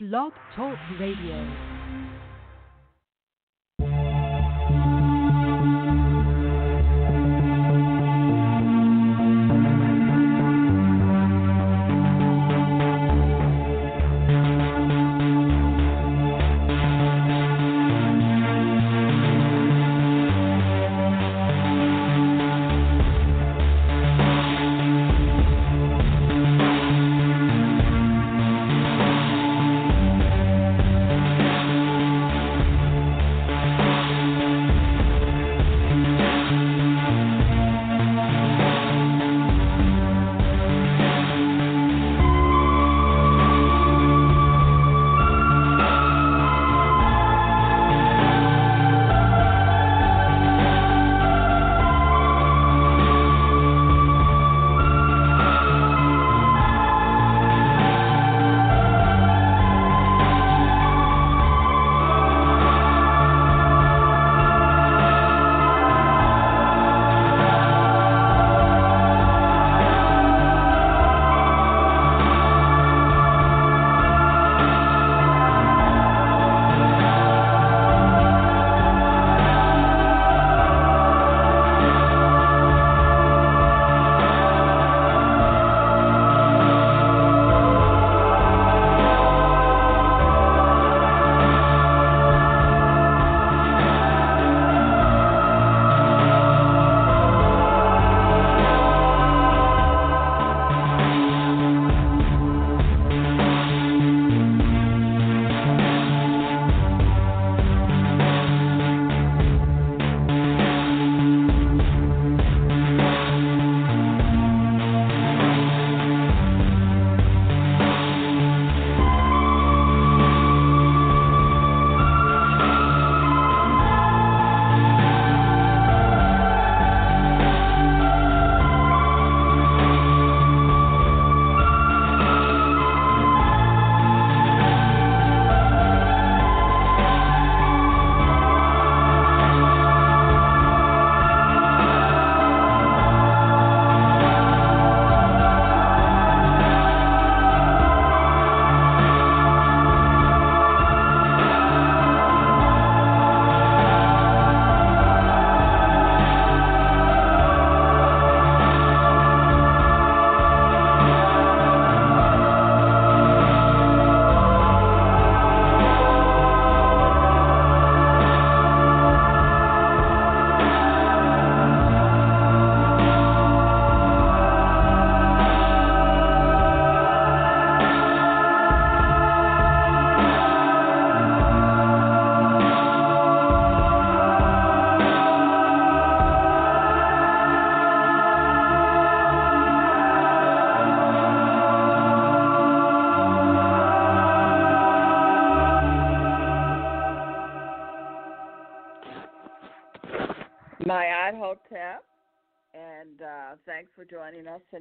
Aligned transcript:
Blog 0.00 0.32
Talk 0.54 0.78
Radio. 1.00 1.77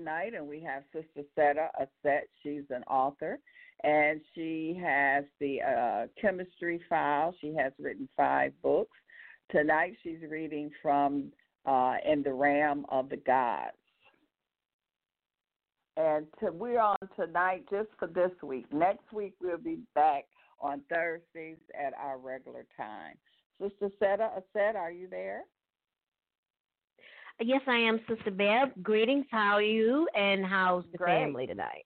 Tonight. 0.07 0.35
And 0.37 0.47
we 0.47 0.61
have 0.61 0.83
Sister 0.93 1.27
Seta 1.35 1.67
Aset. 1.77 2.29
She's 2.41 2.63
an 2.69 2.83
author, 2.83 3.39
and 3.83 4.21
she 4.33 4.79
has 4.81 5.25
the 5.41 5.61
uh, 5.61 6.07
Kemetstry 6.23 6.79
file. 6.87 7.35
She 7.41 7.53
has 7.55 7.73
written 7.77 8.07
five 8.15 8.53
books. 8.63 8.95
Tonight, 9.51 9.97
she's 10.03 10.19
reading 10.29 10.71
from 10.81 11.33
uh, 11.65 11.95
In 12.09 12.23
the 12.23 12.31
Realm 12.31 12.85
of 12.87 13.09
the 13.09 13.17
Gods. 13.17 13.75
And 15.97 16.25
to, 16.39 16.51
we're 16.53 16.79
on 16.79 16.95
tonight 17.17 17.65
just 17.69 17.89
for 17.99 18.07
this 18.07 18.31
week. 18.41 18.71
Next 18.71 19.11
week, 19.11 19.33
we'll 19.41 19.57
be 19.57 19.79
back 19.93 20.23
on 20.61 20.83
Thursdays 20.89 21.57
at 21.77 21.93
our 22.01 22.17
regular 22.17 22.65
time. 22.77 23.15
Sister 23.61 23.89
Seta 23.99 24.29
Aset, 24.37 24.77
are 24.77 24.91
you 24.91 25.09
there? 25.09 25.41
Yes, 27.39 27.61
I 27.67 27.77
am, 27.77 27.99
Sister 28.09 28.31
Bev. 28.31 28.69
Greetings. 28.81 29.25
How 29.29 29.55
are 29.55 29.61
you? 29.61 30.07
And 30.15 30.45
how's 30.45 30.83
the 30.91 30.97
Great. 30.97 31.19
family 31.19 31.45
tonight? 31.45 31.85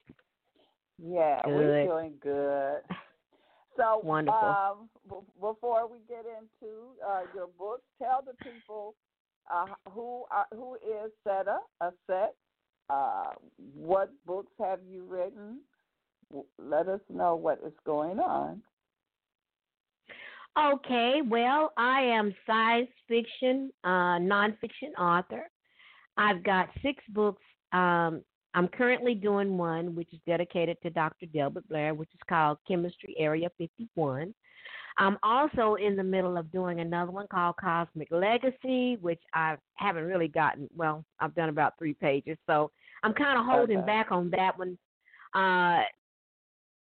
Yeah, 0.97 1.41
Good. 1.43 1.53
we're 1.53 1.85
doing 1.85 2.13
good. 2.21 2.81
So, 3.77 4.01
Wonderful. 4.03 4.49
Um, 4.49 4.89
b- 5.09 5.15
before 5.39 5.87
we 5.87 5.99
get 6.09 6.25
into 6.25 6.89
uh, 7.07 7.21
your 7.33 7.47
book, 7.57 7.81
tell 7.99 8.21
the 8.21 8.33
people 8.43 8.95
uh, 9.49 9.65
who 9.89 10.25
are, 10.29 10.45
who 10.51 10.75
is 10.75 11.09
Seta 11.23 11.59
Aset. 11.81 12.31
Uh, 12.89 13.31
what 13.73 14.11
books 14.25 14.51
have 14.59 14.79
you 14.85 15.05
written? 15.05 15.59
Let 16.59 16.89
us 16.89 16.99
know 17.09 17.37
what 17.37 17.61
is 17.65 17.71
going 17.85 18.19
on. 18.19 18.61
Okay, 20.59 21.21
well, 21.25 21.71
I 21.77 22.01
am 22.01 22.35
science 22.45 22.89
fiction, 23.07 23.71
uh, 23.83 24.19
nonfiction 24.19 24.93
author. 24.99 25.49
I've 26.17 26.43
got 26.43 26.69
six 26.81 27.01
books 27.09 27.41
um, 27.71 28.21
I'm 28.53 28.67
currently 28.67 29.15
doing 29.15 29.57
one 29.57 29.95
which 29.95 30.11
is 30.13 30.19
dedicated 30.27 30.77
to 30.83 30.89
Dr. 30.89 31.25
Delbert 31.27 31.67
Blair, 31.69 31.93
which 31.93 32.09
is 32.13 32.19
called 32.27 32.57
Kemetstry 32.69 33.13
Area 33.17 33.49
51. 33.57 34.33
I'm 34.97 35.17
also 35.23 35.75
in 35.75 35.95
the 35.95 36.03
middle 36.03 36.37
of 36.37 36.51
doing 36.51 36.81
another 36.81 37.11
one 37.11 37.27
called 37.31 37.55
Cosmic 37.61 38.09
Legacy, 38.11 38.97
which 38.99 39.21
I 39.33 39.55
haven't 39.75 40.03
really 40.03 40.27
gotten. 40.27 40.67
Well, 40.75 41.05
I've 41.19 41.33
done 41.33 41.47
about 41.47 41.73
three 41.79 41.93
pages, 41.93 42.37
so 42.45 42.71
I'm 43.03 43.13
kind 43.13 43.39
of 43.39 43.45
holding 43.45 43.77
Okay. 43.77 43.85
back 43.85 44.11
on 44.11 44.29
that 44.31 44.57
one. 44.59 44.77
Uh, 45.33 45.83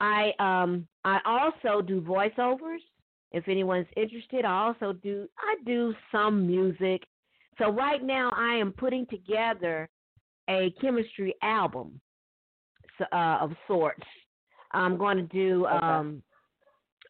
I 0.00 0.32
um 0.40 0.88
I 1.04 1.20
also 1.24 1.80
do 1.80 2.00
voiceovers. 2.00 2.82
If 3.34 3.48
anyone's 3.48 3.88
interested, 3.96 4.44
I 4.44 4.66
also 4.66 4.92
do 4.92 5.28
I 5.38 5.56
do 5.66 5.92
some 6.12 6.46
music. 6.46 7.02
So 7.58 7.70
right 7.70 8.02
now 8.02 8.32
I 8.36 8.54
am 8.54 8.72
putting 8.72 9.06
together 9.06 9.88
a 10.48 10.72
Kemetstry 10.80 11.32
album 11.42 12.00
uh, 13.12 13.38
of 13.40 13.50
sorts. 13.66 14.06
I'm 14.72 14.96
going 14.96 15.16
to 15.16 15.24
do 15.24 15.66
Okay. 15.66 15.86
um 15.86 16.22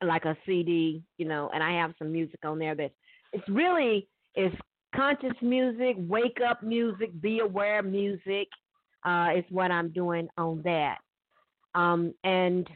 like 0.03 0.25
a 0.25 0.37
CD, 0.45 1.03
you 1.19 1.27
know, 1.27 1.51
and 1.55 1.63
I 1.63 1.73
have 1.81 1.95
some 1.99 2.11
music 2.11 2.41
on 2.45 2.59
there 2.59 2.75
that 2.75 2.93
it's 3.33 3.49
really 3.49 4.09
it's 4.35 4.57
conscious 4.97 5.37
music, 5.43 5.97
wake 5.99 6.39
up 6.47 6.63
music, 6.63 7.21
be 7.21 7.41
aware 7.41 7.83
music. 7.83 8.49
Uh, 9.05 9.29
is 9.37 9.45
what 9.51 9.71
I'm 9.71 9.91
doing 9.91 10.27
on 10.39 10.63
that. 10.63 10.97
Um, 11.75 12.15
and 12.25 12.67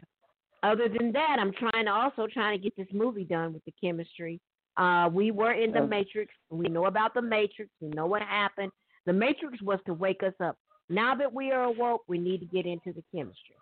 other 0.62 0.88
than 0.88 1.12
that, 1.12 1.36
I'm 1.38 1.52
trying 1.52 1.86
to 1.86 1.90
also 1.92 2.26
trying 2.32 2.58
to 2.58 2.62
get 2.62 2.76
this 2.76 2.86
movie 2.92 3.24
done 3.24 3.52
with 3.52 3.62
the 3.64 3.72
Kemetstry. 3.82 4.40
Uh, 4.76 5.08
we 5.08 5.30
were 5.30 5.52
in 5.52 5.72
the 5.72 5.80
Okay. 5.80 5.88
Matrix. 5.88 6.32
We 6.50 6.66
know 6.68 6.86
about 6.86 7.14
the 7.14 7.22
Matrix. 7.22 7.70
We 7.80 7.88
know 7.88 8.06
what 8.06 8.22
happened. 8.22 8.70
The 9.06 9.12
Matrix 9.12 9.60
was 9.62 9.78
to 9.86 9.94
wake 9.94 10.22
us 10.22 10.34
up. 10.42 10.56
Now 10.88 11.14
that 11.14 11.32
we 11.32 11.50
are 11.52 11.64
awoke, 11.64 12.02
we 12.08 12.18
need 12.18 12.38
to 12.40 12.46
get 12.46 12.64
into 12.66 12.92
the 12.92 13.02
Kemetstry. 13.14 13.56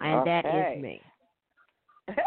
And 0.00 0.26
that 0.26 0.44
Okay. 0.44 0.74
is 0.76 0.82
me. 0.82 1.00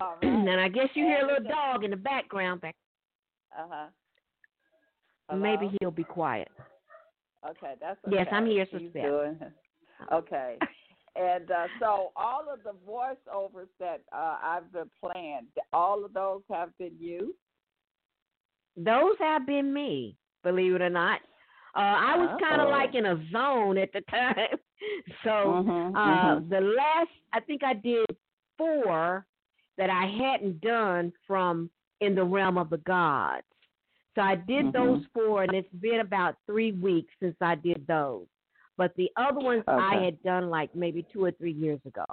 Right. 0.00 0.32
and 0.32 0.60
I 0.60 0.68
guess 0.68 0.88
you 0.94 1.04
hear 1.04 1.20
a 1.20 1.26
little 1.26 1.48
dog 1.48 1.84
in 1.84 1.90
the 1.92 1.96
background. 1.96 2.60
Back. 2.60 2.74
Uh-huh. 3.56 3.86
Maybe 5.36 5.76
he'll 5.80 5.92
be 5.92 6.02
quiet. 6.02 6.48
Okay, 7.48 7.74
that's 7.80 7.98
okay. 8.04 8.16
Yes, 8.16 8.26
I'm 8.32 8.46
here, 8.46 8.66
He's 8.68 8.80
Sister 8.80 8.90
Beth. 8.94 9.04
doing. 9.04 9.38
Okay. 10.12 10.56
And 11.14 11.50
uh, 11.50 11.68
so 11.78 12.12
all 12.16 12.44
of 12.50 12.60
the 12.64 12.72
voiceovers 12.88 13.68
that 13.78 14.00
uh, 14.12 14.38
I've 14.42 14.72
been 14.72 14.90
playing, 15.00 15.46
all 15.72 16.04
of 16.04 16.14
those 16.14 16.40
have 16.50 16.76
been 16.78 16.94
you. 16.98 17.34
Those 18.76 19.16
have 19.18 19.46
been 19.46 19.72
me, 19.72 20.16
believe 20.42 20.74
it 20.74 20.80
or 20.82 20.88
not. 20.88 21.20
Uh, 21.74 21.80
I 21.80 22.16
was 22.16 22.40
kind 22.40 22.60
of 22.60 22.68
like 22.68 22.94
in 22.94 23.06
a 23.06 23.22
zone 23.30 23.76
at 23.78 23.92
the 23.92 24.00
time. 24.10 24.58
so 25.24 25.30
Mhm, 25.30 25.96
uh, 25.96 26.40
mhm. 26.40 26.48
the 26.48 26.60
last, 26.60 27.10
I 27.32 27.40
think 27.40 27.62
I 27.62 27.74
did 27.74 28.06
four 28.56 29.26
that 29.76 29.90
I 29.90 30.06
hadn't 30.06 30.60
done 30.60 31.12
from 31.26 31.70
in 32.00 32.14
the 32.14 32.24
realm 32.24 32.56
of 32.58 32.70
the 32.70 32.78
gods. 32.78 33.46
So 34.14 34.22
I 34.22 34.34
did 34.34 34.66
Mhm. 34.66 34.72
those 34.72 35.06
four, 35.14 35.42
and 35.42 35.54
it's 35.54 35.72
been 35.74 36.00
about 36.00 36.36
three 36.46 36.72
weeks 36.72 37.12
since 37.20 37.36
I 37.40 37.54
did 37.54 37.86
those. 37.86 38.26
But 38.82 38.96
the 38.96 39.12
other 39.14 39.38
ones 39.38 39.62
I 39.68 40.02
had 40.02 40.20
done 40.24 40.50
like 40.50 40.74
maybe 40.74 41.06
two 41.12 41.24
or 41.24 41.30
three 41.30 41.52
years 41.52 41.78
ago. 41.86 42.04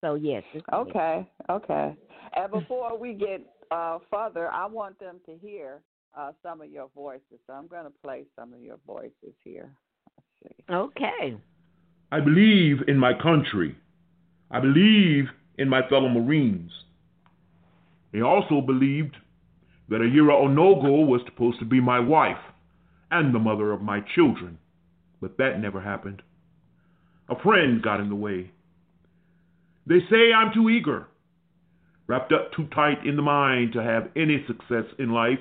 So 0.00 0.16
yes. 0.16 0.42
this 0.52 0.62
is 0.62 0.66
it. 0.66 0.74
Okay, 0.74 1.30
okay. 1.48 1.94
And 2.34 2.50
before 2.50 2.98
we 2.98 3.14
get 3.14 3.40
uh, 3.70 3.98
further, 4.10 4.50
I 4.50 4.66
want 4.66 4.98
them 4.98 5.20
to 5.26 5.36
hear 5.36 5.80
uh, 6.18 6.32
some 6.42 6.60
of 6.60 6.72
your 6.72 6.90
voices. 6.92 7.38
So 7.46 7.52
I'm 7.52 7.68
going 7.68 7.84
to 7.84 7.92
play 8.02 8.24
some 8.36 8.52
of 8.52 8.60
your 8.60 8.78
voices 8.84 9.32
here. 9.44 9.70
Let's 10.42 10.56
see. 10.58 10.74
Okay. 10.74 11.36
I 12.10 12.18
believe 12.18 12.78
in 12.88 12.98
my 12.98 13.14
country. 13.14 13.76
I 14.50 14.58
believe 14.58 15.26
in 15.56 15.68
my 15.68 15.88
fellow 15.88 16.08
Marines. 16.08 16.72
He 18.10 18.22
also 18.22 18.60
believed 18.60 19.16
that 19.88 20.00
Ahira 20.00 20.32
Onogo 20.32 21.06
was 21.06 21.20
supposed 21.26 21.60
to 21.60 21.64
be 21.64 21.80
my 21.80 22.00
wife 22.00 22.42
and 23.12 23.32
the 23.32 23.38
mother 23.38 23.70
of 23.70 23.82
my 23.82 24.00
children, 24.16 24.58
but 25.20 25.36
that 25.38 25.60
never 25.60 25.80
happened. 25.80 26.22
A 27.28 27.40
friend 27.40 27.82
got 27.82 28.00
in 28.00 28.08
the 28.08 28.14
way. 28.14 28.50
They 29.86 30.00
say 30.10 30.32
I'm 30.32 30.52
too 30.52 30.68
eager, 30.68 31.06
wrapped 32.06 32.32
up 32.32 32.52
too 32.52 32.66
tight 32.74 33.04
in 33.06 33.16
the 33.16 33.22
mind 33.22 33.72
to 33.72 33.82
have 33.82 34.10
any 34.16 34.44
success 34.46 34.84
in 34.98 35.10
life 35.10 35.38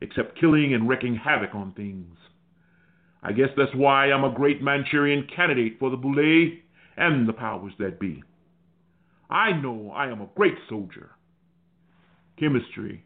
except 0.00 0.38
killing 0.38 0.74
and 0.74 0.88
wreaking 0.88 1.16
havoc 1.16 1.54
on 1.54 1.72
things. 1.72 2.16
I 3.22 3.32
guess 3.32 3.50
that's 3.56 3.74
why 3.74 4.10
I'm 4.10 4.24
a 4.24 4.34
great 4.34 4.62
Manchurian 4.62 5.28
candidate 5.34 5.76
for 5.78 5.90
the 5.90 5.96
Boule 5.96 6.50
and 6.96 7.28
the 7.28 7.32
powers 7.32 7.72
that 7.78 8.00
be. 8.00 8.22
I 9.30 9.52
know 9.52 9.92
I 9.94 10.08
am 10.08 10.20
a 10.20 10.28
great 10.34 10.56
soldier. 10.68 11.12
Kemetstry 12.40 13.00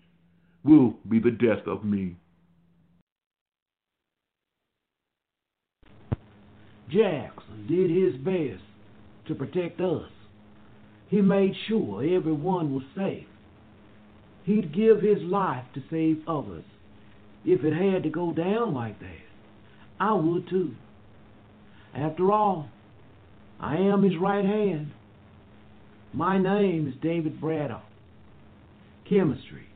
will 0.64 0.96
be 1.08 1.20
the 1.20 1.30
death 1.30 1.66
of 1.66 1.84
me. 1.84 2.16
Jackson 6.88 7.66
did 7.68 7.90
his 7.90 8.14
best 8.16 8.62
to 9.26 9.34
protect 9.34 9.80
us. 9.80 10.10
He 11.08 11.20
made 11.20 11.54
sure 11.68 12.02
everyone 12.02 12.74
was 12.74 12.84
safe. 12.96 13.26
He'd 14.44 14.74
give 14.74 15.00
his 15.00 15.22
life 15.22 15.64
to 15.74 15.82
save 15.90 16.22
others. 16.28 16.64
If 17.44 17.64
it 17.64 17.72
had 17.72 18.02
to 18.04 18.08
go 18.10 18.32
down 18.32 18.74
like 18.74 18.98
that, 19.00 19.26
I 19.98 20.14
would 20.14 20.48
too. 20.48 20.74
After 21.94 22.32
all, 22.32 22.68
I 23.60 23.76
am 23.76 24.02
his 24.02 24.16
right 24.20 24.44
hand. 24.44 24.92
My 26.12 26.38
name 26.38 26.88
is 26.88 26.94
David 27.02 27.40
Braddock. 27.40 27.82
Kemetstry. 29.10 29.66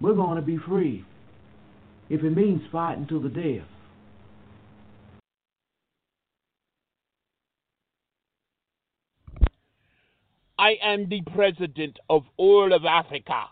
We're 0.00 0.14
going 0.14 0.36
to 0.36 0.42
be 0.42 0.58
free 0.58 1.04
if 2.08 2.22
it 2.22 2.30
means 2.30 2.62
fighting 2.70 3.06
to 3.08 3.20
the 3.20 3.28
death. 3.28 3.68
I 10.62 10.76
am 10.80 11.08
the 11.08 11.22
president 11.34 11.98
of 12.08 12.22
all 12.36 12.72
of 12.72 12.84
Africa, 12.84 13.46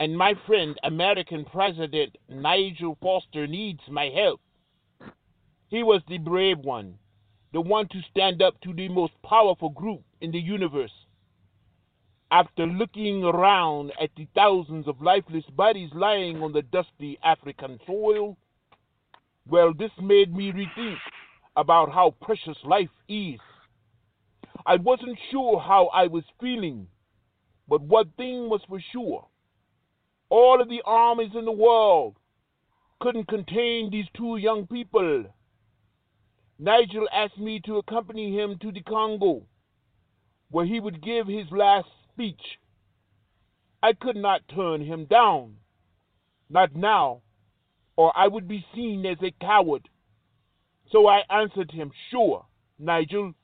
and 0.00 0.16
my 0.16 0.32
friend, 0.46 0.74
American 0.82 1.44
President 1.44 2.16
Nigel 2.30 2.96
Foster, 3.02 3.46
needs 3.46 3.80
my 3.90 4.06
help. 4.06 4.40
He 5.68 5.82
was 5.82 6.00
the 6.08 6.16
brave 6.16 6.60
one, 6.60 6.94
the 7.52 7.60
one 7.60 7.86
to 7.88 8.00
stand 8.10 8.40
up 8.40 8.58
to 8.62 8.72
the 8.72 8.88
most 8.88 9.12
powerful 9.28 9.68
group 9.68 10.00
in 10.22 10.30
the 10.30 10.40
universe. 10.40 10.94
After 12.30 12.64
looking 12.64 13.22
around 13.22 13.92
at 14.00 14.08
the 14.16 14.26
thousands 14.34 14.88
of 14.88 15.02
lifeless 15.02 15.44
bodies 15.54 15.90
lying 15.94 16.42
on 16.42 16.54
the 16.54 16.62
dusty 16.62 17.18
African 17.22 17.78
soil, 17.86 18.38
well, 19.46 19.74
this 19.78 19.92
made 20.00 20.34
me 20.34 20.50
rethink 20.50 20.96
about 21.56 21.92
how 21.92 22.14
precious 22.22 22.56
life 22.64 22.88
is. 23.06 23.38
I 24.66 24.76
wasn't 24.76 25.16
sure 25.30 25.60
how 25.60 25.86
I 25.94 26.08
was 26.08 26.24
feeling, 26.40 26.88
but 27.68 27.82
one 27.82 28.10
thing 28.16 28.48
was 28.48 28.62
for 28.68 28.80
sure. 28.92 29.28
All 30.28 30.60
of 30.60 30.68
the 30.68 30.82
armies 30.84 31.30
in 31.36 31.44
the 31.44 31.52
world 31.52 32.16
couldn't 33.00 33.28
contain 33.28 33.90
these 33.90 34.06
two 34.16 34.38
young 34.38 34.66
people. 34.66 35.26
Nigel 36.58 37.06
asked 37.12 37.38
me 37.38 37.60
to 37.66 37.76
accompany 37.76 38.36
him 38.36 38.58
to 38.60 38.72
the 38.72 38.82
Congo, 38.82 39.46
where 40.50 40.66
he 40.66 40.80
would 40.80 41.00
give 41.00 41.28
his 41.28 41.46
last 41.52 41.86
speech. 42.12 42.58
I 43.84 43.92
could 43.92 44.16
not 44.16 44.48
turn 44.52 44.80
him 44.84 45.04
down, 45.04 45.58
not 46.50 46.74
now, 46.74 47.22
or 47.94 48.12
I 48.16 48.26
would 48.26 48.48
be 48.48 48.66
seen 48.74 49.06
as 49.06 49.18
a 49.22 49.30
coward. 49.40 49.88
So 50.90 51.06
I 51.06 51.22
answered 51.30 51.70
him, 51.70 51.92
Sure, 52.10 52.46
Nigel, 52.80 53.34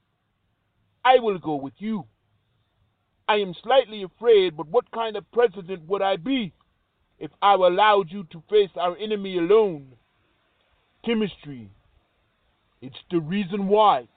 I 1.04 1.18
will 1.18 1.38
go 1.38 1.56
with 1.56 1.74
you. 1.78 2.04
I 3.28 3.36
am 3.36 3.54
slightly 3.62 4.02
afraid, 4.02 4.56
but 4.56 4.68
what 4.68 4.90
kind 4.92 5.16
of 5.16 5.30
president 5.32 5.88
would 5.88 6.02
I 6.02 6.16
be 6.16 6.52
if 7.18 7.30
I 7.40 7.54
allowed 7.54 8.10
you 8.10 8.24
to 8.32 8.42
face 8.50 8.70
our 8.76 8.96
enemy 8.96 9.38
alone? 9.38 9.92
Kemetstry. 11.06 11.68
It's 12.80 12.96
the 13.10 13.20
reason 13.20 13.68
why. 13.68 14.08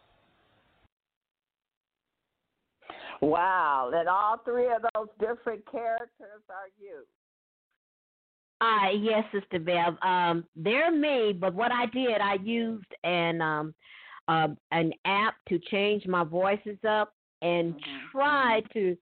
Wow, 3.22 3.92
and 3.94 4.10
all 4.10 4.40
three 4.44 4.68
of 4.68 4.84
those 4.94 5.08
different 5.20 5.64
characters 5.72 6.44
are 6.50 6.70
you. 6.80 7.06
Uh, 8.62 8.92
yes, 9.00 9.24
Sister 9.32 9.60
Bev. 9.60 9.96
Um, 10.02 10.46
they're 10.56 10.92
me, 10.92 11.34
but 11.34 11.54
what 11.54 11.72
I 11.72 11.86
did, 11.88 12.22
I 12.22 12.36
used 12.44 12.86
and 13.04 13.42
um, 13.42 13.74
uh, 14.28 14.50
an 14.72 14.92
app 15.06 15.36
to 15.50 15.60
change 15.60 16.08
my 16.08 16.24
voices 16.24 16.78
up 16.88 17.14
and 17.42 17.74
Mhm, 17.74 18.12
try 18.12 18.62
to 18.74 18.98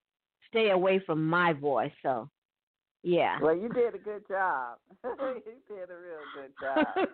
stay 0.50 0.72
away 0.72 1.00
from 1.00 1.27
my 1.27 1.53
voice. 1.53 1.94
So, 2.01 2.30
yeah. 3.03 3.39
Well, 3.39 3.56
you 3.56 3.70
did 3.70 3.96
a 3.96 4.00
good 4.00 4.27
job. 4.27 4.80
you 5.03 5.42
did 5.68 5.89
a 5.89 5.98
real 5.98 6.25
good 6.34 6.53
job. 6.60 6.88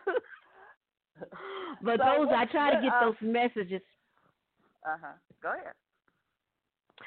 but 1.81 1.97
So 1.97 2.05
those 2.05 2.27
I 2.35 2.45
try 2.45 2.75
to 2.75 2.81
get 2.81 2.93
uh, 2.93 3.05
those 3.05 3.15
messages. 3.21 3.81
Uh 4.85 4.97
huh. 5.01 5.13
Go 5.41 5.49
ahead. 5.49 5.73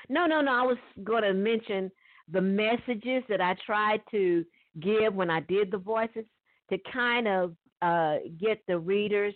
No, 0.09 0.26
no, 0.26 0.40
no. 0.40 0.52
I 0.52 0.62
was 0.62 0.78
going 1.04 1.23
to 1.23 1.32
mention 1.32 1.90
the 2.30 2.40
messages 2.40 3.23
that 3.28 3.40
I 3.40 3.54
tried 3.64 4.00
to 4.11 4.44
give 4.80 5.14
when 5.14 5.30
I 5.30 5.40
did 5.40 5.71
the 5.71 5.78
voices 5.78 6.25
to 6.71 6.78
kind 6.92 7.28
of 7.28 7.54
uh, 7.82 8.16
get 8.40 8.62
the 8.66 8.78
readers 8.78 9.35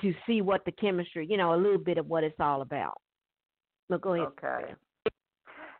to 0.00 0.14
see 0.26 0.40
what 0.40 0.64
the 0.64 0.72
Kemetstry, 0.72 1.28
you 1.28 1.36
know, 1.36 1.54
a 1.54 1.56
little 1.60 1.78
bit 1.78 1.98
of 1.98 2.06
what 2.06 2.24
it's 2.24 2.40
all 2.40 2.62
about. 2.62 3.00
No, 3.90 3.98
go 3.98 4.14
ahead. 4.14 4.28
Okay. 4.28 4.74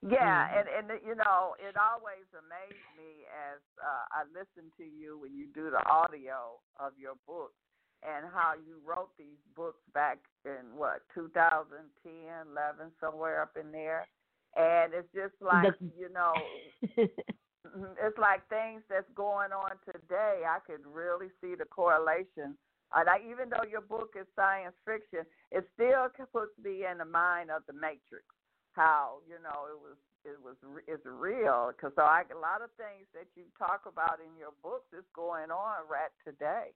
Yeah, 0.03 0.49
Mhm. 0.49 0.59
and 0.59 0.91
and 0.91 1.03
you 1.03 1.15
know, 1.15 1.57
it 1.59 1.77
always 1.79 2.27
amazed 2.37 2.85
me 2.97 3.25
as 3.33 3.61
uh, 3.83 4.05
I 4.13 4.25
listen 4.25 4.71
to 4.77 4.85
you 4.85 5.19
when 5.19 5.33
you 5.35 5.47
do 5.55 5.71
the 5.71 5.83
audio 5.89 6.61
of 6.79 6.93
your 6.99 7.15
books 7.27 7.57
and 8.03 8.27
how 8.31 8.53
you 8.53 8.81
wrote 8.85 9.17
these 9.17 9.41
books 9.57 9.81
back 9.95 10.19
in 10.45 10.77
what 10.77 11.01
2010, 11.15 12.49
11, 12.53 12.93
somewhere 13.01 13.41
up 13.41 13.57
in 13.57 13.73
there, 13.73 14.07
and 14.57 14.93
it's 14.93 15.11
just 15.15 15.41
like 15.41 15.73
The- 15.81 15.91
you 15.99 16.11
know, 16.11 16.35
it's 18.05 18.19
like 18.19 18.47
things 18.49 18.83
that's 18.91 19.09
going 19.15 19.53
on 19.53 19.71
today. 19.87 20.43
I 20.47 20.59
could 20.67 20.85
really 20.87 21.31
see 21.41 21.55
the 21.55 21.65
correlation. 21.65 22.59
And 22.95 23.09
I, 23.09 23.19
even 23.31 23.51
though 23.51 23.67
your 23.69 23.81
book 23.83 24.15
is 24.19 24.27
science 24.37 24.75
fiction, 24.87 25.27
it 25.51 25.67
still 25.75 26.07
puts 26.33 26.53
me 26.63 26.87
in 26.91 26.99
the 26.99 27.05
mind 27.05 27.51
of 27.51 27.63
the 27.67 27.73
Matrix. 27.75 28.25
How 28.73 29.19
you 29.29 29.37
know 29.43 29.67
it 29.71 29.79
was 29.79 29.97
it 30.25 30.39
was 30.43 30.57
it's 30.89 31.05
real 31.07 31.71
because 31.71 31.93
so 31.95 32.03
I, 32.03 32.23
a 32.35 32.39
lot 32.39 32.63
of 32.63 32.71
things 32.77 33.07
that 33.15 33.27
you 33.37 33.45
talk 33.59 33.83
about 33.87 34.19
in 34.19 34.37
your 34.39 34.51
books 34.63 34.91
is 34.97 35.05
going 35.15 35.51
on 35.51 35.87
right 35.89 36.11
today. 36.27 36.75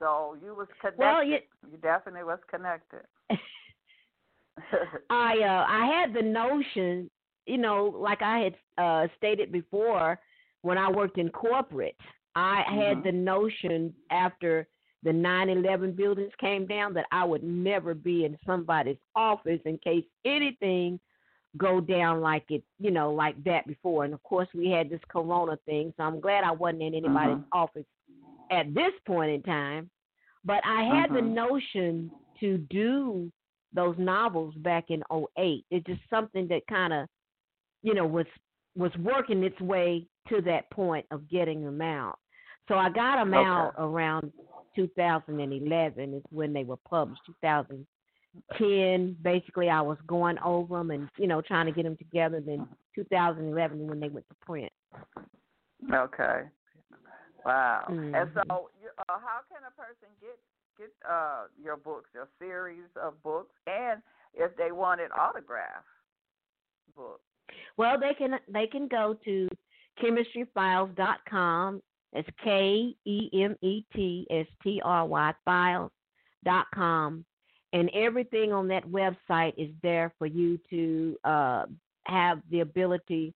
So 0.00 0.36
you 0.42 0.54
was 0.54 0.66
connected. 0.80 0.98
Well, 0.98 1.22
you- 1.24 1.38
you 1.70 1.78
definitely 1.78 2.24
was 2.24 2.40
connected. 2.50 3.02
I 5.10 5.38
uh 5.38 5.66
I 5.68 5.86
had 5.86 6.12
the 6.14 6.22
notion, 6.22 7.10
you 7.46 7.58
know, 7.58 7.86
like 7.96 8.22
I 8.22 8.38
had 8.38 8.54
uh 8.78 9.08
stated 9.16 9.52
before 9.52 10.18
when 10.62 10.78
I 10.78 10.90
worked 10.90 11.18
in 11.18 11.28
corporate, 11.30 11.96
I 12.36 12.62
had 12.62 12.98
Mhm. 12.98 13.02
the 13.04 13.12
notion 13.12 13.94
after 14.10 14.66
the 15.02 15.12
9/11 15.12 15.92
buildings 15.92 16.34
came 16.36 16.66
down 16.66 16.94
that 16.94 17.06
I 17.12 17.24
would 17.24 17.42
never 17.44 17.94
be 17.94 18.24
in 18.24 18.38
somebody's 18.44 18.98
office 19.14 19.60
in 19.64 19.78
case 19.78 20.04
anything 20.24 20.98
go 21.56 21.80
down 21.80 22.20
like 22.20 22.50
it, 22.50 22.64
you 22.78 22.90
know, 22.90 23.12
like 23.12 23.42
that 23.44 23.66
before. 23.66 24.04
And 24.04 24.14
of 24.14 24.22
course, 24.24 24.48
we 24.54 24.70
had 24.70 24.88
this 24.90 25.04
corona 25.08 25.56
thing, 25.58 25.92
so 25.96 26.02
I'm 26.02 26.20
glad 26.20 26.42
I 26.42 26.50
wasn't 26.50 26.82
in 26.82 26.94
anybody's 26.94 27.36
Mhm. 27.36 27.44
office 27.52 27.86
at 28.50 28.74
this 28.74 28.92
point 29.06 29.30
in 29.30 29.42
time. 29.42 29.90
But 30.44 30.64
I 30.66 30.82
had 30.82 31.12
the 31.12 31.20
Mhm. 31.20 31.32
notion 31.34 32.10
to 32.40 32.58
do 32.58 33.30
those 33.72 33.96
novels 33.98 34.54
back 34.56 34.90
in 34.90 35.02
08. 35.10 35.64
It's 35.70 35.86
just 35.86 36.08
something 36.08 36.48
that 36.48 36.66
kind 36.66 36.92
of, 36.92 37.08
you 37.82 37.94
know, 37.94 38.06
was 38.06 38.26
was 38.76 38.96
working 38.98 39.44
its 39.44 39.60
way 39.60 40.08
to 40.28 40.40
that 40.42 40.68
point 40.70 41.06
of 41.12 41.28
getting 41.28 41.62
them 41.64 41.80
out. 41.80 42.18
So 42.68 42.76
I 42.76 42.88
got 42.88 43.16
them 43.16 43.34
Okay. 43.34 43.44
out 43.44 43.74
around 43.78 44.32
2011 44.74 46.14
is 46.14 46.22
when 46.30 46.52
they 46.52 46.64
were 46.64 46.78
published. 46.78 47.20
2010, 47.26 49.16
basically, 49.22 49.68
I 49.68 49.80
was 49.80 49.98
going 50.06 50.38
over 50.38 50.78
them 50.78 50.90
and 50.90 51.08
you 51.16 51.26
know 51.26 51.40
trying 51.40 51.66
to 51.66 51.72
get 51.72 51.84
them 51.84 51.96
together. 51.96 52.40
Then 52.40 52.66
2011 52.94 53.86
when 53.86 54.00
they 54.00 54.08
went 54.08 54.26
to 54.28 54.34
print. 54.46 54.72
Okay. 55.92 56.48
Wow. 57.44 57.88
And 58.14 58.28
Mhm. 58.28 58.34
so, 58.34 58.70
uh, 58.98 59.18
how 59.18 59.40
can 59.50 59.62
a 59.66 59.70
person 59.70 60.08
get 60.20 60.38
get 60.78 60.92
uh, 61.08 61.44
your 61.62 61.76
books, 61.76 62.10
your 62.14 62.28
series 62.38 62.88
of 62.96 63.22
books, 63.22 63.54
and 63.66 64.02
if 64.32 64.56
they 64.56 64.72
wanted 64.72 65.10
autograph 65.12 65.84
books? 66.96 67.20
Well, 67.76 67.98
they 68.00 68.14
can 68.14 68.40
they 68.48 68.66
can 68.66 68.88
go 68.88 69.14
to 69.24 69.48
kemetstryfiles.com. 70.02 71.82
It's 72.14 72.28
K 72.42 72.94
E 73.04 73.30
M 73.34 73.56
E 73.60 73.84
T 73.94 74.26
S 74.30 74.46
T 74.62 74.80
R 74.84 75.06
Y 75.06 75.32
files.com. 75.44 77.24
And 77.72 77.90
everything 77.92 78.52
on 78.52 78.68
that 78.68 78.86
website 78.86 79.54
is 79.58 79.70
there 79.82 80.14
for 80.16 80.26
you 80.26 80.58
to 80.70 81.16
uh, 81.24 81.64
have 82.06 82.40
the 82.50 82.60
ability 82.60 83.34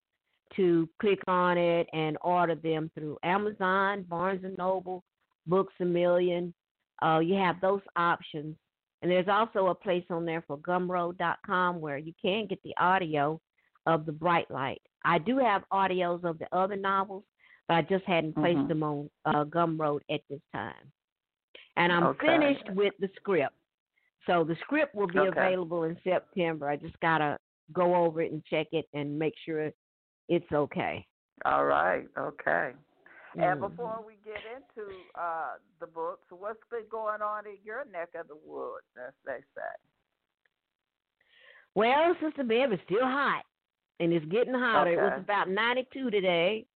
to 0.55 0.89
click 1.01 1.21
on 1.27 1.59
it 1.59 1.89
and 1.93 2.17
order 2.21 2.55
them 2.55 2.91
through 2.95 3.19
Amazon, 3.25 4.05
Barnes 4.09 4.45
and 4.45 4.57
Noble, 4.57 5.03
Books 5.47 5.75
a 5.81 5.85
Million. 5.85 6.55
Uh, 7.03 7.19
you 7.19 7.35
have 7.35 7.61
those 7.61 7.83
options. 7.97 8.57
And 9.03 9.11
there's 9.11 9.29
also 9.29 9.69
a 9.69 9.75
place 9.75 10.05
on 10.11 10.25
there 10.25 10.43
for 10.47 10.59
gumroad.com 10.59 11.81
where 11.81 11.99
you 11.99 12.13
can 12.21 12.47
get 12.47 12.63
the 12.63 12.75
audio 12.79 13.41
of 13.87 14.07
the 14.07 14.13
bright 14.13 14.51
light. 14.51 14.83
I 15.05 15.19
do 15.19 15.39
have 15.39 15.63
audios 15.73 16.25
of 16.25 16.39
the 16.39 16.49
other 16.53 16.77
novels, 16.77 17.25
but 17.69 17.75
I 17.75 17.83
just 17.83 18.05
hadn't 18.07 18.35
placed 18.35 18.59
Mhm. 18.61 18.69
them 18.69 18.83
on 18.83 19.11
uh, 19.27 19.45
Gumroad 19.45 20.01
at 20.11 20.23
this 20.29 20.41
time. 20.53 20.93
And 21.77 21.93
I'm 21.93 22.05
Okay. 22.09 22.27
finished 22.27 22.69
with 22.71 22.97
the 22.99 23.09
script. 23.17 23.55
So 24.27 24.43
the 24.43 24.57
script 24.57 24.95
will 24.95 25.07
be 25.07 25.19
Okay. 25.21 25.29
available 25.29 25.85
in 25.85 26.01
September. 26.03 26.69
I 26.69 26.77
just 26.77 26.99
got 27.01 27.19
to 27.19 27.39
go 27.73 27.95
over 27.95 28.23
it 28.23 28.33
and 28.33 28.45
check 28.47 28.67
it 28.73 28.89
and 28.95 29.19
make 29.19 29.37
sure 29.45 29.73
it's 30.29 30.53
okay. 30.53 31.07
All 31.45 31.67
right. 31.67 32.09
Okay. 32.17 32.75
And 33.35 33.61
Mhm. 33.61 33.71
before 33.71 34.03
we 34.05 34.17
get 34.25 34.43
into 34.47 35.05
uh, 35.15 35.59
the 35.79 35.87
books, 35.87 36.31
what's 36.31 36.65
been 36.71 36.89
going 36.91 37.23
on 37.23 37.47
in 37.47 37.59
your 37.63 37.85
neck 37.85 38.15
of 38.15 38.27
the 38.27 38.37
woods, 38.37 38.87
as 38.97 39.15
they 39.25 39.41
say? 39.55 39.77
Well, 41.75 42.17
Sister 42.17 42.43
Bev, 42.43 42.73
it's 42.73 42.83
still 42.85 43.07
hot, 43.07 43.45
and 44.01 44.13
it's 44.13 44.27
getting 44.27 44.55
hotter. 44.55 44.93
It 44.95 44.97
was 44.97 45.23
about 45.23 45.49
92 45.49 46.11
today, 46.11 46.67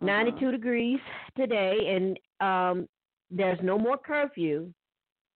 Mhm. 0.00 0.06
92 0.06 0.50
degrees 0.52 1.00
today, 1.36 1.94
and 1.94 2.18
um, 2.40 2.88
there's 3.30 3.60
no 3.62 3.78
more 3.78 3.96
curfew, 3.98 4.72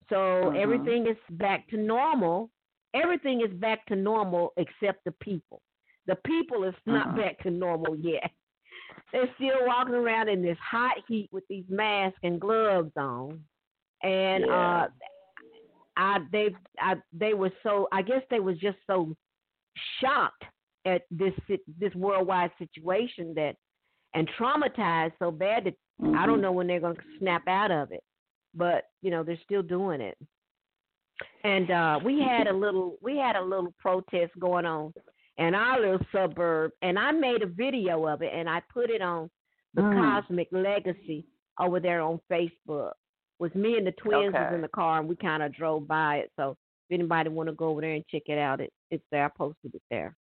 so 0.09 0.15
Mhm. 0.15 0.57
everything 0.57 1.07
is 1.07 1.17
back 1.31 1.67
to 1.69 1.77
normal. 1.77 2.49
Everything 2.93 3.41
is 3.41 3.53
back 3.53 3.85
to 3.87 3.95
normal 3.95 4.53
except 4.57 5.03
the 5.03 5.11
people. 5.13 5.61
The 6.05 6.15
people 6.17 6.63
is 6.63 6.75
not 6.85 7.09
Mhm. 7.09 7.15
back 7.17 7.39
to 7.39 7.51
normal 7.51 7.95
yet. 7.97 8.31
They're 9.11 9.33
still 9.35 9.65
walking 9.67 9.93
around 9.95 10.29
in 10.29 10.41
this 10.41 10.57
hot 10.59 11.03
heat 11.07 11.29
with 11.31 11.47
these 11.47 11.67
masks 11.69 12.19
and 12.23 12.39
gloves 12.41 12.95
on, 12.97 13.45
and 14.01 14.45
Yeah. 14.45 14.53
uh, 14.53 14.89
I 15.97 16.19
they 16.31 16.55
I 16.79 17.01
they 17.11 17.33
were 17.33 17.51
so 17.63 17.87
I 17.91 18.01
guess 18.01 18.23
they 18.29 18.39
was 18.39 18.57
just 18.59 18.77
so 18.85 19.15
shocked 19.99 20.45
at 20.85 21.05
this 21.11 21.33
this 21.67 21.93
worldwide 21.95 22.51
situation 22.57 23.33
that 23.33 23.57
and 24.17 24.27
traumatized 24.39 25.13
so 25.19 25.29
bad 25.31 25.65
that 25.65 25.75
I 26.15 26.25
don't 26.25 26.39
Mhm. 26.39 26.41
know 26.41 26.51
when 26.51 26.67
they're 26.67 26.79
going 26.79 26.95
to 26.95 27.17
snap 27.19 27.47
out 27.47 27.71
of 27.71 27.91
it. 27.91 28.03
But, 28.53 28.85
you 29.01 29.11
know, 29.11 29.23
they're 29.23 29.37
still 29.43 29.61
doing 29.63 30.01
it. 30.01 30.17
And 31.43 31.71
uh 31.71 31.99
we 32.03 32.19
had 32.21 32.47
a 32.47 32.53
little 32.53 32.97
we 33.01 33.17
had 33.17 33.35
a 33.35 33.41
little 33.41 33.73
protest 33.79 34.31
going 34.39 34.65
on 34.65 34.93
in 35.37 35.55
our 35.55 35.79
little 35.79 36.05
suburb 36.11 36.71
and 36.81 36.97
I 36.99 37.11
made 37.11 37.41
a 37.41 37.47
video 37.47 38.05
of 38.07 38.21
it 38.21 38.31
and 38.33 38.47
I 38.49 38.61
put 38.71 38.89
it 38.89 39.01
on 39.01 39.29
the 39.73 39.81
Mm. 39.81 39.95
Cosmic 39.95 40.47
Legacy 40.51 41.25
over 41.59 41.79
there 41.79 42.01
on 42.01 42.19
Facebook. 42.31 42.93
With 43.39 43.53
me 43.55 43.77
and 43.77 43.85
the 43.85 43.91
twins 43.93 44.33
was 44.33 44.53
in 44.53 44.61
the 44.61 44.67
car 44.69 44.99
and 44.99 45.07
we 45.09 45.15
kind 45.15 45.41
of 45.43 45.53
drove 45.53 45.87
by 45.87 46.17
it. 46.17 46.31
So 46.35 46.51
if 46.51 46.93
anybody 46.99 47.29
want 47.29 47.49
to 47.49 47.53
go 47.55 47.69
over 47.69 47.81
there 47.81 47.93
and 47.93 48.07
check 48.07 48.23
it 48.27 48.37
out, 48.39 48.61
it, 48.61 48.71
it's 48.91 49.05
there. 49.11 49.25
I 49.25 49.29
posted 49.29 49.73
it 49.75 49.83
there. 49.91 50.15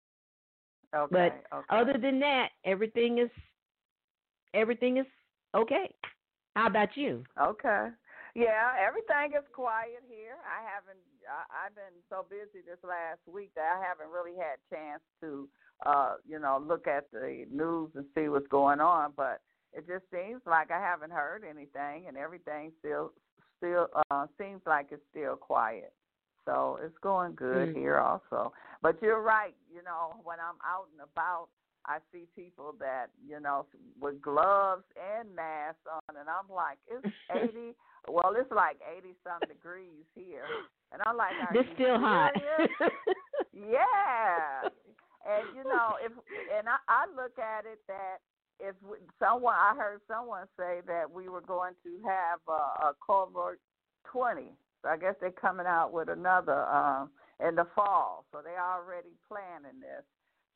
Okay. 0.94 1.10
But 1.10 1.56
okay. 1.56 1.66
other 1.70 1.98
than 1.98 2.20
that, 2.20 2.50
everything 2.64 3.18
is 3.18 3.30
everything 4.54 4.98
is 4.98 5.06
okay. 5.54 5.94
How 6.54 6.66
about 6.66 6.96
you? 6.96 7.24
Okay. 7.40 7.88
Yeah, 8.34 8.72
everything 8.80 9.36
is 9.36 9.44
quiet 9.52 10.02
here. 10.08 10.36
I 10.48 10.64
haven't. 10.64 11.00
I, 11.28 11.66
I've 11.66 11.74
been 11.74 12.00
so 12.08 12.24
busy 12.28 12.64
this 12.64 12.78
last 12.82 13.20
week 13.26 13.50
that 13.56 13.76
I 13.76 13.84
haven't 13.84 14.10
really 14.12 14.36
had 14.36 14.56
chance 14.74 15.02
to, 15.20 15.48
uh, 15.84 16.14
you 16.26 16.38
know, 16.38 16.62
look 16.66 16.86
at 16.86 17.10
the 17.12 17.44
news 17.52 17.90
and 17.94 18.06
see 18.14 18.28
what's 18.28 18.48
going 18.48 18.80
on. 18.80 19.12
But 19.16 19.40
it 19.72 19.86
just 19.86 20.04
seems 20.10 20.40
like 20.46 20.70
I 20.70 20.80
haven't 20.80 21.12
heard 21.12 21.44
anything, 21.44 22.08
and 22.08 22.16
everything 22.16 22.72
still, 22.78 23.12
still 23.58 23.88
uh, 24.10 24.26
seems 24.38 24.62
like 24.66 24.88
it's 24.92 25.02
still 25.10 25.36
quiet. 25.36 25.92
So 26.44 26.78
it's 26.82 26.96
going 27.02 27.34
good 27.34 27.68
Mm. 27.68 27.76
here 27.76 27.98
also. 27.98 28.52
But 28.80 29.00
you're 29.00 29.22
right. 29.22 29.54
You 29.72 29.82
know, 29.82 30.14
when 30.24 30.40
I'm 30.40 30.58
out 30.66 30.88
and 30.92 31.02
about, 31.02 31.48
I 31.86 31.98
see 32.12 32.26
people 32.36 32.74
that 32.80 33.06
you 33.26 33.40
know 33.40 33.66
with 34.00 34.20
gloves 34.22 34.84
and 34.96 35.34
masks 35.34 35.82
on, 35.90 36.16
and 36.16 36.28
I'm 36.28 36.54
like, 36.54 36.78
it's 36.86 37.06
eighty. 37.36 37.74
well, 38.08 38.34
it's 38.36 38.50
like 38.52 38.76
eighty 38.96 39.14
some 39.24 39.40
degrees 39.48 40.06
here, 40.14 40.46
and 40.92 41.02
I'm 41.06 41.16
like, 41.16 41.32
It's 41.54 41.68
still 41.74 41.98
hot. 41.98 42.32
yeah. 43.52 44.68
And 45.24 45.56
you 45.56 45.64
know, 45.64 45.94
if 46.04 46.12
and 46.58 46.68
I, 46.68 46.78
I 46.88 47.06
look 47.14 47.38
at 47.38 47.64
it 47.66 47.78
that 47.88 48.18
if 48.60 48.74
someone 49.18 49.54
I 49.54 49.74
heard 49.76 50.00
someone 50.08 50.46
say 50.56 50.80
that 50.86 51.10
we 51.10 51.28
were 51.28 51.40
going 51.40 51.74
to 51.84 52.08
have 52.08 52.40
a, 52.48 52.86
a 52.90 52.94
cohort 53.04 53.60
twenty. 54.04 54.52
So 54.82 54.88
I 54.88 54.96
guess 54.96 55.14
they're 55.20 55.30
coming 55.30 55.66
out 55.66 55.92
with 55.92 56.08
another 56.08 56.66
um, 56.66 57.10
in 57.46 57.54
the 57.54 57.66
fall. 57.74 58.24
So 58.32 58.40
they're 58.42 58.60
already 58.60 59.14
planning 59.28 59.78
this. 59.80 60.02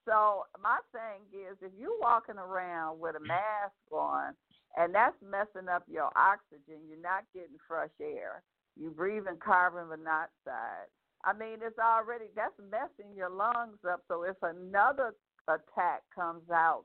So 0.06 0.46
my 0.62 0.78
thing 0.92 1.26
is, 1.34 1.56
if 1.60 1.72
you're 1.78 1.98
walking 2.00 2.38
around 2.38 3.00
with 3.00 3.16
a 3.16 3.20
mask 3.20 3.74
on 3.92 4.34
and 4.76 4.94
that's 4.94 5.16
messing 5.20 5.68
up 5.68 5.82
your 5.88 6.10
oxygen, 6.16 6.86
you're 6.88 7.02
not 7.02 7.24
getting 7.34 7.58
fresh 7.66 7.90
air. 8.00 8.42
You're 8.78 8.92
breathing 8.92 9.38
carbon 9.44 9.88
monoxide. 9.88 10.86
I 11.24 11.32
mean, 11.32 11.58
it's 11.60 11.78
already 11.78 12.26
that's 12.36 12.54
messing 12.70 13.16
your 13.16 13.30
lungs 13.30 13.78
up. 13.88 14.02
So 14.06 14.22
if 14.22 14.36
another 14.42 15.14
attack 15.48 16.02
comes 16.14 16.48
out 16.52 16.84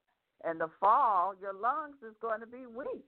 in 0.49 0.57
the 0.57 0.69
fall, 0.79 1.33
your 1.39 1.53
lungs 1.53 1.97
is 2.01 2.15
going 2.21 2.39
to 2.39 2.47
be 2.47 2.65
weak. 2.65 3.05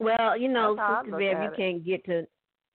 Well, 0.00 0.38
you 0.38 0.48
know, 0.48 0.76
Sister 0.76 1.16
Bev, 1.16 1.42
you 1.42 1.50
it. 1.50 1.56
can't 1.56 1.84
get 1.84 2.04
to, 2.06 2.26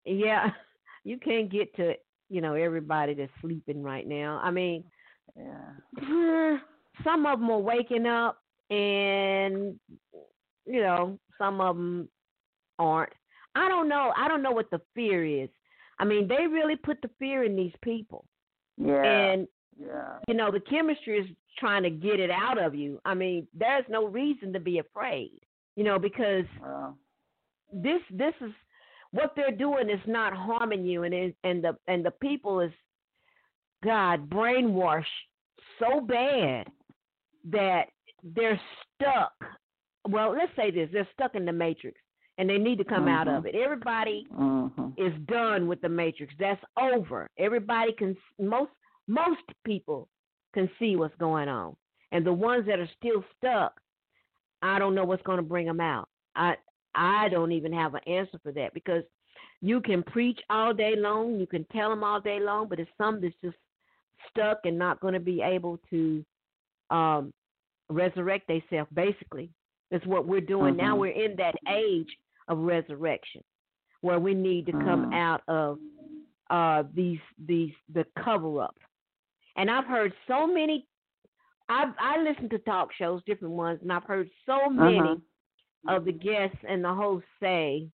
yeah, 0.06 0.50
you 1.04 1.18
can't 1.18 1.52
get 1.52 1.76
to, 1.76 1.94
you 2.30 2.42
know, 2.42 2.54
everybody 2.54 3.14
that's 3.14 3.32
sleeping 3.42 3.82
right 3.84 4.08
now. 4.08 4.40
I 4.44 4.52
mean, 4.52 4.84
Yeah. 5.36 6.58
some 7.04 7.26
of 7.26 7.40
them 7.40 7.50
are 7.50 7.60
waking 7.60 8.06
up, 8.06 8.38
and 8.70 9.80
you 10.66 10.82
know, 10.82 11.18
some 11.38 11.62
of 11.62 11.76
them 11.76 12.10
aren't. 12.78 13.14
I 13.56 13.68
don't 13.68 13.90
know. 13.90 14.14
I 14.16 14.28
don't 14.28 14.44
know 14.44 14.52
what 14.52 14.70
the 14.70 14.82
fear 14.94 15.26
is. 15.26 15.50
I 15.98 16.06
mean, 16.06 16.28
they 16.28 16.48
really 16.48 16.76
put 16.76 17.02
the 17.02 17.10
fear 17.20 17.44
in 17.44 17.56
these 17.56 17.74
people, 17.82 18.26
Yeah. 18.78 19.04
and 19.04 19.48
yeah. 19.78 20.20
you 20.28 20.34
know, 20.34 20.52
the 20.52 20.60
Kemetstry 20.60 21.20
is 21.22 21.28
trying 21.58 21.84
to 21.84 21.90
get 21.90 22.20
it 22.20 22.30
out 22.32 22.58
of 22.62 22.76
you. 22.76 23.00
I 23.06 23.14
mean, 23.16 23.48
there's 23.54 23.86
no 23.90 24.06
reason 24.08 24.54
to 24.54 24.60
be 24.60 24.80
afraid, 24.80 25.42
you 25.76 25.84
know, 25.84 25.98
because 26.00 26.46
this 27.74 28.02
this 28.12 28.34
is 28.42 28.52
what 29.12 29.34
they're 29.36 29.52
doing 29.52 29.90
is 29.90 30.02
not 30.06 30.34
harming 30.34 30.86
you 30.86 31.04
and 31.04 31.14
it, 31.14 31.36
and 31.44 31.64
the 31.64 31.76
and 31.88 32.06
the 32.06 32.12
people 32.12 32.60
is 32.60 32.72
god 33.84 34.30
brainwashed 34.30 35.06
so 35.80 36.02
bad 36.02 36.68
that 37.50 37.86
they're 38.24 38.60
stuck. 38.96 39.34
Well 40.08 40.32
let's 40.32 40.52
say 40.56 40.72
this 40.72 40.90
they're 40.92 41.08
stuck 41.14 41.36
in 41.36 41.46
the 41.46 41.52
matrix 41.52 42.00
and 42.38 42.50
they 42.50 42.58
need 42.58 42.78
to 42.78 42.86
come 42.86 43.08
out 43.08 43.28
of 43.28 43.46
it. 43.46 43.54
Everybody 43.54 44.26
mhm. 44.34 44.94
is 44.98 45.14
done 45.28 45.68
with 45.68 45.82
the 45.82 45.90
matrix. 45.90 46.34
That's 46.40 46.64
over. 46.80 47.30
Everybody 47.38 47.94
can 47.94 48.16
most 48.40 48.72
most 49.08 49.42
people 49.66 50.08
can 50.54 50.70
see 50.80 50.96
what's 50.96 51.16
going 51.18 51.50
on. 51.50 51.76
And 52.12 52.26
the 52.26 52.34
ones 52.34 52.66
that 52.68 52.80
are 52.80 52.90
still 52.98 53.24
stuck 53.38 53.80
i 54.62 54.78
don't 54.78 54.96
know 54.96 55.06
what's 55.06 55.24
going 55.24 55.38
to 55.38 55.44
bring 55.44 55.66
them 55.66 55.80
out. 55.80 56.10
I 56.36 56.56
i 57.00 57.30
don't 57.30 57.52
even 57.52 57.72
have 57.74 57.96
an 57.96 58.02
answer 58.08 58.40
for 58.44 58.52
that 58.52 58.74
because 58.74 59.04
you 59.62 59.82
can 59.82 60.04
preach 60.04 60.40
all 60.50 60.74
day 60.74 60.96
long 60.96 61.40
you 61.40 61.48
can 61.48 61.66
tell 61.72 61.90
them 61.90 62.04
all 62.04 62.20
day 62.20 62.40
long 62.40 62.68
but 62.68 62.80
it's 62.80 62.90
some 62.98 63.20
that's 63.22 63.34
just 63.44 63.58
stuck 64.30 64.60
and 64.66 64.78
not 64.78 65.00
going 65.00 65.14
to 65.14 65.20
be 65.20 65.42
able 65.42 65.80
to 65.90 66.24
um 66.90 67.34
resurrect 67.90 68.48
themselves 68.48 68.90
basically 68.94 69.50
that's 69.92 70.06
what 70.06 70.28
we're 70.28 70.42
doing 70.42 70.76
now 70.76 70.96
Mhm. 70.96 71.00
we're 71.00 71.26
in 71.26 71.36
that 71.38 71.56
age 71.68 72.18
of 72.48 72.60
resurrection 72.60 73.44
where 74.02 74.20
we 74.20 74.34
need 74.34 74.66
to 74.66 74.72
come 74.74 75.06
Mhm. 75.06 75.14
out 75.14 75.42
of 75.48 75.80
uh 76.50 76.84
these 76.94 77.20
these 77.48 77.74
the 77.94 78.06
cover 78.24 78.62
up 78.62 78.78
and 79.56 79.70
i've 79.70 79.86
heard 79.86 80.14
so 80.28 80.46
many 80.48 80.88
i 81.70 81.92
i 82.00 82.18
listen 82.22 82.50
to 82.50 82.60
talk 82.60 82.92
shows 82.94 83.22
different 83.24 83.54
ones 83.54 83.80
and 83.82 83.92
i've 83.92 84.04
heard 84.04 84.30
so 84.46 84.70
many 84.70 85.00
Uh-huh. 85.00 85.16
Of 85.88 86.06
the 86.06 86.12
guests 86.12 86.58
and 86.68 86.84
the 86.84 86.94
host 86.94 87.26
say 87.40 87.88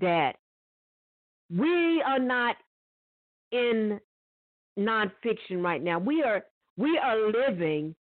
that 0.00 0.36
we 1.50 2.02
are 2.02 2.18
not 2.18 2.56
in 3.52 4.00
nonfiction 4.78 5.62
right 5.62 5.82
now. 5.82 5.98
We 5.98 6.22
are 6.22 6.44
we 6.76 6.98
are 6.98 7.30
living 7.30 7.94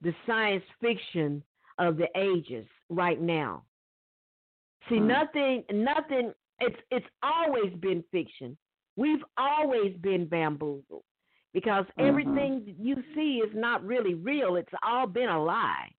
the 0.00 0.14
science 0.26 0.64
fiction 0.80 1.42
of 1.78 1.96
the 1.96 2.08
ages 2.16 2.66
right 2.88 3.20
now. 3.20 3.64
See, 4.88 4.98
Hmm. 4.98 5.06
nothing 5.06 5.64
nothing 5.72 6.32
it's 6.60 6.80
it's 6.90 7.06
always 7.22 7.72
been 7.74 8.02
fiction. 8.10 8.56
We've 8.96 9.24
always 9.36 9.96
been 9.96 10.26
bamboozled 10.26 11.04
because 11.52 11.86
Mhm. 11.98 12.06
everything 12.06 12.76
you 12.78 13.02
see 13.14 13.38
is 13.38 13.54
not 13.54 13.84
really 13.84 14.14
real. 14.14 14.56
It's 14.56 14.72
all 14.82 15.06
been 15.06 15.28
a 15.28 15.42
lie. 15.42 15.92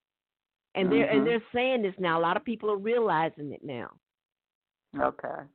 And 0.75 0.91
they're 0.91 1.07
Mhm. 1.07 1.15
and 1.17 1.27
they're 1.27 1.43
saying 1.53 1.81
this 1.83 1.95
now. 1.99 2.19
A 2.19 2.21
lot 2.21 2.37
of 2.37 2.43
people 2.43 2.69
are 2.69 2.77
realizing 2.77 3.51
it 3.53 3.63
now. 3.63 3.91
Okay. 4.99 5.47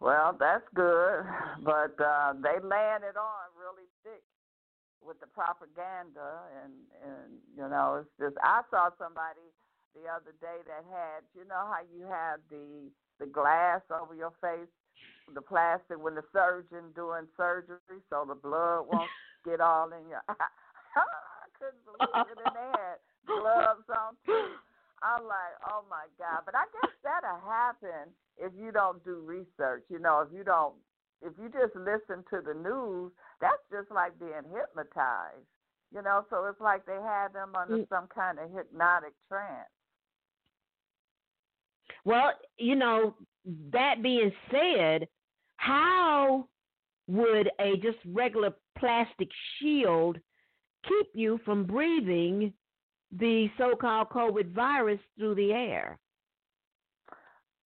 Well, 0.00 0.36
that's 0.38 0.68
good, 0.74 1.24
but 1.62 1.98
uh, 2.00 2.34
they 2.34 2.58
laying 2.60 3.04
it 3.08 3.16
on 3.16 3.44
really 3.56 3.88
thick 4.02 4.22
with 5.00 5.20
the 5.20 5.26
propaganda, 5.26 6.42
and 6.62 6.72
and 7.00 7.40
you 7.56 7.68
know, 7.68 8.02
it's 8.02 8.10
just 8.18 8.36
I 8.42 8.62
saw 8.70 8.90
somebody 8.98 9.40
the 9.94 10.10
other 10.10 10.34
day 10.40 10.60
that 10.66 10.84
had, 10.90 11.22
you 11.34 11.46
know, 11.46 11.70
how 11.70 11.80
you 11.94 12.06
have 12.06 12.40
the 12.50 12.90
the 13.20 13.26
glass 13.26 13.80
over 13.88 14.14
your 14.14 14.32
face, 14.40 14.68
the 15.32 15.40
plastic 15.40 16.02
when 16.02 16.16
the 16.16 16.24
surgeon 16.32 16.90
doing 16.94 17.28
surgery, 17.36 18.02
so 18.10 18.24
the 18.26 18.34
blood 18.34 18.86
won't 18.88 19.10
get 19.44 19.60
all 19.60 19.92
in 19.92 20.08
your. 20.08 20.22
I 20.28 21.48
couldn't 21.56 21.84
believe 21.86 22.26
it, 22.28 22.38
and 22.44 22.54
they 22.54 22.70
had 22.76 22.98
gloves 23.26 23.84
on 23.88 24.14
too. 24.26 24.54
I'm 25.02 25.24
like, 25.24 25.56
oh 25.68 25.84
my 25.90 26.06
God. 26.18 26.42
But 26.46 26.54
I 26.54 26.64
guess 26.72 26.92
that'll 27.02 27.40
happen 27.44 28.12
if 28.38 28.52
you 28.58 28.72
don't 28.72 29.04
do 29.04 29.20
research. 29.24 29.84
You 29.90 29.98
know, 29.98 30.20
if 30.26 30.32
you 30.34 30.44
don't, 30.44 30.74
if 31.22 31.32
you 31.38 31.48
just 31.48 31.74
listen 31.76 32.24
to 32.30 32.40
the 32.40 32.54
news, 32.54 33.12
that's 33.40 33.62
just 33.70 33.90
like 33.90 34.18
being 34.18 34.44
hypnotized. 34.52 35.46
You 35.94 36.02
know, 36.02 36.24
so 36.30 36.46
it's 36.46 36.60
like 36.60 36.86
they 36.86 36.98
had 37.04 37.32
them 37.32 37.52
under 37.54 37.78
Mm. 37.78 37.88
some 37.88 38.08
kind 38.08 38.38
of 38.38 38.50
hypnotic 38.50 39.12
trance. 39.28 39.68
Well, 42.04 42.32
you 42.58 42.74
know, 42.76 43.14
that 43.72 44.02
being 44.02 44.32
said, 44.50 45.08
how 45.56 46.48
would 47.06 47.50
a 47.60 47.76
just 47.76 47.98
regular 48.06 48.52
plastic 48.78 49.28
shield 49.58 50.18
keep 50.88 51.06
you 51.14 51.38
from 51.44 51.64
breathing 51.64 52.52
the 53.18 53.48
so-called 53.58 54.08
COVID 54.10 54.52
virus 54.52 55.00
through 55.16 55.34
the 55.36 55.52
air? 55.52 55.98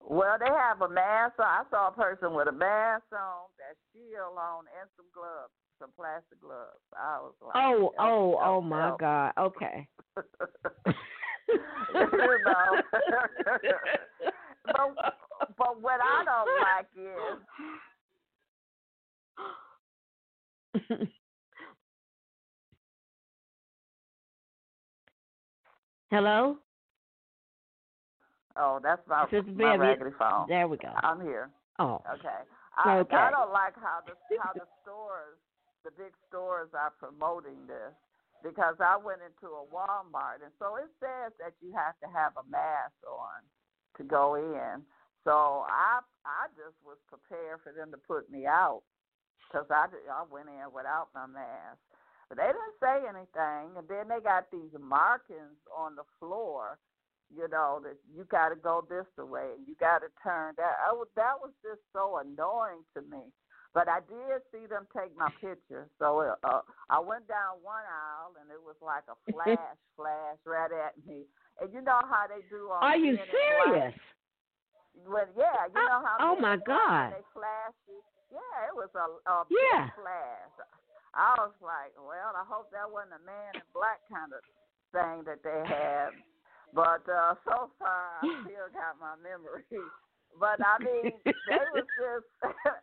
Well, 0.01 0.37
they 0.39 0.47
have 0.47 0.81
a 0.81 0.89
mask 0.89 1.39
on. 1.39 1.47
I 1.47 1.63
saw 1.71 1.89
a 1.89 1.93
person 1.93 2.35
with 2.35 2.49
a 2.49 2.53
mask 2.53 3.05
on, 3.13 3.49
that 3.59 3.77
shield 3.93 4.39
on, 4.39 4.65
and 4.81 4.89
some 4.97 5.07
gloves, 5.13 5.53
some 5.79 5.91
plastic 5.97 6.41
gloves. 6.41 6.81
I 6.97 7.19
was 7.21 7.35
like, 7.43 7.53
Oh, 7.55 7.93
help, 7.99 8.39
oh, 8.39 8.39
oh 8.43 8.61
my 8.63 8.87
help. 8.87 9.01
God. 9.01 9.33
Okay. 9.39 9.87
you 11.49 12.39
know. 12.45 12.83
but 14.65 15.15
but 15.57 15.81
what 15.81 16.01
I 16.03 16.25
don't 16.25 16.51
like 16.63 16.89
is 20.99 21.09
Hello? 26.11 26.57
oh, 28.57 28.81
that's 28.83 29.03
my 29.07 29.25
Sister 29.31 29.53
my 29.53 29.77
Bev, 29.77 29.81
raggedy 29.81 30.17
phone. 30.19 30.49
There 30.49 30.67
we 30.67 30.77
go. 30.77 30.91
I'm 31.03 31.21
here. 31.21 31.51
Oh. 31.79 32.03
Okay. 32.19 32.43
I 32.77 32.99
Okay. 33.05 33.17
I 33.17 33.31
don't 33.31 33.53
like 33.53 33.75
how 33.77 34.01
the 34.07 34.15
how 34.41 34.53
the 34.55 34.67
stores, 34.83 35.39
the 35.85 35.91
big 35.93 36.13
stores, 36.29 36.69
are 36.75 36.93
promoting 36.99 37.67
this 37.67 37.95
because 38.43 38.77
I 38.81 38.97
went 38.97 39.21
into 39.21 39.53
a 39.53 39.67
Walmart 39.69 40.43
and 40.43 40.55
so 40.59 40.77
it 40.77 40.91
says 41.01 41.33
that 41.39 41.55
you 41.61 41.73
have 41.75 41.99
to 42.03 42.09
have 42.09 42.33
a 42.39 42.45
mask 42.51 42.97
on 43.07 43.43
to 43.99 44.03
go 44.05 44.35
in. 44.37 44.83
So 45.25 45.67
I 45.69 46.01
I 46.25 46.49
just 46.57 46.79
was 46.85 46.99
prepared 47.07 47.61
for 47.63 47.73
them 47.73 47.91
to 47.91 47.99
put 47.99 48.31
me 48.31 48.47
out 48.47 48.83
because 49.47 49.67
I 49.71 49.87
I 49.87 50.25
went 50.31 50.49
in 50.49 50.73
without 50.73 51.09
my 51.15 51.27
mask. 51.27 51.83
But 52.29 52.39
they 52.39 52.47
didn't 52.47 52.79
say 52.81 53.09
anything, 53.09 53.77
and 53.77 53.89
then 53.89 54.09
they 54.09 54.23
got 54.23 54.51
these 54.51 54.73
markings 54.79 55.59
on 55.75 55.97
the 55.97 56.05
floor 56.19 56.79
you 57.35 57.49
know 57.49 57.81
that 57.85 57.97
you 58.17 58.25
got 58.25 58.49
to 58.51 58.57
go 58.57 58.85
this 58.89 59.07
way 59.19 59.53
and 59.57 59.67
you 59.69 59.75
got 59.79 60.01
to 60.01 60.09
turn 60.23 60.55
that. 60.57 60.81
I 60.81 60.93
was, 60.93 61.09
that 61.17 61.37
was 61.41 61.53
just 61.63 61.81
so 61.93 62.19
annoying 62.25 62.85
to 62.97 63.03
me. 63.03 63.29
But 63.77 63.85
I 63.87 64.01
did 64.09 64.41
see 64.49 64.65
them 64.65 64.89
take 64.97 65.13
my 65.13 65.29
picture, 65.45 65.93
so 66.01 66.25
uh, 66.25 66.65
I 66.89 66.99
went 66.99 67.29
down 67.29 67.61
one 67.61 67.85
aisle 67.85 68.33
and 68.41 68.49
it 68.49 68.59
was 68.65 68.81
like 68.81 69.05
a 69.13 69.19
flash, 69.29 69.77
flash 69.95 70.41
right 70.49 70.73
at 70.73 70.97
me. 71.05 71.29
And 71.61 71.69
you 71.73 71.85
know 71.85 72.01
how 72.09 72.25
they 72.27 72.41
do 72.49 72.73
on 72.73 72.81
Are 72.83 72.97
you 72.97 73.19
serious? 73.29 73.93
Well, 75.07 75.29
yeah, 75.37 75.69
you 75.69 75.79
know 75.85 76.01
how. 76.01 76.17
Oh, 76.19 76.35
my 76.41 76.57
in 76.57 76.65
Black, 76.65 76.67
when 76.67 76.89
God. 76.89 77.13
They 77.13 77.25
flash 77.37 77.77
you. 77.87 78.01
Yeah, 78.33 78.57
it 78.73 78.75
was 78.75 78.91
a, 78.97 79.07
a 79.31 79.45
Yeah. 79.53 79.85
big 79.85 79.95
flash. 80.01 80.53
I 81.15 81.35
was 81.41 81.57
like, 81.61 81.97
well, 81.97 82.37
I 82.37 82.45
hope 82.45 82.71
that 82.73 82.89
wasn't 82.89 83.21
a 83.21 83.25
man 83.25 83.57
in 83.57 83.65
black 83.73 84.05
kind 84.09 84.33
of 84.33 84.43
thing 84.93 85.25
that 85.25 85.41
they 85.43 85.63
had. 85.65 86.13
But 86.75 87.05
uh, 87.09 87.35
so 87.49 87.73
far, 87.81 88.21
I 88.21 88.29
still 88.45 88.69
got 88.73 89.01
my 89.01 89.17
memory. 89.21 89.65
But 90.37 90.61
I 90.61 90.77
mean, 90.83 91.13
they 91.25 91.65
was 91.73 91.89
just. 92.01 92.29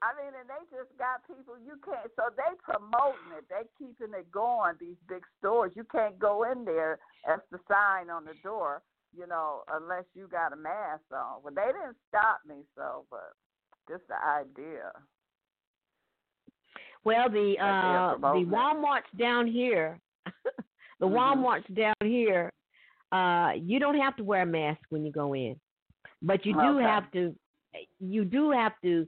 I 0.00 0.16
mean, 0.16 0.32
and 0.32 0.48
they 0.48 0.62
just 0.72 0.88
got 0.96 1.20
people 1.28 1.60
you 1.60 1.76
can't. 1.84 2.08
So 2.16 2.32
they 2.32 2.48
promoting 2.64 3.36
it. 3.36 3.44
They 3.52 3.68
keeping 3.76 4.16
it 4.16 4.32
going. 4.32 4.72
These 4.80 4.96
big 5.04 5.20
stores, 5.38 5.76
you 5.76 5.84
can't 5.84 6.18
go 6.18 6.48
in 6.50 6.64
there. 6.64 6.98
As 7.28 7.40
the 7.52 7.60
sign 7.68 8.08
on 8.08 8.24
the 8.24 8.32
door, 8.42 8.80
you 9.12 9.26
know, 9.26 9.68
unless 9.68 10.04
you 10.14 10.28
got 10.28 10.52
a 10.52 10.56
mask 10.56 11.04
on. 11.12 11.44
Well, 11.44 11.52
they 11.52 11.72
didn't 11.76 12.00
stop 12.08 12.40
me, 12.48 12.64
so 12.74 13.04
but 13.10 13.36
just 13.88 14.08
the 14.08 14.16
idea. 14.16 14.92
Well, 17.06 17.28
the 17.30 17.54
uh 17.60 18.16
the 18.18 18.44
Walmart's 18.56 19.12
down 19.16 19.46
here, 19.46 20.00
the 21.00 21.06
Mhm. 21.06 21.12
Walmart's 21.16 21.68
down 21.74 21.94
here. 22.02 22.52
Uh, 23.12 23.52
you 23.56 23.78
don't 23.78 23.96
have 23.98 24.16
to 24.16 24.24
wear 24.24 24.42
a 24.42 24.46
mask 24.46 24.80
when 24.90 25.06
you 25.06 25.12
go 25.12 25.32
in, 25.34 25.54
but 26.20 26.44
you 26.44 26.52
do 26.52 26.78
Okay. 26.78 26.82
have 26.94 27.10
to. 27.12 27.22
You 28.00 28.24
do 28.24 28.50
have 28.50 28.72
to. 28.82 29.06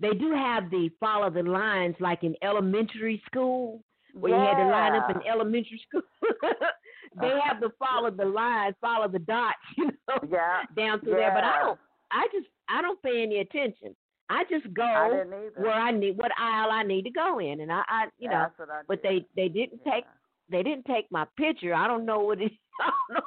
They 0.00 0.10
do 0.24 0.32
have 0.32 0.70
the 0.70 0.90
follow 1.00 1.30
the 1.30 1.42
lines 1.42 1.96
like 1.98 2.24
in 2.24 2.34
elementary 2.42 3.22
school 3.26 3.82
where 4.12 4.32
you 4.32 4.38
had 4.38 4.56
to 4.62 4.68
line 4.70 4.94
up 4.94 5.08
in 5.10 5.22
elementary 5.26 5.80
school. 5.86 6.02
they 7.20 7.38
have 7.46 7.58
to 7.60 7.70
follow 7.78 8.10
the 8.10 8.24
lines, 8.24 8.74
follow 8.82 9.08
the 9.08 9.18
dots, 9.20 9.56
you 9.78 9.86
know, 10.08 10.18
Yeah. 10.28 10.62
down 10.76 11.00
through 11.00 11.12
there. 11.20 11.32
But 11.32 11.44
I 11.44 11.58
don't. 11.62 11.80
I 12.10 12.28
just 12.32 12.48
I 12.68 12.82
don't 12.82 13.00
pay 13.02 13.22
any 13.22 13.38
attention. 13.38 13.96
I 14.30 14.44
just 14.48 14.72
go 14.74 14.82
I 14.84 15.08
where 15.56 15.72
I 15.72 15.90
need 15.90 16.16
what 16.16 16.30
aisle 16.38 16.70
I 16.70 16.84
need 16.84 17.02
to 17.02 17.10
go 17.10 17.40
in, 17.40 17.60
and 17.60 17.72
I, 17.72 17.82
I 17.88 18.06
you 18.18 18.30
know. 18.30 18.46
I 18.58 18.82
But 18.86 19.02
they 19.02 19.26
they 19.34 19.48
didn't 19.48 19.82
take 19.84 20.04
they 20.48 20.62
didn't 20.62 20.86
take 20.86 21.06
my 21.10 21.26
picture. 21.36 21.74
I 21.74 21.88
don't 21.88 22.06
know 22.06 22.20
what 22.20 22.40
it, 22.40 22.52
I 22.80 22.90
don't 23.08 23.14
know 23.16 23.22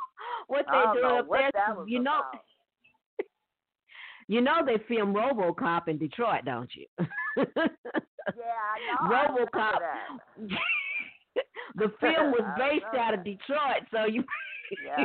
what 0.48 0.66
doing 0.72 1.02
know 1.04 1.20
up 1.20 1.28
there. 1.30 1.88
you 1.88 2.00
know, 2.00 2.22
you 4.30 4.42
know 4.42 4.62
they 4.66 4.82
film 4.88 5.14
RoboCop 5.14 5.90
in 5.90 5.98
Detroit, 5.98 6.46
don't 6.46 6.70
you? 6.74 6.88
Yeah, 8.38 8.44
I 9.04 9.36
know. 9.36 9.46
RoboCop. 9.46 9.80
the 11.76 11.92
film 12.00 12.32
was 12.32 12.46
based 12.58 12.86
out 12.98 13.14
of. 13.14 13.24
Detroit, 13.26 13.84
so 13.92 14.06
you 14.06 14.24
Yeah. 14.86 15.04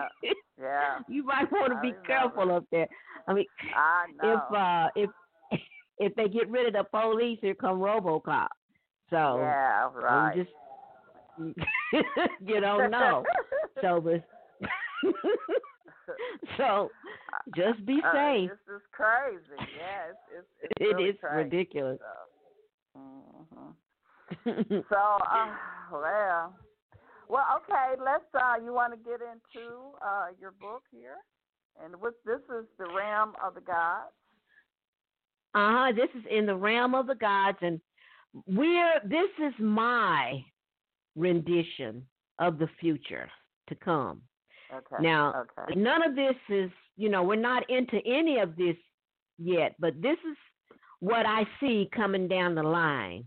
Yeah. 0.57 0.99
you 1.09 1.25
might 1.25 1.51
want 1.51 1.73
to 1.73 1.81
be 1.81 1.93
careful 2.07 2.53
up 2.55 2.65
there. 2.71 2.87
I 3.27 3.35
mean, 3.35 3.47
I 3.75 4.07
if 4.23 4.53
uh 4.53 4.89
if 4.95 5.11
if 5.99 6.15
they 6.15 6.29
get 6.29 6.49
rid 6.51 6.67
of 6.67 6.73
the 6.75 6.85
police, 6.85 7.39
here 7.41 7.55
come 7.55 7.79
RoboCop. 7.79 8.49
So 9.11 9.39
yeah, 9.39 9.89
right. 9.95 10.37
just 10.37 10.51
you 12.47 12.61
don't 12.61 12.91
know. 12.91 13.25
So 13.81 14.01
the 14.01 14.23
so 16.57 16.91
just 17.55 17.85
be 17.87 18.01
Uh, 18.05 18.13
safe. 18.13 18.51
This 18.51 18.77
is 18.77 18.83
crazy. 18.91 19.45
Yeah, 19.77 20.11
it's 20.11 20.19
it's, 20.37 20.49
it's 20.63 20.73
It 20.81 20.85
really 20.97 21.11
is 21.11 21.17
crazy, 21.21 21.37
ridiculous. 21.45 22.01
So. 22.95 23.01
hmm 23.01 24.81
So, 24.91 24.97
uh, 24.99 25.55
well, 25.93 26.55
well, 27.29 27.45
okay. 27.63 27.95
Let's. 28.03 28.25
Uh, 28.35 28.57
you 28.65 28.73
want 28.73 28.93
to 28.93 28.99
get 28.99 29.21
into 29.23 29.95
uh, 30.03 30.29
your 30.41 30.51
book 30.61 30.83
here, 30.91 31.19
and 31.83 31.95
what 32.01 32.15
this 32.27 32.41
is 32.59 32.67
the 32.79 32.87
realm 32.87 33.35
of 33.45 33.55
the 33.55 33.61
gods. 33.61 34.11
Uh 35.55 35.73
huh. 35.73 35.93
This 35.93 36.09
is 36.15 36.25
in 36.31 36.47
the 36.47 36.55
realm 36.57 36.95
of 36.95 37.07
the 37.07 37.15
gods, 37.15 37.59
and 37.63 37.81
we're. 38.47 39.01
This 39.05 39.31
is 39.43 39.55
my 39.59 40.45
rendition 41.17 42.07
of 42.39 42.59
the 42.59 42.69
future 42.81 43.29
to 43.69 43.75
come. 43.75 44.23
Okay. 44.73 45.03
Now, 45.03 45.47
okay. 45.59 45.75
none 45.79 46.03
of 46.03 46.15
this 46.15 46.37
is. 46.49 46.71
You 46.97 47.09
know, 47.09 47.23
we're 47.23 47.37
not 47.37 47.69
into 47.71 47.99
any 48.05 48.39
of 48.39 48.57
this 48.57 48.77
yet, 49.39 49.77
but 49.79 50.01
this 50.03 50.19
is 50.31 50.37
what 51.01 51.27
I 51.27 51.45
see 51.61 51.89
coming 51.95 52.27
down 52.27 52.57
the 52.57 52.63
line. 52.63 53.25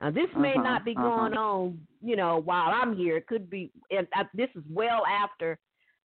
Now, 0.00 0.10
this 0.10 0.30
may 0.36 0.54
Uh-huh, 0.54 0.62
not 0.62 0.84
be 0.84 0.96
uh-huh. 0.96 1.08
going 1.08 1.34
on. 1.34 1.86
You 2.00 2.16
know, 2.16 2.38
while 2.38 2.72
I'm 2.74 2.96
here, 2.96 3.16
it 3.18 3.26
could 3.26 3.48
be. 3.50 3.70
And 3.90 4.08
I, 4.14 4.24
this 4.34 4.48
is 4.56 4.64
well 4.68 5.04
after. 5.06 5.58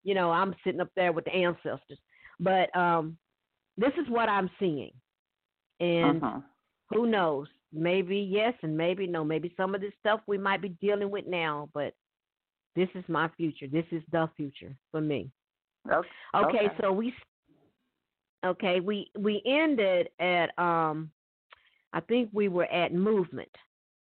You 0.04 0.14
know, 0.14 0.32
I'm 0.32 0.54
sitting 0.64 0.80
up 0.80 0.92
there 0.96 1.12
with 1.12 1.26
the 1.26 1.34
ancestors, 1.34 2.00
but 2.40 2.74
um, 2.78 3.18
this 3.78 3.92
is 4.02 4.08
what 4.10 4.30
I'm 4.30 4.50
seeing, 4.58 4.92
and 5.80 6.24
Uh-huh. 6.24 6.42
who 6.90 7.06
knows? 7.08 7.48
Maybe 7.72 8.18
yes, 8.18 8.54
and 8.64 8.76
maybe 8.78 9.08
no. 9.08 9.24
Maybe 9.24 9.54
some 9.58 9.76
of 9.76 9.82
this 9.82 9.94
stuff 10.00 10.22
we 10.28 10.38
might 10.38 10.62
be 10.62 10.70
dealing 10.70 11.10
with 11.12 11.28
now, 11.28 11.70
but 11.74 11.94
this 12.76 12.90
is 12.96 13.04
my 13.10 13.28
future. 13.30 13.68
This 13.68 13.86
is 13.92 14.04
the 14.12 14.30
future 14.38 14.74
for 14.92 15.02
me. 15.02 15.30
Okay. 15.90 16.08
Okay, 16.36 16.66
Okay. 16.68 16.76
so 16.82 16.92
we 16.92 17.14
okay 18.46 18.80
we 18.80 19.12
we 19.18 19.42
ended 19.46 20.10
at 20.20 20.58
um, 20.60 21.12
I 21.94 22.00
think 22.02 22.30
we 22.34 22.48
were 22.48 22.66
at 22.66 22.94
Movement, 22.94 23.50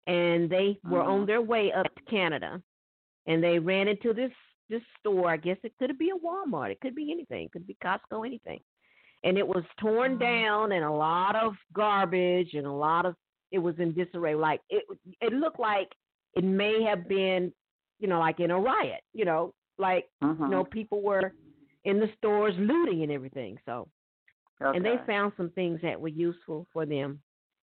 and 0.07 0.49
they 0.49 0.79
were 0.83 1.01
on 1.01 1.23
Mhm. 1.23 1.27
their 1.27 1.41
way 1.41 1.71
up 1.71 1.93
to 1.95 2.03
Canada, 2.03 2.61
and 3.25 3.43
they 3.43 3.59
ran 3.59 3.87
into 3.87 4.13
this 4.13 4.31
this 4.69 4.83
store. 4.99 5.29
I 5.29 5.37
guess 5.37 5.57
it 5.63 5.73
could 5.77 5.97
be 5.97 6.09
a 6.11 6.15
Walmart. 6.15 6.71
It 6.71 6.79
could 6.79 6.95
be 6.95 7.11
anything. 7.11 7.45
It 7.45 7.51
could 7.51 7.67
be 7.67 7.75
Costco. 7.83 8.25
Anything. 8.25 8.61
And 9.23 9.37
it 9.37 9.47
was 9.47 9.63
torn 9.79 10.17
down, 10.17 10.71
and 10.71 10.83
a 10.83 10.91
lot 10.91 11.35
of 11.35 11.53
garbage, 11.73 12.53
and 12.53 12.65
a 12.65 12.71
lot 12.71 13.05
of 13.05 13.15
it 13.51 13.59
was 13.59 13.75
in 13.79 13.93
disarray. 13.93 14.33
Like 14.33 14.61
it, 14.69 14.83
it 15.21 15.33
looked 15.33 15.59
like 15.59 15.89
it 16.35 16.43
may 16.43 16.81
have 16.83 17.07
been, 17.07 17.53
you 17.99 18.07
know, 18.07 18.19
like 18.19 18.39
in 18.39 18.49
a 18.51 18.59
riot. 18.59 19.01
You 19.13 19.25
know, 19.25 19.53
like 19.77 20.09
Mhm. 20.23 20.39
you 20.39 20.47
know, 20.49 20.63
people 20.63 21.01
were 21.01 21.33
in 21.83 21.99
the 21.99 22.09
stores 22.17 22.55
looting 22.57 23.03
and 23.03 23.11
everything. 23.11 23.59
So, 23.65 23.87
and 24.75 24.83
they 24.85 24.95
found 25.05 25.33
some 25.37 25.49
things 25.51 25.79
that 25.81 25.99
were 25.99 26.07
useful 26.07 26.65
for 26.73 26.85
them, 26.85 27.21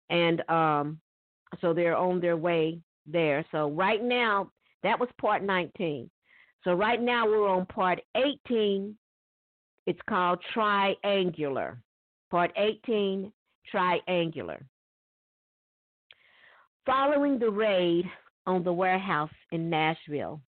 and 0.09 0.47
um, 0.49 0.99
so 1.61 1.73
they're 1.73 1.95
on 1.97 2.19
their 2.19 2.37
way 2.37 2.81
there. 3.05 3.45
So 3.51 3.69
right 3.69 4.03
now, 4.03 4.51
that 4.83 4.99
was 4.99 5.09
part 5.21 5.41
19. 5.43 6.09
So 6.63 6.73
right 6.73 7.01
now 7.01 7.25
we're 7.27 7.47
on 7.47 7.65
part 7.67 8.01
18. 8.15 8.97
It's 9.85 9.99
called 10.09 10.39
triangular. 10.53 11.79
Part 12.31 12.51
18, 12.57 13.31
triangular. 13.69 14.65
Following 16.85 17.39
the 17.39 17.49
raid 17.49 18.05
on 18.47 18.63
the 18.63 18.73
warehouse 18.73 19.33
in 19.51 19.69
Nashville, 19.69 20.41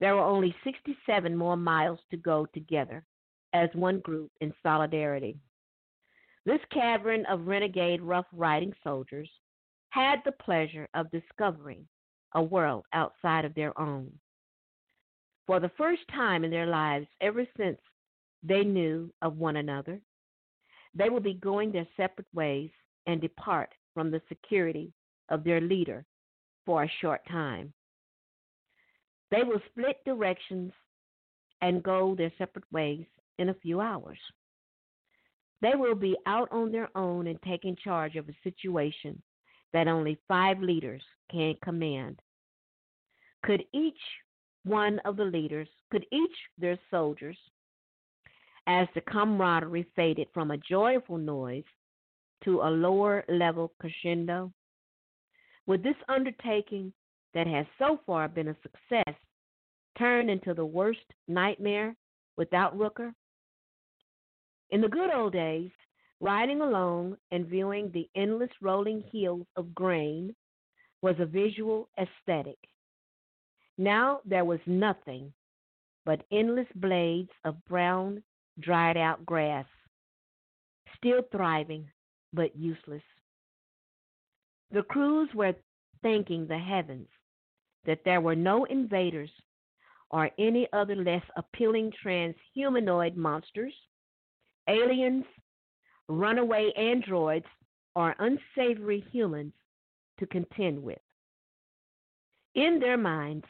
there 0.00 0.14
were 0.14 0.22
only 0.22 0.54
67 0.64 1.36
more 1.36 1.56
miles 1.56 1.98
to 2.10 2.16
go 2.16 2.46
together 2.52 3.04
as 3.52 3.70
one 3.74 4.00
group 4.00 4.30
in 4.40 4.52
solidarity. 4.62 5.38
This 6.44 6.60
cavern 6.72 7.24
of 7.26 7.46
renegade 7.46 8.02
rough 8.02 8.26
riding 8.32 8.72
soldiers 8.84 9.30
had 9.90 10.20
the 10.24 10.32
pleasure 10.32 10.88
of 10.94 11.10
discovering 11.10 11.86
a 12.34 12.42
world 12.42 12.84
outside 12.92 13.44
of 13.44 13.54
their 13.54 13.78
own. 13.80 14.12
For 15.46 15.60
the 15.60 15.70
first 15.78 16.02
time 16.14 16.44
in 16.44 16.50
their 16.50 16.66
lives, 16.66 17.06
ever 17.20 17.46
since 17.56 17.78
they 18.46 18.62
knew 18.62 19.10
of 19.22 19.36
one 19.36 19.56
another, 19.56 20.00
they 20.94 21.10
will 21.10 21.20
be 21.20 21.34
going 21.34 21.72
their 21.72 21.86
separate 21.96 22.28
ways 22.32 22.70
and 23.06 23.20
depart 23.20 23.70
from 23.94 24.10
the 24.10 24.22
security 24.28 24.92
of 25.28 25.44
their 25.44 25.60
leader 25.60 26.04
for 26.64 26.82
a 26.82 26.90
short 27.00 27.20
time. 27.28 27.72
They 29.30 29.42
will 29.42 29.60
split 29.70 29.96
directions 30.04 30.72
and 31.60 31.82
go 31.82 32.14
their 32.14 32.32
separate 32.38 32.70
ways 32.70 33.06
in 33.38 33.48
a 33.48 33.54
few 33.54 33.80
hours. 33.80 34.18
They 35.62 35.74
will 35.74 35.94
be 35.94 36.16
out 36.26 36.48
on 36.52 36.70
their 36.70 36.88
own 36.96 37.26
and 37.26 37.40
taking 37.42 37.76
charge 37.76 38.16
of 38.16 38.28
a 38.28 38.36
situation 38.44 39.20
that 39.72 39.88
only 39.88 40.18
five 40.28 40.60
leaders 40.60 41.02
can 41.30 41.54
command. 41.62 42.20
Could 43.42 43.64
each 43.72 43.98
one 44.64 44.98
of 45.04 45.16
the 45.16 45.24
leaders, 45.24 45.68
could 45.90 46.04
each 46.12 46.36
their 46.58 46.78
soldiers, 46.90 47.38
as 48.66 48.88
the 48.94 49.00
camaraderie 49.00 49.86
faded 49.94 50.28
from 50.34 50.50
a 50.50 50.56
joyful 50.56 51.18
noise 51.18 51.64
to 52.44 52.60
a 52.62 52.70
lower 52.70 53.24
level 53.28 53.72
crescendo, 53.78 54.52
would 55.66 55.82
this 55.82 55.96
undertaking 56.08 56.92
that 57.34 57.46
has 57.46 57.66
so 57.78 58.00
far 58.06 58.28
been 58.28 58.48
a 58.48 58.56
success 58.62 59.14
turn 59.98 60.28
into 60.28 60.54
the 60.54 60.64
worst 60.64 61.00
nightmare 61.28 61.96
without 62.36 62.76
Rooker? 62.76 63.12
In 64.70 64.80
the 64.80 64.88
good 64.88 65.12
old 65.12 65.32
days, 65.32 65.70
riding 66.20 66.60
along 66.60 67.16
and 67.30 67.46
viewing 67.46 67.90
the 67.92 68.08
endless 68.16 68.50
rolling 68.60 69.02
hills 69.12 69.46
of 69.56 69.74
grain 69.74 70.34
was 71.02 71.16
a 71.18 71.26
visual 71.26 71.88
aesthetic. 71.98 72.58
Now 73.78 74.20
there 74.24 74.44
was 74.44 74.60
nothing 74.66 75.32
but 76.04 76.24
endless 76.32 76.68
blades 76.76 77.30
of 77.44 77.62
brown, 77.66 78.22
dried 78.60 78.96
out 78.96 79.24
grass, 79.26 79.66
still 80.96 81.22
thriving 81.30 81.88
but 82.32 82.56
useless. 82.56 83.02
The 84.70 84.82
crews 84.82 85.28
were 85.34 85.54
thanking 86.02 86.46
the 86.46 86.58
heavens 86.58 87.08
that 87.84 88.00
there 88.04 88.20
were 88.20 88.34
no 88.34 88.64
invaders 88.64 89.30
or 90.10 90.30
any 90.38 90.68
other 90.72 90.96
less 90.96 91.22
appealing 91.36 91.92
transhumanoid 92.04 93.16
monsters, 93.16 93.74
aliens, 94.68 95.24
runaway 96.08 96.72
androids, 96.76 97.46
or 97.94 98.14
unsavory 98.18 99.04
humans 99.12 99.52
to 100.18 100.26
contend 100.26 100.82
with. 100.82 100.98
In 102.54 102.78
their 102.80 102.96
minds, 102.96 103.44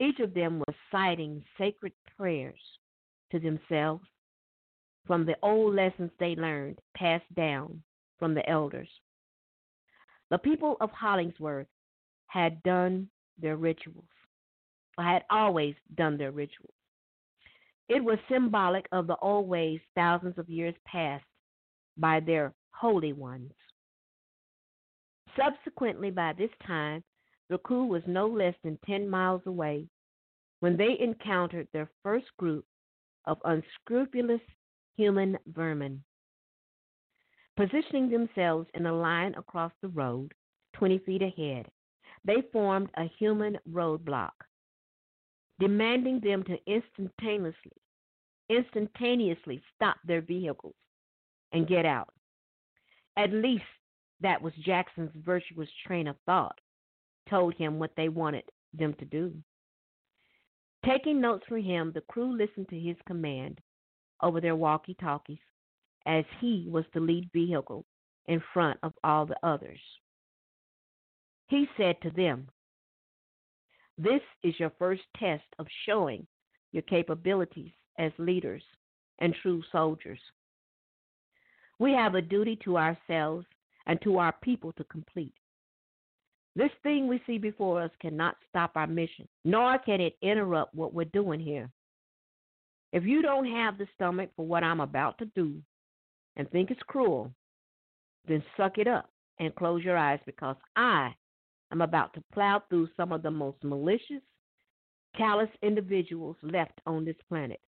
each 0.00 0.18
of 0.20 0.34
them 0.34 0.58
was 0.58 0.76
citing 0.90 1.42
sacred 1.58 1.92
prayers 2.16 2.60
to 3.30 3.38
themselves 3.38 4.04
from 5.06 5.26
the 5.26 5.36
old 5.42 5.74
lessons 5.74 6.10
they 6.18 6.34
learned, 6.36 6.80
passed 6.96 7.32
down 7.34 7.82
from 8.18 8.34
the 8.34 8.48
elders. 8.48 8.88
The 10.30 10.38
people 10.38 10.76
of 10.80 10.90
Hollingsworth 10.90 11.66
had 12.26 12.62
done 12.62 13.08
their 13.38 13.56
rituals, 13.56 14.04
or 14.96 15.04
had 15.04 15.24
always 15.30 15.74
done 15.94 16.16
their 16.16 16.32
rituals. 16.32 16.74
It 17.88 18.02
was 18.02 18.18
symbolic 18.30 18.86
of 18.92 19.06
the 19.06 19.16
old 19.16 19.46
ways 19.46 19.80
thousands 19.94 20.38
of 20.38 20.48
years 20.48 20.74
past 20.86 21.24
by 21.96 22.20
their 22.20 22.54
holy 22.72 23.12
ones. 23.12 23.52
Subsequently, 25.36 26.10
by 26.10 26.32
this 26.32 26.50
time, 26.66 27.02
the 27.50 27.58
crew 27.58 27.84
was 27.84 28.02
no 28.06 28.26
less 28.26 28.54
than 28.64 28.78
10 28.86 29.08
miles 29.08 29.42
away 29.46 29.86
when 30.60 30.76
they 30.76 30.96
encountered 30.98 31.68
their 31.72 31.90
first 32.02 32.26
group 32.38 32.64
of 33.26 33.38
unscrupulous 33.44 34.40
human 34.96 35.38
vermin. 35.46 36.02
Positioning 37.56 38.10
themselves 38.10 38.68
in 38.74 38.86
a 38.86 38.92
line 38.92 39.34
across 39.36 39.72
the 39.80 39.88
road, 39.88 40.32
20 40.74 40.98
feet 40.98 41.22
ahead, 41.22 41.66
they 42.24 42.42
formed 42.52 42.90
a 42.96 43.04
human 43.18 43.58
roadblock, 43.70 44.32
demanding 45.60 46.20
them 46.20 46.42
to 46.44 46.56
instantaneously, 46.66 47.72
instantaneously 48.50 49.62
stop 49.74 49.96
their 50.04 50.20
vehicles 50.20 50.74
and 51.52 51.68
get 51.68 51.86
out. 51.86 52.12
At 53.16 53.32
least 53.32 53.62
that 54.20 54.42
was 54.42 54.52
Jackson's 54.64 55.12
virtuous 55.24 55.68
train 55.86 56.08
of 56.08 56.16
thought, 56.26 56.58
told 57.28 57.54
him 57.54 57.78
what 57.78 57.92
they 57.96 58.08
wanted 58.08 58.44
them 58.72 58.94
to 58.94 59.04
do. 59.04 59.32
Taking 60.84 61.20
notes 61.20 61.44
for 61.48 61.58
him, 61.58 61.92
the 61.94 62.02
crew 62.02 62.36
listened 62.36 62.68
to 62.70 62.78
his 62.78 62.96
command 63.06 63.60
over 64.22 64.40
their 64.40 64.56
walkie 64.56 64.96
talkies 65.00 65.38
as 66.06 66.24
he 66.40 66.66
was 66.70 66.84
the 66.92 67.00
lead 67.00 67.28
vehicle 67.32 67.84
in 68.26 68.42
front 68.52 68.78
of 68.82 68.92
all 69.02 69.26
the 69.26 69.36
others. 69.42 69.80
He 71.48 71.66
said 71.76 71.96
to 72.02 72.10
them, 72.10 72.48
This 73.98 74.22
is 74.42 74.58
your 74.58 74.72
first 74.78 75.02
test 75.18 75.44
of 75.58 75.66
showing 75.86 76.26
your 76.72 76.82
capabilities 76.82 77.72
as 77.98 78.12
leaders 78.18 78.62
and 79.18 79.34
true 79.42 79.62
soldiers. 79.70 80.18
We 81.78 81.92
have 81.92 82.14
a 82.14 82.22
duty 82.22 82.58
to 82.64 82.78
ourselves 82.78 83.46
and 83.86 84.00
to 84.02 84.18
our 84.18 84.34
people 84.42 84.72
to 84.72 84.84
complete. 84.84 85.34
This 86.56 86.70
thing 86.82 87.08
we 87.08 87.20
see 87.26 87.38
before 87.38 87.82
us 87.82 87.90
cannot 88.00 88.36
stop 88.48 88.72
our 88.76 88.86
mission, 88.86 89.26
nor 89.44 89.78
can 89.78 90.00
it 90.00 90.16
interrupt 90.22 90.74
what 90.74 90.94
we're 90.94 91.04
doing 91.06 91.40
here. 91.40 91.68
If 92.94 93.02
you 93.02 93.22
don't 93.22 93.50
have 93.50 93.76
the 93.76 93.88
stomach 93.96 94.30
for 94.36 94.46
what 94.46 94.62
I'm 94.62 94.78
about 94.78 95.18
to 95.18 95.24
do 95.34 95.60
and 96.36 96.48
think 96.50 96.70
it's 96.70 96.80
cruel, 96.86 97.34
then 98.28 98.40
suck 98.56 98.78
it 98.78 98.86
up 98.86 99.10
and 99.40 99.52
close 99.56 99.82
your 99.82 99.96
eyes 99.96 100.20
because 100.24 100.54
I 100.76 101.12
am 101.72 101.80
about 101.80 102.14
to 102.14 102.22
plow 102.32 102.62
through 102.68 102.88
some 102.96 103.10
of 103.10 103.24
the 103.24 103.32
most 103.32 103.56
malicious, 103.64 104.22
callous 105.16 105.48
individuals 105.60 106.36
left 106.42 106.80
on 106.86 107.04
this 107.04 107.16
planet. 107.28 107.60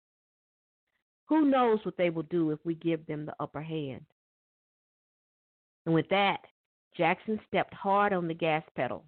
Who 1.28 1.50
knows 1.50 1.80
what 1.82 1.98
they 1.98 2.12
will 2.12 2.24
do 2.30 2.52
if 2.52 2.60
we 2.64 2.76
give 2.76 3.04
them 3.08 3.26
the 3.26 3.34
upper 3.40 3.64
hand? 3.64 4.06
And 5.88 5.96
with 5.96 6.08
that, 6.10 6.42
Jackson 6.96 7.40
stepped 7.48 7.74
hard 7.74 8.14
on 8.14 8.28
the 8.28 8.36
gas 8.36 8.62
pedal 8.76 9.04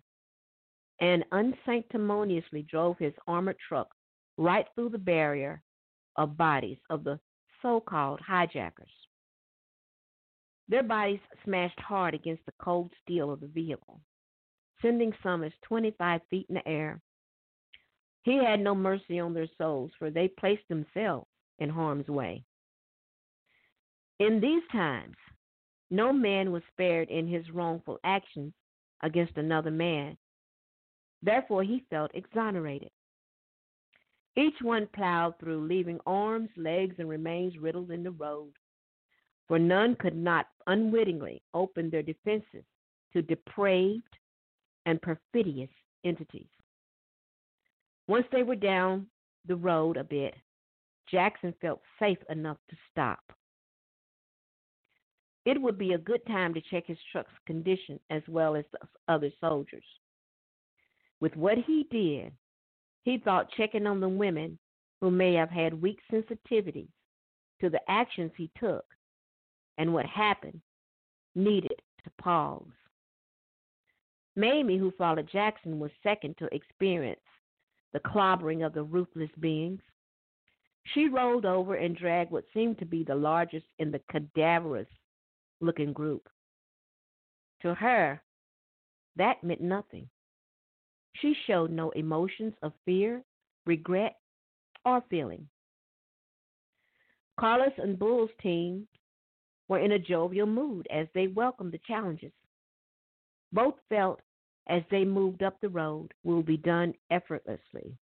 and 0.99 1.23
unsanctimoniously 1.31 2.63
drove 2.63 2.97
his 2.97 3.13
armored 3.27 3.57
truck 3.69 3.89
right 4.37 4.65
through 4.73 4.89
the 4.89 4.97
barrier 4.97 5.61
of 6.17 6.37
bodies 6.37 6.77
of 6.89 7.03
the 7.03 7.19
so 7.61 7.79
called 7.79 8.19
hijackers. 8.21 8.91
Their 10.69 10.83
bodies 10.83 11.19
smashed 11.43 11.79
hard 11.79 12.13
against 12.13 12.45
the 12.45 12.53
cold 12.59 12.91
steel 13.01 13.31
of 13.31 13.39
the 13.39 13.47
vehicle, 13.47 14.01
sending 14.81 15.13
some 15.23 15.43
as 15.43 15.53
25 15.63 16.21
feet 16.29 16.45
in 16.49 16.55
the 16.55 16.67
air. 16.67 17.01
He 18.23 18.35
had 18.35 18.59
no 18.59 18.75
mercy 18.75 19.19
on 19.19 19.33
their 19.33 19.47
souls, 19.57 19.91
for 19.97 20.09
they 20.09 20.27
placed 20.27 20.67
themselves 20.67 21.27
in 21.59 21.69
harm's 21.69 22.07
way. 22.07 22.43
In 24.19 24.41
these 24.41 24.63
times, 24.71 25.15
no 25.89 26.11
man 26.11 26.51
was 26.51 26.63
spared 26.73 27.09
in 27.09 27.27
his 27.27 27.49
wrongful 27.51 27.99
actions 28.03 28.53
against 29.01 29.37
another 29.37 29.71
man. 29.71 30.17
Therefore, 31.21 31.63
he 31.63 31.85
felt 31.89 32.11
exonerated. 32.13 32.91
Each 34.37 34.61
one 34.61 34.87
plowed 34.93 35.39
through, 35.39 35.67
leaving 35.67 35.99
arms, 36.05 36.49
legs, 36.55 36.95
and 36.99 37.09
remains 37.09 37.57
riddled 37.57 37.89
in 37.89 38.03
the 38.03 38.11
road. 38.11 38.53
For 39.47 39.57
none 39.57 39.95
could 39.95 40.15
not 40.15 40.47
unwittingly 40.67 41.41
open 41.55 41.89
their 41.89 42.03
defenses 42.03 42.63
to 43.13 43.21
depraved 43.23 44.03
and 44.85 45.01
perfidious 45.01 45.71
entities. 46.05 46.49
Once 48.07 48.27
they 48.31 48.43
were 48.43 48.55
down 48.55 49.07
the 49.47 49.55
road 49.55 49.97
a 49.97 50.03
bit, 50.03 50.35
Jackson 51.09 51.53
felt 51.59 51.81
safe 51.97 52.19
enough 52.29 52.57
to 52.69 52.75
stop. 52.91 53.19
It 55.45 55.59
would 55.59 55.77
be 55.77 55.93
a 55.93 55.97
good 55.97 56.25
time 56.27 56.53
to 56.53 56.61
check 56.69 56.85
his 56.85 56.97
truck's 57.11 57.31
condition 57.47 57.99
as 58.09 58.21
well 58.27 58.55
as 58.55 58.65
the 58.71 58.79
other 59.07 59.31
soldiers. 59.39 59.85
With 61.21 61.35
what 61.35 61.57
he 61.57 61.87
did, 61.89 62.33
he 63.07 63.17
thought 63.17 63.49
checking 63.55 63.87
on 63.87 64.01
the 64.01 64.09
women 64.09 64.59
who 64.99 65.09
may 65.09 65.33
have 65.33 65.49
had 65.49 65.81
weak 65.81 65.97
sensitivities 66.11 66.89
to 67.61 67.69
the 67.69 67.79
actions 67.87 68.33
he 68.35 68.51
took 68.59 68.83
and 69.77 69.93
what 69.93 70.05
happened 70.05 70.59
needed 71.33 71.81
to 72.03 72.09
pause. 72.21 72.67
Mamie, 74.35 74.77
who 74.77 74.91
followed 74.97 75.29
Jackson, 75.31 75.79
was 75.79 75.89
second 76.03 76.35
to 76.37 76.53
experience 76.53 77.21
the 77.93 78.01
clobbering 78.01 78.65
of 78.65 78.73
the 78.73 78.83
ruthless 78.83 79.31
beings. 79.39 79.79
She 80.93 81.07
rolled 81.07 81.45
over 81.45 81.75
and 81.75 81.95
dragged 81.95 82.31
what 82.31 82.43
seemed 82.53 82.77
to 82.79 82.85
be 82.85 83.05
the 83.05 83.15
largest 83.15 83.67
in 83.79 83.89
the 83.89 84.01
cadaverous 84.11 84.89
looking 85.61 85.93
group. 85.93 86.27
To 87.61 87.73
her, 87.73 88.21
that 89.15 89.41
meant 89.45 89.61
nothing. 89.61 90.09
She 91.21 91.35
showed 91.45 91.71
no 91.71 91.89
emotions 91.91 92.53
of 92.61 92.73
fear, 92.85 93.23
regret, 93.65 94.17
or 94.85 95.03
feeling. 95.09 95.47
Carlos 97.39 97.73
and 97.77 97.99
Bull's 97.99 98.31
team 98.41 98.87
were 99.67 99.79
in 99.79 99.93
a 99.93 99.99
jovial 99.99 100.47
mood 100.47 100.87
as 100.91 101.07
they 101.13 101.27
welcomed 101.27 101.71
the 101.71 101.79
challenges. 101.85 102.31
Both 103.51 103.75
felt 103.89 104.21
as 104.67 104.81
they 104.91 105.05
moved 105.05 105.43
up 105.43 105.59
the 105.61 105.69
road 105.69 106.13
will 106.23 106.43
be 106.43 106.57
done 106.57 106.93
effortlessly. 107.09 107.97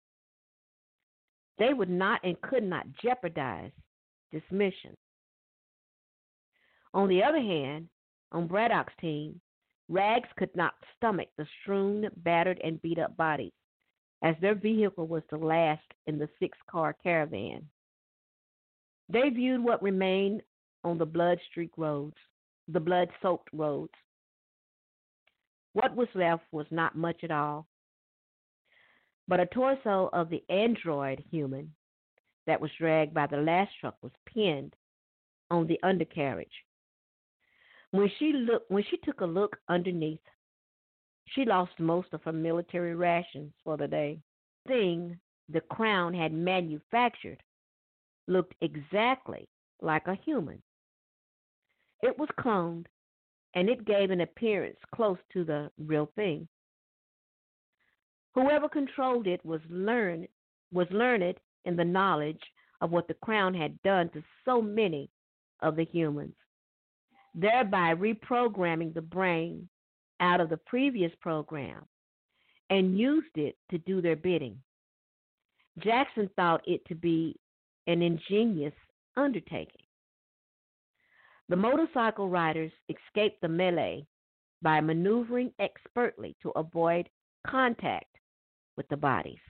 They 1.58 1.72
would 1.72 1.90
not 1.90 2.20
and 2.24 2.40
could 2.42 2.62
not 2.62 2.86
jeopardize 3.02 3.72
this 4.32 4.42
mission. 4.50 4.96
On 6.94 7.08
the 7.08 7.22
other 7.22 7.40
hand, 7.40 7.88
on 8.32 8.46
Braddock's 8.46 8.94
team, 9.00 9.40
Rags 9.88 10.28
could 10.36 10.54
not 10.54 10.74
stomach 10.96 11.28
the 11.36 11.46
strewn, 11.60 12.08
battered, 12.18 12.60
and 12.62 12.80
beat 12.82 12.98
up 12.98 13.16
bodies, 13.16 13.52
as 14.22 14.36
their 14.40 14.54
vehicle 14.54 15.06
was 15.06 15.22
the 15.30 15.36
last 15.36 15.82
in 16.06 16.18
the 16.18 16.28
six 16.38 16.56
car 16.70 16.94
caravan. 17.02 17.68
They 19.08 19.28
viewed 19.30 19.62
what 19.62 19.82
remained 19.82 20.42
on 20.84 20.98
the 20.98 21.06
blood 21.06 21.38
streaked 21.50 21.76
roads, 21.76 22.16
the 22.68 22.80
blood 22.80 23.08
soaked 23.20 23.50
roads. 23.52 23.92
What 25.74 25.94
was 25.96 26.08
left 26.14 26.44
was 26.52 26.66
not 26.70 26.96
much 26.96 27.24
at 27.24 27.30
all, 27.30 27.66
but 29.28 29.40
a 29.40 29.46
torso 29.46 30.10
of 30.12 30.30
the 30.30 30.44
android 30.48 31.24
human 31.30 31.74
that 32.46 32.60
was 32.60 32.70
dragged 32.78 33.14
by 33.14 33.26
the 33.26 33.36
last 33.36 33.70
truck 33.80 33.96
was 34.02 34.12
pinned 34.26 34.74
on 35.50 35.66
the 35.66 35.78
undercarriage 35.82 36.64
when 37.92 38.10
she 38.18 38.32
looked, 38.32 38.70
when 38.70 38.84
she 38.90 38.96
took 38.98 39.20
a 39.20 39.26
look 39.26 39.56
underneath, 39.68 40.20
she 41.28 41.44
lost 41.44 41.72
most 41.78 42.08
of 42.12 42.22
her 42.24 42.32
military 42.32 42.94
rations 42.94 43.52
for 43.62 43.76
the 43.76 43.86
day. 43.86 44.18
Thing 44.66 45.18
the 45.48 45.60
crown 45.60 46.14
had 46.14 46.32
manufactured 46.32 47.42
looked 48.26 48.54
exactly 48.60 49.48
like 49.80 50.06
a 50.06 50.18
human. 50.24 50.62
It 52.02 52.18
was 52.18 52.28
cloned, 52.40 52.86
and 53.54 53.68
it 53.68 53.84
gave 53.84 54.10
an 54.10 54.22
appearance 54.22 54.78
close 54.94 55.18
to 55.32 55.44
the 55.44 55.70
real 55.78 56.10
thing. 56.16 56.48
Whoever 58.34 58.68
controlled 58.68 59.26
it 59.26 59.44
was 59.44 59.60
learned 59.68 60.28
was 60.72 60.86
learned 60.90 61.36
in 61.66 61.76
the 61.76 61.84
knowledge 61.84 62.40
of 62.80 62.90
what 62.90 63.06
the 63.06 63.14
crown 63.14 63.52
had 63.52 63.80
done 63.82 64.08
to 64.10 64.22
so 64.44 64.62
many 64.62 65.10
of 65.60 65.76
the 65.76 65.84
humans, 65.84 66.34
thereby 67.34 67.94
reprogramming 67.94 68.92
the 68.94 69.02
brain 69.02 69.68
out 70.20 70.40
of 70.40 70.48
the 70.48 70.56
previous 70.56 71.12
program 71.20 71.84
and 72.70 72.98
used 72.98 73.36
it 73.36 73.56
to 73.70 73.78
do 73.78 74.00
their 74.00 74.16
bidding. 74.16 74.56
Jackson 75.78 76.28
thought 76.36 76.62
it 76.66 76.84
to 76.86 76.94
be 76.94 77.36
an 77.86 78.02
ingenious 78.02 78.74
undertaking. 79.16 79.82
The 81.48 81.56
motorcycle 81.56 82.28
riders 82.28 82.72
escaped 82.88 83.40
the 83.40 83.48
melee 83.48 84.06
by 84.62 84.80
maneuvering 84.80 85.52
expertly 85.58 86.36
to 86.42 86.50
avoid 86.50 87.08
contact 87.46 88.16
with 88.76 88.88
the 88.88 88.96
bodies. 88.96 89.40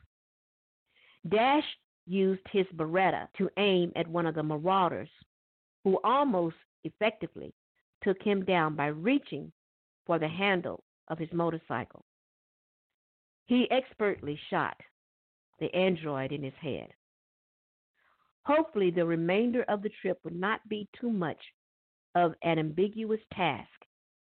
Dash 1.29 1.64
used 2.07 2.42
his 2.51 2.66
Beretta 2.75 3.29
to 3.38 3.51
aim 3.59 3.92
at 3.95 4.09
one 4.09 4.27
of 4.27 4.35
the 4.35 4.42
marauders, 4.42 5.11
who 5.85 6.01
almost 6.03 6.57
effectively 6.85 7.53
took 8.03 8.23
him 8.23 8.45
down 8.45 8.75
by 8.75 8.87
reaching 8.87 9.53
for 10.07 10.19
the 10.19 10.29
handle 10.29 10.83
of 11.09 11.19
his 11.19 11.33
motorcycle. 11.33 12.05
He 13.47 13.71
expertly 13.71 14.38
shot 14.51 14.77
the 15.61 15.75
android 15.75 16.33
in 16.33 16.43
his 16.43 16.55
head. 16.61 16.88
Hopefully, 18.45 18.91
the 18.91 19.05
remainder 19.05 19.65
of 19.69 19.83
the 19.83 19.91
trip 20.01 20.19
would 20.25 20.35
not 20.35 20.67
be 20.69 20.88
too 21.01 21.11
much 21.11 21.38
of 22.15 22.35
an 22.43 22.59
ambiguous 22.59 23.21
task 23.35 23.69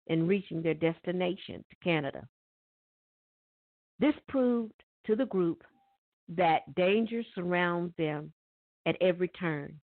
in 0.08 0.28
reaching 0.28 0.62
their 0.62 0.74
destination 0.74 1.64
to 1.70 1.76
Canada. 1.84 2.28
This 4.00 4.16
proved 4.28 4.74
to 5.06 5.16
the 5.16 5.26
group 5.26 5.64
that 6.30 6.76
danger 6.76 7.24
surrounds 7.36 7.94
them 7.98 8.34
at 8.86 8.98
every 9.02 9.28
turn. 9.30 9.80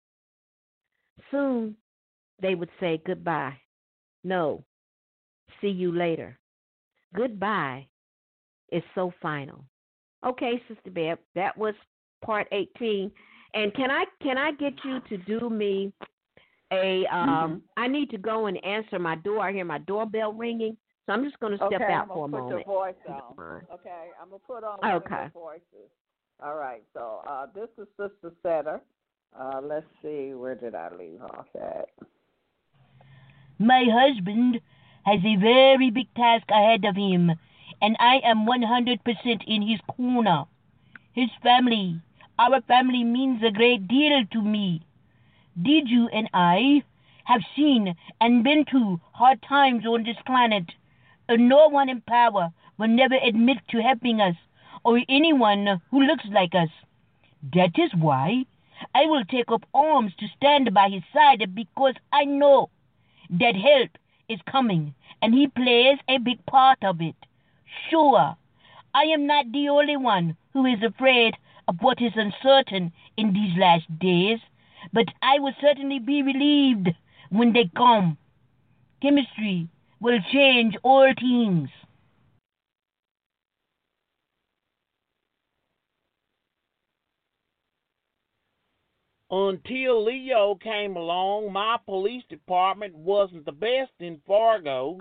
Soon 1.32 1.76
they 2.42 2.56
would 2.56 2.70
say 2.80 3.02
goodbye. 3.06 3.58
No, 4.28 4.64
see 5.62 5.70
you 5.70 5.96
later. 5.96 6.38
Goodbye 7.16 7.88
is 8.72 8.84
so 8.94 9.14
final. 9.22 9.64
Okay, 10.26 10.62
Sister 10.68 10.92
Beb, 10.92 11.18
that 11.36 11.58
was 11.58 11.74
part 12.26 12.48
18. 12.52 13.10
And 13.54 13.74
can 13.74 13.90
I 13.90 14.04
can 14.22 14.38
I 14.38 14.52
get 14.52 14.74
you 14.84 15.00
to 15.10 15.18
do 15.18 15.50
me 15.50 15.94
a 16.74 17.06
um 17.10 17.30
mm-hmm. 17.30 17.56
I 17.78 17.88
need 17.88 18.10
to 18.10 18.18
go 18.18 18.48
and 18.48 18.64
answer 18.66 19.00
my 19.00 19.16
door. 19.16 19.48
I 19.48 19.54
hear 19.54 19.64
my 19.64 19.80
doorbell 19.80 20.34
ringing. 20.34 20.76
So 21.06 21.14
I'm 21.14 21.24
just 21.24 21.40
going 21.40 21.54
to 21.54 21.58
step 21.58 21.82
okay, 21.82 21.94
out 21.94 22.10
for 22.10 22.26
a 22.26 22.28
moment. 22.28 22.54
Okay, 22.54 22.64
I'm 22.68 22.76
going 22.76 22.92
to 22.92 23.00
put 23.00 23.04
your 23.06 23.24
voice 23.24 23.32
on. 23.40 23.80
Okay, 23.80 24.10
I'm 24.22 24.30
going 24.30 24.42
to 24.42 24.46
put 24.46 24.64
on 24.66 24.96
okay. 24.98 25.30
voices. 25.34 25.90
All 26.44 26.56
right, 26.56 26.84
so 26.94 27.22
uh, 27.26 27.46
this 27.56 27.70
is 27.78 27.88
Sister 27.96 28.34
Seta. 28.44 28.82
Uh, 29.40 29.62
let's 29.64 29.86
see, 30.02 30.34
where 30.34 30.56
did 30.56 30.76
I 30.76 30.90
leave 30.94 31.22
off 31.22 31.48
at? 31.56 31.90
My 33.60 33.86
husband 33.86 34.62
has 35.04 35.26
a 35.26 35.36
very 35.36 35.90
big 35.90 36.14
task 36.14 36.46
ahead 36.52 36.86
of 36.86 36.96
him, 36.96 37.32
and 37.82 37.98
I 38.00 38.18
am 38.24 38.46
100% 38.46 39.44
in 39.48 39.62
his 39.64 39.80
corner. 39.88 40.46
His 41.14 41.30
family, 41.42 42.00
our 42.38 42.62
family 42.62 43.04
means 43.04 43.42
a 43.42 43.50
great 43.50 43.88
deal 43.88 44.26
to 44.26 44.42
me. 44.44 44.84
Did 45.60 45.90
you 45.90 46.08
and 46.10 46.30
I 46.36 46.84
have 47.24 47.42
seen 47.56 47.96
and 48.22 48.44
been 48.44 48.64
through 48.64 49.02
hard 49.14 49.42
times 49.42 49.88
on 49.88 50.04
this 50.04 50.18
planet, 50.24 50.72
and 51.28 51.50
no 51.50 51.68
one 51.68 51.90
in 51.90 52.02
power 52.02 52.54
will 52.78 52.88
never 52.88 53.16
admit 53.16 53.58
to 53.70 53.82
helping 53.82 54.22
us 54.22 54.36
or 54.86 55.02
anyone 55.10 55.82
who 55.90 56.04
looks 56.04 56.26
like 56.32 56.54
us. 56.54 56.70
That 57.54 57.80
is 57.80 57.92
why 57.96 58.46
I 58.94 59.08
will 59.08 59.26
take 59.26 59.52
up 59.52 59.66
arms 59.74 60.14
to 60.20 60.28
stand 60.28 60.74
by 60.76 60.90
his 60.90 61.04
side 61.12 61.56
because 61.56 61.96
I 62.14 62.26
know 62.26 62.70
that 63.30 63.56
help 63.56 63.90
is 64.30 64.40
coming 64.50 64.94
and 65.22 65.34
he 65.34 65.48
plays 65.48 65.98
a 66.08 66.18
big 66.18 66.46
part 66.46 66.78
of 66.84 67.02
it. 67.02 67.16
Sure, 67.90 68.36
I 68.94 69.04
am 69.04 69.28
not 69.28 69.52
the 69.52 69.70
only 69.70 69.98
one 69.98 70.36
who 70.54 70.66
is 70.66 70.82
afraid 70.84 71.36
of 71.68 71.76
what 71.82 72.02
is 72.02 72.14
uncertain 72.16 72.92
in 73.18 73.34
these 73.34 73.58
last 73.58 73.86
days, 74.00 74.40
but 74.94 75.06
I 75.22 75.40
will 75.40 75.54
certainly 75.60 76.00
be 76.00 76.24
relieved 76.24 76.90
when 77.30 77.54
they 77.54 77.70
come. 77.76 78.18
Kemetstry 79.04 79.68
will 80.00 80.20
change 80.32 80.76
all 80.84 81.12
things. 81.20 81.70
Until 89.30 90.06
Leo 90.06 90.56
came 90.56 90.96
along, 90.96 91.52
my 91.52 91.78
police 91.86 92.24
department 92.30 92.96
wasn't 92.96 93.44
the 93.44 93.52
best 93.52 93.92
in 94.00 94.22
Fargo, 94.26 95.00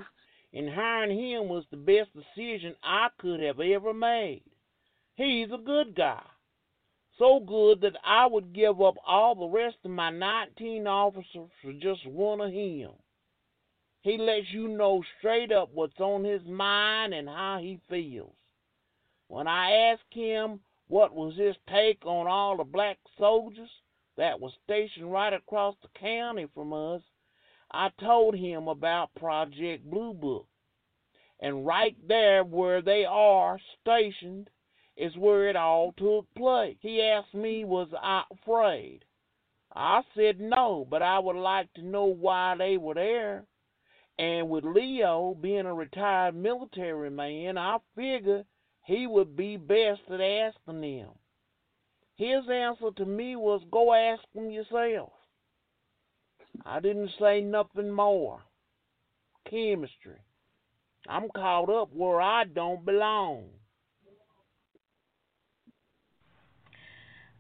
and 0.53 0.69
hiring 0.69 1.17
him 1.17 1.49
was 1.49 1.65
the 1.71 1.77
best 1.77 2.11
decision 2.13 2.75
I 2.83 3.09
could 3.19 3.41
have 3.41 3.61
ever 3.61 3.95
made. 3.95 4.43
He's 5.15 5.53
a 5.53 5.59
good 5.59 5.95
guy. 5.95 6.25
So 7.19 7.39
good 7.41 7.81
that 7.83 7.97
I 8.05 8.27
would 8.27 8.53
give 8.53 8.83
up 8.83 8.97
all 9.07 9.37
the 9.37 9.47
rest 9.47 9.77
of 9.85 9.93
my 9.93 10.11
19 10.11 10.87
officers 10.87 11.51
for 11.63 11.73
just 11.73 12.05
one 12.07 12.41
of 12.41 12.53
him. 12.53 12.91
He 14.03 14.19
lets 14.19 14.53
you 14.53 14.69
know 14.69 15.03
straight 15.19 15.53
up 15.53 15.71
what's 15.73 16.01
on 16.01 16.25
his 16.25 16.45
mind 16.45 17.15
and 17.15 17.29
how 17.29 17.59
he 17.61 17.81
feels. 17.89 18.35
When 19.29 19.47
I 19.47 19.93
asked 19.93 20.13
him 20.13 20.61
what 20.89 21.15
was 21.15 21.37
his 21.37 21.57
take 21.69 22.05
on 22.05 22.27
all 22.27 22.57
the 22.57 22.65
black 22.65 22.99
soldiers, 23.19 23.71
that 24.17 24.41
was 24.41 24.53
stationed 24.65 25.13
right 25.13 25.33
across 25.33 25.75
the 25.83 25.89
county 25.99 26.47
from 26.55 26.73
us, 26.73 27.03
I 27.71 27.91
told 28.01 28.35
him 28.35 28.69
about 28.69 29.15
Project 29.15 29.89
Blue 29.91 30.15
Book. 30.15 30.47
And 31.41 31.67
right 31.67 31.97
there 32.07 32.45
where 32.45 32.81
they 32.81 33.05
are 33.05 33.59
stationed 33.81 34.49
is 34.97 35.17
where 35.17 35.49
it 35.49 35.57
all 35.57 35.93
took 35.93 36.27
place. 36.35 36.77
He 36.81 37.03
asked 37.03 37.35
me, 37.35 37.65
was 37.65 37.89
I 38.01 38.23
afraid? 38.33 39.05
I 39.75 40.01
said 40.15 40.41
no, 40.41 40.87
but 40.89 41.03
I 41.03 41.19
would 41.19 41.37
like 41.37 41.73
to 41.75 41.83
know 41.83 42.07
why 42.07 42.55
they 42.57 42.79
were 42.79 42.95
there. 42.95 43.45
And 44.19 44.49
with 44.49 44.65
Leo 44.65 45.37
being 45.39 45.67
a 45.67 45.75
retired 45.75 46.35
military 46.35 47.11
man, 47.11 47.59
I 47.59 47.77
figured 47.95 48.47
he 48.85 49.07
would 49.07 49.37
be 49.37 49.59
best 49.59 50.01
at 50.11 50.21
asking 50.21 50.81
them. 50.81 51.09
His 52.17 52.49
answer 52.51 52.91
to 52.97 53.05
me 53.05 53.37
was, 53.37 53.63
Go 53.71 53.93
ask 53.93 54.23
them 54.35 54.51
yourself. 54.51 55.13
I 56.65 56.81
didn't 56.81 57.11
say 57.21 57.43
nothing 57.43 57.91
more. 57.91 58.43
Kemetstry. 59.51 60.19
I'm 61.09 61.29
caught 61.29 61.71
up 61.71 61.91
where 61.93 62.21
I 62.21 62.45
don't 62.45 62.85
belong. 62.85 63.51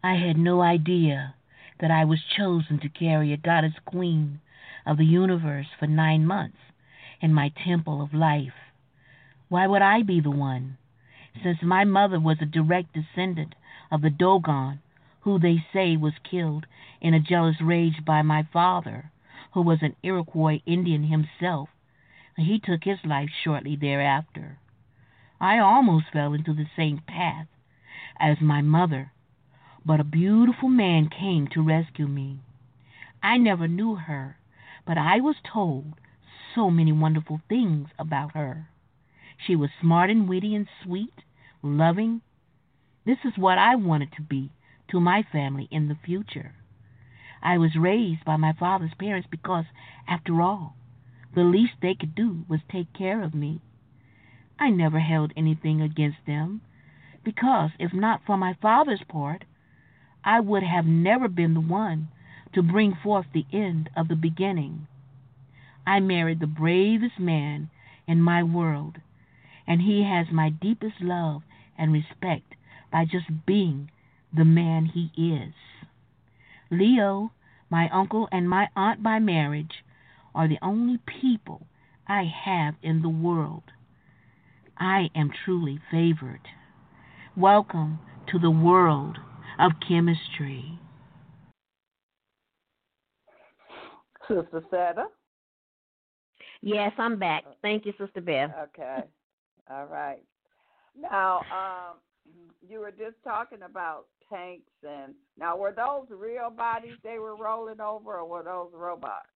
I 0.05 0.15
had 0.15 0.37
no 0.37 0.61
idea 0.61 1.35
that 1.81 1.91
I 1.91 2.05
was 2.05 2.21
chosen 2.37 2.79
to 2.81 2.89
carry 2.89 3.33
a 3.33 3.37
goddess 3.37 3.75
queen 3.85 4.41
of 4.85 4.99
the 4.99 5.05
universe 5.05 5.67
for 5.79 5.87
nine 5.87 6.27
months 6.27 6.59
in 7.21 7.33
my 7.33 7.51
temple 7.67 8.01
of 8.01 8.15
life. 8.15 8.53
Why 9.49 9.67
would 9.67 9.83
I 9.83 10.03
be 10.03 10.21
the 10.21 10.31
one? 10.31 10.79
Since 11.43 11.59
my 11.62 11.85
mother 11.85 12.21
was 12.21 12.37
a 12.41 12.47
direct 12.47 12.95
descendant 12.95 13.55
of 13.97 14.03
the 14.03 14.11
Dogon, 14.11 14.79
who 15.21 15.39
they 15.39 15.65
say 15.73 15.97
was 15.97 16.13
killed 16.31 16.67
in 17.01 17.15
a 17.15 17.21
jealous 17.21 17.63
rage 17.63 18.05
by 18.05 18.21
my 18.21 18.47
father, 18.53 19.11
who 19.55 19.63
was 19.63 19.79
an 19.81 19.97
Iroquois 20.03 20.61
Indian 20.67 21.05
himself. 21.05 21.71
And 22.37 22.47
he 22.47 22.59
took 22.59 22.85
his 22.85 22.99
life 23.07 23.31
shortly 23.43 23.75
thereafter. 23.75 24.59
I 25.41 25.59
almost 25.59 26.11
fell 26.13 26.35
into 26.35 26.53
the 26.53 26.67
same 26.77 27.01
path 27.09 27.47
as 28.21 28.39
my 28.43 28.61
mother, 28.61 29.13
but 29.83 29.99
a 29.99 30.05
beautiful 30.05 30.69
man 30.69 31.09
came 31.09 31.49
to 31.49 31.63
rescue 31.63 32.07
me. 32.07 32.41
I 33.23 33.39
never 33.39 33.67
knew 33.67 33.95
her, 33.95 34.37
but 34.87 34.99
I 34.99 35.20
was 35.20 35.37
told 35.43 35.95
so 36.55 36.70
many 36.70 36.93
wonderful 36.93 37.41
things 37.49 37.89
about 37.99 38.33
her. 38.33 38.68
She 39.39 39.57
was 39.57 39.70
smart 39.81 40.11
and 40.11 40.29
witty 40.29 40.55
and 40.55 40.68
sweet, 40.83 41.14
loving, 41.62 42.20
this 43.07 43.19
is 43.25 43.39
what 43.39 43.57
I 43.57 43.77
wanted 43.77 44.13
to 44.17 44.23
be 44.23 44.51
to 44.91 44.99
my 44.99 45.23
family 45.23 45.69
in 45.71 45.87
the 45.87 45.95
future. 46.05 46.57
I 47.41 47.57
was 47.57 47.77
raised 47.77 48.25
by 48.25 48.37
my 48.37 48.53
father's 48.53 48.95
parents 48.99 49.29
because, 49.31 49.67
after 50.09 50.43
all, 50.43 50.75
the 51.33 51.45
least 51.45 51.75
they 51.81 51.95
could 51.95 52.17
do 52.17 52.45
was 52.49 52.61
take 52.69 52.93
care 52.93 53.23
of 53.23 53.33
me. 53.33 53.61
I 54.59 54.71
never 54.71 54.99
held 54.99 55.33
anything 55.37 55.81
against 55.81 56.27
them 56.27 56.63
because, 57.23 57.71
if 57.79 57.95
not 57.95 58.23
for 58.27 58.37
my 58.37 58.55
father's 58.61 59.05
part, 59.09 59.45
I 60.25 60.41
would 60.41 60.65
have 60.65 60.87
never 60.87 61.29
been 61.29 61.55
the 61.55 61.61
one 61.61 62.09
to 62.55 62.63
bring 62.63 62.93
forth 62.93 63.27
the 63.33 63.47
end 63.53 63.89
of 63.97 64.09
the 64.09 64.17
beginning. 64.17 64.89
I 65.87 66.01
married 66.01 66.41
the 66.41 66.49
bravest 66.49 67.21
man 67.21 67.71
in 68.09 68.21
my 68.21 68.43
world, 68.43 68.97
and 69.65 69.83
he 69.83 70.03
has 70.03 70.33
my 70.33 70.51
deepest 70.51 71.01
love 71.01 71.43
and 71.79 71.93
respect 71.93 72.56
by 72.97 73.05
just 73.05 73.26
being 73.44 73.90
the 74.34 74.42
man 74.47 74.86
he 74.86 75.11
is. 75.22 75.53
Leo, 76.70 77.30
my 77.68 77.90
uncle, 77.92 78.26
and 78.32 78.49
my 78.49 78.68
aunt 78.74 79.03
by 79.03 79.18
marriage 79.18 79.84
are 80.34 80.49
the 80.49 80.57
only 80.62 80.99
people 81.20 81.66
I 82.09 82.22
have 82.47 82.72
in 82.82 83.03
the 83.03 83.11
world. 83.11 83.64
I 84.78 85.11
am 85.14 85.30
truly 85.44 85.78
favored. 85.90 86.40
Welcome 87.36 87.99
to 88.32 88.38
the 88.38 88.51
world 88.51 89.18
of 89.59 89.72
Kemetstry. 89.86 90.78
Sister 94.26 94.64
Seta? 94.70 95.05
Yes, 96.62 96.92
I'm 96.97 97.18
back. 97.18 97.44
Thank 97.61 97.84
you, 97.84 97.92
Sister 97.99 98.22
Beth. 98.22 98.53
Okay. 98.68 99.01
All 99.70 99.84
right. 99.84 100.22
Now, 100.99 101.40
um, 101.53 101.99
you 102.68 102.81
were 102.81 102.91
just 102.91 103.16
talking 103.24 103.62
about 103.62 104.07
tanks, 104.29 104.72
and 104.83 105.14
now 105.39 105.57
were 105.57 105.72
those 105.72 106.07
real 106.11 106.51
bodies 106.51 106.97
they 107.03 107.18
were 107.18 107.37
rolling 107.37 107.81
over, 107.81 108.18
or 108.18 108.24
were 108.29 108.43
those 108.43 108.70
robots? 108.74 109.27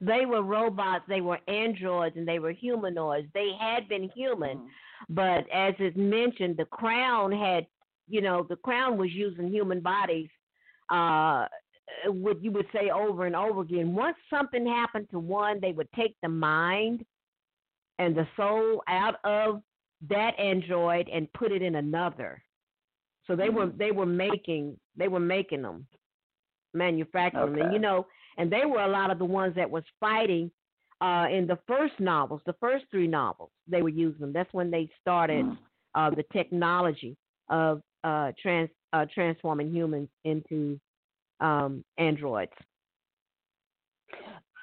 They 0.00 0.26
were 0.26 0.42
robots, 0.42 1.04
they 1.08 1.20
were 1.20 1.38
androids, 1.48 2.16
and 2.16 2.26
they 2.28 2.38
were 2.38 2.52
humanoids. 2.52 3.28
They 3.34 3.52
had 3.58 3.88
been 3.88 4.10
human, 4.14 4.58
Mm-hmm. 4.58 5.14
but 5.14 5.44
as 5.52 5.74
is 5.78 5.94
mentioned, 5.96 6.56
the 6.56 6.64
crown 6.66 7.32
had, 7.32 7.66
you 8.08 8.20
know, 8.20 8.46
the 8.48 8.56
crown 8.56 8.98
was 8.98 9.10
using 9.12 9.48
human 9.48 9.80
bodies. 9.80 10.28
Uh, 10.90 11.46
what 12.06 12.42
you 12.42 12.50
would 12.50 12.66
say 12.72 12.90
over 12.90 13.26
and 13.26 13.36
over 13.36 13.60
again. 13.60 13.94
Once 13.94 14.16
something 14.28 14.66
happened 14.66 15.08
to 15.10 15.18
one, 15.18 15.60
they 15.60 15.72
would 15.72 15.88
take 15.92 16.16
the 16.22 16.28
mind 16.28 17.04
and 17.98 18.14
the 18.14 18.26
soul 18.36 18.82
out 18.88 19.16
of 19.24 19.62
that 20.08 20.38
android 20.38 21.08
and 21.08 21.32
put 21.32 21.52
it 21.52 21.62
in 21.62 21.76
another. 21.76 22.42
So 23.26 23.34
they 23.34 23.48
were 23.48 23.66
they 23.66 23.90
were 23.90 24.06
making 24.06 24.78
they 24.96 25.08
were 25.08 25.20
making 25.20 25.62
them, 25.62 25.86
manufacturing 26.74 27.52
them, 27.52 27.62
and 27.62 27.72
you 27.72 27.78
know, 27.78 28.06
and 28.38 28.50
they 28.50 28.64
were 28.66 28.82
a 28.82 28.88
lot 28.88 29.10
of 29.10 29.18
the 29.18 29.24
ones 29.24 29.54
that 29.56 29.70
was 29.70 29.82
fighting 29.98 30.50
uh, 31.00 31.26
in 31.30 31.46
the 31.46 31.58
first 31.66 31.94
novels, 31.98 32.40
the 32.46 32.54
first 32.60 32.84
three 32.90 33.06
novels. 33.08 33.50
They 33.66 33.82
were 33.82 33.88
using 33.88 34.20
them. 34.20 34.32
That's 34.32 34.52
when 34.52 34.70
they 34.70 34.88
started 35.00 35.44
Mm. 35.44 35.58
uh, 35.94 36.10
the 36.10 36.24
technology 36.32 37.16
of 37.48 37.82
uh, 38.04 38.32
trans 38.40 38.70
uh, 38.92 39.06
transforming 39.12 39.70
humans 39.72 40.08
into 40.24 40.78
um, 41.40 41.84
androids. 41.98 42.52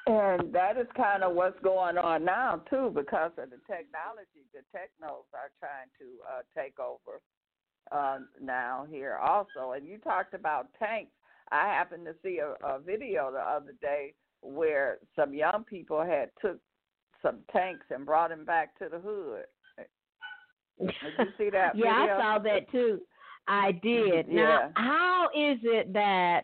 And 0.05 0.51
that 0.53 0.77
is 0.77 0.87
kind 0.97 1.23
of 1.23 1.33
what's 1.33 1.59
going 1.63 1.97
on 1.97 2.25
now 2.25 2.61
too, 2.69 2.91
because 2.93 3.31
of 3.37 3.49
the 3.49 3.59
technology. 3.67 4.43
The 4.53 4.61
technos 4.71 5.25
are 5.33 5.51
trying 5.59 5.87
to 5.99 6.05
uh, 6.27 6.41
take 6.59 6.77
over 6.79 7.21
uh, 7.91 8.19
now 8.41 8.85
here 8.89 9.17
also. 9.17 9.71
And 9.71 9.87
you 9.87 9.97
talked 9.99 10.33
about 10.33 10.67
tanks. 10.77 11.11
I 11.51 11.67
happened 11.67 12.05
to 12.05 12.15
see 12.23 12.39
a, 12.39 12.65
a 12.65 12.79
video 12.79 13.31
the 13.31 13.39
other 13.39 13.73
day 13.81 14.13
where 14.41 14.97
some 15.15 15.33
young 15.33 15.63
people 15.69 16.03
had 16.03 16.29
took 16.41 16.59
some 17.21 17.37
tanks 17.51 17.85
and 17.89 18.05
brought 18.05 18.29
them 18.29 18.43
back 18.43 18.77
to 18.79 18.89
the 18.89 18.99
hood. 18.99 19.45
Did 20.79 20.91
you 21.17 21.25
see 21.37 21.49
that? 21.51 21.73
yeah, 21.75 22.01
video? 22.01 22.15
I 22.15 22.19
saw 22.19 22.39
that 22.39 22.71
too. 22.71 22.99
I 23.47 23.71
did. 23.71 24.25
Yeah. 24.29 24.43
Now, 24.43 24.71
how 24.75 25.29
is 25.35 25.59
it 25.63 25.93
that 25.93 26.43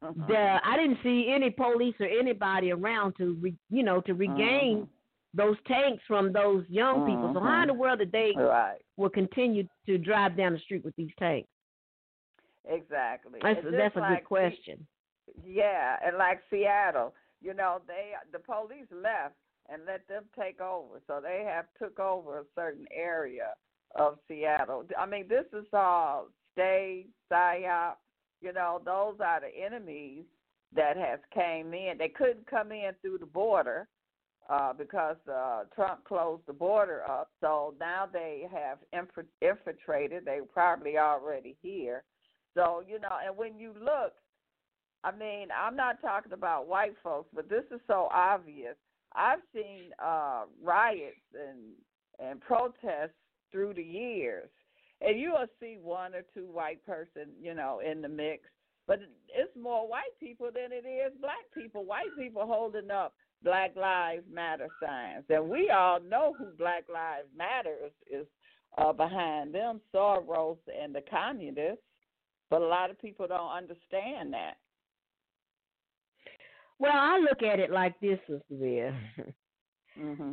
the 0.00 0.60
I 0.64 0.76
didn't 0.76 0.98
see 1.02 1.30
any 1.32 1.50
police 1.50 1.94
or 2.00 2.06
anybody 2.06 2.72
around 2.72 3.14
to 3.16 3.34
re, 3.34 3.54
you 3.70 3.82
know 3.82 4.00
to 4.02 4.14
regain 4.14 4.82
Mhm. 4.82 4.88
those 5.34 5.56
tanks 5.66 6.02
from 6.06 6.32
those 6.32 6.68
young 6.68 7.04
people? 7.06 7.32
So 7.34 7.40
how 7.40 7.62
in 7.62 7.68
the 7.68 7.74
world 7.74 7.98
did 7.98 8.12
they 8.12 8.32
Right. 8.34 8.80
will 8.96 9.10
continue 9.10 9.68
to 9.86 9.98
drive 9.98 10.36
down 10.36 10.52
the 10.52 10.58
street 10.60 10.84
with 10.84 10.96
these 10.96 11.14
tanks? 11.16 11.48
Exactly. 12.64 13.40
That's 13.42 13.62
that's 13.62 13.96
a 13.96 14.00
like 14.00 14.20
good 14.20 14.26
question. 14.26 14.86
Yeah, 15.44 15.98
and 16.02 16.16
like 16.16 16.40
Seattle, 16.50 17.14
you 17.40 17.54
know, 17.54 17.80
they 17.86 18.14
the 18.32 18.38
police 18.38 18.90
left 18.90 19.34
and 19.68 19.84
let 19.84 20.06
them 20.08 20.24
take 20.38 20.60
over. 20.60 21.00
So 21.06 21.20
they 21.20 21.44
have 21.44 21.66
took 21.78 21.98
over 21.98 22.40
a 22.40 22.44
certain 22.54 22.86
area 22.90 23.54
of 23.94 24.18
Seattle. 24.28 24.86
I 24.96 25.06
mean, 25.06 25.28
this 25.28 25.46
is 25.52 25.66
all 25.72 26.28
state, 26.52 27.08
psyop. 27.30 27.96
You 28.40 28.52
know, 28.52 28.80
those 28.84 29.16
are 29.24 29.40
the 29.40 29.64
enemies 29.64 30.24
that 30.74 30.96
has 30.96 31.18
came 31.32 31.72
in. 31.74 31.98
They 31.98 32.08
couldn't 32.08 32.46
come 32.46 32.72
in 32.72 32.92
through 33.00 33.18
the 33.18 33.26
border 33.26 33.88
uh, 34.48 34.72
because 34.72 35.16
uh, 35.32 35.64
Trump 35.74 36.04
closed 36.04 36.42
the 36.46 36.52
border 36.52 37.02
up. 37.08 37.30
So 37.40 37.74
now 37.80 38.08
they 38.10 38.46
have 38.52 38.78
infil- 38.94 39.26
infiltrated. 39.40 40.24
They 40.24 40.40
probably 40.52 40.98
already 40.98 41.56
here. 41.62 42.04
So 42.54 42.82
you 42.86 42.98
know, 43.00 43.18
and 43.24 43.36
when 43.36 43.58
you 43.58 43.74
look, 43.78 44.12
I 45.04 45.14
mean, 45.16 45.48
I'm 45.56 45.76
not 45.76 46.00
talking 46.00 46.32
about 46.32 46.68
white 46.68 46.94
folks, 47.02 47.28
but 47.34 47.48
this 47.48 47.64
is 47.70 47.80
so 47.86 48.08
obvious. 48.12 48.74
I've 49.14 49.40
seen 49.54 49.90
uh, 50.02 50.44
riots 50.62 51.16
and 51.34 51.74
and 52.18 52.40
protests 52.40 53.14
through 53.52 53.74
the 53.74 53.82
years, 53.82 54.48
and 55.00 55.18
you 55.18 55.30
will 55.30 55.46
see 55.60 55.78
one 55.80 56.14
or 56.14 56.22
two 56.34 56.46
white 56.46 56.84
person, 56.86 57.28
you 57.40 57.54
know, 57.54 57.80
in 57.80 58.02
the 58.02 58.08
mix. 58.08 58.44
But 58.86 59.00
it's 59.28 59.54
more 59.60 59.88
white 59.88 60.14
people 60.20 60.48
than 60.54 60.70
it 60.72 60.86
is 60.86 61.12
black 61.20 61.44
people. 61.54 61.84
White 61.84 62.16
people 62.16 62.46
holding 62.46 62.90
up 62.90 63.14
Black 63.42 63.74
Lives 63.76 64.24
Matter 64.32 64.68
signs, 64.80 65.24
and 65.28 65.48
we 65.48 65.70
all 65.70 66.00
know 66.00 66.34
who 66.38 66.46
Black 66.56 66.84
Lives 66.92 67.28
Matter 67.36 67.74
is, 67.84 68.20
is 68.20 68.26
uh, 68.78 68.92
behind 68.92 69.54
them, 69.54 69.80
Soros 69.94 70.58
and 70.80 70.94
the 70.94 71.02
communists. 71.10 71.82
But 72.48 72.62
a 72.62 72.66
lot 72.66 72.90
of 72.90 73.00
people 73.00 73.26
don't 73.26 73.50
understand 73.50 74.32
that. 74.32 74.54
Well, 76.78 76.92
I 76.94 77.18
look 77.18 77.42
at 77.42 77.58
it 77.58 77.70
like 77.70 77.98
this, 78.00 78.18
Sister 78.28 78.42
Bear. 78.50 78.98
hmm 79.98 80.32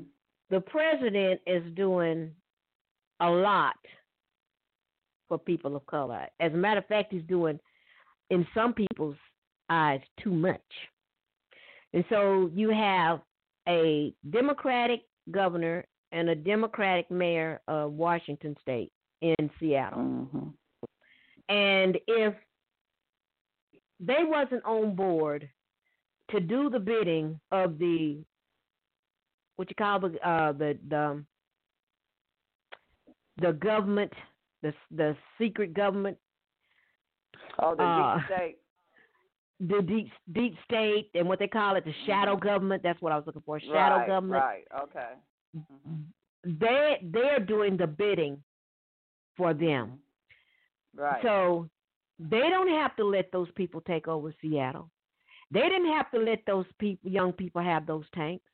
the 0.53 0.61
president 0.61 1.41
is 1.47 1.64
doing 1.76 2.32
a 3.22 3.30
lot 3.30 3.76
for 5.34 5.40
people 5.40 5.76
of 5.76 5.84
color. 5.88 6.28
As 6.40 6.54
a 6.54 6.58
matter 6.58 6.80
of 6.80 6.86
fact, 6.86 7.12
he's 7.12 7.24
doing, 7.24 7.60
in 8.30 8.46
some 8.54 8.72
people's 8.72 9.16
eyes, 9.68 10.00
too 10.22 10.32
much. 10.32 10.62
And 11.94 12.06
so 12.08 12.52
you 12.54 12.70
have 12.70 13.22
a 13.68 14.14
Democratic 14.30 15.02
governor 15.32 15.86
and 16.12 16.30
a 16.30 16.36
Democratic 16.36 17.10
mayor 17.10 17.62
of 17.68 17.94
Washington 17.94 18.56
State 18.62 18.92
in 19.24 19.50
Seattle. 19.60 20.04
hmm 20.04 20.50
And 21.50 21.98
if 22.08 22.36
they 24.00 24.20
wasn't 24.22 24.64
on 24.66 24.96
board 24.96 25.50
to 26.30 26.40
do 26.40 26.70
the 26.70 26.80
bidding 26.80 27.40
of 27.52 27.80
the 27.80 28.24
what 29.56 29.68
you 29.70 29.76
call 29.76 30.00
the 30.00 30.28
uh, 30.28 30.52
the 30.52 30.78
the 30.90 31.24
the 33.38 33.54
government, 33.54 34.14
the 34.64 34.74
the 34.89 35.16
secret 35.38 35.76
government, 35.76 36.18
Oh, 37.59 37.76
the 37.76 37.84
Uh, 37.84 38.18
deep 38.18 38.26
state. 38.26 38.57
the 39.59 39.82
deep 39.84 40.11
deep 40.32 40.55
state, 40.66 41.11
and 41.14 41.28
what 41.28 41.38
they 41.38 41.47
call 41.47 41.76
it, 41.76 41.86
the 41.86 41.93
shadow 42.07 42.36
government. 42.36 42.82
That's 42.82 43.01
what 43.01 43.11
I 43.11 43.18
was 43.18 43.26
looking 43.28 43.43
for. 43.43 43.59
Shadow 43.59 43.97
right, 43.97 44.07
government. 44.07 44.43
Right. 44.43 44.68
Okay. 44.82 45.09
They 46.43 46.99
they 47.03 47.30
are 47.30 47.39
doing 47.39 47.78
the 47.78 47.88
bidding 47.88 48.43
for 49.38 49.53
them. 49.53 49.99
Right. 50.95 51.22
So 51.22 51.70
they 52.20 52.49
don't 52.49 52.70
have 52.70 52.95
to 52.95 53.03
let 53.03 53.32
those 53.32 53.51
people 53.51 53.82
take 53.82 54.07
over 54.07 54.34
Seattle. 54.41 54.89
They 55.51 55.61
didn't 55.61 55.91
have 55.91 56.09
to 56.11 56.20
let 56.20 56.39
those 56.47 56.66
people, 56.80 57.11
young 57.11 57.32
people, 57.32 57.61
have 57.61 57.86
those 57.86 58.05
tanks. 58.16 58.45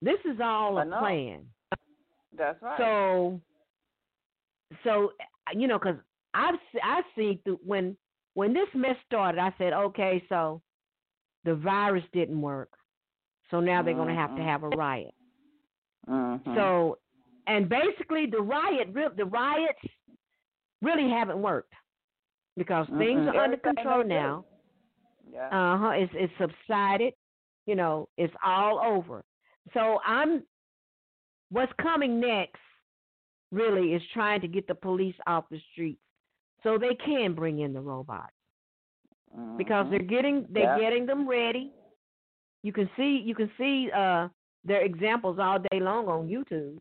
This 0.00 0.18
is 0.24 0.40
all 0.40 0.78
a 0.78 0.86
plan. 0.86 1.46
That's 2.36 2.60
right. 2.62 2.78
So, 2.78 3.40
so 4.82 5.12
you 5.54 5.68
know, 5.68 5.78
because 5.78 5.96
I've 6.34 6.54
I've 6.82 7.04
seen 7.16 7.38
through 7.44 7.60
when 7.64 7.96
when 8.34 8.52
this 8.52 8.68
mess 8.74 8.96
started, 9.06 9.38
I 9.40 9.52
said, 9.58 9.72
okay, 9.72 10.22
so 10.28 10.62
the 11.44 11.54
virus 11.54 12.04
didn't 12.12 12.40
work, 12.40 12.70
so 13.50 13.60
now 13.60 13.82
they're 13.82 13.94
going 13.94 14.08
to 14.08 14.14
have 14.14 14.34
to 14.36 14.42
Mhm. 14.42 14.46
have 14.46 14.62
a 14.62 14.68
riot. 14.70 15.14
Mhm. 16.08 16.54
So, 16.54 16.98
and 17.46 17.68
basically, 17.68 18.26
the 18.26 18.40
riot, 18.40 18.92
the 19.16 19.24
riots, 19.26 19.80
really 20.82 21.08
haven't 21.08 21.40
worked 21.40 21.72
because 22.56 22.86
things 22.98 23.24
Mm-mm. 23.24 23.34
are 23.34 23.44
under 23.44 23.56
control 23.56 24.04
now. 24.04 24.44
yeah. 25.32 25.48
Uh 25.48 25.78
huh. 25.78 25.90
It's 25.90 26.12
it's 26.14 26.32
subsided. 26.38 27.14
You 27.66 27.76
know, 27.76 28.08
it's 28.16 28.34
all 28.44 28.80
over. 28.80 29.24
So 29.74 30.00
I'm. 30.04 30.42
What's 31.50 31.72
coming 31.82 32.18
next, 32.20 32.60
really, 33.52 33.92
is 33.94 34.02
trying 34.12 34.40
to 34.40 34.48
get 34.48 34.66
the 34.66 34.74
police 34.74 35.14
off 35.26 35.44
the 35.50 35.60
streets 35.72 36.00
so 36.62 36.78
they 36.78 36.94
can 36.94 37.34
bring 37.34 37.60
in 37.60 37.72
the 37.72 37.80
robots 37.80 38.32
because 39.56 39.86
Mhm. 39.86 39.90
they're 39.90 39.98
getting 40.00 40.46
they're 40.50 40.76
Yeah. 40.76 40.78
getting 40.78 41.06
them 41.06 41.28
ready. 41.28 41.72
You 42.62 42.72
can 42.72 42.88
see 42.96 43.18
you 43.18 43.34
can 43.34 43.50
see 43.58 43.90
uh 43.92 44.28
their 44.64 44.82
examples 44.82 45.38
all 45.38 45.58
day 45.58 45.80
long 45.80 46.08
on 46.08 46.28
YouTube 46.28 46.80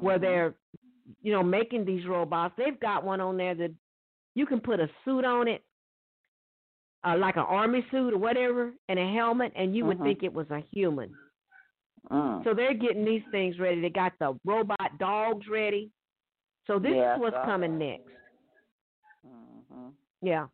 where 0.00 0.18
Mhm. 0.18 0.20
they're 0.20 0.54
you 1.22 1.32
know 1.32 1.42
making 1.42 1.84
these 1.84 2.06
robots. 2.06 2.54
They've 2.56 2.78
got 2.80 3.04
one 3.04 3.20
on 3.20 3.36
there 3.36 3.54
that 3.54 3.72
you 4.34 4.46
can 4.46 4.60
put 4.60 4.80
a 4.80 4.88
suit 5.04 5.24
on 5.24 5.48
it, 5.48 5.62
uh, 7.04 7.16
like 7.18 7.36
an 7.36 7.42
army 7.42 7.84
suit 7.90 8.14
or 8.14 8.18
whatever, 8.18 8.72
and 8.88 8.98
a 8.98 9.12
helmet, 9.12 9.52
and 9.54 9.76
you 9.76 9.84
would 9.84 9.98
Mhm. 9.98 10.04
think 10.04 10.22
it 10.22 10.32
was 10.32 10.50
a 10.50 10.60
human. 10.60 11.14
Mm. 12.10 12.44
So 12.44 12.54
they're 12.54 12.74
getting 12.74 13.04
these 13.04 13.22
things 13.30 13.58
ready. 13.58 13.80
They 13.80 13.88
got 13.90 14.12
the 14.18 14.38
robot 14.44 14.98
dogs 14.98 15.46
ready. 15.50 15.90
So 16.66 16.78
this 16.78 16.92
Yeah, 16.94 17.14
is 17.14 17.20
what's 17.20 17.36
so- 17.36 17.44
coming 17.44 17.78
next. 17.78 18.08
hmm 19.24 19.88
Yeah. 20.22 20.46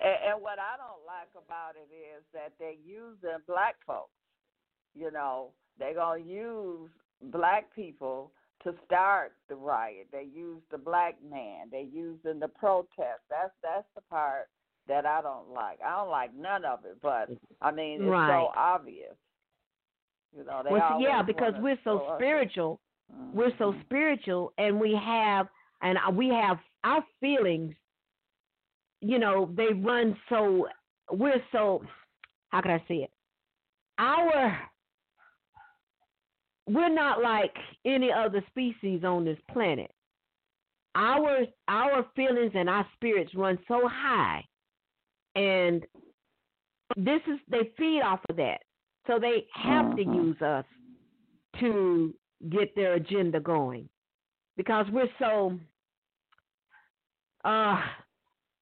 And, 0.00 0.16
and 0.32 0.42
what 0.42 0.58
I 0.58 0.76
don't 0.76 1.04
like 1.06 1.28
about 1.36 1.74
it 1.76 1.92
is 1.94 2.24
that 2.32 2.52
they're 2.58 2.72
using 2.72 3.38
black 3.46 3.76
folks. 3.86 4.10
You 4.94 5.10
know, 5.10 5.50
they're 5.78 5.94
gonna 5.94 6.20
use 6.22 6.90
black 7.30 7.72
people 7.74 8.32
to 8.64 8.74
start 8.84 9.32
the 9.48 9.54
riot. 9.54 10.08
They 10.12 10.24
use 10.34 10.62
the 10.70 10.78
black 10.78 11.16
man. 11.22 11.68
They 11.70 11.88
using 11.92 12.40
the 12.40 12.48
protest. 12.48 13.20
That's 13.30 13.52
that's 13.62 13.86
the 13.94 14.02
part 14.02 14.48
that 14.88 15.06
I 15.06 15.22
don't 15.22 15.50
like. 15.50 15.78
I 15.84 15.96
don't 15.96 16.10
like 16.10 16.34
none 16.34 16.64
of 16.64 16.84
it. 16.84 16.98
But 17.00 17.30
I 17.60 17.70
mean, 17.70 18.02
it's 18.02 18.10
Right. 18.10 18.28
so 18.28 18.50
obvious. 18.56 19.14
You 20.34 20.44
know, 20.44 20.62
Well, 20.70 21.00
yeah, 21.00 21.22
because 21.22 21.54
we're 21.58 21.78
so 21.84 22.14
spiritual. 22.16 22.80
We're 23.34 23.56
so 23.58 23.72
Mhm. 23.72 23.84
spiritual, 23.84 24.52
and 24.56 24.80
we 24.80 24.94
have, 24.94 25.48
and 25.82 25.98
we 26.16 26.28
have 26.28 26.58
our 26.84 27.02
feelings. 27.20 27.76
You 29.00 29.18
know, 29.18 29.46
they 29.46 29.72
run 29.74 30.18
so. 30.28 30.68
We're 31.10 31.44
so. 31.52 31.84
How 32.50 32.62
can 32.62 32.70
I 32.70 32.84
say 32.86 33.02
it? 33.02 33.12
Our. 33.98 34.70
We're 36.68 36.88
not 36.88 37.20
like 37.20 37.56
any 37.84 38.10
other 38.12 38.42
species 38.46 39.04
on 39.04 39.24
this 39.24 39.40
planet. 39.48 39.90
Our 40.94 41.46
our 41.68 42.04
feelings 42.14 42.52
and 42.54 42.70
our 42.70 42.88
spirits 42.94 43.34
run 43.34 43.58
so 43.66 43.88
high, 43.88 44.46
and 45.34 45.86
this 46.96 47.20
is 47.26 47.40
they 47.48 47.64
feed 47.76 48.02
off 48.02 48.20
of 48.28 48.36
that. 48.36 48.62
So 49.06 49.18
they 49.18 49.46
have 49.54 49.96
to 49.96 50.04
Mhm. 50.04 50.14
use 50.14 50.42
us 50.42 50.64
to 51.60 52.14
get 52.50 52.74
their 52.74 52.94
agenda 52.94 53.40
going 53.40 53.88
because 54.56 54.86
we're 54.90 55.12
so 55.18 55.58
uh 57.44 57.82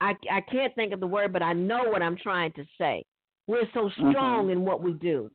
I 0.00 0.16
I 0.30 0.40
can't 0.50 0.74
think 0.74 0.92
of 0.92 1.00
the 1.00 1.06
word 1.06 1.32
but 1.32 1.42
I 1.42 1.52
know 1.52 1.84
what 1.84 2.02
I'm 2.02 2.16
trying 2.16 2.52
to 2.52 2.64
say. 2.78 3.04
We're 3.46 3.70
so 3.72 3.90
strong 3.90 4.46
Mhm. 4.46 4.52
in 4.52 4.64
what 4.64 4.82
we 4.82 4.92
do. 4.94 5.30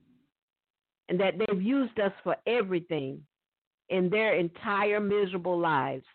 And 1.09 1.19
that 1.19 1.37
they've 1.37 1.61
used 1.61 1.99
us 1.99 2.13
for 2.23 2.35
everything 2.47 3.25
in 3.89 4.09
their 4.09 4.33
entire 4.35 4.99
miserable 4.99 5.59
lives. 5.59 6.05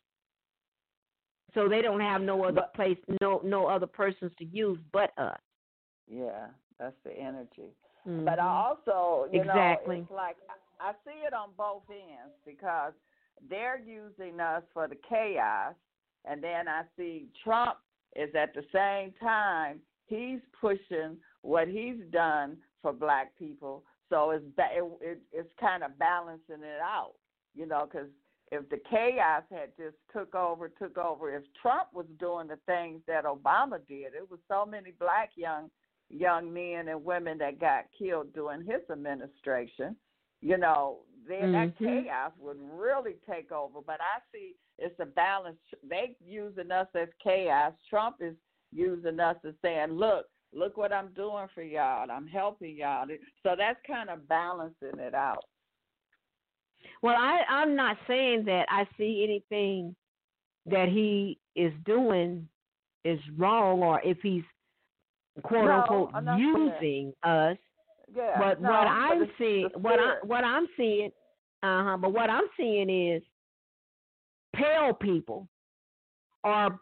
So 1.55 1.68
they 1.68 1.82
don't 1.82 2.01
have 2.01 2.22
no 2.22 2.45
other 2.45 2.66
place 2.74 2.99
no 3.20 3.41
no 3.45 3.66
other 3.66 3.86
persons 3.86 4.34
to 4.38 4.45
use 4.45 4.78
but 4.93 5.16
us. 5.18 5.41
Yeah, 6.09 6.49
that's 6.78 6.97
the 7.05 7.12
energy. 7.12 7.74
But 8.18 8.38
I 8.38 8.42
Mhm. 8.42 8.48
also, 8.48 9.28
you 9.32 9.40
Exactly. 9.40 9.96
know, 9.96 10.02
it's 10.02 10.11
like 10.11 10.36
I 10.80 10.92
see 11.04 11.22
it 11.26 11.32
on 11.32 11.52
both 11.56 11.88
ends 11.90 12.34
because 12.44 12.94
they're 13.48 13.78
using 13.78 14.40
us 14.40 14.62
for 14.72 14.88
the 14.88 14.96
chaos, 14.96 15.74
and 16.24 16.42
then 16.42 16.68
I 16.68 16.84
see 16.96 17.28
Trump 17.42 17.78
is 18.16 18.34
at 18.34 18.54
the 18.54 18.64
same 18.72 19.12
time 19.20 19.80
he's 20.06 20.40
pushing 20.61 21.18
what 21.42 21.68
he's 21.68 22.00
done 22.11 22.58
for 22.82 22.92
black 22.92 23.36
people. 23.36 23.84
So 24.08 24.30
it's 24.30 24.44
ba- 24.56 24.72
it, 24.72 24.84
it, 25.00 25.22
it's 25.32 25.52
kind 25.61 25.84
of 25.84 25.96
balancing 25.98 26.62
it 26.64 26.80
out, 26.82 27.14
you 27.54 27.66
know, 27.66 27.86
because 27.90 28.08
if 28.50 28.68
the 28.68 28.80
chaos 28.90 29.44
had 29.50 29.76
just 29.76 29.96
took 30.12 30.34
over, 30.34 30.68
took 30.68 30.98
over, 30.98 31.34
if 31.34 31.44
Trump 31.62 31.88
was 31.94 32.06
doing 32.18 32.48
the 32.48 32.58
things 32.66 33.00
that 33.06 33.24
Obama 33.24 33.78
did, 33.86 34.14
it 34.14 34.28
was 34.28 34.40
so 34.48 34.66
many 34.66 34.90
black 34.98 35.30
young 35.36 35.70
young 36.11 36.52
men 36.52 36.88
and 36.88 37.04
women 37.04 37.38
that 37.38 37.61
got 37.61 37.84
killed 37.98 38.32
during 38.34 38.62
his 38.62 38.82
administration, 38.90 39.96
you 40.40 40.58
know, 40.58 41.00
then 41.28 41.52
that 41.52 41.76
Mhm. 41.76 41.78
chaos 41.78 42.32
would 42.38 42.58
really 42.61 43.14
take 43.28 43.52
over. 43.52 43.80
But 43.80 44.00
I 44.00 44.20
see 44.32 44.56
it's 44.78 44.98
a 45.00 45.06
balance. 45.06 45.58
They 45.82 46.16
using 46.20 46.70
us 46.70 46.88
as 46.94 47.08
chaos. 47.22 47.74
Trump 47.88 48.16
is 48.20 48.36
using 48.72 49.20
us 49.20 49.36
as 49.44 49.54
saying, 49.62 49.92
"Look, 49.92 50.28
look 50.52 50.76
what 50.76 50.92
I'm 50.92 51.12
doing 51.12 51.48
for 51.48 51.62
y'all. 51.62 52.11
I'm 52.11 52.26
helping 52.26 52.76
y'all." 52.76 53.06
So 53.42 53.54
that's 53.56 53.80
kind 53.86 54.11
of 54.11 54.26
balancing 54.26 54.98
it 54.98 55.14
out. 55.14 55.44
Well, 57.02 57.16
I, 57.16 57.44
I'm 57.48 57.76
not 57.76 57.98
saying 58.06 58.44
that 58.46 58.66
I 58.68 58.88
see 58.96 59.24
anything 59.24 59.94
that 60.66 60.88
he 60.88 61.38
is 61.54 61.72
doing 61.84 62.48
is 63.04 63.20
wrong 63.36 63.82
or 63.82 64.00
if 64.02 64.18
he's 64.22 64.44
quote 65.41 65.64
No, 65.64 65.80
unquote 65.80 66.38
using 66.38 67.12
us. 67.22 67.57
Yeah. 68.14 68.36
but 68.38 68.61
no, 68.61 68.70
what 68.70 68.86
I'm 68.88 69.30
seeing 69.38 69.68
the 69.72 69.78
what 69.78 70.01
I 70.01 70.14
what 70.24 70.45
I'm 70.45 70.66
seeing 70.76 71.11
uh 71.62 71.84
huh, 71.84 71.97
but 71.97 72.12
what 72.12 72.28
I'm 72.30 72.47
seeing 72.57 72.91
is 72.91 73.22
pale 74.55 74.93
people 74.93 75.49
are 76.43 76.78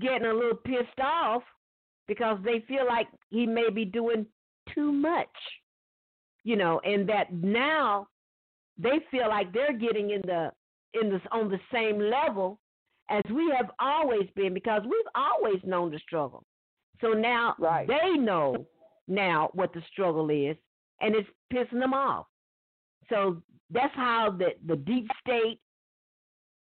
getting 0.00 0.26
a 0.26 0.34
little 0.34 0.56
pissed 0.56 1.00
off 1.00 1.42
because 2.08 2.38
they 2.44 2.64
feel 2.66 2.86
like 2.86 3.06
he 3.30 3.46
may 3.46 3.70
be 3.70 3.84
doing 3.84 4.26
too 4.74 4.90
much. 4.90 5.28
You 6.44 6.56
know, 6.56 6.80
and 6.84 7.08
that 7.08 7.32
now 7.32 8.08
they 8.78 9.00
feel 9.10 9.28
like 9.28 9.52
they're 9.52 9.76
getting 9.76 10.10
in 10.10 10.22
the 10.22 10.50
in 10.94 11.10
this 11.10 11.20
on 11.30 11.50
the 11.50 11.60
same 11.72 11.98
level 12.00 12.58
as 13.10 13.22
we 13.30 13.52
have 13.56 13.70
always 13.80 14.28
been 14.34 14.54
because 14.54 14.82
we've 14.84 15.12
always 15.14 15.60
known 15.64 15.90
the 15.90 15.98
struggle. 15.98 16.44
So 17.00 17.08
now 17.12 17.54
Right. 17.58 17.86
they 17.86 18.12
know 18.18 18.66
now 19.06 19.50
what 19.54 19.72
the 19.72 19.82
struggle 19.92 20.30
is 20.30 20.56
and 21.00 21.14
it's 21.14 21.28
pissing 21.52 21.80
them 21.80 21.94
off. 21.94 22.26
So 23.08 23.42
that's 23.70 23.94
how 23.94 24.30
the 24.30 24.50
the 24.66 24.76
deep 24.76 25.08
state 25.20 25.60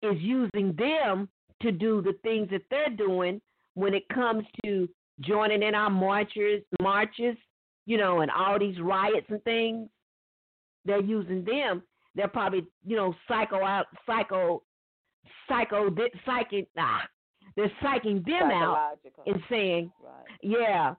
is 0.01 0.19
using 0.19 0.73
them 0.75 1.29
to 1.61 1.71
do 1.71 2.01
the 2.01 2.13
things 2.23 2.49
that 2.49 2.61
they're 2.69 2.89
doing 2.89 3.39
when 3.75 3.93
it 3.93 4.07
comes 4.09 4.43
to 4.63 4.89
joining 5.21 5.61
in 5.61 5.75
our 5.75 5.89
marches 5.89 6.63
marches, 6.81 7.35
you 7.85 7.97
know, 7.97 8.21
and 8.21 8.31
all 8.31 8.57
these 8.57 8.79
riots 8.79 9.27
and 9.29 9.43
things. 9.43 9.89
They're 10.85 11.03
using 11.03 11.45
them. 11.45 11.83
They're 12.15 12.27
probably, 12.27 12.65
you 12.85 12.95
know, 12.95 13.13
psycho 13.27 13.63
out 13.63 13.85
psycho 14.05 14.63
psycho 15.47 15.89
psychic 16.25 16.67
ah, 16.77 17.07
they're 17.55 17.71
psyching 17.83 18.25
them 18.25 18.51
out 18.51 18.97
and 19.25 19.41
saying, 19.49 19.91
right. 20.03 20.25
yeah, 20.41 20.95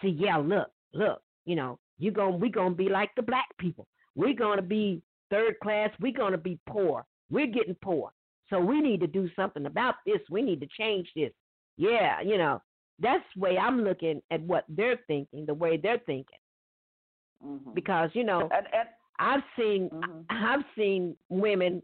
see, 0.00 0.08
yeah, 0.08 0.36
look, 0.36 0.70
look, 0.92 1.22
you 1.44 1.56
know, 1.56 1.78
you 1.98 2.10
going 2.10 2.40
we 2.40 2.50
gonna 2.50 2.74
be 2.74 2.88
like 2.88 3.10
the 3.16 3.22
black 3.22 3.46
people. 3.58 3.86
We're 4.14 4.34
gonna 4.34 4.62
be 4.62 5.02
third 5.30 5.58
class. 5.60 5.90
We're 6.00 6.12
gonna 6.12 6.38
be 6.38 6.58
poor. 6.68 7.04
We're 7.30 7.46
getting 7.46 7.76
poor. 7.82 8.10
So 8.50 8.60
we 8.60 8.80
need 8.80 9.00
to 9.00 9.06
do 9.06 9.28
something 9.34 9.66
about 9.66 9.96
this. 10.06 10.20
We 10.30 10.42
need 10.42 10.60
to 10.60 10.68
change 10.78 11.08
this. 11.16 11.32
Yeah, 11.76 12.20
you 12.20 12.38
know, 12.38 12.60
that's 13.00 13.24
the 13.34 13.40
way 13.40 13.58
I'm 13.58 13.82
looking 13.82 14.22
at 14.30 14.40
what 14.42 14.64
they're 14.68 15.00
thinking, 15.06 15.46
the 15.46 15.54
way 15.54 15.76
they're 15.76 16.02
thinking. 16.06 16.38
Mhm. 17.44 17.74
Because 17.74 18.10
you 18.14 18.24
know, 18.24 18.42
and 18.52 18.66
and 18.72 18.88
I've 19.18 19.42
seen 19.56 19.90
Mhm. 19.90 20.24
I've 20.28 20.64
seen 20.76 21.16
women, 21.28 21.82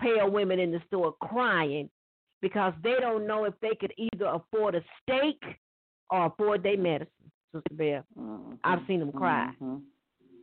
pale 0.00 0.30
women 0.30 0.58
in 0.58 0.70
the 0.70 0.80
store 0.86 1.12
crying 1.22 1.90
because 2.40 2.72
they 2.82 2.96
don't 3.00 3.26
know 3.26 3.44
if 3.44 3.54
they 3.60 3.74
could 3.80 3.92
either 3.96 4.26
afford 4.26 4.74
a 4.74 4.82
steak 5.02 5.42
or 6.10 6.26
afford 6.26 6.62
their 6.62 6.78
medicine. 6.78 7.30
Sister 7.52 7.74
Bear, 7.74 8.04
Mhm. 8.16 8.58
I've 8.64 8.86
seen 8.86 9.00
them 9.00 9.12
cry. 9.12 9.52
Mhm. 9.60 9.82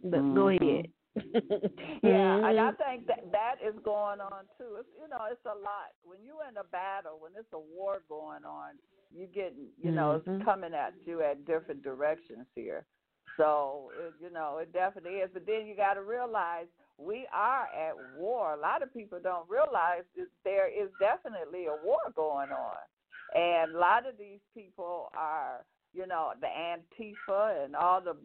But 0.04 0.22
go 0.36 0.45
Mhm. 0.45 0.62
ahead. 0.62 0.91
Yeah, 2.04 2.48
and 2.48 2.60
I 2.60 2.72
think 2.74 3.08
that 3.08 3.32
that 3.32 3.56
is 3.62 3.74
going 3.80 4.22
on 4.22 4.45
too. 4.58 4.76
It's 4.80 4.89
you 5.02 5.08
know, 5.08 5.26
it's 5.32 5.43
a 5.45 5.56
lot. 5.56 5.93
When 6.04 6.20
you're 6.24 6.45
in 6.48 6.58
a 6.58 6.64
battle, 6.64 7.18
when 7.20 7.32
it's 7.36 7.52
a 7.54 7.60
war 7.60 8.04
going 8.08 8.45
on, 8.45 8.78
you 9.12 9.26
get 9.26 9.56
you 9.82 9.91
know, 9.91 10.22
it's 10.24 10.43
coming 10.45 10.74
at 10.74 10.93
you 11.06 11.22
at 11.22 11.45
different 11.45 11.82
directions 11.82 12.45
here. 12.56 12.86
So 13.36 13.91
it, 13.95 14.15
you 14.21 14.32
know, 14.32 14.59
it 14.61 14.71
definitely 14.73 15.19
is. 15.19 15.30
But 15.34 15.45
then 15.45 15.65
you 15.67 15.75
got 15.75 15.95
to 15.95 16.03
realize 16.03 16.67
we 16.97 17.28
are 17.34 17.67
at 17.67 17.97
war. 17.97 18.53
A 18.53 18.59
lot 18.59 18.82
of 18.82 18.93
people 18.93 19.19
don't 19.21 19.47
realize 19.49 20.03
that 20.15 20.28
there 20.43 20.67
is 20.67 20.89
definitely 20.99 21.65
a 21.65 21.75
war 21.75 21.99
going 22.15 22.51
on, 22.51 22.78
and 23.36 23.75
a 23.75 23.78
lot 23.78 24.07
of 24.07 24.17
these 24.17 24.39
people 24.53 25.09
are 25.15 25.65
you 25.93 26.05
know, 26.05 26.34
the 26.39 26.47
Antifa 26.47 27.63
and 27.65 27.75
all 27.75 28.01
the 28.01 28.15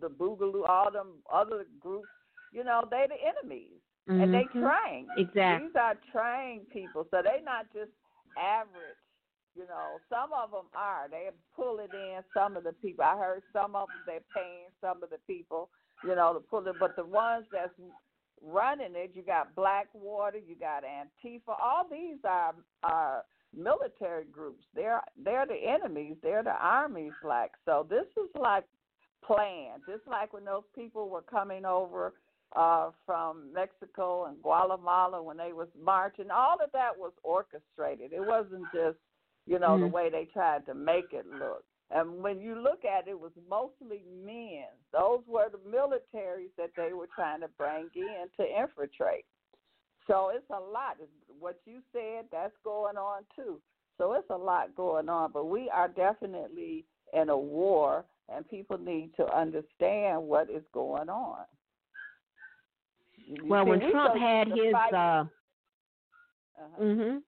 the 0.00 0.08
Boogaloo, 0.08 0.68
all 0.68 0.90
them 0.92 1.14
other 1.32 1.66
groups, 1.80 2.08
you 2.52 2.62
know, 2.62 2.84
they're 2.90 3.08
the 3.08 3.14
enemies. 3.14 3.80
And 4.08 4.32
they 4.32 4.46
Mhm. 4.46 4.60
train. 4.60 5.12
Exactly. 5.16 5.66
These 5.66 5.76
are 5.76 5.94
trained 6.12 6.70
people. 6.70 7.04
So 7.10 7.22
they're 7.22 7.40
not 7.40 7.68
just 7.72 7.90
average, 8.36 8.96
you 9.56 9.66
know. 9.66 9.98
Some 10.08 10.30
of 10.32 10.50
them 10.50 10.66
are. 10.74 11.08
They're 11.10 11.32
pulling 11.54 11.88
in 11.92 12.20
some 12.34 12.56
of 12.56 12.64
the 12.64 12.72
people. 12.72 13.04
I 13.04 13.16
heard 13.16 13.42
some 13.52 13.74
of 13.74 13.88
them, 13.88 13.98
they're 14.06 14.20
paying 14.34 14.70
some 14.80 15.02
of 15.02 15.10
the 15.10 15.18
people, 15.26 15.70
you 16.04 16.14
know, 16.14 16.34
to 16.34 16.40
pull 16.40 16.66
it. 16.66 16.76
But 16.78 16.96
the 16.96 17.04
ones 17.04 17.46
that's 17.52 17.72
running 18.42 18.94
it, 18.94 19.12
you 19.14 19.22
got 19.22 19.54
Blackwater, 19.54 20.38
you 20.38 20.56
got 20.56 20.84
Antifa. 20.84 21.56
All 21.60 21.86
these 21.90 22.18
are, 22.24 22.54
are 22.82 23.24
military 23.56 24.24
groups. 24.24 24.64
They're 24.74 25.00
they're 25.22 25.46
the 25.46 25.56
enemies. 25.56 26.16
They're 26.22 26.42
the 26.42 26.56
armies. 26.60 27.12
Like 27.24 27.52
so, 27.64 27.86
this 27.88 28.06
is 28.16 28.30
like 28.38 28.64
planned. 29.24 29.82
Just 29.88 30.06
like 30.06 30.32
when 30.32 30.44
those 30.44 30.64
people 30.74 31.08
were 31.08 31.22
coming 31.22 31.64
over 31.64 32.14
uh, 32.54 32.90
from 33.04 33.52
Mexico 33.52 34.26
and 34.26 34.40
Guatemala 34.42 35.22
when 35.22 35.36
they 35.36 35.52
was 35.52 35.68
marching. 35.82 36.30
All 36.30 36.56
of 36.62 36.70
that 36.72 36.96
was 36.96 37.12
orchestrated. 37.22 38.12
It 38.12 38.24
wasn't 38.24 38.64
just 38.72 38.98
you 39.46 39.58
know 39.58 39.70
mm-hmm. 39.70 39.82
the 39.82 39.88
way 39.88 40.10
they 40.10 40.28
tried 40.32 40.66
to 40.66 40.74
make 40.74 41.12
it 41.12 41.26
look. 41.38 41.64
And 41.90 42.22
when 42.22 42.40
you 42.40 42.60
look 42.60 42.84
at 42.84 43.06
it, 43.06 43.12
it 43.12 43.20
was 43.20 43.32
mostly 43.48 44.02
men. 44.24 44.64
Those 44.92 45.20
were 45.28 45.48
the 45.50 45.58
militaries 45.58 46.50
that 46.58 46.70
they 46.76 46.92
were 46.92 47.08
trying 47.14 47.40
to 47.40 47.48
bring 47.56 47.88
in 47.94 48.26
to 48.38 48.60
infiltrate. 48.60 49.24
So 50.08 50.30
it's 50.34 50.48
a 50.50 50.58
lot. 50.58 50.96
What 51.38 51.60
you 51.64 51.78
said, 51.92 52.26
that's 52.32 52.54
going 52.64 52.96
on 52.96 53.22
too. 53.36 53.60
So 53.98 54.14
it's 54.14 54.30
a 54.30 54.36
lot 54.36 54.74
going 54.74 55.08
on. 55.08 55.30
But 55.32 55.46
we 55.46 55.70
are 55.70 55.88
definitely 55.88 56.84
in 57.12 57.28
a 57.28 57.38
war, 57.38 58.04
and 58.28 58.48
people 58.48 58.78
need 58.78 59.10
to 59.16 59.36
understand 59.36 60.22
what 60.22 60.50
is 60.50 60.64
going 60.72 61.08
on. 61.08 61.44
You 63.26 63.46
well, 63.46 63.64
see, 63.64 63.70
when 63.70 63.90
Trump 63.90 64.16
had 64.16 64.48
his. 64.48 64.74
Uh, 64.92 65.24
uh-huh. 66.58 66.82
mhm 66.82 67.20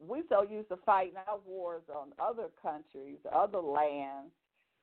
we 0.00 0.22
so 0.28 0.42
used 0.42 0.68
to 0.68 0.78
fighting 0.86 1.14
our 1.26 1.38
wars 1.46 1.82
on 1.94 2.12
other 2.18 2.48
countries, 2.62 3.18
other 3.34 3.58
lands. 3.58 4.32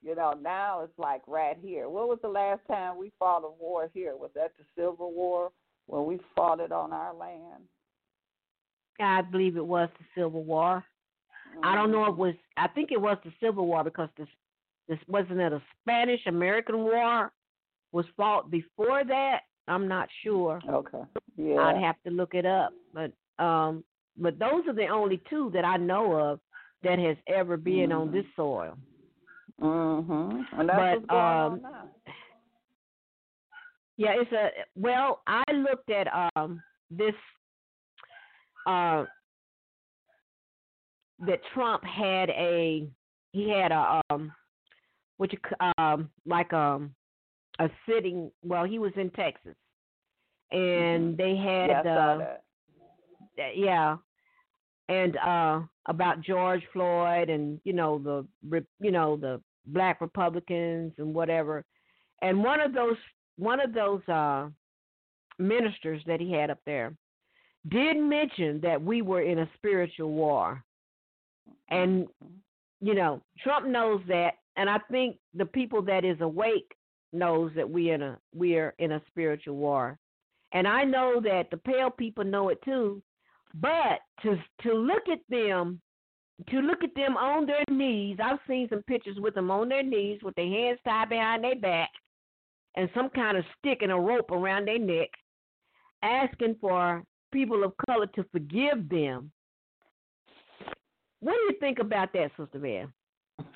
You 0.03 0.15
know, 0.15 0.33
now 0.39 0.81
it's 0.81 0.97
like 0.99 1.21
right 1.27 1.57
here. 1.59 1.89
What 1.89 2.07
was 2.07 2.19
the 2.21 2.27
last 2.27 2.61
time 2.67 2.97
we 2.97 3.11
fought 3.17 3.43
a 3.43 3.51
war 3.59 3.89
here? 3.93 4.15
Was 4.15 4.29
that 4.35 4.51
the 4.57 4.65
Civil 4.75 5.13
War 5.13 5.51
when 5.87 6.05
we 6.05 6.19
fought 6.35 6.59
it 6.59 6.71
on 6.71 6.93
our 6.93 7.13
land? 7.13 7.63
I 8.99 9.21
believe 9.21 9.57
it 9.57 9.65
was 9.65 9.89
the 9.97 10.21
Civil 10.21 10.43
War. 10.43 10.83
Mm-hmm. 11.55 11.65
I 11.65 11.75
don't 11.75 11.91
know 11.91 12.05
if 12.05 12.09
it 12.09 12.17
was. 12.17 12.35
I 12.57 12.67
think 12.67 12.91
it 12.91 13.01
was 13.01 13.17
the 13.23 13.31
Civil 13.41 13.65
War 13.65 13.83
because 13.83 14.09
this 14.17 14.27
this 14.87 14.99
wasn't 15.07 15.39
it 15.39 15.53
a 15.53 15.61
Spanish 15.81 16.21
American 16.27 16.77
War 16.79 17.31
was 17.91 18.05
fought 18.15 18.51
before 18.51 19.03
that. 19.05 19.39
I'm 19.67 19.87
not 19.87 20.09
sure. 20.23 20.61
Okay. 20.69 21.01
Yeah. 21.37 21.55
I'd 21.55 21.81
have 21.81 21.95
to 22.05 22.11
look 22.11 22.35
it 22.35 22.45
up, 22.45 22.73
but 22.93 23.11
um 23.43 23.83
but 24.17 24.39
those 24.39 24.63
are 24.67 24.73
the 24.73 24.87
only 24.87 25.21
two 25.29 25.51
that 25.53 25.65
I 25.65 25.77
know 25.77 26.13
of 26.13 26.39
that 26.83 26.99
has 26.99 27.17
ever 27.27 27.57
been 27.57 27.89
mm-hmm. 27.89 27.99
on 27.99 28.11
this 28.11 28.25
soil. 28.35 28.77
Mhm. 29.61 30.45
And 30.57 30.69
that's 30.69 31.01
but, 31.07 31.15
um. 31.15 31.61
Yeah, 33.97 34.13
it's 34.19 34.31
a 34.33 34.49
well. 34.75 35.21
I 35.25 35.43
looked 35.53 35.89
at 35.89 36.07
um 36.35 36.61
this 36.91 37.13
uh 38.67 39.05
that 41.19 41.39
Trump 41.53 41.83
had 41.83 42.29
a 42.31 42.89
he 43.31 43.49
had 43.49 43.71
a 43.71 44.01
um 44.09 44.33
which 45.17 45.33
um 45.77 46.09
like 46.25 46.51
um 46.51 46.93
a 47.59 47.69
sitting 47.87 48.29
well 48.43 48.65
he 48.65 48.79
was 48.79 48.91
in 48.97 49.09
Texas 49.11 49.55
and 50.51 51.15
mm-hmm. 51.15 51.15
they 51.15 51.35
had 51.37 51.67
yeah, 51.85 51.93
uh 51.93 52.35
yeah, 53.55 53.97
and 54.89 55.17
uh 55.17 55.61
about 55.87 56.21
George 56.21 56.63
Floyd 56.73 57.29
and 57.29 57.59
you 57.63 57.73
know 57.73 57.99
the 57.99 58.63
you 58.79 58.91
know 58.91 59.17
the 59.17 59.41
black 59.67 60.01
Republicans 60.01 60.93
and 60.97 61.13
whatever. 61.13 61.63
And 62.21 62.43
one 62.43 62.61
of 62.61 62.73
those 62.73 62.97
one 63.37 63.59
of 63.59 63.73
those 63.73 64.07
uh 64.07 64.49
ministers 65.37 66.01
that 66.05 66.19
he 66.19 66.31
had 66.31 66.49
up 66.49 66.59
there 66.65 66.93
did 67.69 67.97
mention 67.97 68.61
that 68.61 68.81
we 68.81 69.01
were 69.01 69.21
in 69.21 69.39
a 69.39 69.49
spiritual 69.55 70.11
war. 70.11 70.63
And 71.69 72.07
you 72.81 72.93
know, 72.93 73.21
Trump 73.39 73.67
knows 73.67 74.01
that 74.07 74.33
and 74.57 74.69
I 74.69 74.77
think 74.91 75.17
the 75.33 75.45
people 75.45 75.81
that 75.83 76.05
is 76.05 76.21
awake 76.21 76.75
knows 77.11 77.51
that 77.55 77.69
we 77.69 77.91
in 77.91 78.01
a 78.01 78.17
we 78.33 78.55
are 78.57 78.73
in 78.79 78.93
a 78.93 79.01
spiritual 79.07 79.55
war. 79.55 79.97
And 80.51 80.67
I 80.67 80.83
know 80.83 81.19
that 81.21 81.49
the 81.51 81.57
pale 81.57 81.89
people 81.89 82.23
know 82.23 82.49
it 82.49 82.59
too 82.63 83.01
but 83.61 83.99
to 84.21 84.37
to 84.63 84.73
look 84.73 85.03
at 85.11 85.19
them, 85.29 85.81
to 86.49 86.59
look 86.59 86.83
at 86.83 86.95
them 86.95 87.15
on 87.17 87.45
their 87.45 87.63
knees, 87.69 88.17
I've 88.23 88.39
seen 88.47 88.67
some 88.69 88.83
pictures 88.83 89.17
with 89.19 89.35
them 89.35 89.51
on 89.51 89.69
their 89.69 89.83
knees 89.83 90.19
with 90.23 90.35
their 90.35 90.47
hands 90.47 90.79
tied 90.85 91.09
behind 91.09 91.43
their 91.43 91.55
back 91.55 91.89
and 92.75 92.89
some 92.93 93.09
kind 93.09 93.37
of 93.37 93.45
stick 93.57 93.81
and 93.81 93.91
a 93.91 93.95
rope 93.95 94.31
around 94.31 94.67
their 94.67 94.79
neck, 94.79 95.09
asking 96.03 96.55
for 96.59 97.03
people 97.31 97.63
of 97.63 97.73
color 97.87 98.07
to 98.07 98.25
forgive 98.31 98.89
them. 98.89 99.31
What 101.21 101.33
do 101.33 101.39
you 101.39 101.55
think 101.59 101.79
about 101.79 102.11
that, 102.13 102.31
Sister 102.37 102.59
Bear? 102.59 102.87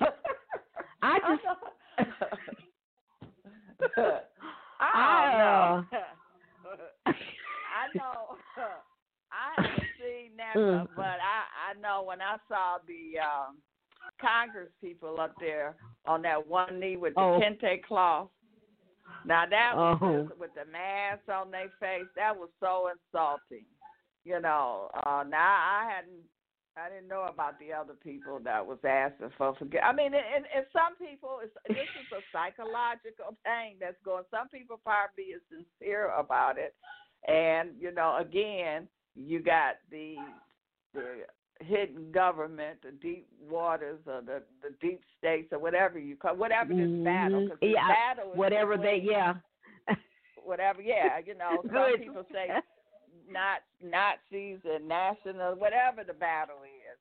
I 1.02 1.18
just 1.18 1.42
I, 4.80 4.86
I, 4.94 5.84
uh, 5.86 6.00
I 7.06 7.12
know 7.94 8.36
I 9.32 9.80
that, 10.40 10.56
mm. 10.56 10.88
but 10.96 11.20
I 11.20 11.70
I 11.70 11.80
know 11.80 12.02
when 12.02 12.20
I 12.20 12.36
saw 12.48 12.78
the 12.86 13.20
um, 13.20 13.58
Congress 14.20 14.70
people 14.80 15.20
up 15.20 15.34
there 15.38 15.76
on 16.06 16.22
that 16.22 16.46
one 16.46 16.80
knee 16.80 16.96
with 16.96 17.14
the 17.14 17.20
oh. 17.20 17.40
kente 17.40 17.82
cloth. 17.84 18.28
Now 19.26 19.44
that 19.48 19.72
was 19.76 19.98
oh. 20.00 20.28
with 20.38 20.50
the 20.54 20.70
mask 20.70 21.28
on 21.28 21.50
their 21.50 21.70
face. 21.80 22.08
That 22.16 22.36
was 22.36 22.48
so 22.60 22.88
insulting. 22.88 23.66
You 24.24 24.40
know. 24.40 24.90
Uh, 24.94 25.24
now 25.28 25.56
I 25.60 25.90
hadn't. 25.90 26.24
I 26.76 26.88
didn't 26.88 27.08
know 27.08 27.26
about 27.28 27.58
the 27.58 27.74
other 27.74 27.94
people 28.00 28.40
that 28.44 28.64
was 28.64 28.78
asking 28.86 29.30
for 29.36 29.54
forgiveness. 29.58 29.90
I 29.90 29.92
mean, 29.92 30.14
and, 30.14 30.46
and 30.54 30.64
some 30.72 30.94
people, 30.96 31.40
it's, 31.42 31.52
this 31.66 31.76
is 31.98 32.08
a 32.14 32.22
psychological 32.32 33.36
thing 33.42 33.74
that's 33.80 33.98
going. 34.04 34.22
Some 34.30 34.48
people 34.48 34.80
probably 34.82 35.34
is 35.34 35.42
sincere 35.50 36.14
about 36.16 36.56
it, 36.58 36.72
and 37.26 37.70
you 37.78 37.92
know, 37.92 38.16
again, 38.18 38.86
you 39.14 39.42
got 39.42 39.76
the 39.90 40.16
the 40.94 41.24
hidden 41.60 42.10
government, 42.12 42.78
the 42.82 42.92
deep 42.92 43.28
waters, 43.48 44.00
or 44.06 44.22
the 44.22 44.42
the 44.62 44.74
deep 44.80 45.02
states, 45.18 45.48
or 45.52 45.58
whatever 45.58 45.98
you 45.98 46.16
call 46.16 46.36
whatever 46.36 46.70
this 46.72 46.86
mm-hmm. 46.86 47.04
battle. 47.04 47.48
Cause 47.48 47.58
yeah, 47.62 47.88
battle 47.88 48.32
whatever 48.34 48.76
they 48.76 49.02
yeah. 49.02 49.34
whatever, 50.44 50.82
yeah, 50.82 51.18
you 51.24 51.36
know. 51.36 51.62
some 51.72 51.98
people 51.98 52.24
say 52.32 52.48
not 53.30 53.60
Nazis 53.82 54.58
and 54.64 54.88
national, 54.88 55.54
whatever 55.56 56.04
the 56.04 56.14
battle 56.14 56.62
is. 56.64 56.98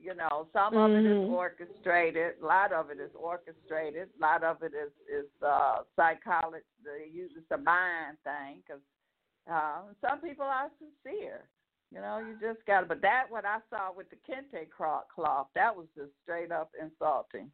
You 0.00 0.16
know, 0.16 0.48
some 0.52 0.76
of 0.76 0.90
it 0.90 1.06
is 1.06 1.12
mm-hmm. 1.12 1.32
orchestrated. 1.32 2.32
A 2.42 2.46
lot 2.46 2.72
of 2.72 2.90
it 2.90 2.98
is 2.98 3.10
orchestrated. 3.14 4.08
A 4.18 4.20
lot 4.20 4.42
of 4.42 4.62
it 4.62 4.72
is 4.74 4.90
is 5.06 5.30
uh, 5.46 5.82
psychology. 5.94 6.64
They 6.84 7.08
use 7.12 7.30
a 7.52 7.58
mind 7.58 8.18
thing 8.24 8.62
because 8.66 8.82
uh, 9.50 9.80
some 10.00 10.20
people 10.20 10.44
are 10.44 10.70
sincere. 10.78 11.44
You 11.92 12.00
know, 12.00 12.18
you 12.18 12.34
just 12.40 12.64
got 12.66 12.80
to. 12.80 12.86
But 12.86 13.02
that, 13.02 13.24
what 13.28 13.44
I 13.44 13.58
saw 13.68 13.92
with 13.94 14.06
the 14.10 14.16
kente 14.16 14.66
cloth, 14.70 15.46
that 15.54 15.76
was 15.76 15.86
just 15.96 16.10
straight 16.22 16.50
up 16.50 16.70
insulting. 16.80 17.50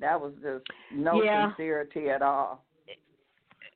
That 0.00 0.20
was 0.20 0.32
just 0.42 0.64
no 0.92 1.22
yeah. 1.22 1.50
sincerity 1.50 2.08
at 2.08 2.22
all. 2.22 2.64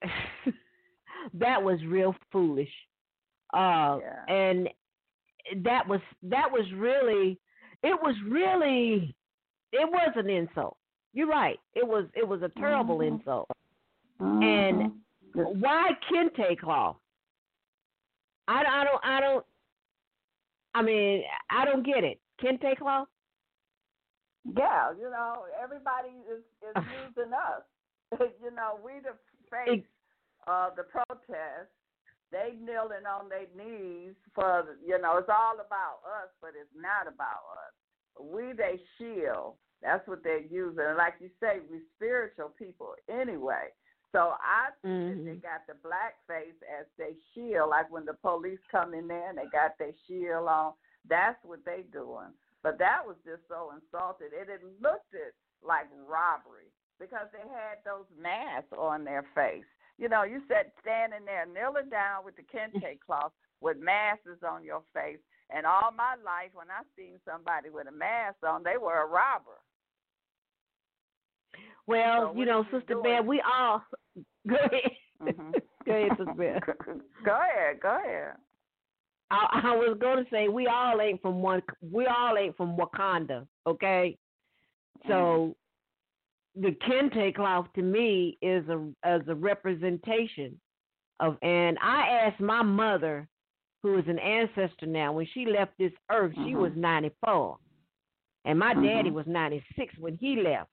that 1.35 1.63
was 1.63 1.79
real 1.87 2.15
foolish. 2.33 2.71
Uh, 3.53 3.99
yeah. 4.01 4.35
and 4.35 4.69
that 5.65 5.87
was 5.89 6.01
that 6.23 6.49
was 6.51 6.65
really 6.77 7.37
it 7.83 7.99
was 8.01 8.15
really 8.29 9.15
it 9.73 9.91
was 9.91 10.13
an 10.17 10.31
insult. 10.31 10.77
You're 11.13 11.27
right. 11.27 11.59
It 11.75 11.87
was 11.87 12.07
it 12.15 12.27
was 12.27 12.43
a 12.43 12.51
terrible 12.59 12.99
mm-hmm. 12.99 13.17
insult. 13.19 13.49
Mm-hmm. 14.21 14.43
And 14.43 15.61
why 15.61 15.91
kente 16.11 16.59
cloth? 16.59 16.97
I, 18.51 18.83
I 18.83 18.85
don't 18.85 19.05
I 19.05 19.21
don't 19.21 19.47
I 20.75 20.83
mean 20.83 21.23
I 21.51 21.65
don't 21.65 21.87
get 21.87 22.03
it. 22.03 22.19
Kente 22.43 22.77
cloth? 22.77 23.07
Yeah, 24.45 24.91
you 24.99 25.09
know 25.11 25.45
everybody 25.63 26.11
is 26.27 26.43
is 26.67 26.75
using 27.07 27.33
us. 27.33 27.63
you 28.43 28.51
know 28.51 28.81
we 28.85 28.99
the 29.01 29.15
face 29.51 29.87
of 30.49 30.75
the 30.75 30.83
protest. 30.83 31.71
They 32.33 32.55
kneeling 32.59 33.07
on 33.07 33.29
their 33.29 33.47
knees 33.55 34.15
for 34.35 34.77
you 34.85 35.01
know 35.01 35.19
it's 35.19 35.31
all 35.31 35.55
about 35.55 36.03
us, 36.03 36.31
but 36.41 36.51
it's 36.59 36.75
not 36.75 37.07
about 37.07 37.55
us. 37.55 37.75
We 38.19 38.53
they 38.53 38.81
shield. 38.99 39.55
That's 39.81 40.07
what 40.07 40.23
they're 40.23 40.43
using. 40.43 40.85
And 40.85 40.99
like 40.99 41.15
you 41.21 41.31
say, 41.41 41.61
we 41.71 41.81
spiritual 41.97 42.51
people 42.59 42.95
anyway. 43.09 43.73
So 44.13 44.35
I 44.43 44.75
mm-hmm. 44.87 45.25
they 45.25 45.39
got 45.39 45.67
the 45.67 45.79
blackface 45.87 46.59
as 46.67 46.87
their 46.99 47.15
shield, 47.35 47.71
like 47.71 47.91
when 47.91 48.05
the 48.05 48.15
police 48.15 48.59
come 48.71 48.95
in 48.95 49.07
there 49.07 49.29
and 49.29 49.39
they 49.39 49.47
got 49.53 49.79
their 49.79 49.95
shield 50.07 50.49
on. 50.49 50.73
That's 51.09 51.39
what 51.45 51.65
they 51.65 51.85
doing. 51.93 52.35
But 52.63 52.79
that 52.79 53.01
was 53.07 53.17
just 53.25 53.41
so 53.49 53.73
insulted. 53.73 54.37
It, 54.37 54.51
it 54.51 54.61
looked 54.83 55.15
it 55.15 55.35
like 55.65 55.87
robbery 56.05 56.69
because 56.99 57.31
they 57.33 57.47
had 57.49 57.81
those 57.85 58.05
masks 58.21 58.75
on 58.77 59.05
their 59.05 59.25
face. 59.35 59.65
You 59.97 60.09
know, 60.09 60.25
you 60.25 60.43
said 60.49 60.73
standing 60.81 61.25
there 61.25 61.47
kneeling 61.47 61.89
down 61.89 62.25
with 62.25 62.37
the 62.37 62.45
kente 62.45 63.01
cloth, 63.07 63.33
with 63.61 63.79
masks 63.79 64.45
on 64.45 64.65
your 64.65 64.83
face. 64.93 65.21
And 65.49 65.67
all 65.67 65.91
my 65.97 66.17
life, 66.25 66.53
when 66.55 66.71
I 66.71 66.85
seen 66.97 67.19
somebody 67.25 67.71
with 67.71 67.89
a 67.89 67.93
mask 67.93 68.39
on, 68.47 68.63
they 68.63 68.77
were 68.77 69.03
a 69.03 69.09
robber. 69.09 69.61
Well, 71.87 72.33
So 72.33 72.39
you 72.39 72.47
know, 72.47 72.65
Sister? 72.73 72.97
Bear, 73.03 73.23
we 73.23 73.43
all 73.43 73.83
go 74.49 74.57
ahead. 74.57 74.91
Mhm. 75.23 75.53
go 75.87 75.93
ahead, 75.93 76.11
Sister 76.19 76.35
Bear. 76.37 76.61
go 77.25 77.33
ahead, 77.41 77.81
go 77.81 77.99
ahead. 77.99 78.35
I, 79.33 79.61
I 79.65 79.77
was 79.77 79.97
going 80.01 80.25
to 80.25 80.31
say 80.31 80.49
we 80.49 80.67
all 80.67 81.01
ain't 81.01 81.23
from 81.23 81.41
one. 81.43 81.63
We 81.93 82.07
all 82.07 82.37
ain't 82.37 82.57
from 82.57 82.77
Wakanda, 82.77 83.47
okay? 83.67 84.17
So 85.07 85.55
the 86.57 86.73
kente 86.87 87.35
cloth 87.35 87.67
to 87.77 87.83
me 87.83 88.37
is 88.43 88.69
a 88.69 88.89
as 89.05 89.23
a 89.29 89.35
representation 89.35 90.61
of. 91.21 91.37
And 91.43 91.79
I 91.81 92.09
asked 92.09 92.41
my 92.41 92.63
mother, 92.63 93.29
who 93.83 93.99
is 93.99 94.05
an 94.09 94.19
ancestor 94.19 94.87
now, 94.87 95.13
when 95.13 95.27
she 95.33 95.47
left 95.47 95.73
this 95.79 95.93
earth, 96.11 96.33
she 96.45 96.55
was 96.57 96.73
ninety 96.75 97.13
four, 97.25 97.59
and 98.45 98.59
my 98.59 98.75
daddy 98.75 99.11
Mhm. 99.11 99.15
was 99.15 99.27
ninety 99.29 99.63
six 99.77 99.97
when 99.99 100.17
he 100.17 100.37
left, 100.43 100.71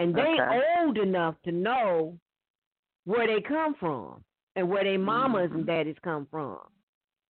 and 0.00 0.14
they 0.14 0.40
Okay. 0.40 0.62
old 0.78 0.98
enough 0.98 1.40
to 1.42 1.52
know 1.52 2.18
where 3.04 3.26
they 3.26 3.40
come 3.40 3.74
from 3.74 4.24
and 4.56 4.68
where 4.68 4.84
their 4.84 4.98
mamas 4.98 5.50
and 5.52 5.66
daddies 5.66 5.98
come 6.02 6.26
from. 6.26 6.60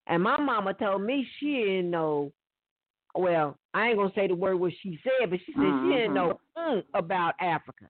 And 0.07 0.23
my 0.23 0.37
mama 0.37 0.73
told 0.73 1.01
me 1.01 1.27
she 1.39 1.55
didn't 1.55 1.91
know. 1.91 2.31
Well, 3.13 3.57
I 3.73 3.89
ain't 3.89 3.97
gonna 3.97 4.13
say 4.15 4.27
the 4.27 4.35
word 4.35 4.55
what 4.55 4.73
she 4.81 4.99
said, 5.03 5.29
but 5.29 5.39
she 5.45 5.53
said 5.53 5.61
she 5.83 5.89
didn't 5.89 6.13
know 6.13 6.39
mm, 6.57 6.83
about 6.93 7.35
Africa. 7.39 7.89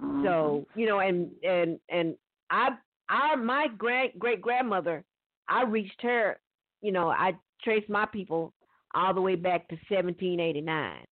Mm-hmm. 0.00 0.24
So 0.24 0.66
you 0.74 0.86
know, 0.86 1.00
and 1.00 1.30
and 1.42 1.80
and 1.88 2.16
I, 2.50 2.76
I, 3.08 3.34
my 3.36 3.68
great 3.78 4.18
great 4.18 4.40
grandmother, 4.40 5.04
I 5.48 5.64
reached 5.64 6.02
her. 6.02 6.38
You 6.82 6.92
know, 6.92 7.08
I 7.08 7.32
traced 7.62 7.88
my 7.88 8.06
people 8.06 8.52
all 8.94 9.14
the 9.14 9.20
way 9.20 9.34
back 9.36 9.68
to 9.68 9.74
1789, 9.88 11.04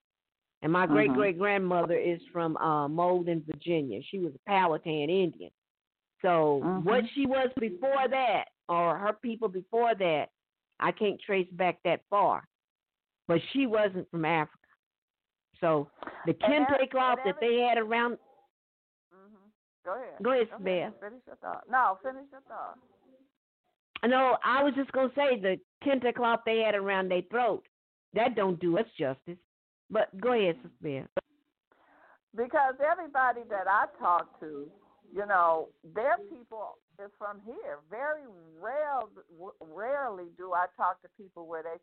and 0.64 0.72
my 0.72 0.86
great 0.86 1.10
Mhm. 1.10 1.14
great 1.14 1.38
grandmother 1.38 1.94
is 1.94 2.20
from 2.32 2.56
uh, 2.56 2.88
Malden, 2.88 3.42
Virginia. 3.46 4.02
She 4.02 4.18
was 4.18 4.34
a 4.34 4.38
Powhatan 4.46 5.10
Indian. 5.10 5.50
So 6.22 6.62
Mhm. 6.64 6.84
what 6.84 7.06
she 7.10 7.26
was 7.26 7.52
before 7.60 8.08
that, 8.08 8.48
or 8.70 8.96
her 8.96 9.12
people 9.12 9.48
before 9.48 9.94
that, 9.94 10.30
I 10.80 10.90
can't 10.90 11.20
trace 11.20 11.50
back 11.50 11.82
that 11.82 12.00
far. 12.08 12.48
But 13.28 13.42
she 13.52 13.66
wasn't 13.66 14.10
from 14.10 14.24
Africa. 14.24 14.66
So 15.60 15.90
the 16.24 16.32
kente 16.32 16.90
cloth 16.90 17.18
that 17.24 17.38
they 17.40 17.60
had 17.60 17.76
around. 17.76 18.18
Mhm. 19.12 19.50
Go 19.84 19.92
ahead. 19.92 20.22
Go 20.22 20.30
ahead, 20.30 20.64
Bear. 20.64 20.92
Finish 20.92 21.26
your 21.26 21.36
thought. 21.36 21.68
No, 21.68 21.98
finish 22.02 22.30
your 22.32 22.40
thought. 22.42 22.78
No, 24.02 24.38
I 24.42 24.62
was 24.62 24.74
just 24.74 24.92
gonna 24.92 25.12
say 25.12 25.36
the 25.36 25.60
kente 25.82 26.14
cloth 26.14 26.42
they 26.44 26.60
had 26.60 26.74
around 26.74 27.10
their 27.10 27.22
throat. 27.22 27.68
That 28.14 28.34
don't 28.34 28.58
do 28.60 28.78
us 28.78 28.90
justice. 28.92 29.38
But 29.90 30.08
go 30.20 30.32
ahead, 30.32 30.56
Sister 30.62 31.06
Because 32.36 32.74
everybody 32.84 33.42
that 33.50 33.66
I 33.68 33.86
talk 33.98 34.40
to, 34.40 34.68
you 35.14 35.26
know, 35.26 35.68
their 35.94 36.16
people 36.30 36.78
is 37.02 37.10
from 37.18 37.40
here. 37.46 37.78
Very 37.90 38.24
rare, 38.60 39.00
rarely 39.60 40.26
do 40.36 40.52
I 40.52 40.66
talk 40.76 41.00
to 41.02 41.08
people 41.16 41.46
where 41.46 41.62
they 41.62 41.78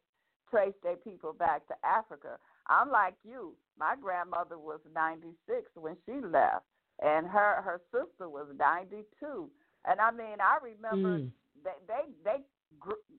trace 0.49 0.76
their 0.84 0.97
people 0.97 1.34
back 1.34 1.68
to 1.68 1.76
Africa. 1.86 2.38
I'm 2.68 2.91
like 2.91 3.16
you. 3.24 3.54
My 3.80 3.95
grandmother 3.99 4.58
was 4.60 4.80
96 4.93 5.72
when 5.76 5.95
she 6.06 6.14
left, 6.26 6.66
and 7.02 7.28
her 7.28 7.62
her 7.64 7.82
sister 7.91 8.30
was 8.30 8.47
92. 8.58 9.49
And 9.86 9.99
I 9.99 10.12
mean, 10.12 10.38
I 10.41 10.58
remember 10.62 11.20
Mm. 11.20 11.32
they 11.64 11.78
they 11.88 12.04
they 12.24 12.38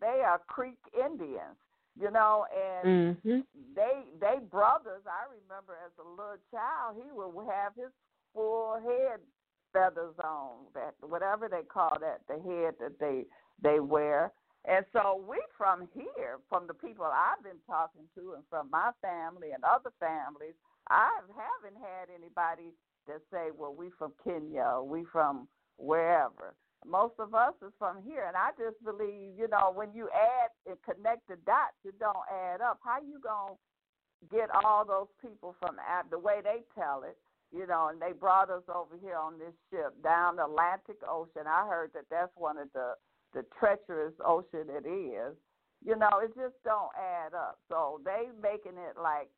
they 0.00 0.22
are 0.24 0.40
Creek 0.46 0.78
Indians, 0.94 1.56
you 1.98 2.10
know, 2.10 2.46
and 2.52 3.16
Mm-hmm. 3.24 3.40
they 3.74 4.02
they 4.20 4.38
brothers. 4.50 5.02
I 5.06 5.28
remember 5.30 5.74
as 5.84 5.92
a 5.98 6.08
little 6.08 6.40
child, 6.50 6.96
he 6.96 7.10
would 7.12 7.46
have 7.50 7.74
his 7.74 7.92
full 8.34 8.80
head 8.82 9.20
feathers 9.72 10.14
on 10.22 10.66
that 10.74 10.94
whatever 11.00 11.48
they 11.48 11.62
call 11.62 11.96
that 12.00 12.20
the 12.28 12.40
head 12.48 12.74
that 12.80 12.98
they 12.98 13.24
they 13.62 13.80
wear. 13.80 14.32
And 14.64 14.86
so 14.92 15.22
we 15.28 15.38
from 15.58 15.88
here, 15.92 16.38
from 16.48 16.66
the 16.66 16.74
people 16.74 17.04
I've 17.04 17.42
been 17.42 17.60
talking 17.66 18.02
to, 18.14 18.34
and 18.34 18.44
from 18.48 18.70
my 18.70 18.92
family 19.02 19.50
and 19.52 19.64
other 19.64 19.90
families, 19.98 20.54
I 20.88 21.10
haven't 21.34 21.80
had 21.80 22.08
anybody 22.14 22.72
that 23.08 23.20
say, 23.32 23.50
"Well, 23.56 23.74
we 23.74 23.90
from 23.98 24.12
Kenya, 24.22 24.62
or 24.62 24.84
we 24.86 25.04
from 25.04 25.48
wherever." 25.78 26.54
Most 26.86 27.14
of 27.18 27.34
us 27.34 27.54
is 27.62 27.72
from 27.78 28.02
here, 28.02 28.24
and 28.26 28.36
I 28.36 28.50
just 28.58 28.82
believe, 28.84 29.38
you 29.38 29.48
know, 29.48 29.72
when 29.74 29.92
you 29.94 30.08
add 30.10 30.50
and 30.66 30.76
connect 30.82 31.28
the 31.28 31.36
dots, 31.46 31.78
it 31.84 31.98
don't 31.98 32.26
add 32.30 32.60
up. 32.60 32.80
How 32.82 32.98
you 33.00 33.20
gonna 33.22 33.54
get 34.30 34.50
all 34.64 34.84
those 34.84 35.08
people 35.20 35.54
from 35.60 35.78
the 36.10 36.18
way 36.18 36.40
they 36.42 36.62
tell 36.74 37.02
it, 37.02 37.16
you 37.52 37.66
know? 37.66 37.88
And 37.88 38.00
they 38.00 38.12
brought 38.12 38.50
us 38.50 38.62
over 38.68 38.96
here 39.00 39.16
on 39.16 39.38
this 39.38 39.54
ship 39.70 39.94
down 40.02 40.36
the 40.36 40.44
Atlantic 40.44 40.96
Ocean. 41.08 41.46
I 41.46 41.66
heard 41.66 41.92
that 41.94 42.08
that's 42.10 42.32
one 42.36 42.58
of 42.58 42.72
the 42.72 42.94
the 43.32 43.44
treacherous 43.58 44.12
ocean 44.24 44.68
it 44.68 44.86
is. 44.86 45.34
You 45.84 45.96
know, 45.96 46.20
it 46.22 46.34
just 46.36 46.54
don't 46.64 46.92
add 46.96 47.34
up. 47.34 47.58
So 47.68 48.00
they 48.04 48.28
making 48.40 48.78
it 48.78 49.00
like 49.00 49.28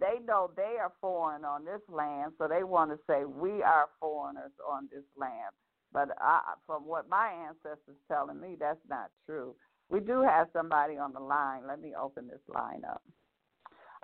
they 0.00 0.24
know 0.24 0.50
they 0.56 0.76
are 0.80 0.92
foreign 1.00 1.44
on 1.44 1.64
this 1.64 1.82
land, 1.88 2.32
so 2.38 2.46
they 2.48 2.62
want 2.62 2.90
to 2.90 2.98
say 3.06 3.24
we 3.24 3.62
are 3.62 3.86
foreigners 3.98 4.52
on 4.66 4.88
this 4.90 5.04
land. 5.16 5.52
But 5.92 6.10
I, 6.20 6.40
from 6.66 6.86
what 6.86 7.08
my 7.08 7.30
ancestors 7.48 7.96
telling 8.08 8.40
me, 8.40 8.56
that's 8.58 8.78
not 8.88 9.10
true. 9.26 9.54
We 9.88 10.00
do 10.00 10.22
have 10.22 10.48
somebody 10.52 10.98
on 10.98 11.12
the 11.12 11.20
line. 11.20 11.62
Let 11.66 11.82
me 11.82 11.94
open 12.00 12.28
this 12.28 12.40
line 12.48 12.82
up. 12.88 13.02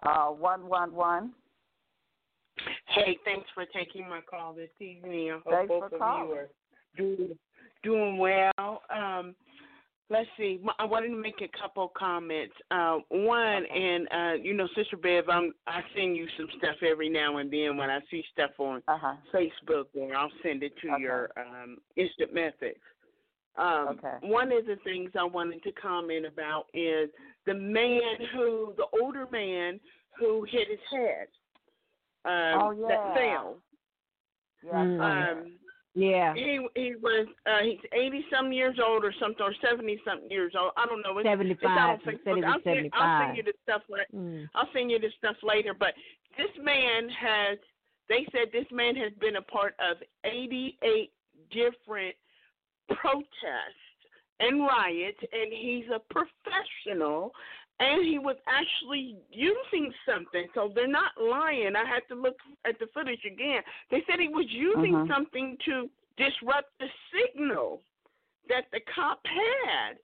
Uh, 0.03 0.29
one 0.33 0.67
one 0.67 0.93
one. 0.93 1.33
Hey, 2.89 3.19
thanks 3.25 3.49
for 3.55 3.65
taking 3.67 4.09
my 4.09 4.21
call 4.29 4.53
this 4.53 4.71
evening. 4.81 5.31
I 5.31 5.35
hope 5.35 5.45
Thanks 5.51 5.69
both 5.69 5.91
for 5.91 5.95
of 5.95 6.01
calling. 6.01 6.29
you 6.29 6.35
are 6.35 6.49
doing 6.97 7.39
doing 7.83 8.19
well. 8.19 8.83
Um, 8.91 9.35
let's 10.11 10.29
see. 10.37 10.61
I 10.79 10.85
wanted 10.85 11.09
to 11.09 11.17
make 11.17 11.41
a 11.43 11.59
couple 11.59 11.91
comments. 11.97 12.55
Uh, 12.71 12.99
one, 13.11 13.65
and 13.67 14.09
uh, 14.13 14.35
you 14.43 14.55
know, 14.55 14.69
Sister 14.75 14.97
Bev, 14.97 15.29
I'm 15.29 15.53
I 15.67 15.81
send 15.95 16.17
you 16.17 16.27
some 16.37 16.49
stuff 16.59 16.77
every 16.89 17.09
now 17.09 17.39
and 17.39 17.53
then 17.53 17.77
when 17.77 17.91
I 17.91 18.01
see 18.11 18.23
stuff 18.33 18.51
on 18.59 18.83
Uh-huh. 18.89 19.15
Facebook, 19.33 19.87
and 19.95 20.13
I'll 20.13 20.31
send 20.43 20.63
it 20.63 20.73
to 20.83 20.91
Okay. 20.93 21.03
your 21.03 21.31
um, 21.37 21.79
instant 21.97 22.33
message. 22.33 22.81
Um, 23.57 23.99
Okay. 23.99 24.17
One 24.21 24.53
of 24.53 24.67
the 24.67 24.77
things 24.85 25.11
I 25.19 25.25
wanted 25.25 25.63
to 25.63 25.73
comment 25.73 26.27
about 26.27 26.67
is 26.75 27.11
the 27.47 27.55
man 27.55 28.17
who, 28.35 28.75
the 28.77 28.87
older 29.01 29.27
man 29.33 29.81
who 30.19 30.45
hit 30.45 30.69
his 30.69 30.79
head. 30.91 31.29
Um, 32.25 32.61
Oh, 32.63 32.71
yeah. 32.73 32.89
That 32.89 33.15
fell. 33.15 33.57
Yeah. 34.63 34.81
Um, 34.81 35.59
Yeah. 35.97 36.35
he 36.35 36.61
he 36.75 36.95
was 37.01 37.27
uh, 37.47 37.63
he's 37.63 37.81
eighty 37.95 38.23
some 38.31 38.53
years 38.53 38.77
old 38.85 39.03
or 39.03 39.15
something 39.19 39.43
or 39.43 39.55
seventy 39.67 39.99
something 40.07 40.31
years 40.31 40.53
old. 40.55 40.73
I 40.77 40.85
don't 40.85 41.01
know. 41.01 41.17
It's, 41.19 41.27
Seventy 41.27 41.53
it's 41.53 41.63
on 41.65 41.99
Said 42.05 42.13
he 42.13 42.21
Facebook. 42.21 42.37
was 42.37 42.45
I'll, 42.47 42.63
send, 42.63 42.91
I'll 42.93 43.23
send 43.25 43.37
you 43.39 43.43
the 43.43 43.55
stuff. 43.65 43.83
Mm. 44.15 44.49
I'll 44.55 44.69
send 44.75 44.91
you 44.91 44.99
the 45.01 45.09
stuff 45.17 45.37
later. 45.43 45.73
But 45.73 45.95
this 46.37 46.53
man 46.63 47.09
has. 47.09 47.59
They 48.09 48.27
said 48.31 48.53
this 48.53 48.67
man 48.71 48.95
has 48.97 49.13
been 49.21 49.37
a 49.37 49.43
part 49.43 49.75
of 49.81 49.97
eighty 50.25 50.77
eight 50.83 51.13
different 51.51 52.15
protests 53.01 53.89
and 54.39 54.61
riots, 54.61 55.19
and 55.33 55.51
he's 55.51 55.87
a 55.89 55.99
professional. 56.13 57.33
And 57.79 58.07
he 58.07 58.19
was 58.19 58.37
actually 58.47 59.17
using 59.31 59.93
something, 60.09 60.47
so 60.55 60.73
they're 60.75 60.89
not 60.89 61.13
lying. 61.21 61.77
I 61.77 61.85
had 61.85 62.09
to 62.09 62.15
look 62.15 62.37
at 62.65 62.79
the 62.79 62.87
footage 62.95 63.25
again. 63.27 63.61
They 63.91 64.03
said 64.09 64.19
he 64.19 64.29
was 64.29 64.47
using 64.49 64.95
Mhm. 64.95 65.09
something 65.09 65.59
to 65.67 65.91
disrupt 66.17 66.71
the 66.79 66.89
signal 67.13 67.83
that 68.49 68.71
the 68.71 68.81
cop 68.81 69.21
had 69.27 69.99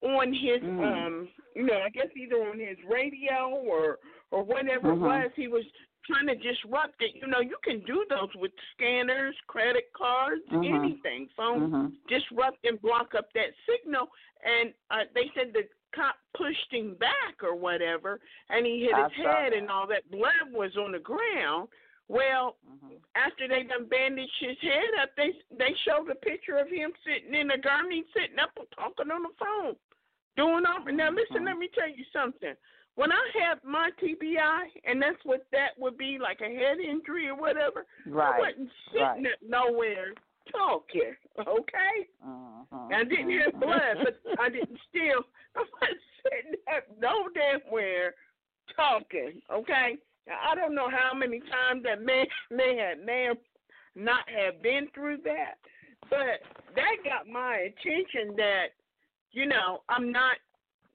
on 0.00 0.32
his 0.32 0.62
Mm. 0.62 0.80
um 0.80 1.28
you 1.54 1.64
know, 1.64 1.82
I 1.82 1.90
guess 1.90 2.06
either 2.16 2.48
on 2.48 2.58
his 2.58 2.78
radio 2.84 3.48
or 3.50 3.98
or 4.30 4.42
whatever 4.44 4.88
Mhm. 4.88 4.96
it 4.96 5.00
was, 5.00 5.30
he 5.34 5.48
was 5.48 5.64
trying 6.04 6.28
to 6.28 6.36
disrupt 6.36 7.02
it. 7.02 7.14
You 7.16 7.26
know, 7.26 7.40
you 7.40 7.58
can 7.62 7.80
do 7.80 8.06
those 8.08 8.34
with 8.36 8.52
scanners, 8.72 9.36
credit 9.48 9.92
cards, 9.92 10.44
Mhm. 10.46 10.64
anything, 10.64 11.28
phone 11.36 11.70
Mhm. 11.70 11.96
disrupt 12.06 12.64
and 12.64 12.80
block 12.80 13.14
up 13.14 13.30
that 13.32 13.54
signal. 13.66 14.10
And 14.44 14.72
uh, 14.90 15.04
they 15.14 15.30
said 15.34 15.52
the 15.52 15.68
cop 15.94 16.16
pushed 16.36 16.70
him 16.72 16.94
back 16.94 17.42
or 17.42 17.54
whatever, 17.54 18.20
and 18.50 18.64
he 18.66 18.80
hit 18.84 18.94
I 18.94 19.08
his 19.08 19.12
head, 19.16 19.52
that. 19.52 19.58
and 19.58 19.70
all 19.70 19.86
that 19.88 20.10
blood 20.10 20.52
was 20.52 20.76
on 20.76 20.92
the 20.92 20.98
ground. 20.98 21.68
Well, 22.08 22.56
Mhm. 22.66 23.00
after 23.16 23.46
they 23.48 23.64
done 23.64 23.84
bandaged 23.86 24.38
his 24.40 24.58
head 24.60 24.94
up, 25.00 25.14
they 25.16 25.32
they 25.50 25.74
showed 25.84 26.08
a 26.10 26.14
picture 26.14 26.56
of 26.56 26.68
him 26.68 26.92
sitting 27.04 27.34
in 27.34 27.50
a 27.50 27.58
gurney, 27.58 28.04
sitting 28.14 28.38
up 28.38 28.56
and 28.56 28.70
talking 28.72 29.10
on 29.10 29.22
the 29.24 29.28
phone, 29.38 29.76
doing 30.36 30.64
all. 30.64 30.80
Now 30.84 31.10
listen, 31.10 31.42
Mhm. 31.42 31.46
let 31.46 31.58
me 31.58 31.68
tell 31.68 31.88
you 31.88 32.04
something. 32.12 32.56
When 32.94 33.12
I 33.12 33.28
had 33.34 33.62
my 33.62 33.90
TBI, 33.92 34.72
and 34.84 35.00
that's 35.00 35.22
what 35.24 35.48
that 35.52 35.78
would 35.78 35.96
be, 35.96 36.18
like 36.18 36.40
a 36.40 36.52
head 36.52 36.80
injury 36.80 37.28
or 37.28 37.34
whatever, 37.36 37.86
I 38.06 38.38
wasn't 38.38 38.72
sitting 38.90 39.02
right. 39.24 39.32
up 39.34 39.42
nowhere 39.42 40.14
talking. 40.52 41.14
Okay, 41.38 42.08
Uh-huh. 42.24 42.88
I 42.92 43.04
didn't 43.04 43.30
have 43.40 43.60
blood, 43.60 43.96
but 44.04 44.40
I 44.40 44.48
didn't 44.48 44.78
steal. 44.88 45.22
I 45.56 45.60
was 45.60 45.98
sitting 46.22 46.60
there 46.66 46.84
no 47.00 47.28
damn 47.34 47.60
where 47.70 48.14
talking. 48.76 49.40
Okay, 49.52 49.96
now, 50.26 50.34
I 50.50 50.54
don't 50.54 50.74
know 50.74 50.88
how 50.90 51.16
many 51.16 51.40
times 51.40 51.82
that 51.84 52.02
man 52.02 52.26
may 52.50 52.76
have 52.76 53.04
may 53.04 53.24
have 53.28 53.38
not 53.94 54.28
have 54.28 54.62
been 54.62 54.88
through 54.94 55.18
that, 55.24 55.54
but 56.10 56.40
that 56.74 56.96
got 57.04 57.26
my 57.30 57.56
attention. 57.56 58.36
That 58.36 58.66
you 59.32 59.46
know 59.46 59.82
I'm 59.88 60.12
not 60.12 60.36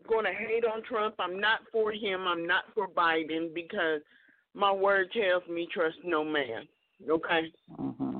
going 0.08 0.26
to 0.26 0.34
hate 0.34 0.66
on 0.66 0.84
Trump. 0.84 1.16
I'm 1.20 1.40
not 1.40 1.60
for 1.72 1.92
him. 1.92 2.28
I'm 2.28 2.46
not 2.46 2.66
for 2.76 2.88
Biden 2.88 3.54
because 3.54 4.02
my 4.54 4.72
word 4.72 5.08
tells 5.14 5.48
me 5.50 5.68
trust 5.74 5.98
no 6.04 6.24
man. 6.24 6.68
Okay. 7.10 7.52
Mm-hmm. 7.80 8.13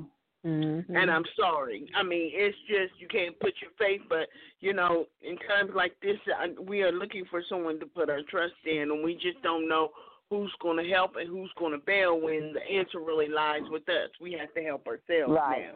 Mm-hmm. 0.46 0.96
And 0.96 1.10
I'm 1.10 1.24
sorry. 1.40 1.90
I 1.96 2.04
mean, 2.04 2.32
it's 2.34 2.58
just 2.68 3.00
you 3.00 3.08
can't 3.08 3.40
put 3.40 3.54
your 3.62 3.72
faith, 3.80 4.02
but 4.10 4.28
you 4.60 4.74
know, 4.74 5.06
in 5.22 5.38
times 5.38 5.72
like 5.76 5.94
this, 6.02 6.18
I- 6.38 6.50
we 6.62 6.82
are 6.84 6.92
looking 6.92 7.24
for 7.30 7.42
someone 7.48 7.80
to 7.80 7.86
put 7.86 8.10
our 8.10 8.22
trust 8.30 8.54
in, 8.66 8.92
and 8.92 9.04
we 9.04 9.14
just 9.16 9.42
don't 9.42 9.70
know 9.70 9.92
who's 10.30 10.52
going 10.62 10.84
to 10.84 10.90
help 10.92 11.16
and 11.16 11.30
who's 11.30 11.52
going 11.58 11.72
to 11.72 11.78
bail 11.86 12.20
when 12.20 12.54
the 12.54 12.62
answer 12.72 13.00
really 13.00 13.28
lies 13.30 13.62
with 13.70 13.88
us. 13.88 14.10
We 14.20 14.34
have 14.34 14.54
to 14.56 14.64
help 14.64 14.88
ourselves 14.88 15.32
Right. 15.34 15.68
now. 15.70 15.76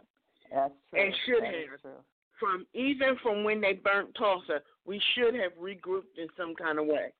That's 0.52 0.74
true. 0.90 1.00
And 1.00 1.14
should 1.24 1.42
That 1.44 1.54
is 1.54 1.70
have. 1.70 1.80
true. 1.82 1.90
From 2.40 2.66
even 2.74 3.16
from 3.22 3.44
when 3.44 3.60
they 3.60 3.72
burnt 3.74 4.14
Tulsa, 4.16 4.62
we 4.84 5.00
should 5.14 5.34
have 5.34 5.52
regrouped 5.60 6.18
in 6.18 6.28
some 6.36 6.54
kind 6.54 6.78
of 6.78 6.86
way, 6.86 7.12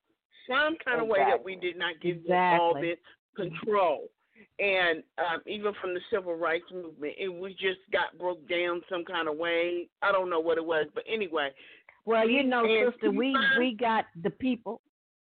some 0.47 0.75
kind 0.83 1.01
of 1.01 1.07
way 1.07 1.19
that 1.27 1.43
we 1.43 1.55
did 1.55 1.77
not 1.77 1.99
give 2.01 2.25
them 2.25 2.59
all 2.59 2.73
this 2.79 2.97
control. 3.35 4.09
And 4.59 5.03
um, 5.17 5.41
even 5.45 5.73
from 5.81 5.93
the 5.93 6.01
civil 6.11 6.35
rights 6.35 6.65
movement, 6.71 7.13
it 7.17 7.29
we 7.29 7.51
just 7.51 7.79
got 7.91 8.17
broke 8.17 8.47
down 8.49 8.81
some 8.89 9.05
kind 9.05 9.27
of 9.27 9.37
way. 9.37 9.87
I 10.01 10.11
don't 10.11 10.29
know 10.29 10.39
what 10.39 10.57
it 10.57 10.65
was, 10.65 10.87
but 10.93 11.03
anyway. 11.11 11.49
Well, 12.05 12.27
you 12.27 12.43
know, 12.43 12.65
And 12.65 12.93
sister, 12.93 13.11
we 13.11 13.35
we 13.57 13.75
got 13.79 14.05
the 14.23 14.29
people. 14.29 14.81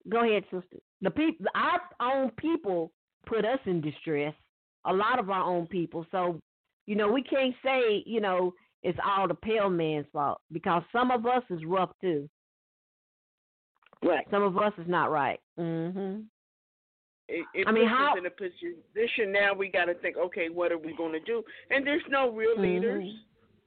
Go 0.10 0.24
ahead, 0.24 0.44
sister. 0.52 0.78
The 1.02 1.10
people, 1.10 1.48
our 1.56 1.82
own 2.00 2.32
people, 2.32 2.92
put 3.26 3.44
us 3.44 3.60
in 3.66 3.82
distress. 3.82 4.34
A 4.86 4.94
lot 4.94 5.20
of 5.20 5.30
our 5.30 5.44
own 5.44 5.66
people. 5.66 6.06
So, 6.12 6.40
you 6.86 6.96
know, 6.96 7.12
we 7.12 7.24
can't 7.24 7.56
say, 7.64 8.04
you 8.06 8.22
know, 8.22 8.54
it's 8.84 9.00
all 9.04 9.28
the 9.28 9.34
pale 9.34 9.70
man's 9.70 10.06
fault 10.14 10.40
because 10.52 10.84
some 10.92 11.10
of 11.10 11.26
us 11.26 11.42
is 11.50 11.66
rough 11.66 11.90
too. 12.02 12.30
Right. 14.04 14.26
Some 14.30 14.44
of 14.44 14.56
us 14.58 14.74
is 14.78 14.88
not 14.88 15.10
right. 15.10 15.40
Mhm. 15.58 16.26
It, 17.28 17.46
it 17.54 17.68
I 17.68 17.72
mean, 17.72 17.84
puts 17.86 17.94
us 17.94 17.98
how- 17.98 18.16
in 18.18 18.26
a 18.26 18.30
position 18.30 19.32
now. 19.32 19.54
We 19.54 19.70
got 19.70 19.86
to 19.86 19.96
think, 19.96 20.18
okay, 20.18 20.50
what 20.50 20.72
are 20.72 20.78
we 20.78 20.96
going 20.96 21.14
to 21.14 21.20
do? 21.20 21.44
And 21.72 21.86
there's 21.86 22.04
no 22.10 22.30
real 22.32 22.60
leaders. 22.60 23.04
Mhm. 23.04 23.18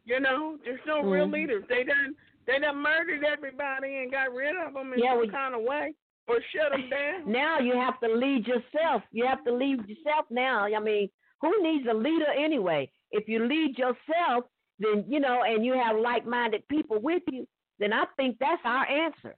You 0.04 0.20
know, 0.20 0.58
there's 0.64 0.80
no 0.86 1.02
real 1.02 1.26
Mhm. 1.26 1.32
leaders. 1.32 1.64
They 1.68 1.84
done 1.84 2.14
they 2.46 2.58
done 2.58 2.76
murdered 2.78 3.24
everybody 3.24 3.98
and 3.98 4.10
got 4.10 4.32
rid 4.32 4.56
of 4.56 4.72
them 4.72 4.94
in 4.94 5.00
Yeah, 5.00 5.10
some 5.10 5.18
well, 5.18 5.28
kind 5.28 5.54
of 5.54 5.60
way 5.62 5.92
or 6.28 6.40
shut 6.50 6.70
them 6.72 6.88
down. 6.88 7.24
Now 7.30 7.58
you 7.58 7.74
have 7.74 8.00
to 8.00 8.08
lead 8.08 8.46
yourself. 8.46 9.02
You 9.12 9.26
have 9.26 9.44
to 9.44 9.52
lead 9.52 9.86
yourself 9.86 10.24
now. 10.30 10.64
I 10.64 10.78
mean, 10.80 11.10
who 11.42 11.62
needs 11.62 11.86
a 11.90 11.92
leader 11.92 12.30
anyway? 12.34 12.90
If 13.10 13.28
you 13.28 13.44
lead 13.44 13.76
yourself, 13.78 14.46
then 14.78 15.04
you 15.08 15.20
know, 15.20 15.42
and 15.42 15.66
you 15.66 15.74
have 15.74 15.98
like-minded 15.98 16.66
people 16.68 17.00
with 17.00 17.22
you, 17.30 17.46
then 17.78 17.92
I 17.92 18.04
think 18.16 18.38
that's 18.38 18.62
our 18.64 18.86
answer. 18.88 19.34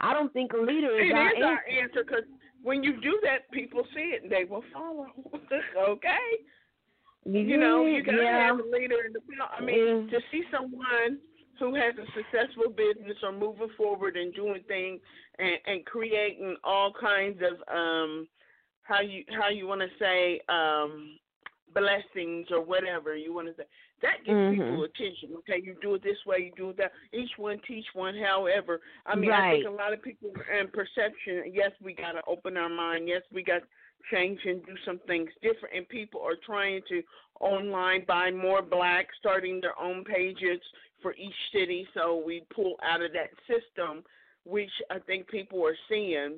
I 0.00 0.12
don't 0.12 0.32
think 0.32 0.52
a 0.52 0.56
leader 0.58 0.98
is 0.98 1.10
It 1.10 1.14
our 1.14 1.28
is 1.28 1.34
answer. 1.34 1.44
our 1.46 1.64
answer 1.68 2.04
because 2.04 2.24
when 2.62 2.82
you 2.82 3.00
do 3.00 3.20
that, 3.22 3.50
people 3.52 3.82
see 3.94 4.12
it 4.14 4.22
and 4.22 4.32
they 4.32 4.44
will 4.44 4.64
follow. 4.72 5.06
okay, 5.88 6.16
you 7.24 7.56
know, 7.56 7.86
you 7.86 8.02
got 8.02 8.12
to 8.12 8.22
yeah. 8.22 8.46
have 8.46 8.58
a 8.58 8.62
leader 8.62 9.04
in 9.06 9.12
the. 9.12 9.20
I 9.56 9.60
mean, 9.60 10.08
Yeah. 10.10 10.18
to 10.18 10.24
see 10.30 10.42
someone 10.50 11.18
who 11.58 11.74
has 11.74 11.94
a 11.98 12.06
successful 12.12 12.70
business 12.70 13.16
or 13.22 13.32
moving 13.32 13.68
forward 13.76 14.16
and 14.16 14.32
doing 14.34 14.62
things 14.68 15.00
and, 15.38 15.58
and 15.66 15.84
creating 15.84 16.56
all 16.64 16.92
kinds 16.92 17.40
of 17.42 17.54
um 17.74 18.28
how 18.82 19.00
you 19.00 19.24
how 19.38 19.48
you 19.48 19.66
want 19.66 19.80
to 19.80 19.88
say 19.98 20.40
um 20.48 21.18
blessings 21.74 22.46
or 22.50 22.62
whatever 22.62 23.16
you 23.16 23.34
want 23.34 23.46
to 23.48 23.54
say 23.54 23.64
that 24.00 24.24
gives 24.24 24.36
Mhm. 24.38 24.50
people 24.50 24.84
attention 24.84 25.34
okay? 25.38 25.60
You 25.60 25.74
do 25.80 25.94
it 25.94 26.02
this 26.02 26.24
way 26.26 26.38
you 26.38 26.52
do 26.56 26.70
it 26.70 26.76
that 26.76 26.92
each 27.12 27.36
one 27.38 27.58
teach 27.60 27.86
one 27.94 28.16
however. 28.16 28.80
I 29.06 29.14
mean 29.16 29.30
i 29.32 29.52
think 29.52 29.66
a 29.66 29.70
lot 29.70 29.92
of 29.92 30.02
people 30.02 30.32
and 30.50 30.72
perception 30.72 31.52
yes 31.52 31.72
we 31.80 31.92
got 31.94 32.12
to 32.12 32.22
open 32.26 32.56
our 32.56 32.68
mind 32.68 33.08
yes 33.08 33.22
we 33.32 33.42
got 33.42 33.60
to 33.62 33.68
change 34.10 34.44
and 34.46 34.64
do 34.64 34.76
some 34.84 34.98
things 35.06 35.30
different 35.42 35.74
and 35.74 35.88
people 35.88 36.20
are 36.22 36.36
trying 36.36 36.80
to 36.88 37.02
online 37.40 38.04
buy 38.06 38.30
more 38.30 38.62
black 38.62 39.08
starting 39.18 39.60
their 39.60 39.78
own 39.78 40.04
pages 40.04 40.60
for 41.02 41.14
each 41.14 41.34
city 41.52 41.86
so 41.94 42.16
we 42.24 42.42
pull 42.54 42.76
out 42.82 43.02
of 43.02 43.12
that 43.12 43.30
system 43.46 44.04
which 44.44 44.70
i 44.90 44.98
think 45.00 45.26
people 45.28 45.64
are 45.66 45.76
seeing. 45.88 46.36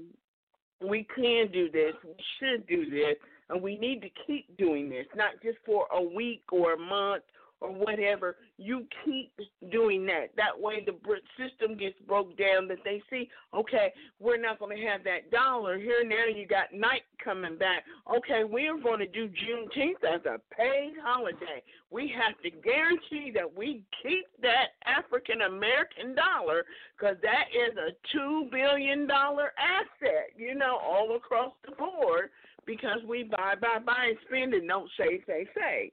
We 0.83 1.07
can 1.15 1.49
do 1.53 1.71
this, 1.71 1.93
we 2.03 2.15
should 2.39 2.67
do 2.67 2.89
this, 2.89 3.17
and 3.51 3.61
we 3.61 3.77
need 3.77 4.01
to 4.01 4.09
keep 4.27 4.57
doing 4.57 4.89
this, 4.89 5.07
not 5.15 5.33
just 5.43 5.59
for 5.67 5.87
a 5.93 6.01
week 6.01 6.43
or 6.51 6.73
a 6.73 6.79
month 6.79 7.23
or 7.61 7.73
whatever. 7.73 8.37
You 8.57 8.87
keep 9.05 9.33
doing 9.71 10.07
that. 10.07 10.29
That 10.37 10.59
way 10.59 10.85
the 10.85 10.95
system 11.39 11.77
gets 11.77 11.99
broke 12.07 12.37
down 12.39 12.69
that 12.69 12.79
they 12.85 13.03
see, 13.11 13.29
okay, 13.55 13.93
we're 14.19 14.41
not 14.41 14.59
going 14.59 14.77
to 14.77 14.83
have 14.85 15.05
that 15.05 15.31
dollar. 15.31 15.79
Here 15.79 16.05
now 16.05 16.27
you 16.35 16.47
got 16.47 16.73
night 16.73 17.03
coming 17.23 17.59
back. 17.59 17.85
Okay, 18.09 18.45
we're 18.45 18.81
going 18.81 19.01
to 19.01 19.07
do 19.07 19.29
Juneteenth 19.29 20.15
as 20.15 20.25
a 20.25 20.39
paid 20.55 20.95
holiday. 21.03 21.63
We 21.91 22.13
have 22.17 22.41
to 22.43 22.51
guarantee 22.51 23.33
that 23.35 23.57
we 23.57 23.83
keep 24.03 24.27
that 24.43 24.69
African 24.87 25.43
American 25.43 26.15
dollar 26.15 26.65
because 26.99 27.17
that 27.23 27.47
is 27.53 27.77
a 27.77 27.91
two 28.13 28.49
billion 28.51 29.07
dollar 29.07 29.53
asset, 29.59 30.31
you 30.37 30.55
know, 30.55 30.79
all 30.83 31.17
across 31.17 31.53
the 31.65 31.73
board 31.73 32.31
because 32.67 33.01
we 33.07 33.25
buy, 33.25 33.55
buy, 33.61 33.79
buy 33.85 34.07
and 34.09 34.19
spend 34.27 34.55
and 34.55 34.69
don't 34.69 34.91
save, 34.97 35.23
save, 35.27 35.49
save. 35.55 35.91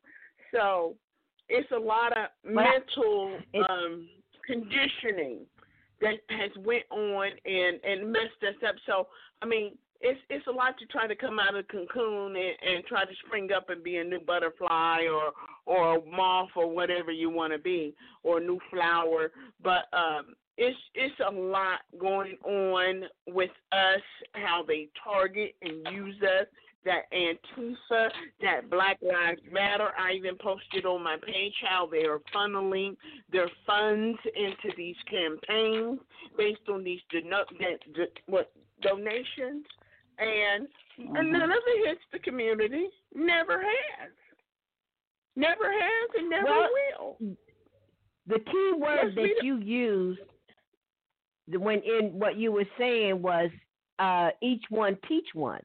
So 0.54 0.96
it's 1.50 1.72
a 1.72 1.80
lot 1.80 2.12
of 2.12 2.30
Well, 2.46 2.66
mental 2.66 3.40
um 3.70 4.08
conditioning 4.46 5.40
that 6.02 6.16
has 6.30 6.52
went 6.64 6.84
on 6.92 7.28
and 7.46 7.80
and 7.84 8.12
messed 8.12 8.42
us 8.48 8.56
up. 8.68 8.76
So 8.86 9.08
I 9.42 9.46
mean, 9.46 9.78
it's 10.02 10.20
it's 10.30 10.48
a 10.48 10.52
lot 10.52 10.78
to 10.80 10.86
try 10.88 11.08
to 11.08 11.16
come 11.16 11.40
out 11.40 11.56
of 11.56 11.66
the 11.68 11.72
cocoon 11.72 12.36
and, 12.36 12.76
and 12.76 12.86
try 12.86 13.04
to 13.04 13.12
spring 13.26 13.50
up 13.56 13.70
and 13.70 13.84
be 13.84 13.98
a 13.98 14.04
new 14.04 14.20
butterfly 14.20 15.06
or 15.12 15.32
or 15.66 15.98
a 15.98 16.06
moth 16.06 16.50
or 16.56 16.70
whatever 16.70 17.12
you 17.12 17.30
want 17.30 17.54
to 17.54 17.60
be 17.60 17.96
or 18.24 18.38
a 18.38 18.42
new 18.42 18.60
flower. 18.72 19.32
But 19.64 19.86
um, 19.94 20.36
it's 20.58 20.78
it's 20.96 21.16
a 21.28 21.32
lot 21.32 21.80
going 22.00 22.38
on 22.44 23.04
with 23.28 23.52
us, 23.72 24.02
how 24.34 24.64
they 24.68 24.90
target 25.04 25.56
and 25.62 25.88
use 25.96 26.16
us. 26.22 26.48
That 26.88 27.12
Antifa, 27.14 28.10
that 28.42 28.70
Black 28.70 28.98
Lives 29.02 29.42
Matter. 29.52 29.90
I 30.00 30.14
even 30.14 30.38
posted 30.38 30.86
on 30.86 31.04
my 31.04 31.18
page 31.22 31.54
how 31.70 31.86
they 31.92 32.06
are 32.06 32.22
funneling 32.34 32.96
their 33.30 33.50
funds 33.66 34.18
into 34.36 34.74
these 34.78 34.96
campaigns 35.10 36.00
based 36.38 36.62
on 36.72 36.86
these 36.86 37.02
dono- 37.12 37.44
that, 37.60 37.80
that, 37.98 38.12
what 38.28 38.54
donations, 38.82 39.66
and 40.18 40.68
and 40.98 41.32
none 41.32 41.52
of 41.52 41.58
it 41.68 41.90
hits 41.90 42.02
the 42.14 42.20
community. 42.20 42.88
Never 43.14 43.60
has. 43.60 44.12
Never 45.36 45.66
has 45.66 46.10
and 46.18 46.30
never 46.30 46.46
Well, 46.46 46.70
will. 47.20 47.36
The 48.28 48.40
key 48.40 48.72
word 48.78 49.14
that 49.16 49.44
you 49.44 49.58
used 49.58 50.22
when 51.50 51.82
in 51.84 52.18
what 52.18 52.38
you 52.38 52.54
were 52.54 52.66
saying 52.78 53.22
was 53.22 53.50
uh, 54.00 54.30
each 54.42 54.64
one 54.70 54.98
teach 55.08 55.28
one. 55.34 55.62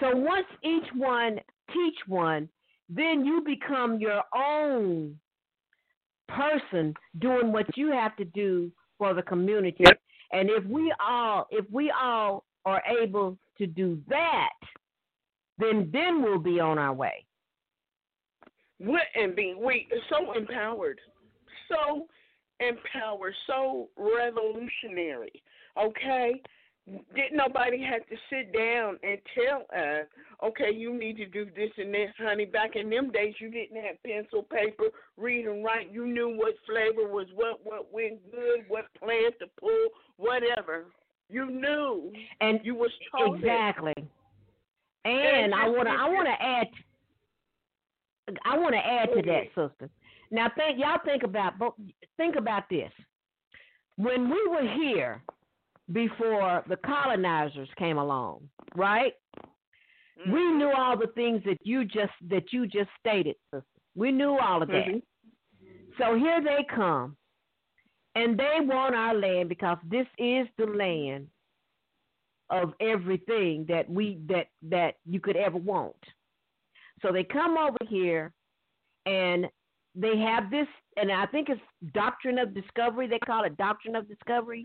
So 0.00 0.14
once 0.14 0.46
each 0.62 0.88
one 0.94 1.40
teach 1.72 1.98
one, 2.06 2.48
then 2.88 3.24
you 3.24 3.42
become 3.44 3.98
your 3.98 4.22
own 4.34 5.18
person 6.28 6.94
doing 7.18 7.52
what 7.52 7.66
you 7.76 7.90
have 7.92 8.16
to 8.16 8.24
do 8.24 8.70
for 8.98 9.14
the 9.14 9.22
community. 9.22 9.84
And 10.32 10.50
if 10.50 10.64
we 10.64 10.92
all 11.04 11.46
if 11.50 11.64
we 11.70 11.90
all 11.90 12.44
are 12.64 12.82
able 13.00 13.38
to 13.58 13.66
do 13.66 14.00
that, 14.08 14.50
then 15.58 15.90
then 15.92 16.22
we'll 16.22 16.38
be 16.38 16.60
on 16.60 16.78
our 16.78 16.92
way. 16.92 17.24
What 18.78 19.02
and 19.14 19.34
be 19.34 19.54
we 19.54 19.88
so 20.10 20.32
empowered, 20.32 21.00
so 21.68 22.06
empowered, 22.60 23.34
so 23.46 23.88
revolutionary. 23.96 25.42
Okay, 25.78 26.40
didn't 26.86 27.36
nobody 27.36 27.82
have 27.82 28.06
to 28.06 28.16
sit 28.30 28.52
down 28.52 28.98
and 29.02 29.18
tell 29.34 29.62
us, 29.76 30.06
okay, 30.44 30.72
you 30.72 30.96
need 30.96 31.16
to 31.16 31.26
do 31.26 31.46
this 31.56 31.70
and 31.78 31.92
this, 31.92 32.10
honey. 32.16 32.44
Back 32.44 32.76
in 32.76 32.88
them 32.88 33.10
days, 33.10 33.34
you 33.40 33.50
didn't 33.50 33.82
have 33.82 34.00
pencil, 34.04 34.44
paper, 34.44 34.84
read 35.16 35.46
and 35.46 35.64
write. 35.64 35.92
You 35.92 36.06
knew 36.06 36.36
what 36.36 36.54
flavor 36.64 37.10
was 37.10 37.26
what, 37.34 37.60
what 37.64 37.92
went 37.92 38.20
good, 38.30 38.64
what 38.68 38.84
plant 38.98 39.34
to 39.40 39.46
pull, 39.58 39.88
whatever. 40.16 40.84
You 41.28 41.50
knew, 41.50 42.12
and 42.40 42.60
you 42.62 42.76
was 42.76 42.92
told 43.10 43.36
it. 43.36 43.38
exactly. 43.40 43.94
And 45.04 45.54
I 45.54 45.68
want 45.68 45.88
to 45.88 45.92
I 45.92 46.08
want 46.08 46.26
to 46.26 46.44
add 46.44 46.66
I 48.44 48.58
want 48.58 48.74
to 48.74 48.78
add 48.78 49.08
to 49.14 49.22
that, 49.22 49.46
sister. 49.54 49.90
Now 50.30 50.50
think 50.56 50.78
y'all 50.78 50.98
think 51.04 51.24
about 51.24 51.54
think 52.16 52.36
about 52.36 52.68
this. 52.68 52.90
When 53.96 54.30
we 54.30 54.48
were 54.48 54.62
here 54.62 55.22
before 55.92 56.64
the 56.68 56.76
colonizers 56.76 57.68
came 57.78 57.98
along, 57.98 58.48
right? 58.74 59.12
Mm-hmm. 60.20 60.32
We 60.32 60.52
knew 60.52 60.72
all 60.76 60.96
the 60.96 61.08
things 61.14 61.42
that 61.44 61.58
you 61.62 61.84
just 61.84 62.12
that 62.28 62.52
you 62.52 62.66
just 62.66 62.90
stated. 62.98 63.36
We 63.94 64.12
knew 64.12 64.38
all 64.38 64.62
of 64.62 64.68
that. 64.68 64.86
Mm-hmm. 64.86 64.98
So 65.98 66.18
here 66.18 66.42
they 66.42 66.66
come, 66.74 67.16
and 68.14 68.38
they 68.38 68.58
want 68.60 68.94
our 68.94 69.14
land 69.14 69.48
because 69.48 69.78
this 69.88 70.06
is 70.18 70.46
the 70.58 70.66
land 70.66 71.28
of 72.50 72.72
everything 72.80 73.66
that 73.68 73.88
we 73.88 74.18
that 74.28 74.48
that 74.62 74.94
you 75.04 75.20
could 75.20 75.36
ever 75.36 75.58
want. 75.58 75.96
So 77.02 77.12
they 77.12 77.24
come 77.24 77.56
over 77.56 77.78
here 77.88 78.32
and 79.04 79.46
they 79.94 80.18
have 80.18 80.50
this 80.50 80.66
and 80.96 81.12
I 81.12 81.26
think 81.26 81.48
it's 81.48 81.60
doctrine 81.92 82.38
of 82.38 82.54
discovery, 82.54 83.06
they 83.06 83.18
call 83.18 83.44
it 83.44 83.56
doctrine 83.56 83.96
of 83.96 84.08
discovery. 84.08 84.64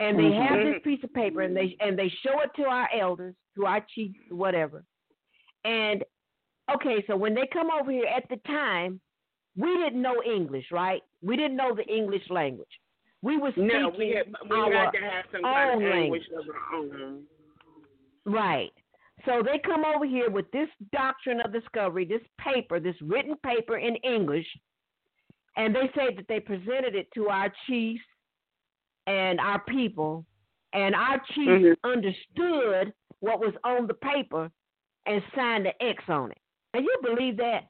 And 0.00 0.18
they 0.18 0.22
mm-hmm. 0.22 0.54
have 0.54 0.66
this 0.66 0.82
piece 0.84 1.02
of 1.02 1.12
paper 1.12 1.42
and 1.42 1.56
they 1.56 1.76
and 1.80 1.98
they 1.98 2.10
show 2.22 2.40
it 2.40 2.50
to 2.56 2.62
our 2.68 2.88
elders, 2.98 3.34
to 3.56 3.66
our 3.66 3.84
chiefs, 3.94 4.18
whatever. 4.30 4.84
And 5.64 6.04
okay, 6.74 7.04
so 7.06 7.16
when 7.16 7.34
they 7.34 7.48
come 7.52 7.68
over 7.70 7.90
here 7.90 8.06
at 8.06 8.28
the 8.28 8.36
time, 8.46 9.00
we 9.56 9.76
didn't 9.76 10.00
know 10.00 10.22
English, 10.24 10.66
right? 10.70 11.02
We 11.22 11.36
didn't 11.36 11.56
know 11.56 11.74
the 11.74 11.84
English 11.84 12.22
language. 12.30 12.68
We 13.22 13.36
were 13.36 13.50
speaking 13.50 13.68
no, 13.68 13.92
we 13.96 14.10
had, 14.10 14.32
we 14.48 14.56
our 14.56 14.72
had 14.72 14.90
to 14.92 14.98
have 14.98 15.24
some 15.32 15.42
kind 15.42 15.82
of 15.82 15.90
language. 15.90 16.22
of 16.38 16.44
our 16.48 16.78
own. 16.78 17.22
Right. 18.24 18.70
So 19.26 19.42
they 19.44 19.58
come 19.58 19.84
over 19.84 20.06
here 20.06 20.30
with 20.30 20.48
this 20.52 20.68
doctrine 20.92 21.40
of 21.40 21.52
discovery, 21.52 22.04
this 22.04 22.22
paper, 22.38 22.78
this 22.78 22.94
written 23.02 23.34
paper 23.44 23.78
in 23.78 23.96
English, 23.96 24.46
and 25.56 25.74
they 25.74 25.90
say 25.96 26.14
that 26.14 26.26
they 26.28 26.38
presented 26.38 26.94
it 26.94 27.08
to 27.14 27.28
our 27.28 27.52
chiefs 27.66 28.04
and 29.08 29.40
our 29.40 29.60
people, 29.60 30.24
and 30.74 30.94
our 30.94 31.18
chiefs 31.34 31.48
mm-hmm. 31.48 31.90
understood 31.90 32.92
what 33.20 33.40
was 33.40 33.54
on 33.64 33.86
the 33.86 33.94
paper 33.94 34.50
and 35.06 35.22
signed 35.34 35.66
the 35.66 35.84
X 35.84 36.04
on 36.08 36.30
it. 36.30 36.38
And 36.74 36.84
you 36.84 36.96
believe 37.02 37.38
that? 37.38 37.68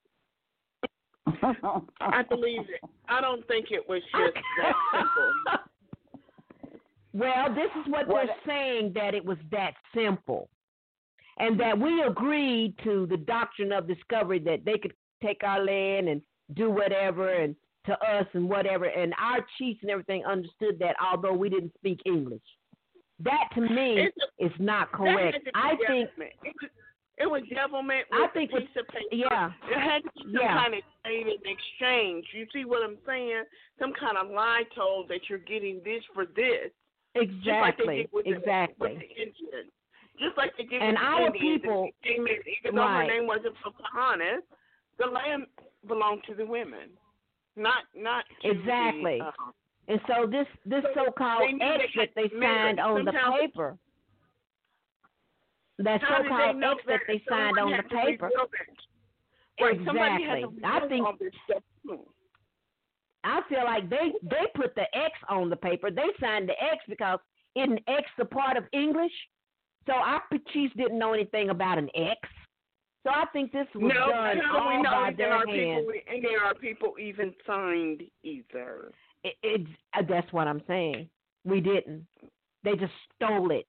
I 2.01 2.23
believe 2.29 2.63
it. 2.63 2.91
I 3.09 3.21
don't 3.21 3.47
think 3.47 3.67
it 3.71 3.89
was 3.89 4.03
just 4.13 4.35
that 4.61 4.75
simple. 4.93 5.61
Well, 7.13 7.55
this 7.55 7.71
is 7.81 7.91
what, 7.91 8.09
what 8.09 8.27
they're 8.27 8.37
saying 8.47 8.93
that 8.95 9.15
it 9.15 9.25
was 9.25 9.39
that 9.53 9.75
simple. 9.95 10.49
And 11.39 11.59
that 11.61 11.79
we 11.79 12.03
agreed 12.03 12.75
to 12.83 13.07
the 13.07 13.17
doctrine 13.17 13.73
of 13.73 13.87
discovery 13.87 14.41
that 14.41 14.65
they 14.65 14.77
could 14.77 14.93
take 15.23 15.43
our 15.45 15.65
land 15.65 16.09
and 16.09 16.21
do 16.55 16.69
whatever 16.69 17.33
and 17.33 17.55
to 17.89 17.95
us 17.95 18.27
and 18.35 18.49
whatever. 18.49 18.85
And 18.85 19.13
our 19.21 19.45
chiefs 19.59 19.81
and 19.83 19.91
everything 19.91 20.25
understood 20.25 20.79
that, 20.79 20.97
although 21.05 21.35
we 21.35 21.49
didn't 21.49 21.73
speak 21.77 22.01
English. 22.07 22.43
That 23.21 23.49
to 23.55 23.63
me 23.63 24.09
a, 24.09 24.45
is 24.45 24.53
not 24.61 24.93
correct. 24.93 25.39
I 25.55 25.75
think 25.87 26.11
it 27.19 27.27
was 27.27 27.43
devilment 27.53 28.07
I 28.13 28.29
think 28.33 28.53
with. 28.53 28.63
Yeah. 29.11 29.51
It 29.69 29.81
had 29.81 30.05
to 30.05 30.11
be 30.15 30.23
some 30.23 30.41
yeah. 30.41 30.55
kind 30.55 30.75
of 30.75 30.81
trade 31.05 31.27
and 31.27 31.43
exchange. 31.43 32.25
You 32.33 32.47
see 32.53 32.65
what 32.65 32.85
I'm 32.85 32.97
saying? 33.05 33.43
Some 33.81 33.93
kind 33.99 34.17
of 34.17 34.31
lie 34.31 34.63
told 34.77 35.09
that 35.09 35.29
you're 35.29 35.39
getting 35.39 35.81
this 35.85 36.03
for 36.15 36.27
this. 36.27 36.71
Exactly. 37.17 37.51
Like 37.51 37.77
they 37.79 37.97
did 37.97 38.09
with 38.13 38.27
exactly. 38.27 38.89
The, 38.89 38.95
with 38.95 39.03
the 39.03 39.11
Indians. 39.11 39.73
Just 40.21 40.37
like 40.37 40.53
they 40.57 40.65
did 40.65 40.81
and 40.81 40.93
with 40.93 41.03
our 41.03 41.31
the 41.33 41.39
Indians. 41.39 41.63
people, 41.63 41.91
even 42.07 42.75
though 42.77 42.83
right. 42.83 43.09
her 43.09 43.19
name 43.19 43.27
wasn't 43.27 43.55
Pocahontas, 43.65 44.47
the 44.99 45.07
land 45.07 45.47
belonged 45.87 46.23
to 46.29 46.35
the 46.35 46.47
women, 46.47 46.91
not 47.59 47.85
not 47.95 48.25
exactly. 48.45 49.19
The, 49.19 49.25
uh, 49.25 49.33
and 49.89 50.01
so 50.07 50.27
this 50.27 50.47
this 50.65 50.85
so 50.95 51.07
so-called 51.07 51.51
X 51.61 51.85
that 51.97 52.11
they 52.15 52.31
signed 52.41 52.81
on 52.81 53.05
the 53.05 53.13
paper 53.13 53.77
that 55.79 56.01
so-called 56.01 56.57
X 56.63 56.83
that, 56.87 56.87
that 56.87 57.01
they 57.07 57.23
signed 57.29 57.59
on 57.59 57.73
the 57.73 57.83
paper. 57.83 58.31
Right, 59.61 59.81
exactly. 59.81 60.45
I 60.65 60.81
think 60.89 61.07
I 63.25 63.41
feel 63.49 63.65
like 63.65 63.91
they 63.91 64.13
they 64.23 64.47
put 64.55 64.75
the 64.75 64.87
X 64.95 65.13
on 65.29 65.51
the 65.51 65.57
paper. 65.57 65.91
They 65.91 66.09
signed 66.21 66.49
the 66.49 66.63
X 66.63 66.85
because 66.89 67.19
isn't 67.57 67.81
X 67.89 68.05
a 68.21 68.25
part 68.25 68.57
of 68.57 68.65
English? 68.73 69.13
So 69.87 69.95
our 69.95 70.23
chiefs 70.53 70.75
didn't 70.77 70.99
know 70.99 71.13
anything 71.13 71.51
about 71.51 71.79
an 71.79 71.89
X. 71.95 72.19
So 73.05 73.11
I 73.11 73.25
think 73.33 73.53
this 73.53 73.67
was 73.75 73.93
no, 73.95 74.11
done 74.11 74.41
all 74.55 74.77
we 74.77 74.83
know 74.83 74.91
by 74.91 75.11
that 75.11 75.17
their 75.17 75.33
our 75.33 75.47
hand. 75.47 75.87
people 75.87 75.93
and 76.13 76.25
there 76.25 76.45
are 76.45 76.55
people 76.55 76.95
even 77.01 77.33
signed 77.47 78.03
either. 78.23 78.93
It, 79.25 79.35
it, 79.43 79.67
uh, 79.95 80.03
that's 80.09 80.33
what 80.33 80.47
I'm 80.47 80.63
saying. 80.67 81.09
We 81.45 81.61
didn't. 81.61 82.07
They 82.65 82.75
just 82.75 82.93
stole 83.15 83.51
it, 83.51 83.67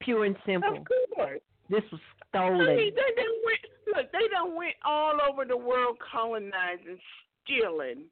pure 0.00 0.24
and 0.24 0.36
simple. 0.44 0.78
Of 0.78 0.86
course. 1.14 1.40
This 1.70 1.82
was 1.92 2.00
stolen. 2.28 2.60
I 2.60 2.76
mean, 2.76 2.94
they 2.94 3.22
done 3.22 3.34
went, 3.44 3.60
look, 3.94 4.12
they 4.12 4.28
done 4.32 4.56
went 4.56 4.74
all 4.84 5.18
over 5.30 5.44
the 5.44 5.56
world 5.56 5.98
colonizing, 6.10 6.98
stealing. 7.44 8.04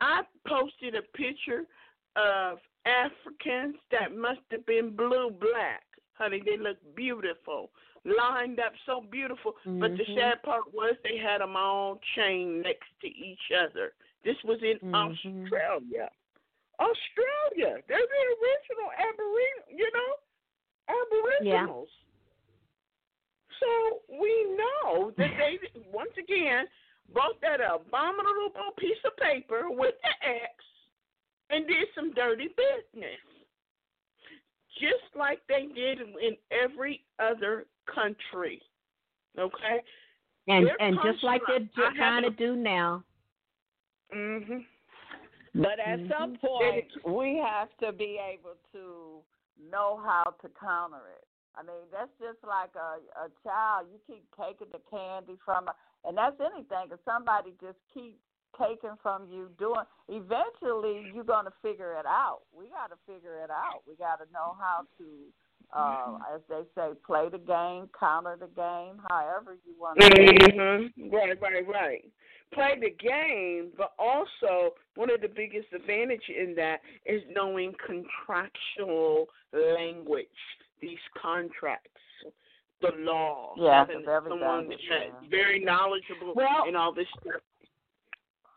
I 0.00 0.22
posted 0.46 0.94
a 0.94 1.02
picture 1.16 1.64
of 2.16 2.58
Africans 2.84 3.76
that 3.90 4.16
must 4.16 4.40
have 4.50 4.66
been 4.66 4.94
blue 4.94 5.30
black. 5.30 5.82
Honey, 6.14 6.42
they 6.44 6.58
look 6.58 6.76
beautiful, 6.94 7.70
lined 8.04 8.58
up 8.60 8.72
so 8.86 9.04
beautiful. 9.10 9.54
Mm-hmm. 9.66 9.80
But 9.80 9.90
the 9.92 10.04
sad 10.16 10.42
part 10.42 10.72
was 10.72 10.94
they 11.02 11.18
had 11.18 11.40
them 11.40 11.56
all 11.56 12.00
chained 12.16 12.62
next 12.62 12.90
to 13.02 13.08
each 13.08 13.50
other. 13.52 13.92
This 14.24 14.36
was 14.44 14.58
in 14.62 14.78
mm-hmm. 14.78 14.94
Australia. 14.94 16.10
Australia. 16.80 17.82
They're 17.86 18.08
the 18.10 18.22
original 18.38 18.88
Aboriginal, 18.98 19.70
you 19.70 19.88
know, 19.94 20.10
Aboriginals. 20.90 21.88
Yeah. 21.90 21.98
So 23.60 23.70
we 24.18 24.32
know 24.58 25.12
that 25.16 25.30
they 25.38 25.58
once 25.92 26.14
again 26.18 26.66
bought 27.14 27.40
that 27.42 27.60
abominable 27.60 28.72
piece 28.78 28.98
of 29.04 29.16
paper 29.16 29.70
with 29.70 29.94
the 30.02 30.14
X 30.26 30.54
and 31.50 31.66
did 31.66 31.86
some 31.94 32.12
dirty 32.14 32.48
business. 32.48 33.20
Just 34.80 35.14
like 35.16 35.40
they 35.48 35.66
did 35.74 36.00
in 36.00 36.36
every 36.50 37.04
other 37.18 37.66
country. 37.92 38.62
Okay? 39.38 39.82
And 40.48 40.66
Their 40.66 40.82
and 40.82 40.98
just 41.04 41.22
like 41.22 41.42
they're 41.46 41.92
trying 41.96 42.24
to 42.24 42.30
do 42.30 42.56
now. 42.56 43.04
Mhm. 44.12 44.66
But 45.54 45.78
at 45.78 46.00
Mhm. 46.00 46.08
some 46.08 46.36
point, 46.38 47.04
we 47.04 47.36
have 47.36 47.74
to 47.78 47.92
be 47.92 48.18
able 48.18 48.56
to 48.72 49.22
know 49.58 49.96
how 49.98 50.34
to 50.40 50.48
counter 50.50 51.06
it. 51.08 51.26
I 51.54 51.62
mean, 51.62 51.84
that's 51.90 52.12
just 52.18 52.42
like 52.44 52.74
a, 52.74 52.98
a 53.20 53.30
child. 53.44 53.88
You 53.92 54.00
keep 54.06 54.24
taking 54.36 54.70
the 54.70 54.80
candy 54.90 55.36
from 55.44 55.66
her, 55.66 55.74
and 56.04 56.16
that's 56.16 56.40
anything. 56.40 56.90
If 56.90 57.00
somebody 57.04 57.52
just 57.60 57.78
keep 57.92 58.18
taking 58.58 58.96
from 59.02 59.26
you, 59.30 59.48
doing, 59.58 59.84
eventually 60.08 61.10
you're 61.14 61.24
going 61.24 61.46
to 61.46 61.52
figure 61.62 61.94
it 61.98 62.06
out. 62.06 62.40
We 62.56 62.66
got 62.68 62.90
to 62.90 62.96
figure 63.06 63.42
it 63.42 63.50
out. 63.50 63.82
We 63.86 63.94
got 63.96 64.16
to 64.16 64.30
know 64.32 64.56
how 64.58 64.84
to, 64.98 65.04
uh, 65.72 66.18
as 66.34 66.40
they 66.48 66.62
say, 66.74 66.90
play 67.06 67.28
the 67.30 67.38
game, 67.38 67.88
counter 67.98 68.36
the 68.38 68.48
game, 68.48 69.00
however 69.08 69.56
you 69.64 69.74
want 69.78 70.00
to. 70.00 70.08
Mm-hmm. 70.08 71.10
Right, 71.14 71.40
right, 71.40 71.66
right. 71.66 72.04
Play 72.52 72.74
the 72.80 72.90
game, 72.90 73.70
but 73.78 73.92
also 73.98 74.74
one 74.96 75.10
of 75.10 75.22
the 75.22 75.28
biggest 75.28 75.72
advantage 75.74 76.28
in 76.28 76.54
that 76.56 76.80
is 77.06 77.22
knowing 77.34 77.72
contractual 77.86 79.26
language 79.52 80.26
these 80.82 80.98
contracts, 81.20 81.88
the 82.82 82.90
law. 82.98 83.54
Yeah, 83.56 83.86
having 83.86 84.04
someone 84.04 84.68
that's 84.68 84.82
yeah. 84.90 85.28
very 85.30 85.60
knowledgeable 85.64 86.34
Well- 86.34 86.68
in 86.68 86.76
all 86.76 86.92
this 86.92 87.06
stuff. 87.20 87.40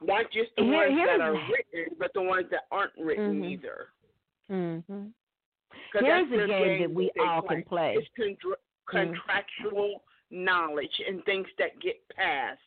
Not 0.02 0.32
just 0.32 0.52
the 0.58 0.64
Here- 0.64 0.74
ones 0.74 0.98
that 1.06 1.22
are 1.22 1.34
written, 1.52 1.96
but 1.98 2.14
the 2.14 2.22
ones 2.22 2.48
that 2.52 2.64
aren't 2.72 2.94
written 2.98 3.42
Mhm. 3.42 3.50
either. 3.52 3.88
Mhm. 4.50 5.14
'Cause 5.92 6.02
Here's 6.02 6.32
a 6.32 6.48
game 6.48 6.82
that 6.82 6.92
we 6.92 7.12
all 7.20 7.42
can 7.42 7.64
play. 7.64 7.96
It's 7.96 8.08
contra- 8.16 8.58
contractual 8.86 10.04
knowledge 10.32 11.02
and 11.08 11.24
things 11.26 11.48
that 11.58 11.80
get 11.80 11.96
passed. 12.10 12.62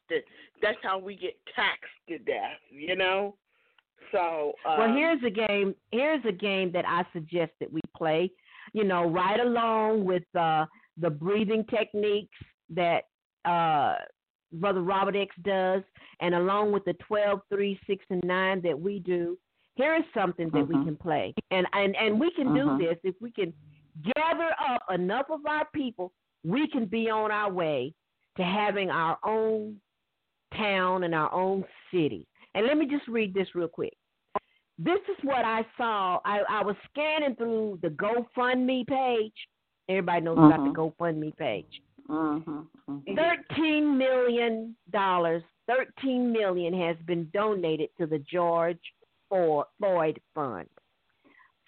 That's 0.62 0.78
how 0.82 0.98
we 0.98 1.14
get 1.16 1.34
taxed 1.54 1.90
to 2.08 2.18
death, 2.18 2.58
you 2.70 2.96
know. 2.96 3.36
So 4.12 4.54
um, 4.64 4.78
well, 4.78 4.92
here's 4.94 5.22
a 5.22 5.30
game. 5.30 5.74
Here's 5.92 6.24
a 6.24 6.32
game 6.32 6.72
that 6.72 6.86
I 6.86 7.04
suggest 7.12 7.52
that 7.60 7.70
we 7.70 7.80
play. 7.94 8.30
You 8.72 8.84
know, 8.84 9.04
right 9.10 9.40
along 9.40 10.04
with 10.04 10.24
uh, 10.34 10.66
the 10.96 11.10
breathing 11.10 11.64
techniques 11.66 12.36
that 12.70 13.08
uh, 13.44 13.96
Brother 14.52 14.82
Robert 14.82 15.16
X 15.16 15.34
does, 15.42 15.82
and 16.20 16.34
along 16.34 16.72
with 16.72 16.84
the 16.84 16.94
12, 16.94 17.40
3, 17.48 17.78
6, 17.86 18.04
and 18.10 18.22
9 18.24 18.60
that 18.62 18.78
we 18.78 18.98
do. 19.00 19.38
Here 19.74 19.94
is 19.94 20.04
something 20.12 20.50
that 20.50 20.66
we 20.66 20.74
Mhm. 20.74 20.84
can 20.84 20.96
play, 20.96 21.34
and 21.50 21.66
and 21.72 21.94
and 21.96 22.18
we 22.18 22.30
can 22.32 22.52
do 22.52 22.64
Mhm. 22.66 22.78
this 22.78 22.98
if 23.04 23.14
we 23.20 23.30
can 23.30 23.52
gather 24.16 24.50
up 24.58 24.82
enough 24.90 25.30
of 25.30 25.46
our 25.46 25.66
people. 25.72 26.12
We 26.44 26.66
can 26.68 26.86
be 26.86 27.08
on 27.10 27.30
our 27.30 27.52
way 27.52 27.94
to 28.36 28.42
having 28.44 28.90
our 28.90 29.18
own 29.24 29.80
town 30.54 31.04
and 31.04 31.14
our 31.14 31.32
own 31.32 31.64
city. 31.90 32.26
And 32.54 32.66
let 32.66 32.76
me 32.76 32.86
just 32.86 33.06
read 33.08 33.34
this 33.34 33.54
real 33.54 33.68
quick. 33.68 33.96
This 34.78 35.00
is 35.08 35.24
what 35.24 35.44
I 35.44 35.64
saw. 35.76 36.20
I, 36.24 36.40
I 36.48 36.62
was 36.62 36.76
scanning 36.90 37.34
through 37.36 37.80
the 37.82 37.90
GoFundMe 37.90 38.86
page. 38.86 39.48
Everybody 39.88 40.20
knows 40.22 40.38
about 40.38 40.64
the 40.64 40.70
GoFundMe 40.70 41.36
page. 41.36 41.82
Mm-hmm. 42.08 43.14
Thirteen 43.14 43.98
million 43.98 44.76
dollars. 45.68 45.86
Thirteen 45.96 46.32
million 46.32 46.74
has 46.80 46.96
been 47.06 47.28
donated 47.32 47.90
to 47.98 48.06
the 48.06 48.18
George 48.18 48.80
Floyd 49.28 50.20
Fund. 50.34 50.68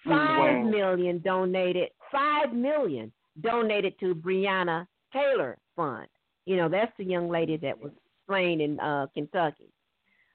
Five 0.05 0.65
million 0.65 1.19
donated. 1.19 1.89
Five 2.11 2.53
million 2.53 3.11
donated 3.41 3.99
to 3.99 4.15
Breonna 4.15 4.87
Taylor 5.13 5.57
Fund. 5.75 6.07
You 6.45 6.57
know, 6.57 6.69
that's 6.69 6.91
the 6.97 7.03
young 7.05 7.29
lady 7.29 7.57
that 7.57 7.79
was 7.79 7.91
slain 8.27 8.61
in 8.61 8.79
uh, 8.79 9.07
Kentucky. 9.13 9.71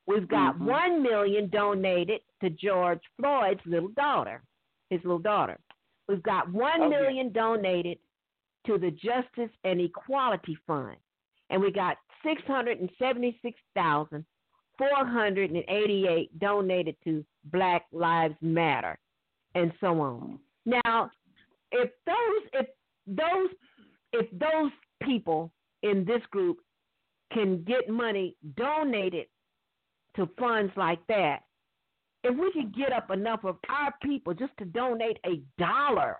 We've 0.06 0.28
got 0.28 0.54
Mhm. 0.54 0.66
one 0.66 1.02
million 1.02 1.48
donated 1.50 2.20
to 2.40 2.50
George 2.50 3.02
Floyd's 3.18 3.60
little 3.66 3.88
daughter, 3.88 4.42
his 4.88 5.02
little 5.02 5.18
daughter. 5.18 5.58
We've 6.06 6.22
got 6.22 6.48
one 6.52 6.80
Okay. 6.82 6.88
million 6.90 7.32
donated 7.32 7.98
to 8.66 8.78
the 8.78 8.92
Justice 8.92 9.50
and 9.64 9.80
Equality 9.80 10.54
Fund, 10.66 10.96
and 11.50 11.60
we 11.60 11.72
got 11.72 11.98
six 12.26 12.42
hundred 12.46 12.80
and 12.80 12.90
seventy-six 12.98 13.58
thousand 13.74 14.24
four 14.78 15.06
hundred 15.06 15.50
and 15.50 15.64
eighty-eight 15.68 16.38
donated 16.38 16.96
to 17.04 17.24
Black 17.52 17.84
Lives 17.92 18.34
Matter, 18.40 18.98
and 19.54 19.72
so 19.80 20.00
on. 20.00 20.38
Now, 20.64 21.10
if 21.72 21.90
those 22.06 22.50
if 22.52 22.66
those 23.06 23.48
if 24.12 24.26
those 24.38 24.70
people 25.02 25.52
in 25.82 26.04
this 26.04 26.22
group 26.30 26.58
can 27.32 27.62
get 27.64 27.88
money 27.88 28.36
donated 28.56 29.26
to 30.16 30.28
funds 30.38 30.72
like 30.76 31.00
that, 31.08 31.40
if 32.24 32.36
we 32.36 32.50
could 32.52 32.74
get 32.74 32.92
up 32.92 33.10
enough 33.10 33.44
of 33.44 33.56
our 33.68 33.94
people 34.02 34.34
just 34.34 34.52
to 34.58 34.64
donate 34.64 35.18
a 35.26 35.40
dollar, 35.58 36.16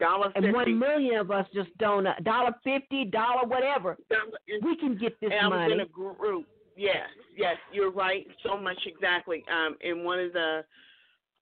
Dollar 0.00 0.32
and 0.34 0.52
one 0.52 0.78
million 0.78 1.16
of 1.16 1.30
us 1.30 1.46
just 1.54 1.68
donate 1.78 2.24
dollar 2.24 2.52
fifty, 2.64 3.04
dollar 3.04 3.46
whatever, 3.46 3.96
Dollar- 4.10 4.60
we 4.62 4.76
can 4.76 4.96
get 4.98 5.18
this 5.20 5.30
and 5.32 5.40
I 5.40 5.48
was 5.48 5.58
money. 5.58 5.72
in 5.74 5.80
a 5.80 5.86
group. 5.86 6.46
Yes, 6.76 7.06
yes, 7.36 7.56
you're 7.72 7.90
right. 7.92 8.26
So 8.42 8.56
much 8.56 8.78
exactly. 8.86 9.44
Um, 9.52 9.76
in 9.82 10.02
one 10.04 10.18
of 10.18 10.32
the 10.32 10.64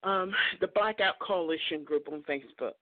um 0.03 0.33
the 0.61 0.67
Blackout 0.69 1.19
Coalition 1.21 1.85
group 1.85 2.09
on 2.13 2.23
Facebook. 2.29 2.73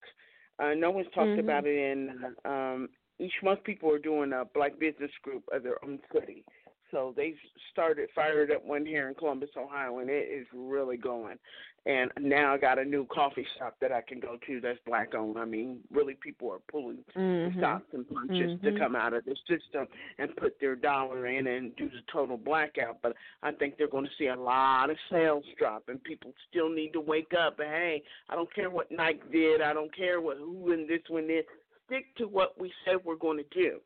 Uh, 0.59 0.75
no 0.75 0.91
one's 0.91 1.07
talked 1.15 1.29
Mhm. 1.29 1.41
about 1.41 1.67
it 1.67 1.77
in 1.77 2.35
um 2.45 2.89
each 3.21 3.35
month 3.43 3.63
people 3.65 3.93
are 3.93 3.99
doing 3.99 4.33
a 4.33 4.45
black 4.55 4.79
business 4.79 5.11
group 5.23 5.43
of 5.53 5.63
their 5.63 5.85
own 5.85 6.01
city. 6.13 6.45
So 6.91 7.13
they've 7.17 7.39
started 7.73 8.09
fired 8.15 8.51
up 8.51 8.65
one 8.65 8.87
here 8.87 9.09
in 9.09 9.15
Columbus, 9.15 9.51
Ohio, 9.57 9.99
and 9.99 10.09
it 10.09 10.29
is 10.31 10.47
really 10.55 10.97
going. 10.97 11.39
And 11.87 12.11
now 12.21 12.53
I 12.53 12.59
got 12.59 12.79
a 12.79 12.85
new 12.85 13.07
coffee 13.07 13.47
shop 13.57 13.77
that 13.81 13.93
I 13.93 14.03
can 14.03 14.21
go 14.21 14.37
to 14.47 14.61
that's 14.61 14.79
black 14.87 15.15
owned. 15.15 15.39
I 15.39 15.45
mean, 15.45 15.81
really, 15.91 16.15
people 16.15 16.51
are 16.53 16.59
pulling 16.71 17.05
Mhm. 17.15 17.57
stops 17.57 17.95
and 17.95 18.07
punches 18.09 18.61
to 18.61 18.73
Mhm. 18.73 18.79
come 18.79 18.97
out 18.97 19.15
of 19.15 19.25
the 19.25 19.37
system 19.47 19.89
and 20.19 20.37
put 20.37 20.59
their 20.61 20.77
dollar 20.77 21.27
in 21.27 21.47
and 21.47 21.75
do 21.77 21.89
the 21.89 22.03
total 22.03 22.37
blackout. 22.37 23.01
But 23.01 23.17
I 23.43 23.53
think 23.53 23.77
they're 23.77 23.89
going 23.89 24.07
to 24.07 24.15
see 24.15 24.27
a 24.27 24.37
lot 24.37 24.91
of 24.91 24.99
sales 25.09 25.47
drop, 25.57 25.89
and 25.89 26.03
people 26.03 26.35
still 26.49 26.69
need 26.69 26.93
to 26.93 27.01
wake 27.01 27.33
up. 27.33 27.59
And 27.59 27.71
hey, 27.71 28.03
I 28.29 28.35
don't 28.35 28.53
care 28.53 28.71
what 28.71 28.91
Nike 28.91 29.23
did. 29.31 29.63
I 29.63 29.73
don't 29.73 29.95
care 29.95 30.21
what 30.21 30.37
who 30.37 30.73
and 30.73 30.89
this 30.89 31.09
one 31.09 31.29
did. 31.29 31.47
Stick 31.87 32.15
to 32.17 32.29
what 32.29 32.59
we 32.59 32.71
said 32.85 33.03
we're 33.03 33.17
going 33.17 33.39
to 33.39 33.45
do. 33.45 33.81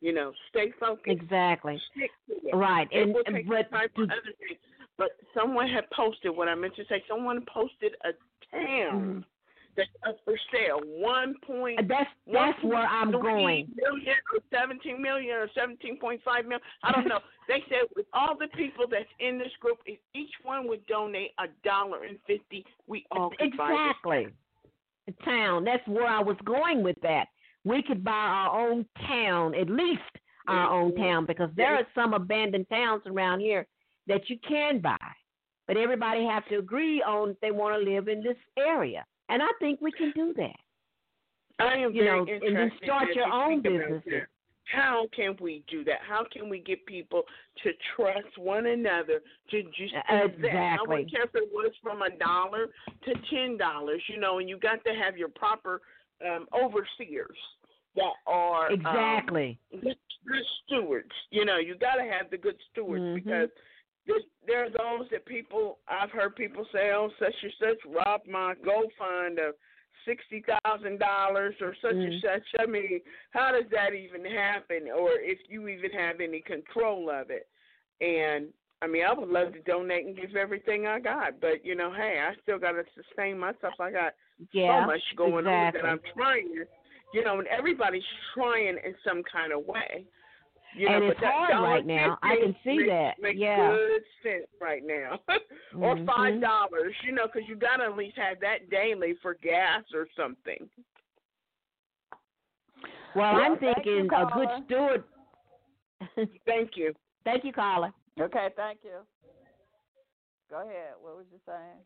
You 0.00 0.12
know, 0.12 0.32
stay 0.50 0.72
focused. 0.78 1.06
Exactly. 1.06 1.80
Stick 1.96 2.10
to 2.28 2.48
it. 2.48 2.54
Right. 2.54 2.88
It 2.92 3.02
And 3.02 3.14
will 3.14 3.24
take 3.24 3.48
but 3.48 3.70
time 3.70 3.88
for 3.94 4.04
other 4.04 4.34
things. 4.38 4.60
But 4.98 5.10
someone 5.34 5.68
had 5.68 5.84
posted 5.90 6.34
what 6.34 6.48
I 6.48 6.54
meant 6.54 6.74
to 6.76 6.84
say. 6.88 7.02
Someone 7.08 7.44
posted 7.52 7.92
a 8.04 8.12
town 8.54 9.24
that's 9.76 9.90
up 10.08 10.16
for 10.24 10.36
sale. 10.52 10.80
One 10.84 11.34
point. 11.46 11.78
Mm-hmm. 11.78 11.88
that's 11.88 12.10
that's 12.32 12.64
where 12.64 12.86
I'm 12.86 13.12
going. 13.12 13.68
Million 13.76 14.16
or 14.32 14.40
seventeen 14.50 15.02
million 15.02 15.36
or 15.36 15.48
seventeen 15.54 15.98
point 15.98 16.20
five 16.24 16.44
million. 16.44 16.62
I 16.82 16.92
don't 16.92 17.08
know. 17.08 17.20
they 17.48 17.62
said 17.68 17.88
with 17.94 18.06
all 18.12 18.36
the 18.38 18.48
people 18.56 18.86
that's 18.90 19.04
in 19.20 19.38
this 19.38 19.52
group, 19.60 19.78
if 19.86 19.98
each 20.14 20.32
one 20.42 20.66
would 20.68 20.84
donate 20.86 21.32
a 21.38 21.46
dollar 21.64 22.04
and 22.04 22.18
fifty, 22.26 22.64
we 22.86 23.04
all 23.10 23.30
could 23.30 23.56
buy 23.56 23.68
this 23.68 23.78
Exactly. 23.90 24.28
The 25.06 25.12
town. 25.24 25.64
That's 25.64 25.86
where 25.86 26.06
I 26.06 26.20
was 26.20 26.36
going 26.44 26.82
with 26.82 26.96
that. 27.02 27.26
We 27.66 27.82
could 27.82 28.04
buy 28.04 28.12
our 28.12 28.70
own 28.70 28.86
town, 29.08 29.54
at 29.56 29.68
least 29.68 30.00
our 30.46 30.70
own 30.70 30.94
town, 30.94 31.26
because 31.26 31.50
there 31.56 31.74
are 31.74 31.86
some 31.96 32.14
abandoned 32.14 32.68
towns 32.70 33.02
around 33.06 33.40
here 33.40 33.66
that 34.06 34.30
you 34.30 34.38
can 34.48 34.78
buy. 34.80 34.96
But 35.66 35.76
everybody 35.76 36.24
have 36.24 36.46
to 36.48 36.58
agree 36.58 37.02
on 37.02 37.30
if 37.30 37.40
they 37.40 37.50
want 37.50 37.74
to 37.74 37.90
live 37.90 38.06
in 38.06 38.22
this 38.22 38.36
area. 38.56 39.04
And 39.28 39.42
I 39.42 39.48
think 39.58 39.80
we 39.80 39.90
can 39.90 40.12
do 40.14 40.32
that. 40.36 40.54
I 41.58 41.74
am 41.78 41.92
You 41.92 42.04
very 42.04 42.24
know, 42.24 42.46
and 42.46 42.56
then 42.56 42.72
start 42.84 43.08
your 43.16 43.26
own 43.26 43.60
speak 43.60 43.72
about 43.72 43.88
businesses. 43.88 44.12
that. 44.12 44.26
How 44.72 45.06
can 45.14 45.36
we 45.40 45.64
do 45.68 45.82
that? 45.84 45.98
How 46.08 46.24
can 46.32 46.48
we 46.48 46.60
get 46.60 46.84
people 46.86 47.22
to 47.64 47.70
trust 47.96 48.38
one 48.38 48.66
another 48.66 49.20
to 49.50 49.62
just 49.62 49.76
do 49.78 49.86
that? 49.92 50.04
I 50.08 50.24
exactly. 50.24 50.88
wouldn't 50.88 51.10
care 51.10 51.24
if 51.24 51.34
it 51.34 51.48
was 51.52 51.72
from 51.82 52.02
a 52.02 52.10
dollar 52.10 52.66
to 53.04 53.14
ten 53.30 53.56
dollars, 53.56 54.02
you 54.08 54.20
know, 54.20 54.38
and 54.38 54.48
you 54.48 54.58
got 54.58 54.84
to 54.84 54.92
have 54.92 55.16
your 55.16 55.28
proper 55.30 55.80
um, 56.24 56.46
overseers 56.52 57.36
that 57.96 58.12
are 58.26 58.70
um, 58.70 58.74
Exactly. 58.74 59.58
good, 59.72 59.96
good 60.26 60.44
stewards. 60.64 61.12
You 61.30 61.44
know, 61.44 61.58
you 61.58 61.76
got 61.76 61.96
to 61.96 62.04
have 62.04 62.30
the 62.30 62.38
good 62.38 62.56
stewards 62.70 63.04
Mhm. 63.04 63.14
because 63.14 63.48
there's, 64.06 64.22
there 64.46 64.64
are 64.64 64.70
those 64.70 65.08
that 65.10 65.26
people 65.26 65.78
I've 65.88 66.10
heard 66.10 66.36
people 66.36 66.64
say, 66.72 66.92
"Oh, 66.92 67.10
such 67.18 67.34
and 67.42 67.52
such 67.58 67.78
robbed 67.86 68.28
my 68.28 68.54
gold 68.64 68.92
fund 68.98 69.38
of 69.38 69.54
sixty 70.04 70.44
thousand 70.64 70.98
dollars 70.98 71.54
or 71.60 71.74
such 71.82 71.92
and 71.92 72.12
Mm. 72.12 72.22
such." 72.22 72.46
I 72.60 72.66
mean, 72.66 73.00
how 73.30 73.50
does 73.52 73.68
that 73.72 73.94
even 73.94 74.24
happen, 74.24 74.88
or 74.96 75.18
if 75.18 75.38
you 75.48 75.66
even 75.68 75.90
have 75.90 76.20
any 76.20 76.40
control 76.40 77.10
of 77.10 77.30
it? 77.30 77.48
And 78.00 78.52
I 78.82 78.86
mean, 78.86 79.04
I 79.04 79.12
would 79.12 79.28
love 79.28 79.54
to 79.54 79.60
donate 79.62 80.06
and 80.06 80.16
give 80.16 80.36
everything 80.36 80.86
I 80.86 81.00
got, 81.00 81.40
but 81.40 81.64
you 81.64 81.74
know, 81.74 81.92
hey, 81.92 82.20
I 82.20 82.34
still 82.42 82.58
got 82.58 82.72
to 82.72 82.84
sustain 82.94 83.38
myself. 83.38 83.74
I 83.80 83.90
got 83.90 84.14
Yeah. 84.52 84.82
so 84.82 84.86
much 84.86 85.02
going 85.16 85.46
exactly. 85.46 85.50
on 85.50 85.72
that 85.72 85.84
I'm 85.90 86.00
trying, 86.14 86.64
you 87.14 87.24
know, 87.24 87.38
and 87.38 87.48
everybody's 87.48 88.02
trying 88.34 88.76
in 88.84 88.94
some 89.04 89.22
kind 89.30 89.52
of 89.52 89.64
way. 89.66 90.04
You 90.76 90.88
know, 90.88 90.96
And 90.96 91.04
but 91.06 91.12
it's 91.12 91.20
that 91.22 91.32
hard 91.32 91.50
dollar 91.52 91.68
right 91.68 91.86
now. 91.86 92.18
I 92.22 92.36
can 92.36 92.54
see 92.62 92.76
makes, 92.78 92.88
that. 92.90 93.12
Makes 93.20 93.38
Yeah. 93.38 93.70
good 93.70 94.02
sense 94.22 94.46
right 94.60 94.82
now. 94.84 95.20
or 95.80 95.96
Mhm. 95.96 96.06
five 96.06 96.40
dollars, 96.40 96.94
you 97.02 97.12
know, 97.12 97.26
because 97.26 97.48
you 97.48 97.56
got 97.56 97.76
to 97.76 97.84
at 97.84 97.96
least 97.96 98.16
have 98.18 98.40
that 98.40 98.68
daily 98.68 99.14
for 99.22 99.34
gas 99.34 99.84
or 99.94 100.06
something. 100.16 100.68
Well, 103.14 103.32
Well, 103.34 103.42
I'm 103.42 103.58
thank 103.58 103.86
you, 103.86 104.02
thinking 104.02 104.12
a 104.14 104.26
good 104.26 104.48
steward. 104.66 105.04
Thank 106.44 106.76
you. 106.76 106.92
Thank 107.24 107.44
you, 107.44 107.52
caller. 107.52 107.90
Okay, 108.20 108.48
thank 108.54 108.80
you. 108.84 108.98
Go 110.50 110.60
ahead. 110.60 110.94
What 111.00 111.16
was 111.16 111.26
you 111.32 111.38
saying? 111.46 111.80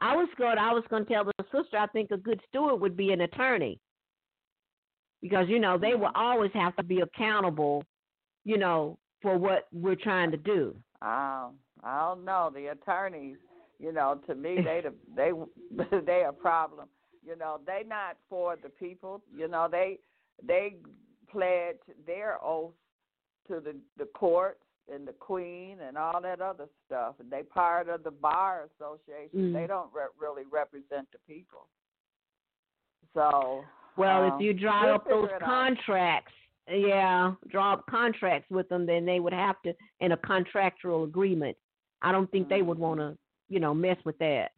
I 0.00 0.14
was 0.16 0.28
going. 0.38 0.56
I 0.58 0.72
was 0.72 0.84
going 0.88 1.04
to 1.04 1.12
tell 1.12 1.24
the 1.24 1.32
sister. 1.52 1.76
I 1.76 1.86
think 1.88 2.10
a 2.12 2.16
good 2.16 2.40
steward 2.48 2.80
would 2.80 2.96
be 2.96 3.12
an 3.12 3.22
attorney, 3.22 3.80
because 5.24 5.48
you 5.48 5.58
know 5.58 5.78
they 5.78 5.94
will 5.94 6.10
always 6.14 6.50
have 6.52 6.76
to 6.76 6.82
be 6.82 7.00
accountable, 7.00 7.82
you 8.44 8.58
know, 8.58 8.98
for 9.22 9.38
what 9.38 9.68
we're 9.72 9.96
trying 9.96 10.30
to 10.30 10.36
do. 10.36 10.76
Um, 11.00 11.54
I 11.82 12.00
don't 12.00 12.26
know. 12.26 12.52
The 12.54 12.66
attorneys, 12.66 13.38
you 13.78 13.90
know, 13.90 14.20
to 14.26 14.34
me 14.34 14.56
they 14.64 14.82
the, 14.84 14.92
they 15.16 15.32
they 16.04 16.24
a 16.28 16.32
problem. 16.32 16.88
You 17.26 17.38
know, 17.38 17.58
they 17.66 17.84
not 17.88 18.18
for 18.28 18.56
the 18.62 18.68
people. 18.68 19.22
You 19.34 19.48
know, 19.48 19.66
they 19.70 19.98
they 20.46 20.76
pledge 21.32 21.78
their 22.06 22.36
oath 22.44 22.74
to 23.48 23.60
the 23.60 23.76
the 23.96 24.04
courts 24.14 24.60
and 24.92 25.08
the 25.08 25.12
queen 25.12 25.78
and 25.80 25.96
all 25.96 26.20
that 26.20 26.42
other 26.42 26.66
stuff. 26.84 27.14
And 27.18 27.30
they 27.30 27.42
part 27.42 27.88
of 27.88 28.04
the 28.04 28.10
bar 28.10 28.68
association. 28.78 29.52
Mm. 29.52 29.52
They 29.54 29.66
don't 29.66 29.88
re- 29.90 30.02
really 30.20 30.42
represent 30.52 31.08
the 31.12 31.18
people. 31.26 31.66
So 33.14 33.64
Well, 33.96 34.24
um, 34.24 34.32
if 34.34 34.40
you 34.40 34.52
draw 34.54 34.84
we'll 34.86 34.94
up 34.96 35.08
those 35.08 35.28
it 35.28 35.34
out. 35.34 35.40
contracts, 35.42 36.32
yeah, 36.68 37.34
draw 37.48 37.74
up 37.74 37.86
contracts 37.86 38.50
with 38.50 38.68
them, 38.68 38.86
then 38.86 39.04
they 39.04 39.20
would 39.20 39.32
have 39.32 39.60
to 39.62 39.74
in 40.00 40.12
a 40.12 40.16
contractual 40.16 41.04
agreement. 41.04 41.56
I 42.02 42.12
don't 42.12 42.30
think 42.30 42.48
they 42.48 42.62
would 42.62 42.78
want 42.78 43.00
to, 43.00 43.16
you 43.48 43.60
know, 43.60 43.74
mess 43.74 43.96
with 44.04 44.18
that. 44.18 44.52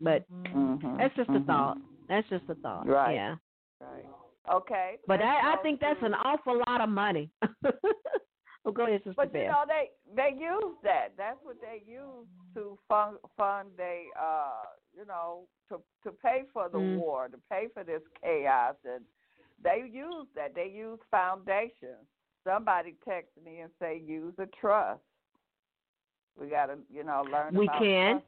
But 0.00 0.24
Mhm, 0.30 0.98
that's 0.98 1.14
just 1.14 1.28
a 1.30 1.32
mhm. 1.32 1.46
thought. 1.46 1.78
That's 2.08 2.28
just 2.28 2.48
a 2.48 2.54
thought. 2.56 2.86
Right. 2.86 3.14
Yeah. 3.14 3.36
Right. 3.80 4.04
Okay. 4.50 4.98
But 5.06 5.22
I, 5.22 5.52
I 5.54 5.56
think 5.62 5.80
that's 5.80 6.02
an 6.02 6.14
awful 6.14 6.58
lot 6.66 6.80
of 6.80 6.88
money. 6.88 7.30
well, 7.62 8.72
go 8.74 8.86
ahead, 8.86 9.00
Sister 9.04 9.14
But 9.16 9.32
you 9.34 9.46
know 9.46 9.64
they 9.66 9.90
they 10.14 10.36
use 10.36 10.76
that. 10.82 11.12
That's 11.16 11.38
what 11.42 11.56
they 11.60 11.82
use 11.86 12.26
to 12.54 12.76
fund 12.88 13.18
fund 13.36 13.68
they 13.76 14.06
uh 14.20 14.64
you 14.96 15.04
know 15.06 15.46
to 15.68 15.80
to 16.04 16.12
pay 16.12 16.42
for 16.52 16.68
the 16.68 16.78
Mm. 16.78 16.98
war, 16.98 17.28
to 17.28 17.38
pay 17.50 17.68
for 17.72 17.84
this 17.84 18.02
chaos, 18.22 18.76
and 18.84 19.04
they 19.62 19.88
use 19.90 20.26
that. 20.34 20.54
They 20.54 20.68
use 20.68 20.98
foundations. 21.10 22.06
Somebody 22.44 22.96
texted 23.06 23.44
me 23.44 23.60
and 23.60 23.70
say 23.78 23.98
use 24.04 24.34
a 24.38 24.46
trust. 24.46 25.00
We 26.38 26.48
got 26.48 26.66
to, 26.66 26.78
you 26.92 27.04
know, 27.04 27.22
learn. 27.30 27.56
We 27.56 27.68
about 27.68 27.78
can. 27.78 28.22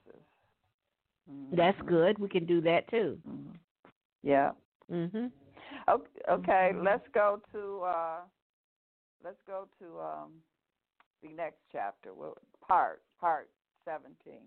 Mhm. 1.30 1.56
That's 1.56 1.80
good. 1.82 2.18
We 2.18 2.28
can 2.28 2.44
do 2.46 2.60
that 2.62 2.88
too. 2.88 3.20
Mhm. 3.26 3.58
Yeah. 4.22 4.52
Mhm. 4.90 5.32
Okay, 5.88 6.20
okay, 6.28 6.72
let's 6.74 7.06
go 7.12 7.40
to 7.52 7.82
uh 7.82 8.20
let's 9.22 9.40
go 9.46 9.68
to 9.78 10.00
um 10.00 10.32
the 11.22 11.28
next 11.30 11.60
chapter. 11.72 12.12
Well, 12.14 12.36
part 12.66 13.02
part 13.20 13.50
17. 13.84 14.40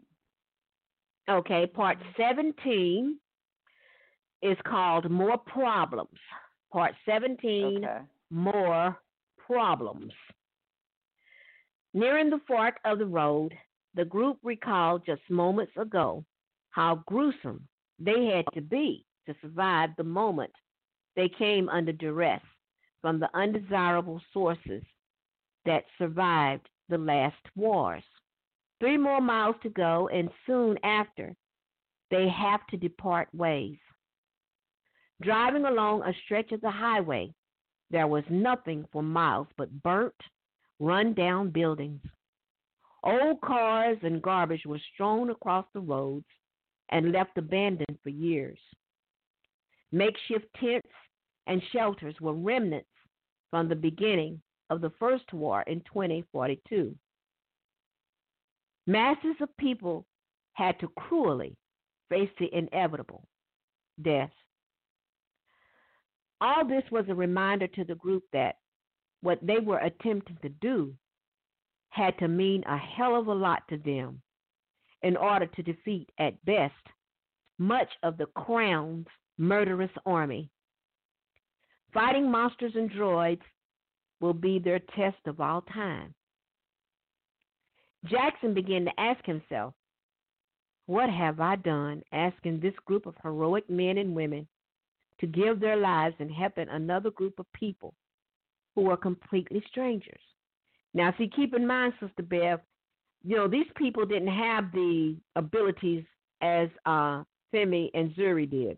Okay, 1.29 1.67
part 1.67 1.97
17 2.15 3.17
is 4.41 4.57
called 4.65 5.09
More 5.09 5.37
Problems. 5.37 6.19
Part 6.71 6.93
17 7.05 7.83
Okay. 7.83 7.99
More 8.29 8.97
Problems. 9.45 10.13
Nearing 11.93 12.29
the 12.29 12.41
fork 12.47 12.75
of 12.85 12.99
the 12.99 13.05
road, 13.05 13.53
the 13.95 14.05
group 14.05 14.37
recalled 14.43 15.03
just 15.05 15.21
moments 15.29 15.71
ago 15.77 16.23
how 16.69 17.03
gruesome 17.07 17.67
they 17.97 18.25
had 18.25 18.45
to 18.53 18.61
be 18.61 19.05
to 19.25 19.35
survive 19.41 19.89
the 19.97 20.03
moment 20.03 20.51
they 21.15 21.27
came 21.27 21.67
under 21.69 21.91
duress 21.91 22.41
from 23.01 23.19
the 23.19 23.29
undesirable 23.33 24.21
sources 24.33 24.83
that 25.65 25.85
survived 25.97 26.67
the 26.89 26.97
last 26.97 27.41
wars. 27.55 28.03
Three 28.79 28.97
more 28.97 29.21
miles 29.21 29.55
to 29.63 29.69
go, 29.69 30.07
and 30.09 30.29
soon 30.45 30.77
after, 30.83 31.35
they 32.11 32.27
have 32.29 32.65
to 32.67 32.77
depart 32.77 33.27
ways. 33.33 33.77
Driving 35.21 35.65
along 35.65 36.03
a 36.03 36.13
stretch 36.25 36.51
of 36.51 36.61
the 36.61 36.69
highway, 36.69 37.33
there 37.89 38.07
was 38.07 38.23
nothing 38.29 38.85
for 38.91 39.01
miles 39.01 39.47
but 39.57 39.81
burnt, 39.81 40.13
run 40.79 41.13
down 41.13 41.49
buildings. 41.49 42.01
Old 43.03 43.41
cars 43.41 43.97
and 44.03 44.21
garbage 44.21 44.65
were 44.65 44.79
strewn 44.93 45.29
across 45.29 45.65
the 45.73 45.79
roads 45.79 46.25
and 46.89 47.11
left 47.11 47.37
abandoned 47.37 47.97
for 48.03 48.09
years. 48.09 48.59
Makeshift 49.91 50.45
tents 50.59 50.87
and 51.47 51.61
shelters 51.71 52.15
were 52.19 52.33
remnants 52.33 52.89
from 53.49 53.69
the 53.69 53.75
beginning 53.75 54.41
of 54.69 54.81
the 54.81 54.91
First 54.99 55.33
War 55.33 55.63
in 55.63 55.79
2042. 55.81 56.93
Masses 58.87 59.35
of 59.41 59.55
people 59.57 60.05
had 60.53 60.79
to 60.79 60.87
cruelly 60.97 61.57
face 62.09 62.29
the 62.39 62.47
inevitable 62.55 63.27
death. 64.01 64.31
All 66.39 66.65
this 66.65 66.83
was 66.89 67.05
a 67.09 67.15
reminder 67.15 67.67
to 67.67 67.83
the 67.83 67.95
group 67.95 68.23
that 68.31 68.55
what 69.21 69.39
they 69.45 69.59
were 69.59 69.79
attempting 69.79 70.37
to 70.41 70.49
do 70.49 70.93
had 71.89 72.17
to 72.19 72.27
mean 72.27 72.63
a 72.65 72.77
hell 72.77 73.19
of 73.19 73.27
a 73.27 73.33
lot 73.33 73.63
to 73.69 73.77
them 73.77 74.21
in 75.03 75.17
order 75.17 75.47
to 75.47 75.63
defeat, 75.63 76.09
at 76.17 76.43
best, 76.45 76.73
much 77.59 77.89
of 78.03 78.17
the 78.17 78.25
Crown's 78.37 79.07
murderous 79.37 79.91
army. 80.05 80.49
Fighting 81.93 82.31
monsters 82.31 82.73
and 82.75 82.89
droids 82.89 83.41
will 84.21 84.33
be 84.33 84.59
their 84.59 84.79
test 84.95 85.17
of 85.25 85.39
all 85.41 85.61
time. 85.61 86.13
Jackson 88.09 88.53
began 88.53 88.85
to 88.85 88.99
ask 88.99 89.23
himself, 89.25 89.73
What 90.85 91.09
have 91.09 91.39
I 91.39 91.55
done 91.57 92.01
asking 92.11 92.59
this 92.59 92.73
group 92.85 93.05
of 93.05 93.15
heroic 93.23 93.69
men 93.69 93.97
and 93.97 94.15
women 94.15 94.47
to 95.19 95.27
give 95.27 95.59
their 95.59 95.77
lives 95.77 96.15
in 96.19 96.29
helping 96.29 96.69
another 96.69 97.11
group 97.11 97.39
of 97.39 97.45
people 97.53 97.93
who 98.75 98.89
are 98.89 98.97
completely 98.97 99.63
strangers? 99.69 100.21
Now, 100.93 101.13
see, 101.17 101.29
keep 101.35 101.53
in 101.55 101.65
mind, 101.67 101.93
Sister 101.99 102.23
Bev, 102.23 102.59
you 103.23 103.35
know, 103.35 103.47
these 103.47 103.67
people 103.75 104.05
didn't 104.05 104.27
have 104.33 104.71
the 104.71 105.15
abilities 105.35 106.05
as 106.41 106.69
uh, 106.85 107.23
Femi 107.53 107.89
and 107.93 108.11
Zuri 108.15 108.49
did. 108.49 108.77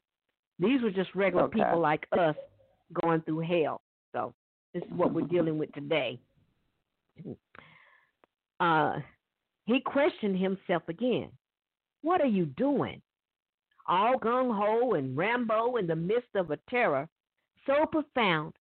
These 0.59 0.81
were 0.81 0.91
just 0.91 1.13
regular 1.15 1.45
Okay. 1.45 1.59
people 1.63 1.79
like 1.79 2.05
us 2.17 2.35
going 3.01 3.21
through 3.21 3.39
hell. 3.41 3.81
So, 4.13 4.33
this 4.73 4.83
is 4.83 4.89
what 4.91 5.13
we're 5.13 5.27
dealing 5.27 5.57
with 5.57 5.71
today. 5.73 6.19
Uh, 8.61 8.99
he 9.69 9.79
questioned 9.79 10.35
himself 10.39 10.81
again. 10.87 11.29
What 12.01 12.21
are 12.21 12.27
you 12.27 12.47
doing? 12.57 13.01
All 13.87 14.17
gung 14.17 14.55
ho 14.55 14.93
and 14.93 15.15
Rambo 15.15 15.75
in 15.75 15.85
the 15.85 15.95
midst 15.95 16.29
of 16.33 16.49
a 16.49 16.57
terror 16.69 17.07
so 17.67 17.85
profound 17.85 18.53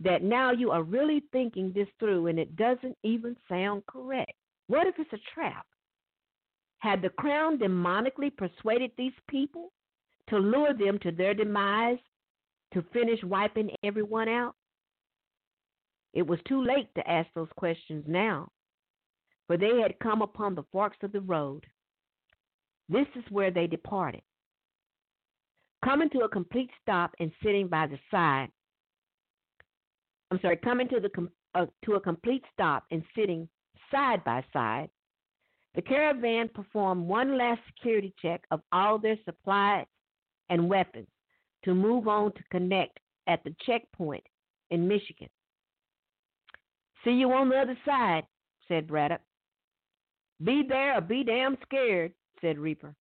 that 0.00 0.24
now 0.24 0.50
you 0.50 0.72
are 0.72 0.82
really 0.82 1.22
thinking 1.30 1.72
this 1.72 1.86
through 2.00 2.26
and 2.26 2.40
it 2.40 2.56
doesn't 2.56 2.98
even 3.04 3.36
sound 3.48 3.86
correct. 3.86 4.32
What 4.66 4.88
if 4.88 4.96
it's 4.98 5.12
a 5.12 5.34
trap? 5.34 5.66
Had 6.78 7.00
the 7.00 7.10
crown 7.10 7.58
demonically 7.58 8.36
persuaded 8.36 8.90
these 8.98 9.12
people 9.30 9.70
to 10.30 10.38
lure 10.38 10.74
them 10.74 10.98
to 11.00 11.12
their 11.12 11.34
demise 11.34 11.98
to 12.72 12.82
finish 12.92 13.22
wiping 13.22 13.70
everyone 13.84 14.28
out? 14.28 14.56
It 16.12 16.26
was 16.26 16.40
too 16.48 16.64
late 16.64 16.88
to 16.96 17.08
ask 17.08 17.28
those 17.34 17.48
questions 17.56 18.04
now, 18.08 18.48
for 19.46 19.56
they 19.56 19.80
had 19.80 19.98
come 20.00 20.22
upon 20.22 20.54
the 20.54 20.64
forks 20.72 20.96
of 21.02 21.12
the 21.12 21.20
road. 21.20 21.64
This 22.88 23.06
is 23.14 23.24
where 23.30 23.50
they 23.50 23.66
departed. 23.66 24.22
Coming 25.84 26.10
to 26.10 26.20
a 26.20 26.28
complete 26.28 26.70
stop 26.82 27.12
and 27.20 27.30
sitting 27.42 27.68
by 27.68 27.86
the 27.86 27.98
side. 28.10 28.48
I'm 30.30 30.40
sorry, 30.40 30.56
coming 30.56 30.88
to 30.88 31.00
the 31.00 31.28
uh, 31.54 31.66
to 31.84 31.94
a 31.94 32.00
complete 32.00 32.42
stop 32.52 32.84
and 32.90 33.02
sitting 33.14 33.48
side 33.90 34.24
by 34.24 34.44
side. 34.52 34.88
The 35.74 35.82
caravan 35.82 36.48
performed 36.48 37.06
one 37.06 37.36
last 37.36 37.60
security 37.66 38.14
check 38.20 38.42
of 38.50 38.60
all 38.72 38.98
their 38.98 39.16
supplies 39.24 39.86
and 40.48 40.68
weapons 40.68 41.08
to 41.64 41.74
move 41.74 42.08
on 42.08 42.32
to 42.32 42.42
connect 42.50 42.98
at 43.26 43.42
the 43.44 43.54
checkpoint 43.66 44.24
in 44.70 44.86
Michigan. 44.86 45.28
See 47.04 47.12
you 47.12 47.32
on 47.32 47.48
the 47.48 47.56
other 47.56 47.76
side, 47.84 48.24
said 48.68 48.86
Braddock. 48.86 49.20
Be 50.44 50.62
there 50.68 50.98
or 50.98 51.00
be 51.00 51.24
damn 51.24 51.56
scared, 51.64 52.12
said 52.40 52.58
Reaper. 52.58 52.94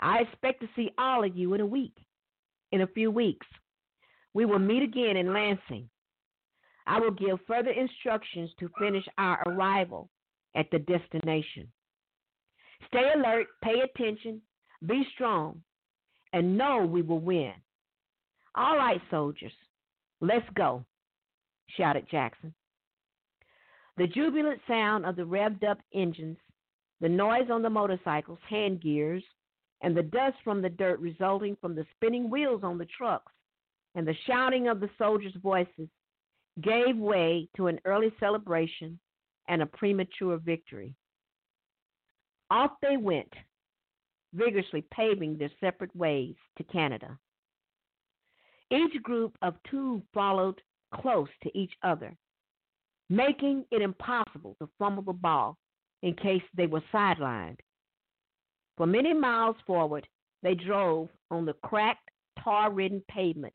I 0.00 0.20
expect 0.20 0.60
to 0.60 0.68
see 0.76 0.90
all 0.98 1.24
of 1.24 1.36
you 1.36 1.54
in 1.54 1.60
a 1.60 1.66
week, 1.66 1.96
in 2.72 2.82
a 2.82 2.86
few 2.86 3.10
weeks. 3.10 3.46
We 4.34 4.44
will 4.44 4.58
meet 4.58 4.82
again 4.82 5.16
in 5.16 5.32
Lansing. 5.32 5.88
I 6.86 7.00
will 7.00 7.10
give 7.10 7.38
further 7.46 7.70
instructions 7.70 8.50
to 8.60 8.70
finish 8.78 9.04
our 9.18 9.42
arrival 9.46 10.10
at 10.54 10.66
the 10.70 10.78
destination. 10.80 11.66
Stay 12.88 13.10
alert, 13.14 13.46
pay 13.62 13.80
attention, 13.80 14.40
be 14.86 15.04
strong, 15.14 15.62
and 16.32 16.58
know 16.58 16.84
we 16.84 17.02
will 17.02 17.20
win. 17.20 17.52
All 18.54 18.76
right, 18.76 19.00
soldiers, 19.10 19.52
let's 20.20 20.48
go, 20.54 20.84
shouted 21.76 22.06
Jackson. 22.10 22.52
The 23.96 24.06
jubilant 24.08 24.60
sound 24.66 25.06
of 25.06 25.16
the 25.16 25.22
revved 25.22 25.64
up 25.64 25.78
engines, 25.94 26.36
the 27.04 27.10
noise 27.10 27.50
on 27.52 27.60
the 27.60 27.68
motorcycles' 27.68 28.38
hand 28.48 28.80
gears, 28.80 29.22
and 29.82 29.94
the 29.94 30.02
dust 30.02 30.38
from 30.42 30.62
the 30.62 30.70
dirt 30.70 30.98
resulting 31.00 31.54
from 31.60 31.74
the 31.74 31.84
spinning 31.94 32.30
wheels 32.30 32.62
on 32.64 32.78
the 32.78 32.86
trucks, 32.86 33.30
and 33.94 34.08
the 34.08 34.16
shouting 34.26 34.68
of 34.68 34.80
the 34.80 34.88
soldiers' 34.96 35.36
voices 35.42 35.90
gave 36.62 36.96
way 36.96 37.46
to 37.58 37.66
an 37.66 37.78
early 37.84 38.10
celebration 38.18 38.98
and 39.48 39.60
a 39.60 39.66
premature 39.66 40.38
victory. 40.38 40.94
Off 42.50 42.70
they 42.80 42.96
went, 42.96 43.34
vigorously 44.32 44.82
paving 44.90 45.36
their 45.36 45.50
separate 45.60 45.94
ways 45.94 46.36
to 46.56 46.64
Canada. 46.64 47.18
Each 48.70 49.02
group 49.02 49.36
of 49.42 49.56
two 49.70 50.00
followed 50.14 50.58
close 50.94 51.28
to 51.42 51.50
each 51.54 51.74
other, 51.82 52.16
making 53.10 53.66
it 53.70 53.82
impossible 53.82 54.56
to 54.58 54.70
fumble 54.78 55.02
the 55.02 55.12
ball 55.12 55.58
in 56.04 56.14
case 56.14 56.42
they 56.54 56.66
were 56.66 56.82
sidelined. 56.92 57.56
For 58.76 58.86
many 58.86 59.14
miles 59.14 59.56
forward, 59.66 60.06
they 60.42 60.54
drove 60.54 61.08
on 61.30 61.46
the 61.46 61.54
cracked, 61.64 62.10
tar 62.38 62.70
ridden 62.70 63.02
pavement, 63.08 63.54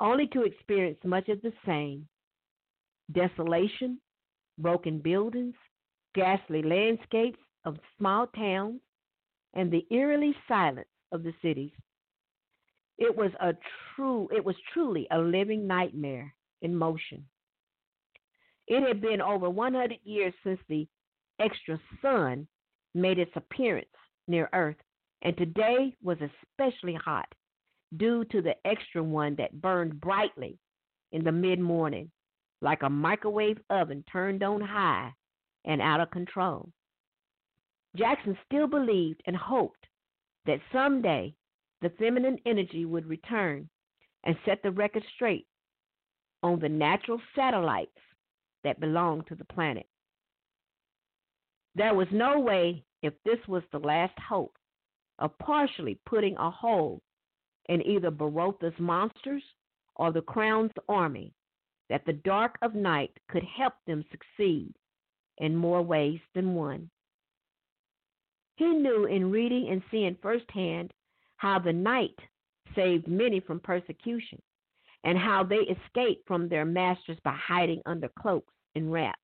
only 0.00 0.26
to 0.28 0.42
experience 0.42 0.98
much 1.04 1.28
of 1.28 1.40
the 1.42 1.52
same 1.64 2.08
desolation, 3.12 4.00
broken 4.58 4.98
buildings, 4.98 5.54
ghastly 6.16 6.62
landscapes 6.62 7.38
of 7.64 7.76
small 7.96 8.26
towns, 8.26 8.80
and 9.54 9.70
the 9.70 9.86
eerily 9.92 10.34
silence 10.48 10.88
of 11.12 11.22
the 11.22 11.32
cities. 11.42 11.70
It 12.98 13.16
was 13.16 13.30
a 13.40 13.52
true 13.94 14.28
it 14.34 14.44
was 14.44 14.56
truly 14.72 15.06
a 15.12 15.18
living 15.18 15.64
nightmare 15.68 16.34
in 16.60 16.74
motion. 16.74 17.24
It 18.66 18.84
had 18.84 19.00
been 19.00 19.20
over 19.20 19.48
100 19.48 19.98
years 20.02 20.34
since 20.42 20.58
the 20.68 20.88
extra 21.40 21.80
sun 22.00 22.46
made 22.94 23.18
its 23.18 23.32
appearance 23.34 23.86
near 24.28 24.48
Earth, 24.52 24.76
and 25.22 25.36
today 25.36 25.94
was 26.02 26.18
especially 26.20 26.94
hot 26.94 27.26
due 27.96 28.24
to 28.26 28.42
the 28.42 28.54
extra 28.66 29.02
one 29.02 29.34
that 29.36 29.60
burned 29.60 30.00
brightly 30.00 30.58
in 31.12 31.24
the 31.24 31.32
mid 31.32 31.60
morning 31.60 32.10
like 32.60 32.82
a 32.82 32.90
microwave 32.90 33.58
oven 33.70 34.02
turned 34.10 34.42
on 34.42 34.60
high 34.60 35.12
and 35.64 35.80
out 35.80 36.00
of 36.00 36.10
control. 36.10 36.68
Jackson 37.96 38.36
still 38.46 38.66
believed 38.66 39.22
and 39.26 39.36
hoped 39.36 39.86
that 40.46 40.60
someday 40.72 41.32
the 41.82 41.90
feminine 41.90 42.38
energy 42.46 42.84
would 42.84 43.06
return 43.06 43.68
and 44.24 44.36
set 44.44 44.62
the 44.62 44.70
record 44.70 45.04
straight 45.14 45.46
on 46.42 46.58
the 46.58 46.68
natural 46.68 47.20
satellites 47.36 47.90
that 48.64 48.80
belonged 48.80 49.26
to 49.26 49.34
the 49.34 49.44
planet. 49.44 49.86
There 51.74 51.94
was 51.94 52.08
no 52.12 52.38
way, 52.38 52.84
if 53.02 53.14
this 53.24 53.38
was 53.48 53.62
the 53.72 53.80
last 53.80 54.18
hope, 54.18 54.56
of 55.18 55.36
partially 55.38 55.98
putting 56.06 56.36
a 56.36 56.50
hole 56.50 57.02
in 57.68 57.82
either 57.86 58.10
Barotha's 58.10 58.78
monsters 58.78 59.42
or 59.96 60.12
the 60.12 60.22
Crown's 60.22 60.72
army, 60.88 61.32
that 61.88 62.04
the 62.06 62.12
dark 62.12 62.56
of 62.62 62.74
night 62.74 63.12
could 63.28 63.44
help 63.44 63.74
them 63.86 64.04
succeed 64.10 64.72
in 65.38 65.56
more 65.56 65.82
ways 65.82 66.20
than 66.34 66.54
one. 66.54 66.90
He 68.56 68.66
knew 68.66 69.06
in 69.06 69.30
reading 69.30 69.68
and 69.68 69.82
seeing 69.90 70.16
firsthand 70.22 70.92
how 71.36 71.58
the 71.58 71.72
night 71.72 72.18
saved 72.74 73.08
many 73.08 73.40
from 73.40 73.60
persecution 73.60 74.40
and 75.02 75.18
how 75.18 75.42
they 75.42 75.56
escaped 75.56 76.26
from 76.26 76.48
their 76.48 76.64
masters 76.64 77.18
by 77.24 77.36
hiding 77.36 77.82
under 77.84 78.08
cloaks 78.18 78.54
and 78.74 78.92
wraps. 78.92 79.23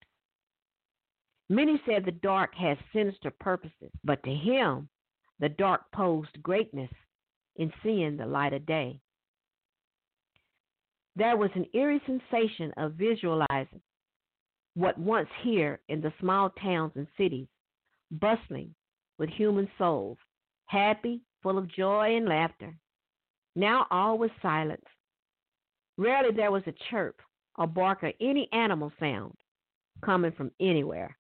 Many 1.51 1.83
said 1.85 2.05
the 2.05 2.13
dark 2.13 2.55
has 2.55 2.79
sinister 2.93 3.33
purposes, 3.33 3.91
but 4.05 4.23
to 4.23 4.31
him, 4.31 4.89
the 5.41 5.49
dark 5.49 5.83
posed 5.93 6.41
greatness 6.45 6.91
in 7.57 7.73
seeing 7.83 8.17
the 8.17 8.25
light 8.25 8.53
of 8.53 8.65
day. 8.67 9.01
There 11.17 11.37
was 11.37 11.51
an 11.57 11.67
eerie 11.75 12.01
sensation 12.07 12.73
of 12.77 12.93
visualizing 12.93 13.83
what 14.75 14.97
once 14.97 15.29
here 15.43 15.81
in 15.89 16.01
the 16.01 16.13
small 16.21 16.51
towns 16.51 16.93
and 16.95 17.09
cities, 17.19 17.49
bustling 18.13 18.73
with 19.19 19.29
human 19.31 19.69
souls, 19.77 20.19
happy, 20.67 21.21
full 21.43 21.59
of 21.59 21.67
joy 21.67 22.17
and 22.17 22.29
laughter. 22.29 22.73
Now 23.57 23.89
all 23.91 24.19
was 24.19 24.31
silence. 24.41 24.87
Rarely 25.99 26.33
there 26.33 26.53
was 26.53 26.63
a 26.69 26.75
chirp, 26.91 27.21
a 27.59 27.67
bark, 27.67 28.05
or 28.05 28.13
any 28.21 28.49
animal 28.53 28.93
sound 29.01 29.35
coming 30.01 30.31
from 30.31 30.53
anywhere. 30.61 31.17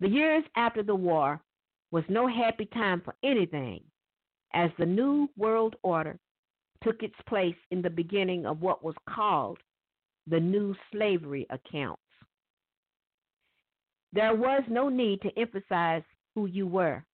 The 0.00 0.08
years 0.08 0.44
after 0.56 0.82
the 0.82 0.94
war 0.94 1.40
was 1.90 2.04
no 2.08 2.26
happy 2.26 2.66
time 2.66 3.00
for 3.00 3.14
anything, 3.22 3.82
as 4.52 4.70
the 4.78 4.86
New 4.86 5.28
World 5.36 5.76
Order 5.82 6.18
took 6.82 7.02
its 7.02 7.14
place 7.28 7.56
in 7.70 7.80
the 7.80 7.90
beginning 7.90 8.44
of 8.44 8.60
what 8.60 8.84
was 8.84 8.94
called 9.08 9.58
the 10.26 10.40
New 10.40 10.74
Slavery 10.92 11.46
Accounts. 11.50 12.02
There 14.12 14.34
was 14.34 14.62
no 14.68 14.88
need 14.88 15.22
to 15.22 15.38
emphasize 15.38 16.02
who 16.34 16.46
you 16.46 16.66
were. 16.66 17.04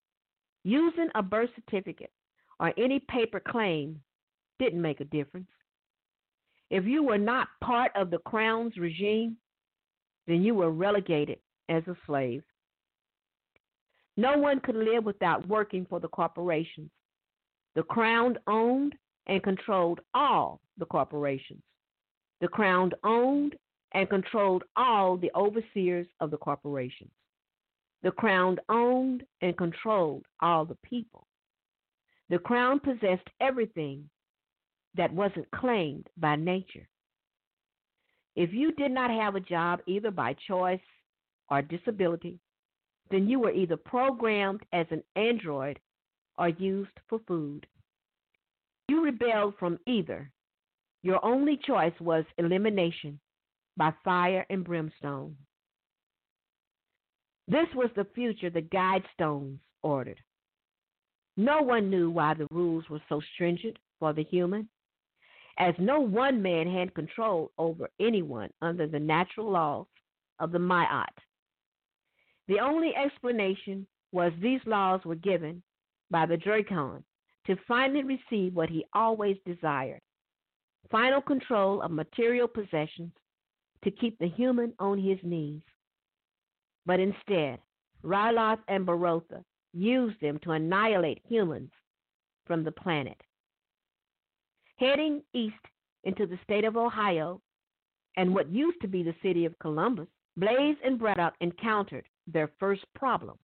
Using 0.63 1.09
a 1.15 1.23
birth 1.23 1.49
certificate 1.55 2.11
or 2.59 2.73
any 2.77 2.99
paper 2.99 3.39
claim 3.39 4.01
didn't 4.59 4.81
make 4.81 4.99
a 4.99 5.05
difference. 5.05 5.47
If 6.69 6.85
you 6.85 7.03
were 7.03 7.17
not 7.17 7.47
part 7.63 7.91
of 7.95 8.09
the 8.09 8.19
Crown's 8.19 8.77
regime, 8.77 9.37
then 10.27 10.43
you 10.43 10.55
were 10.55 10.71
relegated 10.71 11.39
as 11.69 11.83
a 11.87 11.95
slave. 12.05 12.43
No 14.15 14.37
one 14.37 14.59
could 14.59 14.75
live 14.75 15.05
without 15.05 15.47
working 15.47 15.85
for 15.89 15.99
the 15.99 16.07
corporations. 16.07 16.91
The 17.75 17.83
Crown 17.83 18.37
owned 18.47 18.93
and 19.27 19.41
controlled 19.41 20.01
all 20.13 20.61
the 20.77 20.85
corporations. 20.85 21.63
The 22.41 22.47
Crown 22.47 22.91
owned 23.03 23.55
and 23.93 24.09
controlled 24.09 24.63
all 24.75 25.17
the 25.17 25.31
overseers 25.35 26.07
of 26.19 26.29
the 26.29 26.37
corporations. 26.37 27.11
The 28.03 28.11
Crown 28.11 28.57
owned 28.69 29.23
and 29.41 29.57
controlled 29.57 30.25
all 30.41 30.65
the 30.65 30.77
people. 30.83 31.25
The 32.29 32.39
Crown 32.39 32.79
possessed 32.79 33.27
everything 33.39 34.09
that 34.95 35.13
wasn't 35.13 35.49
claimed 35.51 36.07
by 36.17 36.35
nature. 36.35 36.87
If 38.35 38.51
you 38.53 38.71
did 38.73 38.91
not 38.91 39.09
have 39.09 39.35
a 39.35 39.39
job 39.39 39.79
either 39.85 40.11
by 40.11 40.35
choice 40.47 40.79
or 41.49 41.61
disability, 41.61 42.39
then 43.11 43.27
you 43.27 43.39
were 43.39 43.51
either 43.51 43.77
programmed 43.77 44.61
as 44.71 44.87
an 44.91 45.03
android 45.15 45.79
or 46.37 46.49
used 46.49 46.99
for 47.07 47.19
food. 47.27 47.65
You 48.87 49.03
rebelled 49.03 49.55
from 49.59 49.79
either. 49.85 50.31
Your 51.03 51.23
only 51.23 51.57
choice 51.57 51.93
was 51.99 52.25
elimination 52.37 53.19
by 53.77 53.93
fire 54.03 54.45
and 54.49 54.63
brimstone. 54.63 55.35
This 57.47 57.67
was 57.75 57.89
the 57.95 58.07
future 58.15 58.49
the 58.49 58.61
Guidestones 58.61 59.59
ordered. 59.81 60.19
No 61.35 61.61
one 61.61 61.89
knew 61.89 62.09
why 62.09 62.35
the 62.35 62.47
rules 62.51 62.87
were 62.89 63.01
so 63.09 63.19
stringent 63.33 63.77
for 63.99 64.13
the 64.13 64.23
human, 64.23 64.69
as 65.57 65.73
no 65.77 65.99
one 65.99 66.41
man 66.41 66.71
had 66.71 66.93
control 66.93 67.51
over 67.57 67.89
anyone 67.99 68.49
under 68.61 68.87
the 68.87 68.99
natural 68.99 69.51
laws 69.51 69.87
of 70.39 70.51
the 70.51 70.59
Ma'at. 70.59 71.13
The 72.47 72.59
only 72.59 72.93
explanation 72.95 73.87
was 74.11 74.31
these 74.41 74.61
laws 74.65 75.01
were 75.05 75.15
given 75.15 75.63
by 76.11 76.25
the 76.25 76.37
Dracon 76.37 77.03
to 77.47 77.55
finally 77.67 78.03
receive 78.03 78.53
what 78.53 78.69
he 78.69 78.85
always 78.93 79.37
desired 79.45 80.01
final 80.93 81.21
control 81.21 81.81
of 81.81 81.89
material 81.89 82.47
possessions 82.47 83.11
to 83.83 83.89
keep 83.89 84.17
the 84.19 84.27
human 84.27 84.73
on 84.77 84.97
his 84.97 85.17
knees. 85.23 85.61
But 86.85 86.99
instead, 86.99 87.59
Ryloth 88.03 88.59
and 88.67 88.85
Barotha 88.85 89.43
used 89.73 90.21
them 90.21 90.39
to 90.43 90.51
annihilate 90.51 91.21
humans 91.27 91.71
from 92.45 92.63
the 92.63 92.71
planet. 92.71 93.19
Heading 94.77 95.23
east 95.33 95.55
into 96.03 96.27
the 96.27 96.37
state 96.43 96.63
of 96.63 96.77
Ohio 96.77 97.41
and 98.15 98.35
what 98.35 98.51
used 98.51 98.79
to 98.81 98.87
be 98.87 99.01
the 99.01 99.15
city 99.23 99.45
of 99.45 99.57
Columbus, 99.59 100.07
Blaze 100.37 100.77
and 100.85 100.99
Braddock 100.99 101.33
encountered 101.41 102.05
their 102.27 102.51
first 102.59 102.83
problem. 102.95 103.37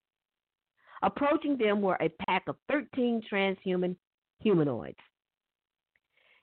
Approaching 1.02 1.56
them 1.56 1.80
were 1.80 1.98
a 2.00 2.10
pack 2.26 2.44
of 2.46 2.56
13 2.70 3.22
transhuman 3.30 3.96
humanoids. 4.40 4.98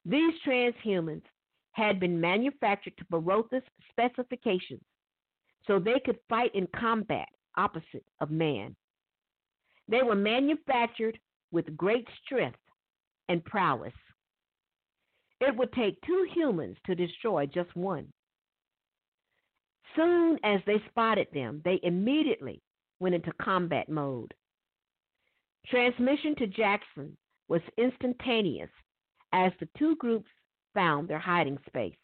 These 0.06 0.34
transhumans 0.46 1.24
had 1.72 2.00
been 2.00 2.20
manufactured 2.20 2.98
to 2.98 3.06
Barotha's 3.06 3.64
specifications 3.92 4.82
so 5.68 5.78
they 5.78 6.00
could 6.04 6.18
fight 6.30 6.56
in 6.56 6.68
combat 6.76 7.28
opposite 7.56 8.06
of 8.20 8.32
man. 8.32 8.76
They 9.88 10.02
were 10.02 10.16
manufactured 10.16 11.20
with 11.52 11.78
great 11.78 12.08
strength 12.26 12.60
and 13.30 13.44
prowess. 13.46 13.94
It 15.40 15.56
would 15.56 15.72
take 15.74 16.02
two 16.02 16.28
humans 16.34 16.78
to 16.86 16.96
destroy 16.96 17.46
just 17.46 17.76
one. 17.76 18.08
Soon 19.98 20.40
as 20.44 20.62
they 20.68 20.78
spotted 20.90 21.28
them, 21.34 21.62
they 21.66 21.80
immediately 21.82 22.62
went 23.00 23.16
into 23.16 23.34
combat 23.42 23.90
mode. 23.90 24.34
Transmission 25.66 26.36
to 26.36 26.48
Jackson 26.48 27.18
was 27.48 27.62
instantaneous 27.78 28.70
as 29.34 29.52
the 29.60 29.68
two 29.78 29.96
groups 29.96 30.30
found 30.76 31.08
their 31.08 31.20
hiding 31.20 31.58
space. 31.68 31.98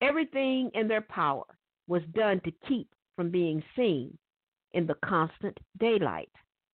Everything 0.00 0.70
in 0.74 0.88
their 0.88 1.00
power 1.00 1.44
was 1.86 2.02
done 2.12 2.40
to 2.40 2.52
keep 2.68 2.88
from 3.14 3.30
being 3.30 3.62
seen 3.76 4.18
in 4.72 4.86
the 4.86 4.96
constant 5.04 5.56
daylight. 5.78 6.30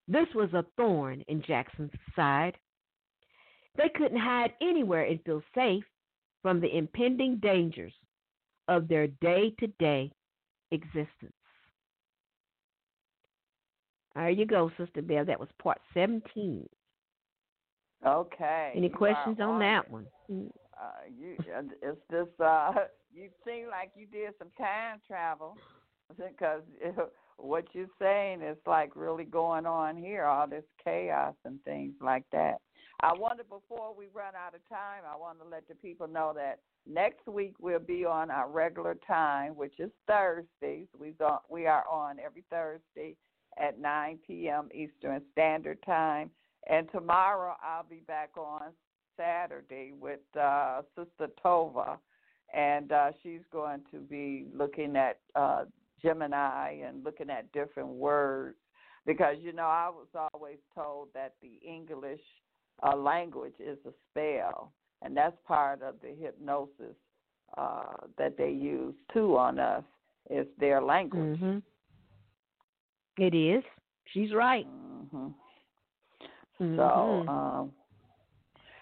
This 0.07 0.27
was 0.33 0.51
a 0.53 0.65
thorn 0.77 1.21
in 1.27 1.43
Jackson's 1.43 1.91
side. 2.15 2.57
They 3.75 3.89
couldn't 3.89 4.19
hide 4.19 4.53
anywhere 4.61 5.03
and 5.03 5.23
feel 5.23 5.43
safe 5.53 5.85
from 6.41 6.59
the 6.59 6.75
impending 6.75 7.37
dangers 7.37 7.93
of 8.71 8.87
their 8.87 9.07
day 9.07 9.53
to 9.59 9.67
day 9.79 10.09
existence. 10.71 11.33
There 14.15 14.29
you 14.29 14.45
go, 14.45 14.71
Sister 14.77 15.01
Bell. 15.01 15.25
That 15.25 15.39
was 15.39 15.49
part 15.61 15.79
17. 15.93 16.67
Okay. 18.05 18.73
Any 18.75 18.89
questions 18.89 19.37
on, 19.39 19.49
on 19.49 19.59
that 19.59 19.91
one? 19.91 20.05
Uh, 20.29 20.85
you, 21.19 21.35
it's 21.81 21.99
just 22.09 22.29
uh, 22.39 22.71
you 23.13 23.29
seem 23.45 23.67
like 23.69 23.91
you 23.95 24.07
did 24.07 24.33
some 24.39 24.49
time 24.57 24.99
travel 25.05 25.57
because 26.17 26.61
what 27.37 27.65
you're 27.73 27.87
saying 27.99 28.41
is 28.41 28.57
like 28.65 28.95
really 28.95 29.25
going 29.25 29.65
on 29.65 29.97
here, 29.97 30.25
all 30.25 30.47
this 30.47 30.63
chaos 30.83 31.35
and 31.45 31.61
things 31.63 31.93
like 32.01 32.23
that. 32.31 32.55
I 33.01 33.13
wonder 33.13 33.43
before 33.43 33.95
we 33.97 34.07
run 34.13 34.33
out 34.35 34.55
of 34.55 34.67
time, 34.69 35.03
I 35.11 35.17
want 35.17 35.39
to 35.39 35.47
let 35.47 35.67
the 35.67 35.75
people 35.75 36.07
know 36.07 36.33
that 36.35 36.59
next 36.87 37.27
week 37.27 37.53
we'll 37.59 37.79
be 37.79 38.05
on 38.05 38.31
our 38.31 38.49
regular 38.49 38.95
time, 39.07 39.55
which 39.55 39.79
is 39.79 39.91
Thursdays. 40.07 40.87
We 40.97 41.13
we 41.49 41.67
are 41.67 41.85
on 41.89 42.17
every 42.19 42.43
Thursday 42.49 43.15
at 43.59 43.79
9 43.79 44.19
p.m. 44.25 44.69
Eastern 44.73 45.21
Standard 45.31 45.79
Time, 45.85 46.31
and 46.69 46.87
tomorrow 46.91 47.55
I'll 47.63 47.85
be 47.89 48.03
back 48.07 48.31
on 48.37 48.71
Saturday 49.17 49.91
with 49.99 50.19
uh, 50.39 50.81
Sister 50.95 51.31
Tova, 51.43 51.97
and 52.53 52.91
uh, 52.91 53.11
she's 53.21 53.41
going 53.51 53.81
to 53.91 53.99
be 53.99 54.47
looking 54.53 54.95
at 54.95 55.19
uh, 55.35 55.65
Gemini 56.01 56.81
and 56.85 57.03
looking 57.03 57.29
at 57.29 57.51
different 57.51 57.89
words 57.89 58.57
because 59.05 59.35
you 59.41 59.53
know 59.53 59.63
I 59.63 59.89
was 59.89 60.07
always 60.33 60.57
told 60.75 61.09
that 61.13 61.33
the 61.41 61.59
English 61.67 62.21
uh, 62.83 62.95
language 62.95 63.53
is 63.59 63.77
a 63.85 63.91
spell, 64.09 64.71
and 65.01 65.15
that's 65.15 65.35
part 65.47 65.81
of 65.81 65.95
the 66.01 66.13
hypnosis 66.19 66.95
uh, 67.57 67.93
that 68.17 68.37
they 68.37 68.51
use 68.51 68.95
too 69.13 69.37
on 69.37 69.59
us 69.59 69.83
is 70.29 70.47
their 70.59 70.81
language. 70.81 71.39
Mm-hmm. 71.39 71.57
It 73.17 73.35
is. 73.35 73.63
She's 74.13 74.33
right. 74.33 74.67
Mm-hmm. 74.67 75.27
Mhm. 76.61 76.75
So, 76.75 77.31
um, 77.31 77.71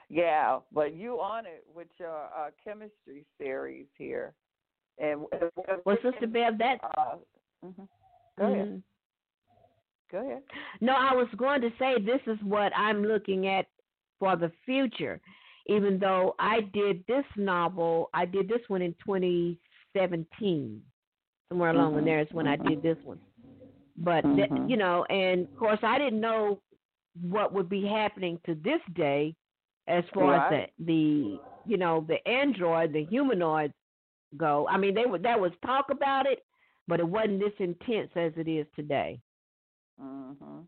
yeah, 0.09 0.59
but 0.73 0.93
you 0.95 1.19
on 1.19 1.45
it 1.45 1.65
with 1.73 1.87
your 1.97 2.25
uh, 2.25 2.49
Kemetstry 2.65 3.23
series 3.37 3.85
here, 3.97 4.33
and 4.97 5.21
well, 5.85 5.97
Sister 6.03 6.27
Bev, 6.27 6.57
that. 6.57 6.79
Uh, 6.97 7.15
mhm. 7.65 7.87
Go 8.37 8.45
ahead. 8.45 8.67
Mhm. 8.67 8.83
Go 10.11 10.17
ahead. 10.19 10.43
No, 10.81 10.93
I 10.93 11.13
was 11.13 11.27
going 11.37 11.61
to 11.61 11.69
say 11.79 11.99
this 12.01 12.21
is 12.27 12.37
what 12.43 12.75
I'm 12.75 13.03
looking 13.03 13.47
at 13.47 13.67
for 14.17 14.35
the 14.35 14.51
future. 14.65 15.21
Even 15.69 15.99
though 15.99 16.35
I 16.39 16.61
did 16.61 17.05
this 17.07 17.25
novel, 17.37 18.09
I 18.13 18.25
did 18.25 18.49
this 18.49 18.61
one 18.69 18.81
in 18.81 18.95
2017. 19.05 20.83
Somewhere 21.49 21.71
along 21.71 21.97
in 21.97 22.03
Mhm, 22.03 22.15
there 22.15 22.21
is 22.21 22.27
when 22.33 22.47
I 22.47 22.57
mhm. 22.57 22.69
did 22.69 22.81
this 22.81 22.97
one. 23.03 23.21
But 23.97 24.25
th- 24.35 24.51
Mhm. 24.51 24.65
you 24.65 24.77
know, 24.77 25.05
and 25.05 25.41
of 25.45 25.55
course, 25.55 25.79
I 25.83 25.97
didn't 25.99 26.21
know 26.21 26.61
what 27.21 27.53
would 27.53 27.69
be 27.69 27.85
happening 27.85 28.39
to 28.45 28.55
this 28.55 28.81
day, 28.93 29.35
as 29.87 30.03
far 30.13 30.35
Right. 30.35 30.59
as 30.59 30.67
the 30.79 30.85
the 30.85 31.41
you 31.65 31.77
know 31.77 32.05
the 32.07 32.27
android, 32.27 32.93
the 32.93 33.05
humanoids 33.05 33.73
go. 34.37 34.67
I 34.67 34.77
mean, 34.77 34.95
they 34.95 35.05
would 35.05 35.23
there 35.23 35.39
was 35.39 35.51
talk 35.65 35.89
about 35.91 36.25
it, 36.27 36.39
but 36.87 36.99
it 36.99 37.07
wasn't 37.07 37.39
this 37.39 37.53
intense 37.59 38.11
as 38.15 38.33
it 38.37 38.47
is 38.47 38.67
today. 38.75 39.21
hmm 39.97 40.61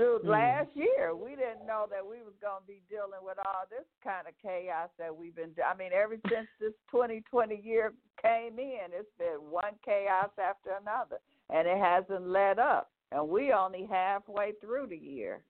Shoot, 0.00 0.24
Mm. 0.24 0.28
last 0.28 0.74
year 0.74 1.14
we 1.14 1.36
didn't 1.36 1.66
know 1.66 1.86
that 1.90 2.06
we 2.06 2.22
was 2.22 2.32
gonna 2.40 2.64
be 2.66 2.80
dealing 2.88 3.22
with 3.22 3.38
all 3.44 3.66
this 3.68 3.84
kind 4.02 4.26
of 4.26 4.32
chaos 4.38 4.88
that 4.96 5.14
we've 5.14 5.34
been. 5.34 5.54
I 5.62 5.74
mean, 5.74 5.92
ever 5.92 6.16
since 6.30 6.48
this 6.58 6.72
2020 6.90 7.56
year 7.56 7.92
came 8.22 8.58
in, 8.58 8.92
it's 8.92 9.12
been 9.18 9.50
one 9.50 9.74
chaos 9.84 10.30
after 10.38 10.70
another, 10.80 11.18
and 11.50 11.68
it 11.68 11.76
hasn't 11.76 12.28
let 12.28 12.58
up. 12.58 12.90
And 13.12 13.28
we 13.28 13.52
only 13.52 13.84
halfway 13.84 14.52
through 14.52 14.86
the 14.86 14.96
year. 14.96 15.42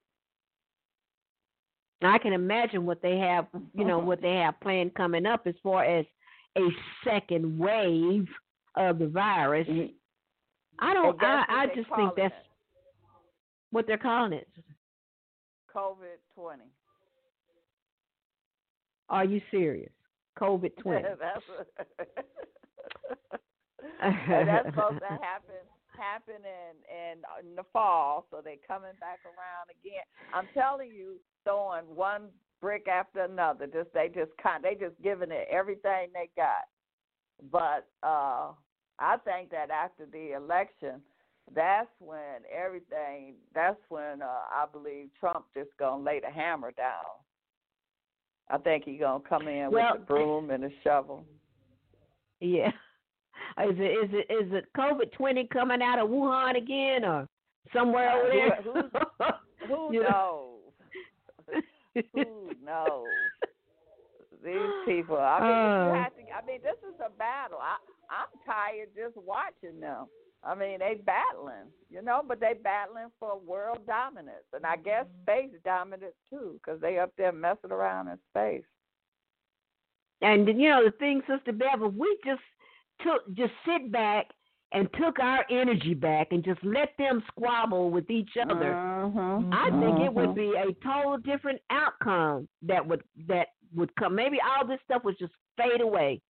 I 2.03 2.19
can 2.19 2.33
imagine 2.33 2.87
what 2.87 3.03
they 3.03 3.19
have, 3.19 3.47
you 3.75 3.85
know, 3.85 3.99
what 3.99 4.21
they 4.21 4.35
have 4.37 4.59
planned 4.61 4.95
coming 4.95 5.27
up 5.27 5.47
as 5.47 5.55
far 5.63 5.85
as 5.85 6.07
a 6.57 6.67
second 7.05 7.57
wave 7.57 8.27
of 8.75 8.99
the 8.99 9.07
virus. 9.07 9.69
I 10.79 10.95
don't. 10.95 11.23
I, 11.23 11.45
I 11.49 11.67
just 11.67 11.89
think 11.95 12.17
that's 12.17 12.35
it? 12.35 12.50
What 13.71 13.87
they're 13.87 13.99
calling 13.99 14.33
it. 14.33 14.49
COVID 15.75 16.19
20. 16.35 16.63
Are 19.09 19.25
you 19.25 19.41
serious? 19.51 19.93
COVID 20.39 20.77
twenty. 20.79 21.03
that's 21.21 21.45
what, 21.49 21.67
and 24.03 24.49
that's 24.49 24.67
supposed 24.67 25.01
to 25.01 25.19
happen 25.21 25.61
happen 26.01 26.41
in, 26.41 26.75
in 26.89 27.49
in 27.51 27.57
the 27.57 27.65
fall, 27.73 28.27
so 28.31 28.41
they 28.43 28.59
coming 28.67 28.95
back 29.01 29.19
around 29.27 29.69
again. 29.69 30.05
I'm 30.33 30.49
telling 30.55 30.91
you, 30.91 31.17
throwing 31.45 31.85
one 31.95 32.29
brick 32.61 32.89
after 32.89 33.25
another. 33.25 33.67
Just 33.67 33.93
they 33.93 34.09
just 34.09 34.31
kind 34.43 34.65
they 34.65 34.75
just 34.75 35.01
giving 35.03 35.31
it 35.31 35.47
everything 35.51 36.09
they 36.15 36.31
got. 36.37 36.69
But 37.51 37.89
uh 38.07 38.53
I 38.99 39.17
think 39.25 39.51
that 39.51 39.71
after 39.71 40.07
the 40.07 40.37
election, 40.37 41.01
that's 41.55 41.89
when 41.99 42.43
everything. 42.55 43.35
That's 43.55 43.79
when 43.89 44.23
uh, 44.23 44.27
I 44.53 44.65
believe 44.73 45.09
Trump 45.19 45.47
just 45.55 45.71
gonna 45.79 46.03
lay 46.03 46.21
the 46.21 46.31
hammer 46.31 46.73
down. 46.73 47.05
I 48.49 48.59
think 48.59 48.85
he 48.85 48.97
gonna 48.97 49.23
come 49.29 49.49
in 49.49 49.71
Well- 49.71 49.93
with 49.93 50.01
the 50.03 50.07
broom 50.07 50.51
and 50.51 50.65
a 50.65 50.71
shovel. 50.85 51.25
Yeah. 52.41 52.69
Is 53.59 53.75
it 53.79 53.83
is 53.83 54.11
it 54.13 54.33
is 54.33 54.53
it 54.53 54.65
COVID 54.77 55.13
twenty 55.13 55.45
coming 55.53 55.83
out 55.83 55.99
of 55.99 56.09
Wuhan 56.09 56.57
again 56.57 57.05
or 57.05 57.27
somewhere 57.73 58.11
over 58.13 58.29
there? 58.31 58.63
Who, 58.63 59.67
who 59.67 59.93
You 59.95 60.03
knows? 60.05 60.61
Who 62.15 62.53
knows? 62.65 63.07
These 64.45 64.55
people. 64.87 65.19
I 65.19 65.41
mean, 65.41 65.51
Uh. 65.51 65.87
you 65.89 66.01
have 66.03 66.15
to. 66.17 66.23
I 66.33 66.47
mean, 66.47 66.61
this 66.63 66.79
is 66.89 66.95
a 67.05 67.11
battle. 67.19 67.59
I 67.61 67.77
I'm 68.09 68.29
tired 68.47 68.89
just 68.97 69.17
watching 69.17 69.81
them. 69.81 70.07
I 70.43 70.55
mean, 70.55 70.79
they 70.81 70.95
battling, 71.05 71.71
you 71.91 72.03
know, 72.03 72.23
but 72.27 72.41
they 72.41 72.55
battling 72.63 73.09
for 73.19 73.39
world 73.39 73.87
dominance, 73.87 74.47
and 74.53 74.65
I 74.67 74.77
guess 74.77 75.07
space 75.23 75.51
dominance 75.65 76.15
too, 76.31 76.61
because 76.63 76.81
they 76.81 76.99
up 76.99 77.13
there 77.17 77.33
messing 77.33 77.73
around 77.73 78.09
in 78.09 78.19
space. 78.31 78.65
And 80.23 80.47
you 80.49 80.69
know 80.69 80.85
the 80.85 80.93
thing, 80.93 81.23
Sister 81.29 81.53
Bev, 81.53 81.83
if 81.83 81.93
we 81.95 82.19
just 82.25 82.43
took 83.01 83.27
just 83.35 83.53
sit 83.67 83.91
back 83.93 84.27
and 84.73 84.89
took 84.95 85.19
our 85.21 85.45
energy 85.51 85.95
back 85.95 86.29
and 86.33 86.45
just 86.45 86.63
let 86.65 86.91
them 86.99 87.23
squabble 87.29 87.91
with 87.91 88.11
each 88.11 88.31
other, 88.49 88.79
Mhm, 88.79 89.49
I 89.53 89.71
think 89.81 90.01
it 90.01 90.13
would 90.15 90.31
mhm. 90.31 90.35
be 90.35 90.55
a 90.57 90.73
total 90.85 91.19
different 91.19 91.61
outcome 91.71 92.49
that 92.63 92.87
would 92.87 93.03
that 93.29 93.49
would 93.75 93.95
come. 93.97 94.15
Maybe 94.15 94.39
all 94.41 94.67
this 94.67 94.81
stuff 94.85 95.05
would 95.05 95.19
just 95.19 95.33
fade 95.57 95.81
away 95.81 96.21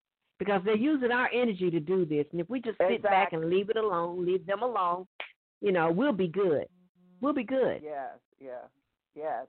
because 0.41 0.63
they're 0.65 0.75
using 0.75 1.13
our 1.13 1.29
energy 1.33 1.71
to 1.71 1.79
do 1.79 2.07
this. 2.07 2.25
And 2.33 2.41
if 2.41 2.49
we 2.49 2.61
just 2.61 2.79
sit 2.79 3.03
back 3.03 3.35
and 3.35 3.51
leave 3.51 3.69
it 3.69 3.77
alone, 3.77 4.25
leave 4.25 4.45
them 4.47 4.63
alone, 4.63 5.07
you 5.61 5.71
know, 5.71 5.93
we'll 5.93 6.15
be 6.15 6.29
good. 6.29 6.65
We'll 7.21 7.35
be 7.35 7.45
good. 7.45 7.83
Yes, 7.85 8.17
yes, 8.41 8.65
yes. 9.15 9.47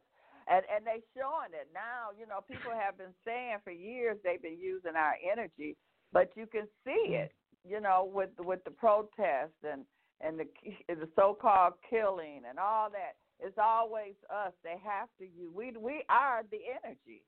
And 0.49 0.63
and 0.75 0.85
they 0.85 1.01
showing 1.15 1.53
it 1.53 1.69
now. 1.73 2.11
You 2.19 2.27
know, 2.27 2.41
people 2.45 2.71
have 2.77 2.97
been 2.97 3.15
saying 3.25 3.57
for 3.63 3.71
years 3.71 4.17
they've 4.23 4.41
been 4.41 4.59
using 4.59 4.97
our 4.97 5.13
energy, 5.31 5.77
but 6.11 6.29
you 6.35 6.45
can 6.45 6.67
see 6.85 7.05
mm-hmm. 7.07 7.23
it. 7.23 7.31
You 7.63 7.79
know, 7.79 8.11
with 8.13 8.31
with 8.39 8.61
the 8.65 8.71
protests 8.71 9.63
and 9.63 9.85
and 10.19 10.37
the 10.37 10.47
the 10.93 11.07
so-called 11.15 11.73
killing 11.89 12.41
and 12.47 12.59
all 12.59 12.89
that. 12.89 13.15
It's 13.39 13.57
always 13.57 14.13
us. 14.29 14.51
They 14.63 14.75
have 14.83 15.07
to 15.19 15.23
use. 15.23 15.51
We 15.55 15.71
we 15.79 16.03
are 16.09 16.43
the 16.51 16.59
energy. 16.83 17.23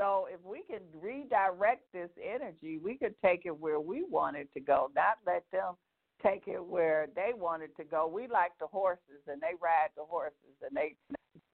So 0.00 0.26
if 0.32 0.40
we 0.42 0.62
can 0.62 0.80
redirect 0.98 1.82
this 1.92 2.08
energy, 2.24 2.78
we 2.82 2.96
could 2.96 3.14
take 3.22 3.42
it 3.44 3.50
where 3.50 3.80
we 3.80 4.02
want 4.02 4.38
it 4.38 4.48
to 4.54 4.60
go, 4.60 4.90
not 4.96 5.18
let 5.26 5.44
them 5.52 5.74
take 6.22 6.44
it 6.46 6.64
where 6.64 7.08
they 7.14 7.32
want 7.36 7.62
it 7.62 7.76
to 7.76 7.84
go. 7.84 8.06
We 8.06 8.26
like 8.26 8.52
the 8.58 8.66
horses 8.66 9.20
and 9.26 9.42
they 9.42 9.52
ride 9.60 9.90
the 9.98 10.04
horses 10.04 10.56
and 10.66 10.74
they 10.74 10.94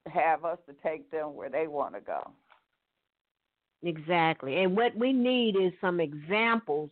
have 0.08 0.44
us 0.44 0.58
to 0.68 0.74
take 0.88 1.10
them 1.10 1.34
where 1.34 1.50
they 1.50 1.66
want 1.66 1.94
to 1.94 2.00
go. 2.00 2.30
Exactly. 3.82 4.62
And 4.62 4.76
what 4.76 4.96
we 4.96 5.12
need 5.12 5.56
is 5.56 5.72
some 5.80 5.98
examples 5.98 6.90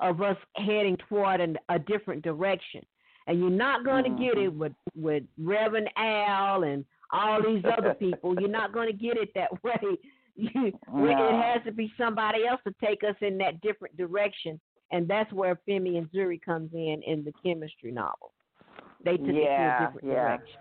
of 0.00 0.22
us 0.22 0.38
heading 0.56 0.96
toward 1.08 1.42
an, 1.42 1.58
a 1.68 1.78
different 1.78 2.22
direction. 2.22 2.80
And 3.26 3.38
you're 3.38 3.50
not 3.50 3.84
going 3.84 4.04
to 4.04 4.10
mm-hmm. 4.10 4.22
get 4.22 4.38
it 4.38 4.54
with 4.54 4.72
with 4.94 5.24
Reverend 5.38 5.90
Al 5.96 6.62
and 6.62 6.84
all 7.12 7.42
these 7.42 7.64
other 7.76 7.94
people. 7.94 8.34
You're 8.38 8.48
not 8.48 8.72
going 8.72 8.86
to 8.86 8.96
get 8.96 9.16
it 9.16 9.30
that 9.34 9.50
way. 9.64 9.98
It 10.96 11.42
has 11.42 11.64
to 11.64 11.72
be 11.72 11.92
somebody 11.98 12.46
else 12.46 12.60
to 12.66 12.74
take 12.84 13.02
us 13.04 13.16
in 13.20 13.38
that 13.38 13.60
different 13.62 13.96
direction, 13.96 14.60
and 14.92 15.08
that's 15.08 15.32
where 15.32 15.58
Femi 15.68 15.96
and 15.96 16.10
Zuri 16.12 16.40
comes 16.40 16.70
in 16.74 17.02
in 17.06 17.24
the 17.24 17.32
Kemetstry 17.44 17.92
novel. 17.92 18.32
They 19.04 19.16
took 19.16 19.28
it 19.28 19.32
to 19.32 19.38
a 19.38 19.86
different 19.86 20.06
yeah. 20.06 20.14
direction. 20.14 20.60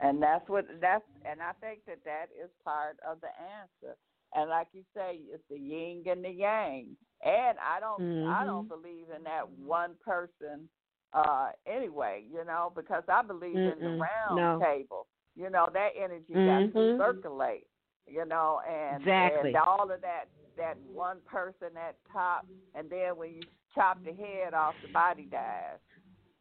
And 0.00 0.22
that's 0.22 0.48
what 0.48 0.66
that's 0.80 1.04
and 1.24 1.40
I 1.40 1.52
think 1.60 1.80
that 1.86 1.98
that 2.04 2.26
is 2.42 2.50
part 2.64 2.96
of 3.08 3.20
the 3.20 3.28
answer. 3.60 3.96
And 4.34 4.50
like 4.50 4.68
you 4.72 4.82
say, 4.94 5.20
it's 5.32 5.42
the 5.50 5.58
yin 5.58 6.02
and 6.06 6.24
the 6.24 6.30
yang. 6.30 6.96
And 7.24 7.56
I 7.58 7.80
don't 7.80 8.28
I 8.28 8.44
don't 8.44 8.68
believe 8.68 9.06
in 9.14 9.24
that 9.24 9.48
one 9.50 9.92
person 10.04 10.68
uh 11.14 11.48
anyway, 11.66 12.24
you 12.30 12.44
know, 12.44 12.72
because 12.74 13.04
I 13.08 13.22
believe 13.22 13.56
in 13.56 13.78
the 13.80 13.98
round 13.98 14.36
no. 14.36 14.60
table. 14.62 15.06
You 15.34 15.50
know, 15.50 15.68
that 15.72 15.90
energy 15.96 16.32
got 16.32 16.72
to 16.72 16.78
Mhm. 16.78 16.98
circulate. 16.98 17.66
You 18.06 18.24
know, 18.24 18.60
and 18.68 19.02
Exactly. 19.02 19.50
and 19.50 19.56
all 19.56 19.90
of 19.90 20.00
that 20.02 20.26
that 20.56 20.76
one 20.92 21.18
person 21.26 21.68
at 21.76 21.96
top 22.12 22.46
and 22.74 22.88
then 22.88 23.16
when 23.16 23.34
you 23.34 23.42
chop 23.74 24.02
the 24.04 24.12
head 24.12 24.54
off 24.54 24.74
the 24.82 24.88
body 24.88 25.24
dies. 25.30 25.78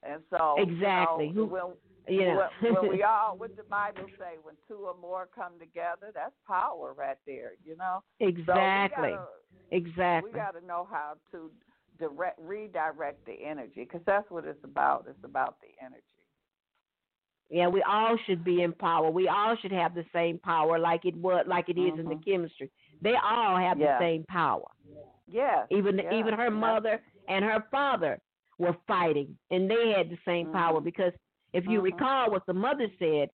And 0.03 0.21
so 0.29 0.55
Exactly. 0.57 1.27
you 1.27 1.33
know, 1.33 1.45
when 1.45 1.73
you 2.07 2.25
know. 2.25 2.47
when, 2.61 2.73
when 2.73 2.91
we 2.91 3.03
all, 3.07 3.35
what 3.37 3.55
the 3.57 3.63
Bible 3.63 4.05
say, 4.19 4.37
when 4.43 4.55
two 4.67 4.85
or 4.85 4.95
more 5.01 5.27
come 5.33 5.53
together, 5.59 6.11
that's 6.13 6.35
power 6.47 6.93
right 6.93 7.17
there, 7.25 7.53
you 7.65 7.75
know. 7.75 8.03
Exactly. 8.19 9.11
So 9.11 9.11
we 9.11 9.11
gotta, 9.11 9.27
Exactly. 9.71 10.31
we 10.31 10.37
got 10.37 10.59
to 10.59 10.65
know 10.65 10.87
how 10.89 11.13
to 11.31 11.49
direct, 11.97 12.39
redirect 12.39 13.25
the 13.25 13.33
energy, 13.43 13.81
because 13.85 14.01
that's 14.05 14.29
what 14.29 14.45
it's 14.45 14.63
about. 14.63 15.05
It's 15.09 15.23
about 15.23 15.57
the 15.61 15.69
energy. 15.83 16.03
Yeah, 17.49 17.67
we 17.67 17.83
all 17.83 18.17
should 18.25 18.43
be 18.43 18.63
in 18.63 18.73
power. 18.73 19.09
We 19.11 19.27
all 19.27 19.55
should 19.61 19.71
have 19.71 19.93
the 19.93 20.05
same 20.11 20.39
power, 20.39 20.79
like 20.79 21.05
it 21.05 21.15
was, 21.15 21.45
like 21.47 21.69
it 21.69 21.77
is 21.77 21.93
in 21.99 22.05
the 22.05 22.15
Kemetstry. 22.15 22.69
They 23.01 23.13
all 23.15 23.55
have 23.57 23.77
Mm-hmm. 23.77 23.81
Yeah. 23.81 23.99
the 23.99 24.03
same 24.03 24.23
power. 24.27 24.67
Yeah. 25.27 25.65
Even 25.69 25.97
yeah, 25.97 26.13
even 26.13 26.33
her 26.33 26.49
mother 26.51 27.01
and 27.27 27.43
her 27.45 27.63
father 27.71 28.19
were 28.57 28.75
fighting, 28.87 29.37
and 29.51 29.69
they 29.69 29.93
had 29.95 30.09
the 30.09 30.17
same 30.25 30.51
power 30.51 30.75
Mm-hmm. 30.77 30.85
because 30.85 31.13
if 31.53 31.65
you 31.67 31.79
Mhm. 31.81 31.83
recall 31.83 32.31
what 32.31 32.45
the 32.45 32.53
mother 32.53 32.87
said, 32.99 33.29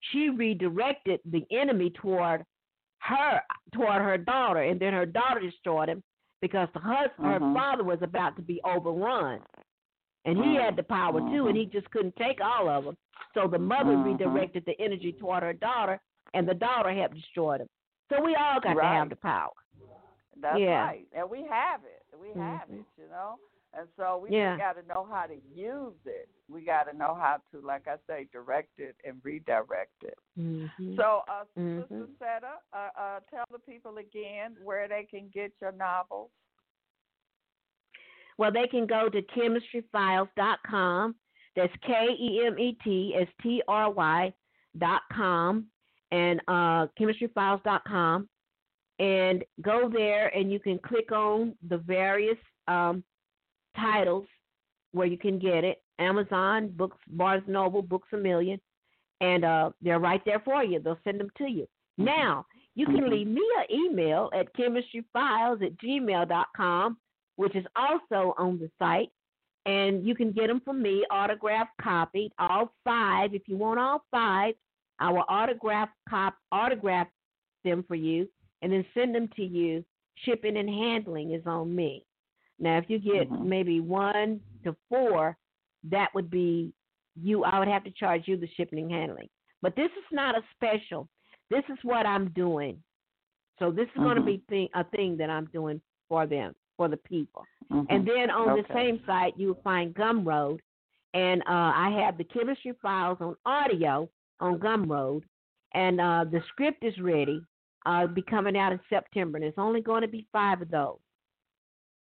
she 0.00 0.30
redirected 0.30 1.20
the 1.24 1.44
enemy 1.50 1.90
toward 1.90 2.44
her 3.00 3.40
toward 3.72 4.00
her 4.02 4.18
daughter, 4.18 4.62
and 4.62 4.78
then 4.80 4.92
her 4.92 5.06
daughter 5.06 5.40
destroyed 5.40 5.88
him 5.88 6.02
because 6.40 6.68
the 6.72 6.78
hus- 6.80 7.10
her 7.18 7.40
Mhm. 7.40 7.54
father 7.54 7.82
was 7.84 8.00
about 8.02 8.36
to 8.36 8.42
be 8.42 8.60
overrun, 8.64 9.40
and 10.26 10.36
he 10.36 10.56
had 10.56 10.76
the 10.76 10.82
power 10.82 11.20
too, 11.30 11.46
and 11.46 11.56
he 11.56 11.64
just 11.66 11.90
couldn't 11.90 12.16
take 12.16 12.40
all 12.44 12.68
of 12.68 12.84
them. 12.84 12.96
So 13.32 13.48
the 13.48 13.58
mother 13.58 13.92
Mhm. 13.92 14.04
redirected 14.04 14.64
the 14.66 14.78
energy 14.80 15.12
toward 15.12 15.42
her 15.42 15.52
daughter, 15.52 16.00
and 16.34 16.46
the 16.46 16.54
daughter 16.54 16.92
helped 16.92 17.14
destroy 17.14 17.58
them. 17.58 17.68
So 18.10 18.20
we 18.20 18.34
all 18.34 18.60
got 18.60 18.74
to 18.74 18.82
have 18.82 19.08
the 19.08 19.16
power. 19.16 19.52
That's 20.36 20.60
Yeah. 20.60 20.84
right. 20.84 21.08
And 21.12 21.30
we 21.30 21.44
have 21.44 21.84
it. 21.84 22.04
We 22.18 22.28
have 22.32 22.68
Mhm. 22.68 22.80
it, 22.80 22.86
you 22.98 23.08
know? 23.08 23.38
And 23.72 23.88
so 23.96 24.18
we 24.18 24.30
Yeah. 24.30 24.52
just 24.52 24.60
got 24.60 24.72
to 24.74 24.82
know 24.86 25.04
how 25.10 25.26
to 25.26 25.36
use 25.54 25.98
it. 26.04 26.28
We 26.48 26.62
got 26.62 26.84
to 26.84 26.92
know 26.92 27.14
how 27.14 27.40
to, 27.50 27.60
like 27.60 27.88
I 27.88 27.96
say, 28.06 28.24
direct 28.32 28.78
it 28.78 28.96
and 29.04 29.20
redirect 29.24 30.02
it. 30.02 30.18
Mm-hmm. 30.38 30.96
So, 30.96 31.24
uh, 31.28 31.44
Mhm. 31.56 31.82
Sister 31.82 32.06
Seta, 32.18 32.60
uh, 32.72 32.90
uh, 32.96 33.20
tell 33.30 33.44
the 33.50 33.58
people 33.58 33.98
again 33.98 34.56
where 34.62 34.88
they 34.88 35.04
can 35.04 35.28
get 35.28 35.52
your 35.60 35.72
novels. 35.72 36.30
Well, 38.38 38.52
they 38.52 38.66
can 38.66 38.86
go 38.86 39.08
to 39.08 39.22
kemetstryfiles.com. 39.22 41.14
That's 41.54 41.72
K 41.86 41.92
E 42.20 42.42
M 42.46 42.58
E 42.58 42.76
T 42.84 43.16
S 43.18 43.28
T 43.42 43.62
R 43.66 43.90
Y 43.90 44.32
dot 44.78 45.02
com 45.10 45.66
and 46.12 46.40
uh, 46.48 46.86
kemetstryfiles.com. 47.00 48.28
And 48.98 49.44
go 49.62 49.90
there 49.92 50.28
and 50.28 50.50
you 50.50 50.58
can 50.58 50.78
click 50.78 51.12
on 51.12 51.54
the 51.68 51.78
various 51.78 52.38
um, 52.68 53.02
titles 53.76 54.26
where 54.92 55.06
you 55.06 55.18
can 55.18 55.38
get 55.38 55.64
it 55.64 55.82
Amazon, 55.98 56.68
Books, 56.68 56.98
Barnes 57.08 57.44
Noble, 57.46 57.82
Books 57.82 58.08
a 58.12 58.16
Million. 58.16 58.60
And 59.20 59.44
uh, 59.44 59.70
they're 59.80 59.98
right 59.98 60.22
there 60.26 60.42
for 60.44 60.62
you. 60.62 60.78
They'll 60.78 60.98
send 61.04 61.20
them 61.20 61.30
to 61.38 61.44
you. 61.44 61.66
Now, 61.96 62.44
you 62.74 62.84
can 62.84 63.08
leave 63.08 63.26
me 63.26 63.42
an 63.58 63.74
email 63.74 64.30
at 64.34 64.54
kemetstryfiles 64.54 65.64
at 65.64 65.78
gmail.com 65.78 66.98
which 67.36 67.54
is 67.54 67.64
also 67.76 68.34
on 68.38 68.58
the 68.58 68.70
site. 68.78 69.10
And 69.64 70.06
you 70.06 70.14
can 70.14 70.30
get 70.30 70.46
them 70.46 70.60
from 70.64 70.80
me, 70.80 71.04
autographed, 71.10 71.72
copied, 71.80 72.32
all 72.38 72.72
five. 72.84 73.34
If 73.34 73.42
you 73.48 73.56
want 73.56 73.80
all 73.80 74.04
five, 74.10 74.54
I 74.98 75.10
will 75.10 75.24
autograph 75.28 75.88
cop 76.08 76.34
autograph 76.52 77.08
them 77.64 77.84
for 77.86 77.96
you 77.96 78.28
and 78.62 78.72
then 78.72 78.84
send 78.94 79.14
them 79.14 79.28
to 79.36 79.42
you. 79.44 79.84
Shipping 80.24 80.56
and 80.56 80.68
handling 80.68 81.32
is 81.32 81.42
on 81.46 81.74
me. 81.74 82.04
Now, 82.58 82.78
if 82.78 82.88
you 82.88 82.98
get 82.98 83.28
Mhm. 83.28 83.44
maybe 83.44 83.80
one 83.80 84.40
to 84.64 84.74
four, 84.88 85.36
that 85.84 86.14
would 86.14 86.30
be 86.30 86.72
you. 87.16 87.44
I 87.44 87.58
would 87.58 87.68
have 87.68 87.84
to 87.84 87.90
charge 87.90 88.26
you 88.26 88.36
the 88.36 88.46
shipping 88.46 88.78
and 88.78 88.90
handling. 88.90 89.28
But 89.62 89.76
this 89.76 89.90
is 89.92 90.04
not 90.12 90.38
a 90.38 90.44
special. 90.54 91.08
This 91.50 91.64
is 91.68 91.78
what 91.82 92.06
I'm 92.06 92.30
doing. 92.30 92.82
So 93.58 93.70
this 93.70 93.88
is 93.88 93.94
going 93.96 94.16
to 94.16 94.22
be 94.22 94.38
thing, 94.48 94.68
a 94.74 94.84
thing 94.84 95.16
that 95.16 95.30
I'm 95.30 95.46
doing 95.46 95.80
for 96.08 96.26
them, 96.26 96.54
for 96.76 96.88
the 96.88 96.96
people. 96.98 97.44
Mhm. 97.70 97.86
And 97.90 98.06
then 98.06 98.30
on 98.30 98.56
the 98.56 98.64
same 98.72 99.02
site, 99.06 99.36
you 99.36 99.48
will 99.48 99.62
find 99.62 99.94
Gumroad. 99.94 100.60
And 101.14 101.42
uh, 101.42 101.72
I 101.74 101.90
have 102.02 102.18
the 102.18 102.24
Kemetstry 102.24 102.78
files 102.80 103.18
on 103.20 103.36
audio 103.46 104.08
on 104.40 104.58
Gumroad. 104.58 105.22
And 105.72 106.00
uh, 106.00 106.24
the 106.30 106.42
script 106.48 106.84
is 106.84 106.98
ready. 107.00 107.42
Uh, 107.86 108.06
be 108.06 108.22
coming 108.22 108.56
out 108.56 108.72
in 108.72 108.80
September. 108.88 109.38
And 109.38 109.44
it's 109.44 109.58
only 109.58 109.80
going 109.80 110.02
to 110.02 110.08
be 110.08 110.26
five 110.32 110.60
of 110.62 110.70
those. 110.70 110.98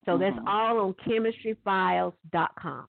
So 0.06 0.18
that's 0.18 0.36
Mhm. 0.38 0.48
all 0.48 0.80
on 0.80 0.94
kemetstryfiles.com. 0.96 2.88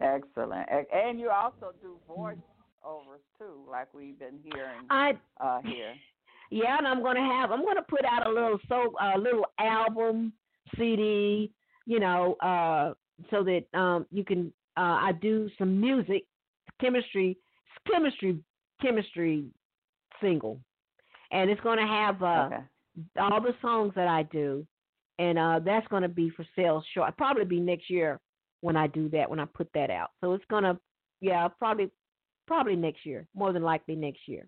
Excellent. 0.00 0.68
And 0.92 1.20
you 1.20 1.30
also 1.30 1.72
do 1.80 1.98
voiceovers 2.08 3.22
too, 3.38 3.64
like 3.70 3.92
we've 3.94 4.18
been 4.18 4.38
hearing 4.42 4.86
I 4.90 5.16
uh, 5.38 5.60
here. 5.62 5.94
Yeah, 6.52 6.76
and 6.76 6.86
I'm 6.86 7.02
gonna 7.02 7.20
have 7.40 7.50
I'm 7.50 7.64
gonna 7.64 7.82
put 7.88 8.04
out 8.04 8.26
a 8.26 8.30
little 8.30 8.58
so 8.68 8.92
a 9.00 9.18
little 9.18 9.46
album 9.58 10.34
CD, 10.76 11.50
you 11.86 11.98
know, 11.98 12.34
uh, 12.34 12.92
so 13.30 13.42
that 13.42 13.64
um 13.72 14.06
you 14.10 14.22
can 14.22 14.52
uh 14.76 14.98
I 15.08 15.12
do 15.20 15.48
some 15.58 15.80
music, 15.80 16.24
Kemetstry, 16.82 17.36
Kemetstry, 17.88 18.38
Kemetstry 18.84 19.46
single, 20.20 20.60
and 21.30 21.50
it's 21.50 21.60
gonna 21.62 21.86
have 21.86 22.22
uh 22.22 22.50
Okay. 22.50 22.62
all 23.18 23.40
the 23.40 23.54
songs 23.62 23.94
that 23.96 24.08
I 24.08 24.24
do, 24.24 24.66
and 25.18 25.38
uh 25.38 25.58
that's 25.64 25.86
gonna 25.88 26.08
be 26.08 26.28
for 26.28 26.44
sale 26.54 26.84
short. 26.92 27.16
Probably 27.16 27.46
be 27.46 27.60
next 27.60 27.88
year 27.88 28.20
when 28.60 28.76
I 28.76 28.88
do 28.88 29.08
that 29.08 29.30
when 29.30 29.40
I 29.40 29.46
put 29.46 29.70
that 29.72 29.90
out. 29.90 30.10
So 30.20 30.34
it's 30.34 30.44
gonna 30.50 30.78
yeah 31.22 31.48
probably 31.48 31.90
probably 32.46 32.76
next 32.76 33.06
year, 33.06 33.26
more 33.34 33.54
than 33.54 33.62
likely 33.62 33.96
next 33.96 34.28
year, 34.28 34.46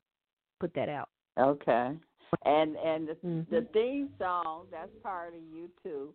put 0.61 0.75
that 0.75 0.91
out. 0.91 1.09
Okay. 1.39 1.97
And 2.45 2.77
and 2.77 3.09
the, 3.09 3.15
Mhm. 3.25 3.49
the 3.49 3.63
theme 3.73 4.11
song 4.19 4.67
that's 4.71 4.91
part 5.03 5.35
of 5.35 5.41
you 5.41 5.71
too, 5.83 6.15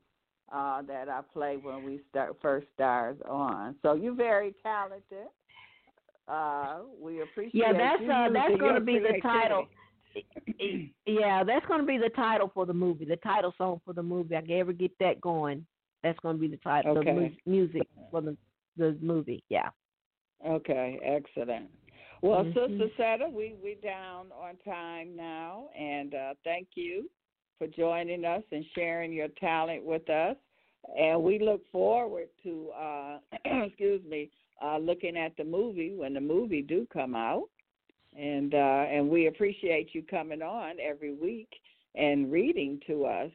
uh, 0.52 0.82
that 0.84 1.10
I 1.10 1.22
play 1.34 1.58
when 1.58 1.84
we 1.84 2.02
start 2.10 2.36
first 2.42 2.68
stars 2.74 3.18
on. 3.28 3.76
So 3.82 3.94
you're 3.94 4.14
very 4.14 4.54
talented. 4.64 5.28
Uh, 6.28 6.82
we 7.02 7.22
appreciate. 7.22 7.56
Yeah, 7.56 7.74
that's 7.74 8.02
you 8.02 8.12
uh, 8.12 8.30
that's 8.32 8.58
going 8.58 8.76
to 8.76 8.82
be 8.82 9.00
the 9.00 9.20
title. 9.22 9.68
Yeah, 11.06 11.44
that's 11.44 11.66
going 11.66 11.80
to 11.80 11.86
be 11.86 11.98
the 11.98 12.10
title 12.10 12.52
for 12.54 12.66
the 12.66 12.74
movie. 12.74 13.06
The 13.06 13.16
title 13.18 13.54
song 13.58 13.82
for 13.86 13.94
the 13.94 14.04
movie. 14.04 14.36
I 14.36 14.42
can 14.42 14.52
ever 14.52 14.74
get 14.74 14.92
that 15.00 15.22
going. 15.22 15.66
That's 16.04 16.20
going 16.20 16.36
to 16.36 16.42
be 16.42 16.48
the 16.48 16.58
title. 16.58 16.98
Okay. 16.98 17.14
The 17.14 17.20
mu- 17.20 17.30
music 17.46 17.88
for 18.12 18.22
the 18.22 18.38
the 18.78 18.98
movie. 19.02 19.44
Yeah. 19.50 19.70
Okay, 20.46 21.00
excellent. 21.04 21.70
Well, 22.22 22.44
Mhm. 22.44 22.54
Sister 22.54 22.90
Seta, 22.98 23.30
we 23.30 23.54
we 23.64 23.76
down 23.76 24.32
on 24.34 24.58
time 24.58 25.16
now, 25.16 25.70
and 25.76 26.14
uh, 26.14 26.34
thank 26.44 26.68
you 26.76 27.10
for 27.58 27.68
joining 27.68 28.26
us 28.26 28.44
and 28.52 28.66
sharing 28.76 29.14
your 29.14 29.30
talent 29.30 29.84
with 29.86 30.10
us. 30.10 30.36
And 30.98 31.24
we 31.24 31.40
look 31.40 31.66
forward 31.68 32.30
to, 32.44 32.72
uh, 32.72 33.20
excuse 33.46 34.04
me, 34.04 34.32
uh, 34.62 34.78
looking 34.78 35.18
at 35.18 35.36
the 35.38 35.44
movie 35.44 35.96
when 35.96 36.14
the 36.14 36.22
movie 36.22 36.62
do 36.62 36.86
come 36.92 37.16
out. 37.16 37.50
And 38.18 38.54
uh, 38.54 38.86
and 38.90 39.08
we 39.10 39.28
appreciate 39.28 39.94
you 39.94 40.04
coming 40.04 40.42
on 40.42 40.80
every 40.82 41.14
week 41.14 41.50
and 41.96 42.32
reading 42.32 42.82
to 42.88 43.06
us, 43.06 43.32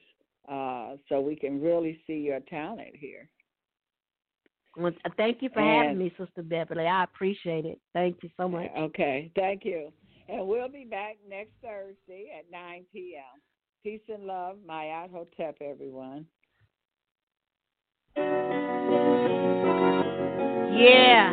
uh, 0.49 0.97
so 1.09 1.21
we 1.21 1.37
can 1.37 1.63
really 1.63 2.01
see 2.07 2.19
your 2.19 2.41
talent 2.41 2.95
here. 2.97 3.29
Well, 4.77 4.93
thank 5.17 5.41
you 5.43 5.49
for 5.51 5.61
And- 5.61 5.83
having 5.87 5.99
me, 5.99 6.11
Sister 6.19 6.43
Beverly. 6.43 6.87
I 6.87 7.05
appreciate 7.05 7.65
it. 7.65 7.81
Thank 7.93 8.23
you 8.23 8.31
so 8.37 8.49
much. 8.49 8.71
Okay, 8.77 9.31
thank 9.37 9.65
you. 9.65 9.93
And 10.29 10.47
we'll 10.49 10.69
be 10.69 10.85
back 10.85 11.17
next 11.29 11.53
Thursday 11.63 12.33
at 12.37 12.51
9 12.51 12.85
p.m. 12.93 13.41
Peace 13.83 14.01
and 14.09 14.25
love, 14.27 14.57
Mayat 14.67 15.11
Hotep, 15.11 15.57
everyone. 15.61 16.27
Yeah. 20.77 21.31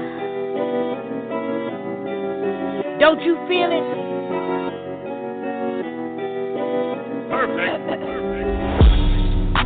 Don't 2.99 3.21
you 3.21 3.35
feel 3.47 3.69
it? 3.71 3.85
Perfect. 7.29 7.87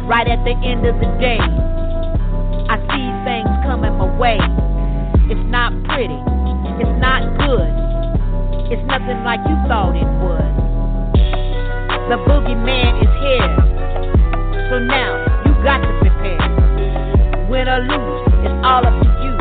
Right 0.05 0.27
at 0.27 0.43
the 0.45 0.53
end 0.63 0.85
of 0.85 0.93
the 1.01 1.09
day, 1.17 1.39
I 1.41 2.77
see 2.77 3.07
things 3.25 3.25
coming 3.25 3.25
my 3.25 3.34
way. 4.17 4.39
It's 5.27 5.47
not 5.51 5.73
pretty, 5.91 6.19
it's 6.79 6.95
not 7.03 7.25
good, 7.43 7.71
it's 8.71 8.83
nothing 8.87 9.19
like 9.27 9.41
you 9.43 9.55
thought 9.67 9.95
it 9.95 10.07
was. 10.23 10.51
The 12.07 12.17
boogeyman 12.23 13.01
is 13.01 13.11
here, 13.25 13.51
so 14.69 14.79
now 14.79 15.19
you 15.43 15.51
got 15.63 15.81
to 15.83 15.91
prepare. 15.99 16.47
Win 17.49 17.67
or 17.67 17.81
lose, 17.83 18.23
it's 18.45 18.59
all 18.63 18.85
up 18.87 18.95
to 19.03 19.09
you. 19.19 19.33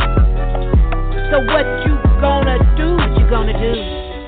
So 1.30 1.38
what 1.52 1.66
you 1.86 1.94
gonna 2.20 2.58
do? 2.76 2.96
What 2.96 3.14
you 3.18 3.28
gonna 3.30 3.54
do? 3.54 3.74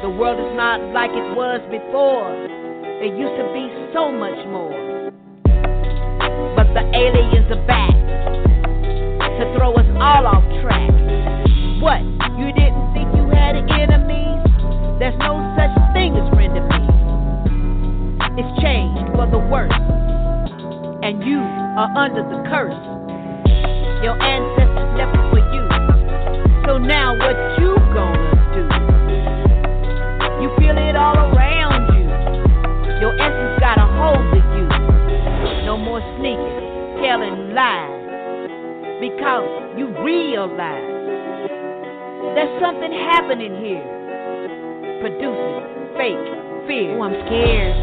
The 0.02 0.10
world 0.10 0.39
is 0.39 0.55
not 0.55 0.81
like 0.93 1.10
it 1.10 1.28
was 1.35 1.60
before. 1.70 2.31
It 3.02 3.16
used 3.18 3.36
to 3.40 3.47
be 3.51 3.66
so 3.93 4.12
much 4.12 4.39
more. 4.47 5.10
But 6.55 6.73
the 6.73 6.85
aliens 6.94 7.51
are 7.51 7.66
back 7.66 7.97
to 9.39 9.45
throw 9.57 9.75
us 9.75 9.87
all 10.01 10.27
off 10.27 10.45
track. 10.65 10.89
What? 11.81 12.01
You 12.41 12.53
didn't 12.53 12.93
think 12.93 13.09
you 13.17 13.29
had 13.33 13.57
enemies? 13.57 14.41
There's 14.99 15.17
no 15.21 15.41
such 15.57 15.73
thing 15.93 16.17
as 16.17 16.25
frenemies. 16.33 16.89
It's 18.37 18.53
changed 18.61 19.13
for 19.17 19.25
the 19.29 19.39
worse, 19.39 19.73
and 21.03 21.25
you 21.25 21.41
are 21.41 21.89
under 21.97 22.21
the 22.21 22.45
curse. 22.49 22.77
Your 24.05 24.21
ancestors 24.21 24.93
left 24.97 25.17
it 25.17 25.25
for 25.33 25.41
you. 25.41 25.65
So 26.67 26.77
now 26.77 27.17
what 27.17 27.37
you 27.61 27.77
gonna 27.97 28.53
do? 28.53 28.69
You 30.45 30.49
feel 30.61 30.77
it 30.77 30.97
all 30.97 31.17
around 31.17 31.97
you. 31.97 32.05
Your 33.01 33.17
essence 33.17 33.61
got 33.61 33.79
a 33.79 33.87
hold 33.89 34.21
of 34.37 34.45
you. 34.57 34.69
No 35.65 35.79
more 35.79 36.01
sneaking, 36.19 37.01
telling 37.01 37.55
lies. 37.55 37.95
Because 39.01 39.77
you 39.77 39.89
realize 40.02 40.97
There's 42.35 42.60
something 42.60 42.93
happening 42.93 43.55
here. 43.60 43.85
Producing 45.01 45.62
fake 45.97 46.27
fear. 46.66 46.97
Oh, 46.98 47.02
I'm 47.02 47.14
scared. 47.27 47.77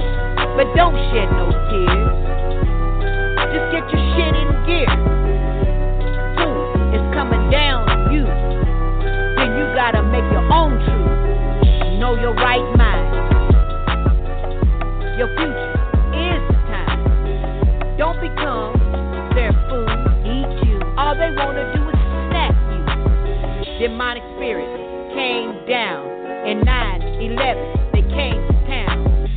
But 0.57 0.73
don't 0.75 0.95
shed 1.13 1.29
no 1.31 1.49
tears. 1.69 2.23
Just 3.53 3.69
get 3.69 3.85
your 3.93 4.01
shit 4.17 4.33
in 4.33 4.49
gear. 4.65 4.89
Soon 6.41 6.89
it's 6.89 7.05
coming 7.13 7.51
down 7.51 7.85
on 7.87 8.11
you. 8.11 8.25
Then 8.25 9.53
you 9.57 9.65
gotta 9.75 10.01
make 10.01 10.25
your 10.33 10.41
own 10.51 10.81
truth. 10.81 11.99
Know 11.99 12.17
your 12.19 12.33
right 12.33 12.65
mind. 12.75 13.13
Your 15.19 15.29
future 15.37 15.73
is 16.17 16.41
the 16.49 16.57
time. 16.73 17.97
Don't 17.99 18.19
become 18.19 18.72
Wanna 21.43 21.75
do 21.75 21.83
is 21.83 21.99
snap 22.31 22.55
you. 22.71 22.79
Demonic 23.79 24.23
spirits 24.39 24.79
came 25.13 25.51
down 25.67 26.07
in 26.47 26.63
9-11. 26.63 27.91
They 27.91 28.01
came 28.15 28.39
to 28.47 28.53
town. 28.63 29.27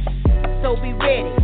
So 0.62 0.77
be 0.78 0.93
ready. 0.95 1.35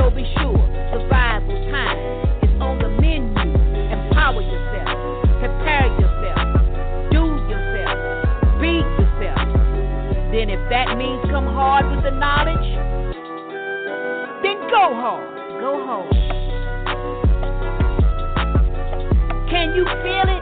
So 0.00 0.08
be 0.08 0.24
sure. 0.40 0.64
Survival 0.96 1.52
time 1.68 2.00
is 2.40 2.48
on 2.56 2.78
the 2.80 2.88
menu. 2.88 3.36
Empower 3.36 4.40
yourself. 4.40 4.96
Prepare 5.44 5.92
yourself. 6.00 6.48
Do 7.12 7.36
yourself. 7.52 8.00
Be 8.64 8.80
yourself. 8.80 9.44
Then 10.32 10.48
if 10.48 10.62
that 10.72 10.96
means 10.96 11.20
come 11.28 11.44
hard 11.44 11.84
with 11.94 12.02
the 12.02 12.16
knowledge, 12.16 12.64
then 14.40 14.56
go 14.72 14.96
hard. 14.96 15.60
Go 15.60 15.84
home. 15.84 16.31
Can 19.52 19.74
you 19.74 19.84
feel 19.84 20.34
it? 20.34 20.41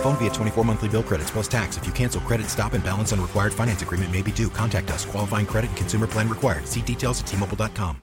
Phone 0.00 0.16
via 0.16 0.30
24 0.30 0.64
monthly 0.64 0.88
bill 0.88 1.02
credits 1.02 1.30
plus 1.30 1.48
tax. 1.48 1.76
If 1.76 1.86
you 1.86 1.92
cancel 1.92 2.20
credit, 2.22 2.46
stop 2.48 2.74
and 2.74 2.82
balance 2.84 3.12
on 3.12 3.20
required 3.20 3.54
finance 3.54 3.82
agreement 3.82 4.10
may 4.12 4.22
be 4.22 4.32
due. 4.32 4.50
Contact 4.50 4.90
us. 4.90 5.04
Qualifying 5.04 5.46
credit 5.46 5.68
and 5.68 5.76
consumer 5.76 6.06
plan 6.06 6.28
required. 6.28 6.66
See 6.66 6.82
details 6.82 7.20
at 7.20 7.26
tmobile.com. 7.28 8.00